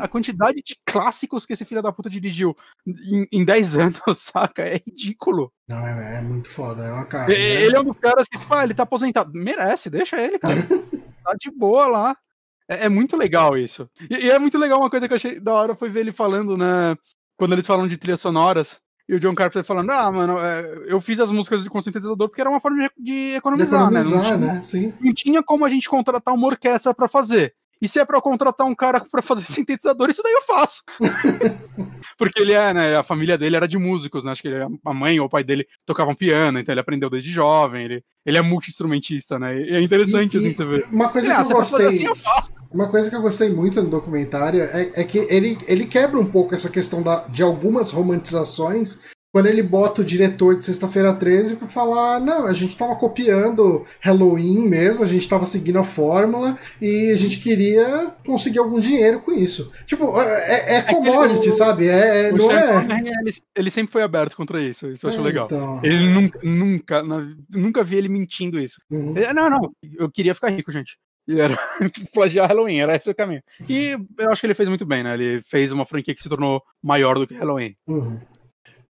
a 0.00 0.08
quantidade 0.08 0.62
de 0.64 0.74
clássicos 0.86 1.44
que 1.44 1.52
esse 1.52 1.64
filho 1.64 1.82
da 1.82 1.92
puta 1.92 2.08
dirigiu 2.08 2.56
em, 2.86 3.26
em 3.30 3.44
10 3.44 3.76
anos, 3.76 4.00
saca? 4.16 4.62
É 4.62 4.80
ridículo. 4.86 5.52
Não, 5.68 5.86
é, 5.86 6.18
é 6.18 6.20
muito 6.22 6.48
foda, 6.48 6.84
é 6.84 6.90
uma 6.90 7.04
cara. 7.04 7.28
Né? 7.28 7.34
Ele 7.34 7.76
é 7.76 7.80
um 7.80 7.84
dos 7.84 7.98
caras 7.98 8.26
que, 8.26 8.38
tipo, 8.38 8.54
ah, 8.54 8.64
ele 8.64 8.72
tá 8.72 8.84
aposentado. 8.84 9.30
Merece, 9.34 9.90
deixa 9.90 10.18
ele, 10.18 10.38
cara. 10.38 10.54
tá 11.22 11.34
de 11.38 11.50
boa 11.50 11.86
lá. 11.86 12.16
É, 12.66 12.86
é 12.86 12.88
muito 12.88 13.14
legal 13.14 13.58
isso. 13.58 13.90
E, 14.08 14.26
e, 14.26 14.30
é 14.30 14.38
muito 14.38 14.56
legal 14.56 14.78
uma 14.78 14.90
coisa 14.90 15.06
que 15.06 15.12
eu 15.12 15.16
achei 15.16 15.38
da 15.38 15.52
hora 15.52 15.74
foi 15.74 15.90
ver 15.90 16.00
ele 16.00 16.12
falando, 16.12 16.56
né? 16.56 16.96
Quando 17.36 17.52
eles 17.52 17.66
falam 17.66 17.86
de 17.86 17.98
trilhas 17.98 18.20
sonoras, 18.20 18.80
e 19.08 19.14
o 19.14 19.20
John 19.20 19.34
Carpenter 19.34 19.64
falando, 19.64 19.90
ah, 19.90 20.10
mano, 20.10 20.38
é, 20.38 20.84
eu 20.86 21.00
fiz 21.00 21.18
as 21.18 21.30
músicas 21.30 21.66
com 21.66 21.82
sintetizador 21.82 22.28
porque 22.28 22.40
era 22.40 22.50
uma 22.50 22.60
forma 22.60 22.88
de, 22.96 23.04
de 23.04 23.36
economizar, 23.36 23.90
de 23.90 23.96
economizar, 23.96 24.22
né? 24.22 24.26
Não 24.32 24.38
tinha, 24.38 24.54
né? 24.54 24.62
Sim. 24.62 24.94
não 25.00 25.14
tinha 25.14 25.42
como 25.42 25.64
a 25.64 25.68
gente 25.68 25.88
contratar 25.88 26.34
uma 26.34 26.46
orquestra 26.46 26.94
para 26.94 27.08
fazer. 27.08 27.54
E 27.82 27.88
se 27.88 27.98
é 27.98 28.04
para 28.04 28.20
contratar 28.20 28.64
um 28.64 28.76
cara 28.76 29.00
para 29.00 29.20
fazer 29.20 29.44
sintetizador, 29.52 30.08
isso 30.08 30.22
daí 30.22 30.32
eu 30.32 30.42
faço. 30.42 30.84
Porque 32.16 32.40
ele 32.40 32.52
é, 32.52 32.72
né? 32.72 32.96
A 32.96 33.02
família 33.02 33.36
dele 33.36 33.56
era 33.56 33.66
de 33.66 33.76
músicos, 33.76 34.22
né? 34.22 34.30
Acho 34.30 34.40
que 34.40 34.46
ele, 34.46 34.78
a 34.84 34.94
mãe 34.94 35.18
ou 35.18 35.26
o 35.26 35.28
pai 35.28 35.42
dele 35.42 35.66
tocavam 35.84 36.14
piano, 36.14 36.60
então 36.60 36.72
ele 36.72 36.80
aprendeu 36.80 37.10
desde 37.10 37.32
jovem. 37.32 37.84
Ele, 37.84 38.04
ele 38.24 38.38
é 38.38 38.42
multi-instrumentista, 38.42 39.36
né? 39.36 39.60
E 39.60 39.74
é 39.74 39.82
interessante, 39.82 40.36
e, 40.36 40.38
assim, 40.38 40.54
você 40.54 40.64
ver. 40.64 40.86
Uma 40.92 41.08
coisa 41.08 41.34
que 41.34 41.40
eu 41.40 41.56
gostei. 41.56 41.86
Assim, 41.86 42.04
eu 42.04 42.14
uma 42.72 42.88
coisa 42.88 43.10
que 43.10 43.16
eu 43.16 43.20
gostei 43.20 43.50
muito 43.50 43.82
no 43.82 43.90
documentário 43.90 44.62
é, 44.62 44.92
é 44.94 45.04
que 45.04 45.18
ele, 45.18 45.58
ele 45.66 45.84
quebra 45.84 46.18
um 46.18 46.24
pouco 46.24 46.54
essa 46.54 46.70
questão 46.70 47.02
da, 47.02 47.26
de 47.26 47.42
algumas 47.42 47.90
romantizações 47.90 49.00
quando 49.32 49.46
ele 49.46 49.62
bota 49.62 50.02
o 50.02 50.04
diretor 50.04 50.56
de 50.56 50.64
Sexta-feira 50.64 51.14
13 51.14 51.56
para 51.56 51.66
falar: 51.66 52.20
não, 52.20 52.46
a 52.46 52.52
gente 52.52 52.72
estava 52.72 52.94
copiando 52.94 53.84
Halloween 54.00 54.68
mesmo, 54.68 55.02
a 55.02 55.06
gente 55.06 55.22
estava 55.22 55.46
seguindo 55.46 55.78
a 55.78 55.84
fórmula 55.84 56.58
e 56.80 57.10
a 57.10 57.16
gente 57.16 57.38
queria 57.38 58.14
conseguir 58.26 58.58
algum 58.58 58.78
dinheiro 58.78 59.20
com 59.20 59.32
isso. 59.32 59.72
Tipo, 59.86 60.20
é, 60.20 60.74
é, 60.74 60.76
é 60.76 60.82
commodity, 60.82 61.48
o, 61.48 61.52
sabe? 61.52 61.88
É, 61.88 62.28
é 62.28 62.32
não 62.32 62.50
é. 62.52 62.86
Ele, 63.22 63.34
ele, 63.56 63.70
sempre 63.70 63.90
foi 63.90 64.02
aberto 64.02 64.36
contra 64.36 64.60
isso, 64.60 64.88
isso 64.88 65.06
eu 65.06 65.10
acho 65.10 65.20
é, 65.20 65.22
legal. 65.22 65.46
Então... 65.46 65.80
Ele 65.82 66.08
nunca, 66.08 66.40
nunca, 66.42 67.02
nunca 67.48 67.82
vi 67.82 67.96
ele 67.96 68.08
mentindo 68.08 68.60
isso. 68.60 68.80
Uhum. 68.90 69.16
Ele, 69.16 69.32
não, 69.32 69.48
não, 69.48 69.72
eu 69.98 70.10
queria 70.10 70.34
ficar 70.34 70.50
rico, 70.50 70.70
gente. 70.70 70.98
E 71.26 71.40
era 71.40 71.56
plagiar 72.12 72.48
Halloween, 72.48 72.80
era 72.80 72.96
esse 72.96 73.08
o 73.08 73.14
caminho. 73.14 73.42
E 73.68 73.96
eu 74.18 74.30
acho 74.30 74.40
que 74.40 74.46
ele 74.46 74.54
fez 74.54 74.68
muito 74.68 74.84
bem, 74.84 75.02
né? 75.02 75.14
Ele 75.14 75.40
fez 75.42 75.72
uma 75.72 75.86
franquia 75.86 76.14
que 76.14 76.22
se 76.22 76.28
tornou 76.28 76.62
maior 76.82 77.18
do 77.18 77.26
que 77.26 77.34
Halloween. 77.34 77.74
Uhum. 77.86 78.20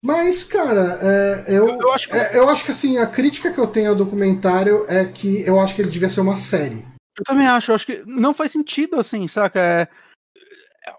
Mas, 0.03 0.43
cara, 0.43 0.97
é, 1.01 1.45
eu, 1.47 1.67
eu, 1.67 1.91
acho 1.93 2.09
que... 2.09 2.15
É, 2.15 2.37
eu 2.37 2.49
acho 2.49 2.65
que 2.65 2.71
assim, 2.71 2.97
a 2.97 3.05
crítica 3.05 3.51
que 3.51 3.59
eu 3.59 3.67
tenho 3.67 3.91
ao 3.91 3.95
documentário 3.95 4.85
é 4.87 5.05
que 5.05 5.45
eu 5.45 5.59
acho 5.59 5.75
que 5.75 5.81
ele 5.81 5.91
devia 5.91 6.09
ser 6.09 6.21
uma 6.21 6.35
série. 6.35 6.83
Eu 7.17 7.23
também 7.23 7.45
acho, 7.45 7.71
eu 7.71 7.75
acho 7.75 7.85
que 7.85 8.03
não 8.07 8.33
faz 8.33 8.51
sentido, 8.51 8.99
assim, 8.99 9.27
saca? 9.27 9.59
É, 9.59 9.87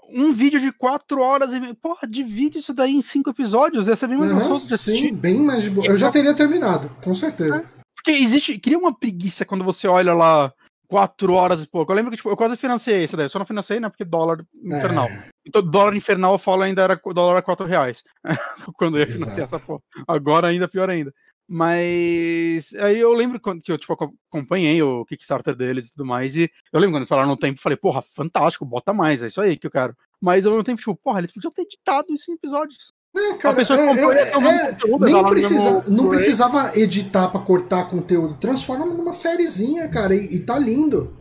um 0.09 0.33
vídeo 0.33 0.61
de 0.61 0.71
quatro 0.71 1.21
horas 1.21 1.53
e. 1.53 1.75
Porra, 1.75 2.07
divide 2.07 2.59
isso 2.59 2.73
daí 2.73 2.93
em 2.93 3.03
cinco 3.03 3.31
episódios, 3.31 3.89
ia 3.89 3.97
ser 3.97 4.07
bem 4.07 4.19
mais 4.19 4.31
uhum, 4.31 4.39
gostoso 4.39 4.69
de 4.69 4.75
assistir. 4.75 5.09
Sim, 5.09 5.15
bem 5.15 5.41
mais 5.41 5.63
de 5.65 5.71
boa. 5.71 5.87
Eu 5.87 5.97
já 5.97 6.11
teria 6.13 6.35
terminado, 6.35 6.89
com 7.03 7.15
certeza. 7.15 7.57
É, 7.57 7.83
porque 7.97 8.11
existe. 8.13 8.59
Cria 8.59 8.79
uma 8.79 8.95
preguiça 8.95 9.45
quando 9.45 9.65
você 9.65 9.89
olha 9.89 10.15
lá 10.15 10.53
quatro 10.93 11.33
horas 11.33 11.63
e 11.63 11.67
pouco. 11.67 11.91
Eu 11.91 11.97
lembro 11.97 12.11
que 12.11 12.19
tipo, 12.19 12.29
eu 12.29 12.37
quase 12.37 12.55
financei 12.55 13.05
isso 13.05 13.17
daí, 13.17 13.27
só 13.27 13.39
não 13.39 13.47
financei, 13.47 13.81
né? 13.81 13.89
Porque 13.89 14.05
dólar 14.05 14.45
infernal. 14.63 15.07
É. 15.07 15.31
Então, 15.47 15.63
dólar 15.63 15.97
infernal 15.97 16.35
eu 16.35 16.39
falo 16.39 16.63
ainda 16.63 16.83
era 16.83 17.01
dólar 17.15 17.39
a 17.39 17.43
quatro 17.43 17.65
reais. 17.65 18.05
Quando 18.77 18.99
eu 18.99 19.01
ia 19.01 19.07
financiar 19.07 19.47
essa 19.47 19.59
porra. 19.59 19.81
Agora 20.07 20.49
ainda 20.49 20.69
pior 20.69 20.91
ainda. 20.91 21.11
Mas 21.49 22.73
aí 22.75 22.99
eu 22.99 23.13
lembro 23.15 23.41
que 23.41 23.73
eu 23.73 23.79
tipo, 23.79 23.97
acompanhei 24.29 24.83
o 24.83 25.05
Kickstarter 25.07 25.57
deles 25.57 25.87
e 25.87 25.91
tudo 25.93 26.05
mais. 26.05 26.37
E 26.37 26.51
eu 26.71 26.79
lembro 26.79 26.93
quando 26.93 27.03
eles 27.03 27.09
falaram 27.09 27.31
no 27.31 27.39
tempo, 27.39 27.61
falei, 27.61 27.77
porra, 27.77 28.03
fantástico, 28.03 28.67
bota 28.67 28.93
mais, 28.93 29.23
é 29.23 29.29
isso 29.29 29.41
aí 29.41 29.57
que 29.57 29.67
eu 29.67 29.71
quero. 29.71 29.97
Mas 30.21 30.45
ao 30.45 30.53
mesmo 30.53 30.65
tempo, 30.65 30.79
tipo, 30.79 30.95
porra, 30.95 31.21
eles 31.21 31.33
podiam 31.33 31.51
ter 31.51 31.63
editado 31.63 32.13
isso 32.13 32.31
em 32.31 32.35
episódios. 32.35 32.92
É, 33.15 33.35
cara, 33.35 33.61
é, 33.61 33.65
é, 33.65 34.23
é, 34.23 34.31
conteúdo, 34.73 35.05
nem 35.05 35.25
precisa, 35.27 35.91
não 35.91 36.09
precisava 36.09 36.79
editar 36.79 37.29
para 37.29 37.41
cortar 37.41 37.91
conteúdo. 37.91 38.39
Transforma 38.39 38.87
numa 38.87 39.13
sériezinha, 39.13 39.89
cara, 39.91 40.15
e, 40.15 40.37
e 40.37 40.41
tá 40.41 40.59
lindo. 40.59 41.15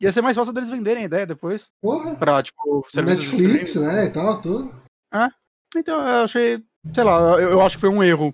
Ia 0.00 0.12
ser 0.12 0.20
mais 0.20 0.36
fácil 0.36 0.52
deles 0.52 0.70
venderem 0.70 1.02
a 1.02 1.06
ideia 1.06 1.26
depois. 1.26 1.66
Porra. 1.82 2.14
Pra, 2.14 2.42
tipo, 2.42 2.86
Netflix, 2.94 3.74
né, 3.76 4.04
e 4.04 4.10
tal, 4.10 4.40
tudo. 4.40 4.72
É. 5.12 5.28
Então, 5.76 5.98
eu 5.98 6.24
achei, 6.24 6.62
sei 6.94 7.04
lá, 7.04 7.40
eu, 7.40 7.50
eu 7.50 7.60
acho 7.60 7.76
que 7.76 7.80
foi 7.80 7.90
um 7.90 8.04
erro. 8.04 8.32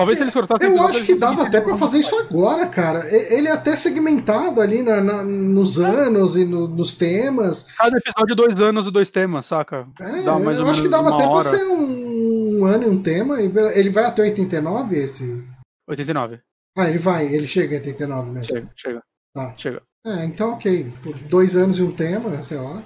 Talvez 0.00 0.16
se 0.18 0.24
eles 0.24 0.34
cortassem 0.34 0.70
Eu 0.74 0.82
acho 0.82 1.04
que 1.04 1.14
dava 1.14 1.42
até 1.46 1.60
pra 1.60 1.76
fazer 1.76 1.98
isso 1.98 2.16
agora, 2.18 2.66
cara. 2.66 3.06
Ele 3.14 3.48
é 3.48 3.52
até 3.52 3.76
segmentado 3.76 4.60
ali 4.60 4.82
na- 4.82 5.00
na- 5.00 5.22
nos 5.24 5.78
anos 5.78 6.36
e 6.36 6.44
no- 6.44 6.66
nos 6.68 6.94
temas. 6.94 7.66
Cada 7.76 7.96
episódio, 7.98 8.34
dois 8.34 8.60
anos 8.60 8.86
e 8.86 8.90
dois 8.90 9.10
temas, 9.10 9.46
saca? 9.46 9.86
É, 10.00 10.22
Dá 10.22 10.38
mais 10.38 10.58
eu 10.58 10.66
acho 10.68 10.82
que 10.82 10.88
dava 10.88 11.14
até 11.14 11.26
hora. 11.26 11.48
pra 11.48 11.58
ser 11.58 11.64
um, 11.66 12.60
um 12.60 12.64
ano 12.64 12.84
e 12.84 12.86
um 12.88 13.02
tema. 13.02 13.40
Ele 13.40 13.90
vai 13.90 14.04
até 14.04 14.22
89, 14.22 14.96
esse? 14.96 15.44
89. 15.88 16.40
Ah, 16.78 16.88
ele 16.88 16.98
vai, 16.98 17.26
ele 17.26 17.46
chega 17.46 17.74
em 17.74 17.78
89 17.78 18.30
mesmo. 18.30 18.46
Chega, 18.54 18.70
chega. 18.76 19.02
Tá. 19.34 19.54
Chega. 19.56 19.82
É, 20.06 20.24
então 20.24 20.52
ok. 20.54 20.90
Por 21.02 21.14
Dois 21.28 21.56
anos 21.56 21.78
e 21.78 21.82
um 21.82 21.92
tema, 21.92 22.42
sei 22.42 22.58
lá. 22.58 22.82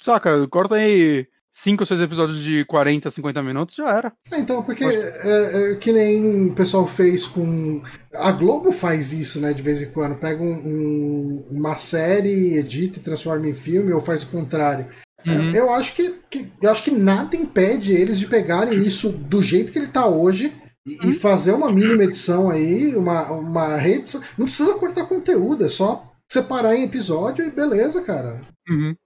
Saca, 0.00 0.46
corta 0.48 0.76
aí 0.76 1.26
5 1.52 1.82
ou 1.82 1.86
6 1.86 2.00
episódios 2.00 2.42
de 2.42 2.64
40, 2.64 3.10
50 3.10 3.42
minutos, 3.42 3.74
já 3.76 3.88
era. 3.90 4.12
É, 4.32 4.38
então, 4.38 4.62
porque 4.62 4.84
é, 4.84 5.72
é, 5.72 5.74
que 5.76 5.92
nem 5.92 6.48
o 6.48 6.54
pessoal 6.54 6.86
fez 6.86 7.26
com. 7.26 7.82
A 8.14 8.32
Globo 8.32 8.72
faz 8.72 9.12
isso, 9.12 9.40
né, 9.40 9.52
de 9.52 9.62
vez 9.62 9.82
em 9.82 9.90
quando. 9.90 10.16
Pega 10.18 10.42
um- 10.42 10.46
um- 10.66 11.46
uma 11.50 11.76
série, 11.76 12.56
edita 12.56 12.98
e 12.98 13.02
transforma 13.02 13.46
em 13.48 13.54
filme, 13.54 13.92
ou 13.92 14.00
faz 14.00 14.22
o 14.22 14.28
contrário. 14.28 14.86
Uhum. 15.26 15.50
É, 15.54 15.58
Eu 15.58 15.72
acho 15.72 15.94
que, 15.94 16.16
que- 16.30 16.50
eu 16.60 16.70
acho 16.70 16.82
que 16.82 16.90
nada 16.90 17.36
impede 17.36 17.92
eles 17.92 18.18
de 18.18 18.26
pegarem 18.26 18.82
isso 18.82 19.10
do 19.12 19.40
jeito 19.42 19.70
que 19.70 19.78
ele 19.78 19.86
tá 19.88 20.06
hoje 20.06 20.52
e, 20.86 21.10
e 21.10 21.12
fazer 21.12 21.52
uma 21.52 21.70
mínima 21.70 22.02
edição 22.04 22.50
aí, 22.50 22.96
uma, 22.96 23.30
uma 23.30 23.76
rede. 23.76 24.14
Não 24.36 24.46
precisa 24.46 24.74
cortar 24.74 25.04
conteúdo, 25.06 25.64
é 25.64 25.68
só 25.68 26.10
separar 26.30 26.74
em 26.74 26.84
episódio 26.84 27.44
e 27.44 27.50
beleza, 27.50 28.02
cara. 28.02 28.40
Uhum. 28.68 28.96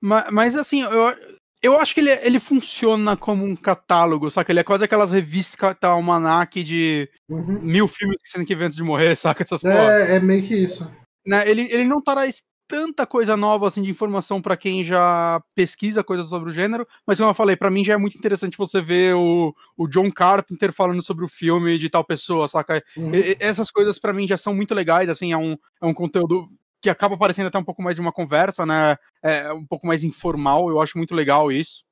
Ma- 0.00 0.28
Mas, 0.30 0.54
assim, 0.56 0.80
eu, 0.82 1.14
eu 1.62 1.78
acho 1.78 1.94
que 1.94 2.00
ele, 2.00 2.10
ele 2.22 2.40
funciona 2.40 3.16
como 3.16 3.44
um 3.44 3.56
catálogo, 3.56 4.30
saca? 4.30 4.52
Ele 4.52 4.60
é 4.60 4.64
quase 4.64 4.84
aquelas 4.84 5.10
revistas 5.12 5.54
que 5.58 5.80
tá 5.80 5.88
almanac 5.88 6.62
de 6.62 7.08
Uhum. 7.28 7.60
mil 7.60 7.88
filmes 7.88 8.16
que 8.22 8.28
você 8.28 8.38
tem 8.38 8.46
que 8.46 8.54
ver 8.56 8.64
antes 8.66 8.76
de 8.76 8.82
morrer, 8.82 9.16
saca? 9.18 9.42
Essas. 9.42 9.62
É, 9.64 10.16
é 10.16 10.20
meio 10.20 10.42
que 10.42 10.54
isso. 10.54 10.90
Né? 11.26 11.48
Ele, 11.48 11.62
ele 11.70 11.84
não 11.84 12.00
traz 12.02 12.42
tanta 12.68 13.06
coisa 13.06 13.34
nova 13.34 13.66
assim 13.66 13.82
de 13.82 13.90
informação 13.90 14.42
pra 14.42 14.54
quem 14.56 14.84
já 14.84 15.42
pesquisa 15.54 16.04
coisas 16.04 16.28
sobre 16.28 16.50
o 16.50 16.52
gênero, 16.52 16.86
mas 17.06 17.16
como 17.18 17.30
eu 17.30 17.34
falei, 17.34 17.56
pra 17.56 17.70
mim 17.70 17.82
já 17.82 17.94
é 17.94 17.96
muito 17.96 18.18
interessante 18.18 18.58
você 18.58 18.80
ver 18.82 19.14
o, 19.14 19.54
o 19.74 19.88
John 19.88 20.10
Carpenter 20.12 20.70
falando 20.72 21.02
sobre 21.02 21.24
o 21.24 21.28
filme 21.28 21.78
de 21.78 21.88
tal 21.88 22.04
pessoa, 22.04 22.46
saca? 22.46 22.84
Uhum. 22.94 23.14
E- 23.14 23.36
essas 23.40 23.70
coisas 23.70 23.98
pra 23.98 24.12
mim 24.12 24.28
já 24.28 24.36
são 24.36 24.54
muito 24.54 24.74
legais, 24.74 25.08
assim, 25.08 25.32
é 25.32 25.36
um, 25.36 25.56
é 25.82 25.86
um 25.86 25.94
conteúdo 25.94 26.46
que 26.80 26.90
acaba 26.90 27.16
parecendo 27.18 27.48
até 27.48 27.58
um 27.58 27.64
pouco 27.64 27.82
mais 27.82 27.96
de 27.96 28.00
uma 28.02 28.12
conversa, 28.12 28.64
né? 28.66 28.96
É 29.22 29.52
um 29.52 29.66
pouco 29.66 29.86
mais 29.86 30.04
informal, 30.04 30.68
eu 30.70 30.80
acho 30.80 30.96
muito 30.98 31.14
legal 31.14 31.50
isso. 31.52 31.84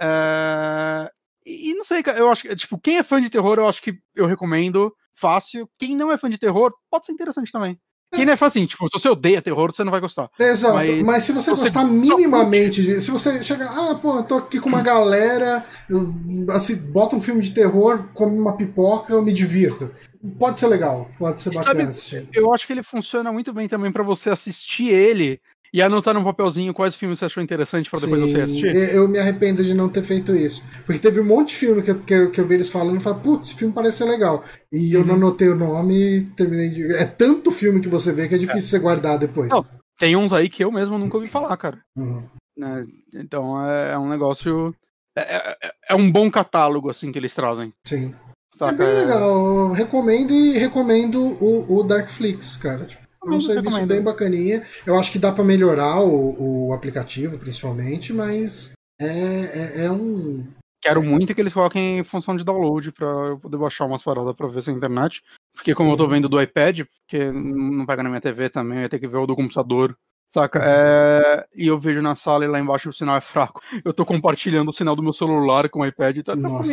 É, 0.00 1.10
E 1.46 1.74
não 1.74 1.84
sei, 1.84 2.02
eu 2.16 2.30
acho 2.30 2.42
que, 2.42 2.56
tipo, 2.56 2.78
quem 2.78 2.98
é 2.98 3.02
fã 3.02 3.20
de 3.20 3.30
terror, 3.30 3.58
eu 3.58 3.68
acho 3.68 3.82
que 3.82 3.98
eu 4.14 4.26
recomendo, 4.26 4.94
fácil. 5.14 5.68
Quem 5.78 5.96
não 5.96 6.10
é 6.12 6.18
fã 6.18 6.30
de 6.30 6.38
terror, 6.38 6.72
pode 6.90 7.06
ser 7.06 7.12
interessante 7.12 7.52
também. 7.52 7.78
Não 8.12 8.32
é 8.32 8.36
assim, 8.38 8.66
tipo, 8.66 8.86
se 8.88 8.98
você 9.00 9.08
odeia 9.08 9.40
terror, 9.40 9.72
você 9.72 9.82
não 9.82 9.90
vai 9.90 10.00
gostar. 10.00 10.28
Exato, 10.38 10.74
mas, 10.74 11.02
Mas 11.02 11.24
se 11.24 11.32
você 11.32 11.50
você 11.50 11.62
gostar 11.62 11.84
minimamente, 11.84 12.82
de, 12.82 13.00
se 13.00 13.10
você 13.10 13.42
chegar, 13.42 13.70
ah, 13.74 13.94
pô, 13.94 14.18
eu 14.18 14.22
tô 14.22 14.34
aqui 14.36 14.60
com 14.60 14.68
uma 14.68 14.82
galera, 14.82 15.64
eu, 15.88 16.14
assim, 16.50 16.76
bota 16.76 17.16
um 17.16 17.22
filme 17.22 17.42
de 17.42 17.52
terror, 17.52 18.04
come 18.12 18.38
uma 18.38 18.56
pipoca, 18.56 19.12
eu 19.12 19.22
me 19.22 19.32
divirto. 19.32 19.90
Pode 20.38 20.60
ser 20.60 20.66
legal, 20.68 21.10
pode 21.18 21.40
ser 21.42 21.50
E 21.50 21.54
bacana 21.54 21.78
sabe- 21.80 21.90
assistir. 21.90 22.28
Eu 22.34 22.52
acho 22.52 22.66
que 22.66 22.72
ele 22.72 22.82
funciona 22.82 23.32
muito 23.32 23.52
bem 23.52 23.66
também 23.66 23.90
pra 23.90 24.02
você 24.02 24.28
assistir 24.30 24.88
ele 24.88 25.40
e 25.72 25.80
anotar 25.80 26.12
num 26.14 26.22
papelzinho 26.24 26.74
quais 26.74 26.94
filmes 26.94 27.18
você 27.18 27.24
achou 27.24 27.42
interessante 27.42 27.90
pra 27.90 27.98
depois 28.00 28.20
você 28.20 28.28
Sim, 28.36 28.42
assistir. 28.42 28.74
eu 28.74 29.02
eu 29.02 29.08
me 29.08 29.18
arrependo 29.18 29.64
de 29.64 29.72
não 29.74 29.88
ter 29.88 30.02
feito 30.02 30.34
isso. 30.36 30.62
Porque 30.84 31.00
teve 31.00 31.20
um 31.20 31.24
monte 31.24 31.48
de 31.50 31.54
filme 31.56 31.80
que, 31.82 31.90
eu- 31.90 32.00
que, 32.00 32.12
eu- 32.14 32.30
que 32.30 32.40
eu 32.40 32.46
vi 32.46 32.54
eles 32.54 32.68
falando 32.68 32.98
e 32.98 33.02
falei, 33.02 33.20
putz, 33.20 33.48
esse 33.48 33.58
filme 33.58 33.72
parece 33.72 33.98
ser 33.98 34.04
legal. 34.04 34.44
E 34.70 34.92
eu 34.92 35.00
Uhum. 35.00 35.06
não 35.06 35.14
anotei 35.14 35.48
o 35.48 35.54
nome 35.56 35.94
e 35.94 36.24
terminei 36.36 36.68
de. 36.68 36.94
É 36.96 37.04
tanto 37.04 37.50
filme 37.50 37.80
que 37.80 37.88
você 37.88 38.12
vê 38.12 38.28
que 38.28 38.34
é 38.34 38.38
difícil 38.38 38.68
você 38.68 38.78
guardar 38.78 39.18
depois. 39.18 39.48
Não. 39.48 39.64
Tem 39.98 40.16
uns 40.16 40.32
aí 40.32 40.48
que 40.48 40.64
eu 40.64 40.72
mesmo 40.72 40.98
nunca 40.98 41.16
ouvi 41.16 41.28
falar, 41.28 41.56
cara. 41.56 41.78
Uhum. 41.96 42.22
né? 42.56 42.86
Então 43.14 43.64
é, 43.66 43.92
é 43.92 43.98
um 43.98 44.08
negócio. 44.08 44.74
É, 45.16 45.52
é- 45.66 45.72
é 45.90 45.94
um 45.94 46.10
bom 46.10 46.30
catálogo, 46.30 46.90
assim, 46.90 47.10
que 47.12 47.18
eles 47.18 47.34
trazem. 47.34 47.72
Sim. 47.86 48.14
É 48.54 48.58
Saca? 48.58 48.72
bem 48.84 48.94
legal. 48.94 49.20
Eu 49.68 49.72
recomendo 49.72 50.32
e 50.32 50.58
recomendo 50.58 51.22
o, 51.42 51.78
o 51.78 51.82
Darkflix, 51.82 52.56
cara. 52.56 52.84
Tipo, 52.84 53.01
é 53.24 53.30
um 53.30 53.40
serviço 53.40 53.68
recomendo. 53.68 53.88
bem 53.88 54.02
bacaninha. 54.02 54.62
Eu 54.86 54.98
acho 54.98 55.12
que 55.12 55.18
dá 55.18 55.32
pra 55.32 55.44
melhorar 55.44 56.00
o, 56.00 56.68
o 56.68 56.72
aplicativo, 56.72 57.38
principalmente, 57.38 58.12
mas 58.12 58.72
é, 59.00 59.82
é, 59.82 59.84
é 59.86 59.90
um. 59.90 60.46
Quero 60.80 61.02
muito 61.02 61.32
que 61.32 61.40
eles 61.40 61.54
coloquem 61.54 61.98
em 61.98 62.04
função 62.04 62.36
de 62.36 62.42
download 62.42 62.90
pra 62.92 63.06
eu 63.06 63.38
poder 63.38 63.56
baixar 63.56 63.84
umas 63.84 64.02
paradas 64.02 64.34
pra 64.34 64.48
ver 64.48 64.62
se 64.62 64.70
é 64.70 64.72
internet. 64.72 65.22
Porque 65.54 65.74
como 65.74 65.92
eu 65.92 65.96
tô 65.96 66.08
vendo 66.08 66.28
do 66.28 66.42
iPad, 66.42 66.80
porque 66.80 67.30
não 67.30 67.86
pega 67.86 68.02
na 68.02 68.08
minha 68.08 68.20
TV 68.20 68.48
também, 68.48 68.78
eu 68.78 68.82
ia 68.82 68.88
ter 68.88 68.98
que 68.98 69.06
ver 69.06 69.18
o 69.18 69.26
do 69.26 69.36
computador. 69.36 69.96
Saca? 70.32 70.60
É, 70.64 71.46
E 71.54 71.66
eu 71.66 71.78
vejo 71.78 72.00
na 72.00 72.14
sala 72.14 72.44
e 72.44 72.48
lá 72.48 72.58
embaixo 72.58 72.88
o 72.88 72.92
sinal 72.92 73.16
é 73.16 73.20
fraco. 73.20 73.60
Eu 73.84 73.92
tô 73.92 74.06
compartilhando 74.06 74.70
o 74.70 74.72
sinal 74.72 74.96
do 74.96 75.02
meu 75.02 75.12
celular 75.12 75.68
com 75.68 75.80
o 75.80 75.86
iPad. 75.86 76.16
Tá, 76.24 76.34
tá. 76.34 76.64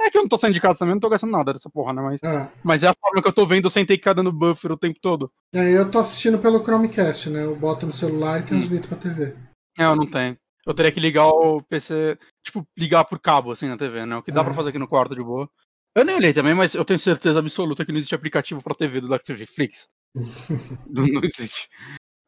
É 0.00 0.10
que 0.10 0.18
eu 0.18 0.22
não 0.22 0.28
tô 0.28 0.36
saindo 0.36 0.52
de 0.54 0.60
casa 0.60 0.78
também, 0.78 0.94
não 0.94 1.00
tô 1.00 1.08
gastando 1.08 1.30
nada 1.32 1.54
dessa 1.54 1.70
porra, 1.70 1.94
né? 1.94 2.02
Mas, 2.02 2.20
Ah, 2.22 2.52
mas 2.62 2.82
é 2.82 2.88
a 2.88 2.94
forma 3.00 3.22
que 3.22 3.28
eu 3.28 3.32
tô 3.32 3.46
vendo 3.46 3.70
sem 3.70 3.86
ter 3.86 3.94
que 3.96 4.02
ficar 4.02 4.12
dando 4.12 4.30
buffer 4.30 4.70
o 4.70 4.76
tempo 4.76 4.98
todo. 5.00 5.32
é, 5.54 5.72
eu 5.76 5.90
tô 5.90 5.98
assistindo 5.98 6.38
pelo 6.38 6.62
Chromecast, 6.62 7.30
né? 7.30 7.42
Eu 7.44 7.56
boto 7.56 7.86
no 7.86 7.92
celular 7.92 8.40
e 8.40 8.42
Hum. 8.42 8.46
transmito 8.46 8.86
pra 8.86 8.98
TV. 8.98 9.34
É, 9.78 9.84
eu 9.84 9.96
não 9.96 10.06
tenho. 10.06 10.36
Eu 10.66 10.74
teria 10.74 10.92
que 10.92 11.00
ligar 11.00 11.26
o 11.26 11.62
PC, 11.62 12.18
tipo, 12.44 12.68
ligar 12.76 13.04
por 13.06 13.18
cabo, 13.18 13.50
assim, 13.52 13.66
na 13.66 13.78
TV, 13.78 14.04
né? 14.04 14.16
O 14.16 14.22
que 14.22 14.30
dá 14.30 14.42
pra 14.42 14.50
Aham. 14.50 14.56
fazer 14.56 14.68
aqui 14.70 14.78
no 14.78 14.88
quarto 14.88 15.14
de 15.14 15.22
boa. 15.22 15.48
Eu 15.96 16.04
nem 16.04 16.16
olhei 16.16 16.34
também, 16.34 16.54
mas 16.54 16.74
eu 16.74 16.84
tenho 16.84 16.98
certeza 16.98 17.38
absoluta 17.38 17.82
que 17.84 17.92
não 17.92 17.96
existe 17.98 18.14
aplicativo 18.14 18.62
pra 18.62 18.74
TV 18.74 19.00
do 19.00 19.08
Netflix. 19.08 19.88
não, 20.86 21.06
não 21.06 21.22
existe. 21.22 21.68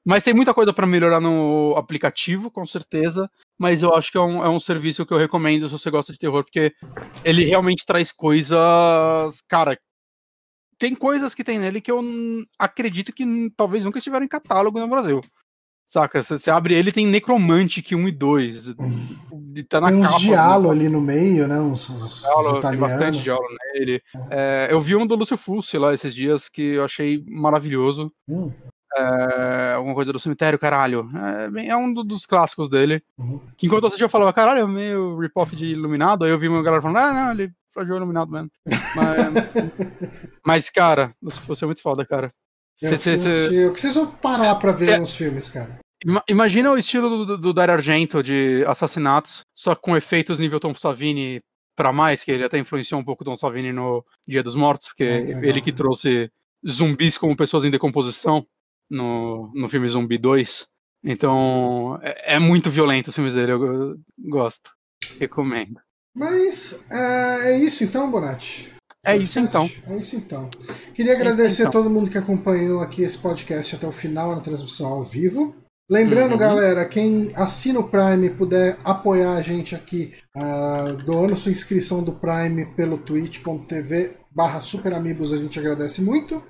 Mas 0.05 0.25
tem 0.25 0.33
muita 0.33 0.55
coisa 0.55 0.73
pra 0.73 0.87
melhorar 0.87 1.21
no 1.21 1.75
aplicativo, 1.77 2.51
com 2.51 2.65
certeza. 2.65 3.31
Mas 3.59 3.83
eu 3.83 3.95
acho 3.95 4.11
que 4.11 4.19
é 4.19 4.21
um, 4.21 4.45
é 4.45 4.49
um 4.49 4.61
serviço 4.61 5.05
que 5.05 5.13
eu 5.13 5.19
recomendo 5.19 5.67
se 5.67 5.73
você 5.73 5.91
gosta 5.91 6.13
de 6.13 6.19
terror, 6.19 6.43
porque 6.43 6.73
ele 7.25 7.45
realmente 7.45 7.85
traz 7.85 8.11
coisas. 8.11 8.59
Cara, 9.49 9.79
tem 10.79 10.95
coisas 10.95 11.35
que 11.35 11.45
tem 11.45 11.59
nele 11.59 11.81
que 11.81 11.91
eu 11.91 12.03
acredito 12.59 13.13
que 13.13 13.25
talvez 13.55 13.85
nunca 13.85 13.99
estiveram 13.99 14.25
em 14.25 14.29
catálogo 14.29 14.81
no 14.81 14.89
Brasil. 14.89 15.21
Saca? 15.93 16.23
Você 16.23 16.51
abre 16.51 16.75
ele 16.75 16.93
tem 16.93 17.05
Necromantic 17.05 17.93
1 17.93 18.09
e 18.09 18.13
2. 18.13 18.67
e 19.57 19.65
Tá 19.65 19.81
na 19.81 19.89
Tem 19.89 19.97
uns 19.99 20.07
capa, 20.07 20.19
diálo 20.21 20.69
né? 20.69 20.71
ali 20.71 20.89
no 20.89 21.01
meio, 21.01 21.49
né? 21.49 21.59
Uns, 21.61 21.91
uns, 21.91 22.25
uns 22.25 22.61
tem 22.61 22.79
bastante 22.79 23.21
diálogo 23.21 23.49
nele. 23.75 24.01
É, 24.31 24.69
eu 24.71 24.81
vi 24.81 24.95
um 24.95 25.05
do 25.05 25.17
Lúcio 25.17 25.37
Fulci 25.37 25.77
lá 25.77 25.93
esses 25.93 26.15
dias 26.15 26.49
que 26.49 26.63
eu 26.63 26.85
achei 26.85 27.25
maravilhoso. 27.27 28.13
Hum, 28.29 28.53
É, 28.97 29.73
alguma 29.77 29.95
coisa 29.95 30.13
do 30.13 30.19
cemitério, 30.19 30.59
caralho. 30.59 31.09
É, 31.15 31.51
bem- 31.51 31.69
é 31.69 31.77
um 31.77 31.93
do- 31.93 32.03
dos 32.05 32.27
clássicos 32.27 32.69
dele. 32.69 33.03
uhum. 33.19 33.41
Que 33.57 33.67
enquanto 33.67 33.83
eu 33.85 33.87
assistia 33.89 34.05
eu 34.07 34.09
falava, 34.11 34.33
caralho, 34.33 34.63
é 34.63 34.67
meio 34.67 35.17
rip-off 35.19 35.55
de 35.55 35.67
Iluminado. 35.67 36.25
Aí 36.25 36.31
eu 36.31 36.39
vi 36.39 36.49
uma 36.49 36.63
galera 36.63 36.83
falando, 36.83 36.97
ah, 36.99 37.13
não, 37.13 37.33
ele 37.33 37.53
plagiou 37.73 37.97
Iluminado 37.99 38.31
mesmo. 38.33 38.51
Mas, 38.67 38.91
mas, 40.45 40.71
cara, 40.71 41.15
Fulci 41.47 41.65
é 41.65 41.67
muito 41.67 41.83
foda, 41.83 42.05
cara. 42.05 42.33
Eu, 42.83 42.91
Cê- 42.91 42.99
cê- 42.99 43.11
preciso 43.11 43.23
cê- 43.23 43.29
assistir- 43.39 43.57
eu 43.61 43.73
preciso 43.73 44.07
parar 44.23 44.55
pra 44.57 44.73
ver 44.73 44.87
Cê- 44.95 45.01
uns 45.01 45.15
filmes, 45.15 45.49
cara. 45.51 45.79
Ima- 46.05 46.25
Imagina 46.29 46.73
o 46.73 46.79
estilo 46.79 47.25
do, 47.27 47.37
do 47.39 47.53
Dario 47.53 47.75
Argento 47.75 48.23
de 48.23 48.65
assassinatos, 48.67 49.45
só 49.55 49.75
com 49.75 49.97
efeitos 49.97 50.39
nível 50.39 50.59
Tom 50.59 50.75
Savini 50.75 51.41
pra 51.77 51.93
mais, 51.93 52.25
que 52.25 52.31
ele 52.33 52.45
até 52.45 52.59
influenciou 52.59 53.01
um 53.01 53.05
pouco 53.05 53.25
Tom 53.25 53.37
Savini 53.37 53.73
no 53.73 54.05
Dia 54.27 54.43
dos 54.43 54.55
Mortos, 54.55 54.89
porque 54.89 55.05
que 55.07 55.27
legal. 55.27 55.45
ele 55.45 55.61
que 55.61 55.73
trouxe 55.73 56.31
zumbis 56.69 57.17
como 57.19 57.37
pessoas 57.37 57.65
em 57.65 57.71
decomposição 57.71 58.45
no, 58.91 59.51
no 59.55 59.69
filme 59.69 59.89
Zumbi 59.89 60.19
2. 60.19 60.67
Então, 61.05 61.99
é, 62.03 62.35
é 62.35 62.39
muito 62.39 62.71
violento 62.71 63.09
os 63.09 63.15
filmes 63.15 63.35
dele, 63.35 63.53
eu, 63.53 63.59
go- 63.59 63.97
gosto. 64.29 64.71
Recomendo. 65.19 65.81
Mas 66.15 66.85
é, 66.91 67.53
é 67.53 67.59
isso 67.59 67.85
então, 67.85 68.11
Bonatti. 68.11 68.73
É 69.05 69.17
isso 69.17 69.39
então. 69.39 69.71
É 69.87 69.97
isso 69.97 70.15
então. 70.17 70.51
Queria 70.93 71.15
agradecer 71.15 71.63
então. 71.63 71.69
a 71.71 71.73
todo 71.73 71.89
mundo 71.89 72.11
que 72.11 72.19
acompanhou 72.19 72.81
aqui 72.83 73.03
esse 73.03 73.17
podcast 73.17 73.77
até 73.77 73.87
o 73.87 73.93
final 73.93 74.35
na 74.35 74.41
transmissão 74.43 74.89
ao 74.93 75.03
vivo. 75.05 75.55
Lembrando, 75.89 76.33
Uhum. 76.33 76.39
galera, 76.39 76.85
quem 76.85 77.33
assina 77.35 77.81
o 77.81 77.89
Prime 77.89 78.31
puder 78.31 78.77
apoiar 78.85 79.33
a 79.35 79.43
gente 79.43 79.75
aqui, 79.75 80.13
ah, 80.37 80.97
doando 81.05 81.35
sua 81.35 81.51
inscrição 81.51 82.03
do 82.03 82.13
Prime 82.13 82.67
pelo 82.77 82.99
twitch.tv 82.99 84.17
barra 84.31 84.61
superamigos, 84.61 85.33
a 85.33 85.39
gente 85.39 85.59
agradece 85.59 86.01
muito. 86.01 86.43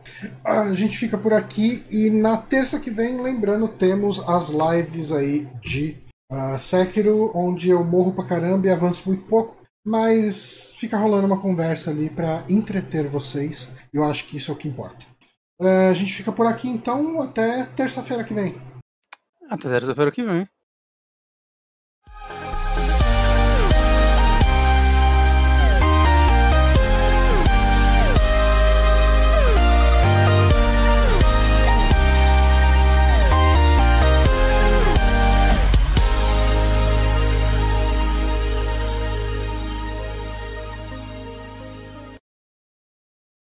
A 0.45 0.75
gente 0.75 0.99
fica 0.99 1.17
por 1.17 1.33
aqui 1.33 1.85
e 1.91 2.11
na 2.11 2.37
terça 2.37 2.79
que 2.79 2.91
vem, 2.91 3.21
lembrando, 3.21 3.69
temos 3.69 4.27
as 4.29 4.51
lives 4.51 5.13
aí 5.13 5.49
de 5.61 5.97
ah, 6.31 6.59
Sekiro, 6.59 7.33
onde 7.35 7.71
eu 7.71 7.83
morro 7.83 8.13
pra 8.13 8.27
caramba 8.27 8.67
e 8.67 8.71
avanço 8.71 9.09
muito 9.09 9.25
pouco. 9.25 9.57
Mas 9.85 10.75
fica 10.77 10.99
rolando 10.99 11.27
uma 11.27 11.41
conversa 11.41 11.91
ali 11.91 12.11
pra 12.11 12.45
entreter 12.49 13.09
vocês. 13.09 13.75
Eu 13.93 14.05
acho 14.05 14.27
que 14.27 14.37
isso 14.37 14.51
é 14.51 14.55
o 14.55 14.57
que 14.57 14.69
importa. 14.69 15.07
Ah, 15.61 15.89
a 15.89 15.95
gente 15.95 16.13
fica 16.13 16.31
por 16.31 16.47
aqui 16.47 16.69
então, 16.69 17.21
até 17.23 17.65
terça-feira 17.65 18.23
que 18.23 18.35
vem. 18.35 18.61
Até 19.49 19.69
terça-feira 19.69 20.13
que 20.13 20.23
vem. 20.23 20.47